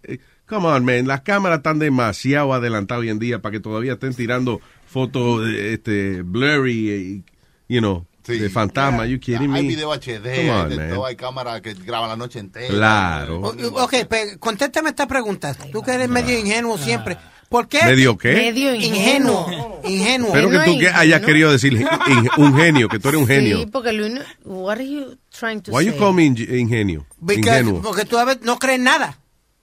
eh, 0.03 0.17
Come 0.47 0.65
on, 0.67 0.85
man. 0.85 1.07
Las 1.07 1.21
cámaras 1.21 1.57
están 1.57 1.77
demasiado 1.77 2.53
adelantadas 2.53 3.01
hoy 3.01 3.09
en 3.09 3.19
día 3.19 3.41
para 3.41 3.51
que 3.51 3.59
todavía 3.59 3.93
estén 3.93 4.13
tirando 4.13 4.61
fotos 4.85 5.45
eh, 5.45 5.73
este, 5.73 6.21
blurry, 6.21 6.89
eh, 6.89 7.21
you 7.67 7.79
know, 7.81 8.05
de 8.27 8.49
fantasma. 8.49 9.05
You 9.05 9.19
kidding 9.19 9.49
me? 9.51 9.59
Hay 9.59 9.67
video 9.67 9.91
HD, 9.93 10.49
on, 10.49 10.69
de 10.69 10.89
todo, 10.89 11.05
hay 11.05 11.15
cámaras 11.15 11.61
que 11.61 11.73
graban 11.73 12.09
la 12.09 12.15
noche 12.15 12.39
entera. 12.39 12.67
Claro. 12.67 13.41
O- 13.41 13.83
Ok, 13.83 13.93
pe- 14.09 14.37
contéstame 14.39 14.89
esta 14.89 15.07
pregunta. 15.07 15.53
Tú 15.71 15.81
que 15.81 15.91
eres 15.91 16.09
medio 16.09 16.37
ingenuo 16.37 16.77
siempre. 16.77 17.17
¿Por 17.49 17.69
qué? 17.69 17.81
¿Medio 17.85 18.17
qué? 18.17 18.33
Medio 18.33 18.75
ingenuo. 18.75 19.79
Ingenuo. 19.85 20.27
Espero 20.27 20.49
que 20.49 20.59
tú 20.65 20.79
que 20.79 20.89
hayas 20.89 21.21
querido 21.21 21.49
decir 21.51 21.73
in- 21.73 22.29
un 22.37 22.55
genio, 22.57 22.89
que 22.89 22.99
tú 22.99 23.07
eres 23.07 23.21
un 23.21 23.27
genio. 23.27 23.59
Sí, 23.59 23.65
porque 23.67 23.93
Luis, 23.93 24.19
what 24.43 24.73
are 24.77 24.85
you 24.89 25.17
trying 25.37 25.61
to 25.61 25.71
Why 25.71 25.85
you 25.85 25.91
say? 25.91 25.99
call 25.99 26.13
me 26.13 26.25
inge- 26.25 26.59
ingenio? 26.59 27.05
Because- 27.21 27.61
Ingenuo. 27.61 27.81
porque 27.81 28.03
tú 28.03 28.17
a 28.17 28.25
veces 28.25 28.41
no 28.43 28.59
crees 28.59 28.81
nada. 28.81 29.17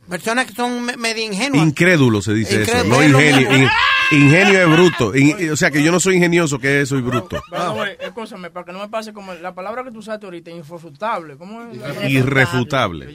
Personas 0.08 0.46
que 0.46 0.52
son 0.54 0.84
me- 0.84 0.96
medio 0.96 1.22
ingenuas. 1.24 1.66
Incrédulo 1.66 2.20
se 2.22 2.34
dice 2.34 2.62
eso, 2.62 2.84
no 2.84 3.02
ingenio. 3.02 3.56
In- 3.56 3.68
ingenio 4.12 4.60
es 4.62 4.68
bruto. 4.70 5.14
In- 5.16 5.50
o 5.50 5.56
sea 5.56 5.70
que 5.70 5.82
yo 5.82 5.90
no 5.90 5.98
soy 5.98 6.16
ingenioso, 6.16 6.58
que 6.58 6.84
soy 6.86 7.00
bruto. 7.00 7.40
The 7.50 7.68
way, 7.70 7.92
escúchame, 8.00 8.50
para 8.50 8.66
que 8.66 8.72
no 8.72 8.80
me 8.80 8.88
pase 8.88 9.12
como 9.12 9.32
la 9.34 9.54
palabra 9.54 9.82
que 9.82 9.90
tú 9.90 10.00
usaste 10.00 10.26
ahorita, 10.26 10.50
irrefutable. 10.50 11.36
¿Cómo 11.36 11.62
es? 11.62 12.10
Irrefutable. 12.10 13.06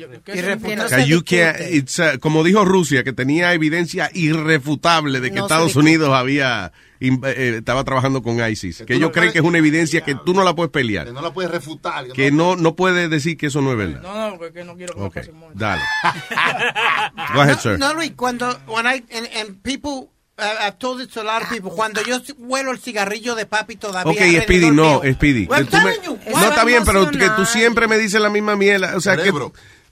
It's, 1.72 2.00
uh, 2.00 2.20
como 2.20 2.44
dijo 2.44 2.66
Rusia, 2.66 3.04
que 3.04 3.14
tenía 3.14 3.54
evidencia 3.54 4.10
irrefutable 4.14 5.20
de 5.20 5.30
que 5.32 5.38
No 5.38 5.46
Estados. 5.46 5.76
Unidos 5.76 6.10
había 6.14 6.68
eh, 6.68 6.72
estaba 7.00 7.84
trabajando 7.84 8.22
con 8.22 8.40
ISIS. 8.48 8.80
Que 8.80 8.86
tú 8.86 8.94
ellos 8.94 9.10
no 9.10 9.12
creen 9.12 9.32
que 9.32 9.40
es 9.40 9.46
una 9.46 9.58
evidencia 9.58 10.02
que 10.02 10.16
tú 10.16 10.34
no 10.34 10.44
la 10.44 10.54
puedes 10.54 10.72
pelear. 10.72 11.06
Que 11.08 11.14
no 11.14 11.22
la 11.22 11.32
puedes 11.32 11.50
refutar. 11.52 12.06
que 12.08 12.14
Que 12.14 12.32
no, 12.32 12.56
no 12.56 12.76
puedes 12.76 13.10
decir 13.10 13.38
que 13.38 13.48
eso 13.48 13.62
no 13.62 13.72
es 13.72 13.78
verdad. 13.78 14.02
No, 14.02 14.32
no, 14.32 14.38
porque 14.38 14.64
no 14.64 14.76
quiero 14.76 14.94
que 14.96 15.00
me 15.00 15.06
Ok, 15.08 15.14
pase 15.16 15.32
mucho. 15.32 15.54
dale. 15.56 15.82
Go 17.34 17.42
ahead, 17.42 17.60
sir. 17.60 17.80
No, 17.80 17.94
Luis, 17.94 18.12
cuando 18.16 18.50
when 18.68 18.86
I 18.86 19.04
and, 19.16 19.28
and 19.36 19.62
people 19.64 20.10
uh, 20.38 20.68
I've 20.68 20.78
told 20.80 21.02
it 21.02 21.12
to 21.14 21.22
a 21.22 21.24
lot 21.24 21.42
of 21.44 21.50
people, 21.50 21.72
cuando 21.72 22.02
yo 22.02 22.20
huelo 22.38 22.72
el 22.72 22.80
cigarrillo 22.80 23.36
de 23.36 23.46
papi 23.46 23.76
todavía. 23.76 24.12
Ok, 24.12 24.44
Speedy, 24.44 24.72
no, 24.72 25.02
mío. 25.02 25.14
Speedy. 25.14 25.46
Well, 25.48 25.66
que 25.66 25.72
tú 25.72 25.78
me- 25.78 25.92
I'm 25.94 26.02
telling 26.02 26.20
you, 26.26 26.32
no, 26.40 26.50
está 26.50 26.64
bien, 26.66 26.84
pero 26.86 27.10
que 27.12 27.30
tú 27.36 27.46
siempre 27.46 27.88
me 27.88 27.98
dices 27.98 28.22
la 28.22 28.30
misma 28.30 28.56
mierda. 28.56 28.96
O 28.96 29.02
sea, 29.02 29.18
que 29.18 29.32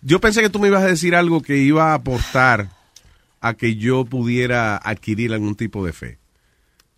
yo 0.01 0.19
pensé 0.21 0.41
que 0.41 0.49
tú 0.49 0.59
me 0.59 0.67
ibas 0.67 0.83
a 0.83 0.87
decir 0.87 1.15
algo 1.15 1.41
que 1.41 1.57
iba 1.57 1.91
a 1.91 1.95
aportar 1.95 2.69
a 3.41 3.53
que 3.53 3.75
yo 3.75 4.05
pudiera 4.05 4.77
adquirir 4.77 5.33
algún 5.33 5.55
tipo 5.55 5.85
de 5.85 5.93
fe. 5.93 6.17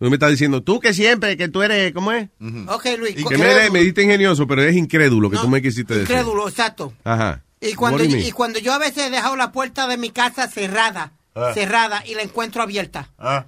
Tú 0.00 0.08
me 0.08 0.16
estás 0.16 0.30
diciendo, 0.30 0.62
tú 0.62 0.80
que 0.80 0.94
siempre, 0.94 1.36
que 1.36 1.48
tú 1.48 1.62
eres, 1.62 1.92
¿cómo 1.92 2.10
es? 2.10 2.28
Ok, 2.68 2.86
Luis. 2.98 3.14
Que 3.28 3.36
me, 3.36 3.44
eres- 3.52 3.70
me 3.70 3.80
diste 3.80 4.02
ingenioso, 4.02 4.46
pero 4.46 4.62
es 4.62 4.74
incrédulo 4.74 5.28
que 5.30 5.36
tú 5.36 5.46
me 5.48 5.60
quisiste 5.60 5.92
decir. 5.94 6.10
Incrédulo, 6.10 6.48
exacto. 6.48 6.92
Ajá. 7.04 7.42
Y 7.60 7.74
cuando, 7.74 7.98
mean? 8.02 8.18
y 8.18 8.32
cuando 8.32 8.58
yo 8.58 8.72
a 8.72 8.78
veces 8.78 9.06
he 9.06 9.10
dejado 9.10 9.36
la 9.36 9.52
puerta 9.52 9.86
de 9.86 9.98
mi 9.98 10.08
casa 10.10 10.48
cerrada, 10.48 11.12
Ah. 11.34 11.52
cerrada, 11.54 12.02
y 12.06 12.14
la 12.14 12.22
encuentro 12.22 12.62
abierta. 12.62 13.10
Ah. 13.18 13.44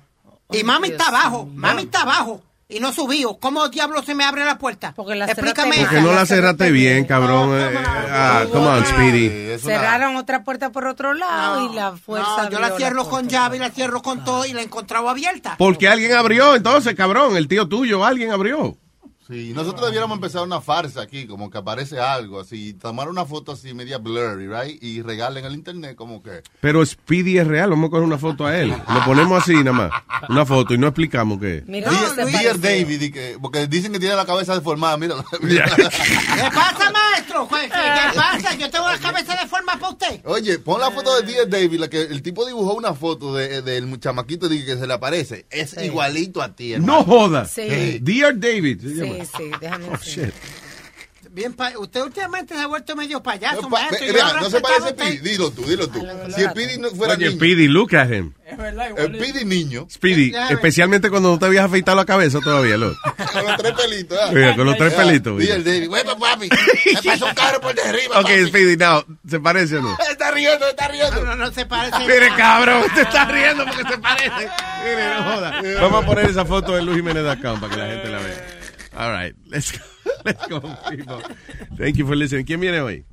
Y 0.53 0.62
mami 0.62 0.89
está 0.89 1.09
abajo, 1.09 1.47
mami 1.55 1.83
está 1.85 2.03
abajo. 2.03 2.43
Y 2.73 2.81
no 2.81 2.93
subió. 2.93 3.39
¿Cómo 3.39 3.69
diablo 3.69 4.03
se 4.03 4.15
me 4.15 4.24
abre 4.24 4.44
la 4.44 4.57
puerta? 4.57 4.93
Porque 4.97 5.15
la 5.15 5.27
Explícame. 5.27 5.77
Porque 5.78 6.01
no 6.01 6.12
la 6.12 6.24
cerraste 6.24 6.70
bien, 6.70 7.05
cabrón. 7.05 7.51
Eh, 7.53 7.70
ah, 8.11 8.44
come 8.51 8.66
on, 8.66 8.86
Speedy. 8.86 9.59
Cerraron 9.59 10.16
otra 10.16 10.43
puerta 10.43 10.70
por 10.70 10.86
otro 10.86 11.12
lado 11.12 11.70
y 11.70 11.74
la 11.74 11.93
fuerza. 11.93 12.44
No, 12.44 12.51
yo 12.51 12.59
la 12.61 12.70
cierro 12.77 13.09
con 13.09 13.28
llave 13.28 13.57
y 13.57 13.61
la 13.61 13.70
cierro 13.70 14.01
con 14.01 14.24
todo 14.24 14.47
y 14.47 14.53
la 14.53 14.61
he 14.61 14.65
encontrado 14.65 15.09
abierta. 15.09 15.57
Porque 15.59 15.89
alguien 15.89 16.12
abrió, 16.15 16.57
entonces, 16.57 16.94
cabrón, 16.94 17.36
el 17.36 17.47
tío 17.47 17.69
tuyo, 17.69 18.05
alguien 18.05 18.31
abrió. 18.31 18.77
Sí, 19.28 19.53
nosotros 19.55 19.86
debiéramos 19.86 20.16
empezar 20.16 20.43
una 20.43 20.61
farsa 20.61 21.03
aquí, 21.03 21.27
como 21.27 21.49
que 21.51 21.59
aparece 21.59 21.99
algo 22.01 22.40
así, 22.40 22.74
tomar 22.74 23.09
una 23.09 23.24
foto 23.24 23.53
así 23.53 23.73
media 23.73 23.99
blurry, 23.99 24.49
right? 24.49 24.82
Y 24.82 25.01
regalen 25.03 25.44
el 25.44 25.55
internet 25.55 25.94
como 25.97 26.23
que... 26.23 26.43
Pero 26.61 26.85
Speedy 26.85 27.39
es 27.39 27.47
real, 27.47 27.70
vamos 27.70 27.89
a 27.89 27.90
coger 27.90 28.05
una 28.05 28.19
foto 28.19 28.47
a 28.47 28.59
él. 28.59 28.70
Lo 28.70 29.05
ponemos 29.05 29.43
así 29.43 29.55
nada 29.55 29.73
más, 29.73 29.90
una 30.28 30.44
foto 30.44 30.74
y 30.74 30.78
no 30.78 30.89
explicamos 30.89 31.39
qué. 31.40 31.62
Dear, 31.66 32.27
Dear 32.27 32.61
David, 32.61 33.01
y 33.01 33.11
que- 33.12 33.39
porque 33.40 33.66
dicen 33.69 33.93
que 33.93 33.99
tiene 34.01 34.15
la 34.16 34.27
cabeza 34.27 34.55
deformada, 34.55 34.97
mira. 34.97 35.15
¿Qué 35.40 36.51
pasa, 36.55 36.90
maestro? 36.90 37.49
¿Qué, 37.49 37.69
pasa? 38.16 38.55
Yo 38.57 38.70
tengo 38.70 38.89
la 38.89 38.99
cabeza 38.99 39.36
de 39.40 39.47
forma 39.49 39.74
para 39.78 39.90
usted. 39.93 40.20
Oye, 40.24 40.59
pon 40.59 40.81
la 40.81 40.90
foto 40.90 41.20
de 41.20 41.32
Dear 41.32 41.49
David, 41.49 41.78
la 41.78 41.89
que 41.89 42.03
el 42.03 42.23
tipo 42.23 42.44
dibujó 42.44 42.74
una 42.74 42.94
foto 42.94 43.35
de- 43.35 43.62
del 43.62 43.99
chamaquito 44.01 44.53
y 44.53 44.65
que 44.65 44.77
se 44.77 44.86
le 44.86 44.93
aparece. 44.94 45.47
Es 45.51 45.77
igualito 45.82 46.43
a 46.43 46.55
ti, 46.55 46.73
hermano. 46.74 46.99
No 46.99 47.05
jodas. 47.05 47.51
Sí. 47.53 47.99
Dear 48.01 48.39
David. 48.39 48.81
se 48.82 49.11
Sí. 49.20 49.28
Sí, 49.36 49.51
déjame 49.60 49.86
Oh, 49.93 49.97
shit. 50.02 50.34
Bien, 51.30 51.55
pa- 51.55 51.72
usted 51.78 52.02
últimamente 52.02 52.55
se 52.55 52.60
ha 52.60 52.66
vuelto 52.66 52.94
medio 52.94 53.22
payaso, 53.22 53.62
Pa- 53.62 53.68
maestro. 53.68 53.98
ve- 54.01 54.06
Yo 54.09 54.12
vea, 54.12 54.26
ahora 54.26 54.40
no 54.43 54.51
se 54.51 54.60
parece 54.60 54.82
usted- 54.90 55.05
Speedy, 55.05 55.18
dilo 55.30 55.51
tú, 55.51 55.62
dilo 55.64 55.89
tú. 55.89 56.06
Si 56.36 56.43
Speedy 56.43 56.78
no 56.78 56.90
fuera 56.90 57.14
Oye, 57.14 57.30
niño, 57.30 57.72
look 57.72 57.94
at 57.97 58.10
him. 58.10 58.32
el 58.44 59.14
Speedy 59.16 59.44
niño, 59.47 59.86
Speedy, 59.90 60.34
especialmente 60.51 61.09
cuando 61.09 61.30
no 61.30 61.39
te 61.39 61.47
habías 61.47 61.64
afeitado 61.64 61.97
la 61.97 62.05
cabeza 62.05 62.40
todavía, 62.40 62.76
look. 62.76 62.98
con 63.32 63.44
los 63.47 63.56
tres 63.56 63.72
pelitos. 63.72 64.18
¿ah? 64.20 64.30
Mira, 64.32 64.56
con 64.56 64.66
los 64.66 64.76
tres 64.76 64.93
Ah, 64.94 64.97
pelitos, 65.02 65.32
mira. 65.34 65.55
Dear 65.55 65.64
David, 65.64 65.89
bueno, 65.89 66.18
papi, 66.18 66.48
me 66.97 67.02
pasó 67.02 67.26
un 67.26 67.34
carro 67.34 67.60
por 67.62 67.74
de 67.74 67.82
arriba, 67.82 68.18
Ok, 68.18 68.22
papi. 68.24 68.47
Speedy, 68.48 68.76
now, 68.76 69.05
¿se 69.26 69.40
parece 69.40 69.76
o 69.78 69.82
no? 69.82 69.97
Está 70.10 70.30
riendo, 70.32 70.68
está 70.68 70.89
riendo. 70.89 71.24
No, 71.24 71.36
no, 71.36 71.36
no 71.47 71.52
se 71.52 71.64
parece. 71.64 71.98
Mire, 72.01 72.28
cabrón, 72.36 72.82
te 72.94 73.02
estás 73.02 73.28
riendo 73.30 73.64
porque 73.64 73.89
se 73.90 73.98
parece. 73.98 74.51
Mire, 74.84 75.14
no 75.14 75.22
joda. 75.22 75.62
Vamos 75.80 76.02
a 76.02 76.06
poner 76.06 76.26
esa 76.28 76.44
foto 76.44 76.72
de 76.74 76.82
Luis 76.82 76.97
Jiménez 76.98 77.24
Acá 77.26 77.55
para 77.55 77.72
que 77.72 77.80
la 77.80 77.86
gente 77.86 78.09
la 78.10 78.18
vea. 78.18 78.52
All 78.97 79.10
right, 79.12 79.35
let's 79.47 79.73
go. 79.73 79.78
Let's 80.24 80.47
go, 80.47 80.60
people. 80.89 81.20
Thank 81.77 81.97
you 81.97 82.06
for 82.06 82.14
listening. 82.14 82.44
¿Quién 82.47 82.60
viene 82.60 82.81
hoy? 82.81 83.05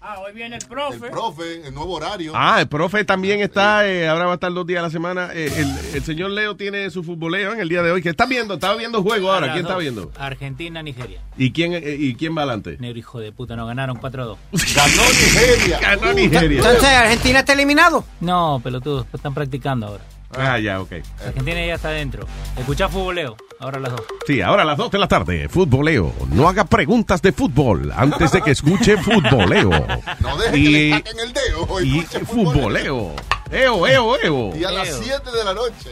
Ah, 0.00 0.20
hoy 0.20 0.32
viene 0.32 0.56
el 0.56 0.64
profe. 0.66 0.94
El 1.06 1.10
profe, 1.10 1.66
el 1.66 1.74
nuevo 1.74 1.94
horario. 1.94 2.32
Ah, 2.34 2.60
el 2.60 2.68
profe 2.68 3.04
también 3.04 3.40
está, 3.40 3.86
eh, 3.88 4.08
ahora 4.08 4.26
va 4.26 4.30
a 4.30 4.34
estar 4.34 4.52
dos 4.52 4.64
días 4.66 4.78
a 4.78 4.82
la 4.82 4.90
semana. 4.90 5.30
Eh, 5.34 5.52
el, 5.56 5.96
el 5.96 6.02
señor 6.04 6.30
Leo 6.30 6.54
tiene 6.56 6.88
su 6.90 7.02
futboleo 7.02 7.52
en 7.52 7.60
el 7.60 7.68
día 7.68 7.82
de 7.82 7.90
hoy. 7.90 8.00
que 8.02 8.10
está 8.10 8.24
viendo? 8.24 8.54
Estaba 8.54 8.76
viendo 8.76 9.02
juego 9.02 9.32
ahora. 9.32 9.52
¿Quién 9.52 9.66
está 9.66 9.76
viendo? 9.76 10.12
Argentina, 10.16 10.80
Nigeria. 10.82 11.20
¿Y 11.36 11.50
quién, 11.50 11.74
eh, 11.74 11.96
¿Y 11.98 12.14
quién 12.14 12.36
va 12.36 12.42
adelante? 12.42 12.76
Negro 12.78 12.98
hijo 13.00 13.18
de 13.18 13.32
puta, 13.32 13.56
nos 13.56 13.66
ganaron 13.66 13.98
4-2. 13.98 14.36
Ganó 14.76 15.02
Nigeria. 15.08 15.80
Ganó 15.80 16.12
Nigeria. 16.12 16.58
Entonces, 16.58 16.84
¿Argentina 16.88 17.40
está 17.40 17.52
eliminado? 17.52 18.04
No, 18.20 18.60
pelotudos, 18.62 19.06
están 19.12 19.34
practicando 19.34 19.86
ahora. 19.88 20.04
Ah, 20.36 20.58
ya, 20.58 20.80
ok. 20.80 20.92
Argentina 21.26 21.66
ya 21.66 21.74
está 21.74 21.88
adentro. 21.88 22.26
Escucha 22.56 22.88
futboleo, 22.88 23.36
ahora 23.58 23.78
las 23.80 23.92
dos. 23.92 24.02
Sí, 24.26 24.40
ahora 24.40 24.62
a 24.62 24.64
las 24.64 24.76
2 24.78 24.90
de 24.90 24.98
la 24.98 25.08
tarde, 25.08 25.48
futboleo. 25.48 26.12
No 26.30 26.48
haga 26.48 26.64
preguntas 26.64 27.20
de 27.22 27.32
fútbol 27.32 27.92
antes 27.94 28.32
de 28.32 28.40
que 28.42 28.52
escuche 28.52 28.96
futboleo. 28.96 29.70
No 30.20 30.36
deje 30.38 30.52
que 30.52 30.58
y, 30.58 30.68
le 30.68 30.90
saquen 30.96 31.20
el 31.20 31.32
dedo. 31.32 31.80
y 31.82 31.98
escuche 31.98 32.24
futboleo. 32.24 33.14
Eo, 33.50 33.86
eo, 33.86 34.16
eo. 34.22 34.56
Y 34.56 34.64
a 34.64 34.70
las 34.70 34.88
7 35.02 35.30
de 35.30 35.44
la 35.44 35.52
noche, 35.52 35.90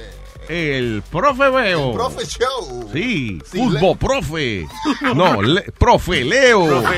El 0.49 1.03
profe 1.11 1.51
veo. 1.51 1.89
el 1.91 1.95
profe 1.95 2.25
show. 2.27 2.89
Sí, 2.93 3.39
Sí, 3.51 3.59
fútbol, 3.59 3.75
Leo. 3.81 3.95
profe. 3.97 4.67
No, 5.15 5.43
le- 5.43 5.63
profe 5.79 6.25
Leo. 6.25 6.83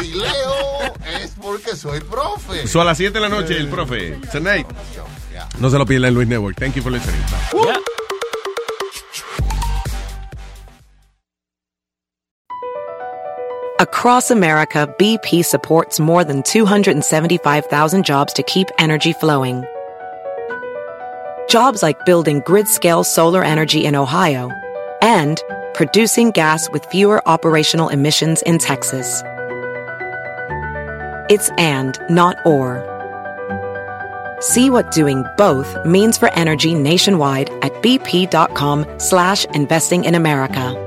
Si 0.00 0.12
leo 0.12 0.94
es 1.22 1.34
porque 1.40 1.76
soy 1.76 2.00
profe. 2.00 2.66
So 2.66 2.80
a 2.80 2.84
las 2.84 2.98
7 2.98 3.12
de 3.12 3.20
la 3.20 3.28
noche, 3.28 3.56
el 3.56 3.68
profe. 3.68 4.18
Tonight. 4.32 4.66
No 5.58 5.70
se 5.70 5.78
lo 5.78 5.86
pierdan 5.86 6.08
en 6.08 6.14
Luis 6.14 6.28
Network. 6.28 6.56
Thank 6.56 6.74
you 6.74 6.82
for 6.82 6.90
listening. 6.90 7.20
Bye. 7.52 7.80
Across 13.80 14.30
America, 14.30 14.92
BP 14.98 15.44
supports 15.44 15.98
more 15.98 16.22
than 16.22 16.44
275,000 16.44 18.04
jobs 18.04 18.32
to 18.32 18.42
keep 18.44 18.68
energy 18.78 19.12
flowing. 19.12 19.64
Jobs 21.48 21.82
like 21.82 22.06
building 22.06 22.40
grid 22.46 22.68
scale 22.68 23.02
solar 23.02 23.42
energy 23.42 23.84
in 23.84 23.96
Ohio 23.96 24.50
and 25.02 25.42
producing 25.74 26.30
gas 26.30 26.70
with 26.70 26.84
fewer 26.86 27.20
operational 27.28 27.88
emissions 27.88 28.42
in 28.42 28.58
Texas. 28.58 29.22
It's 31.30 31.48
and, 31.56 31.98
not 32.10 32.36
or. 32.44 32.82
See 34.40 34.68
what 34.68 34.90
doing 34.92 35.24
both 35.36 35.84
means 35.86 36.18
for 36.18 36.30
energy 36.34 36.74
nationwide 36.74 37.48
at 37.62 37.72
bp.com 37.82 38.86
slash 38.98 39.44
investing 39.46 40.04
in 40.04 40.14
America. 40.14 40.80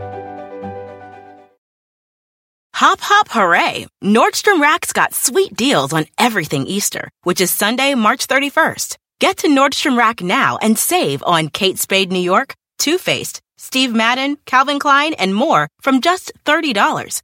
Hop, 2.76 3.00
hop, 3.02 3.28
hooray! 3.32 3.88
Nordstrom 4.04 4.62
Rack's 4.62 4.94
got 4.94 5.16
sweet 5.16 5.56
deals 5.56 5.94
on 5.94 6.06
everything 6.20 6.68
Easter, 6.68 7.10
which 7.24 7.42
is 7.42 7.50
Sunday, 7.50 7.96
March 7.96 8.28
31st. 8.28 8.98
Get 9.20 9.38
to 9.38 9.48
Nordstrom 9.48 9.98
Rack 9.98 10.22
now 10.22 10.58
and 10.62 10.78
save 10.78 11.24
on 11.24 11.50
Kate 11.50 11.80
Spade 11.80 12.12
New 12.12 12.20
York, 12.20 12.54
Too 12.78 13.00
Faced, 13.00 13.42
Steve 13.58 13.96
Madden, 13.96 14.38
Calvin 14.46 14.78
Klein, 14.78 15.16
and 15.16 15.34
more 15.34 15.68
from 15.82 16.02
just 16.02 16.32
$30. 16.46 17.24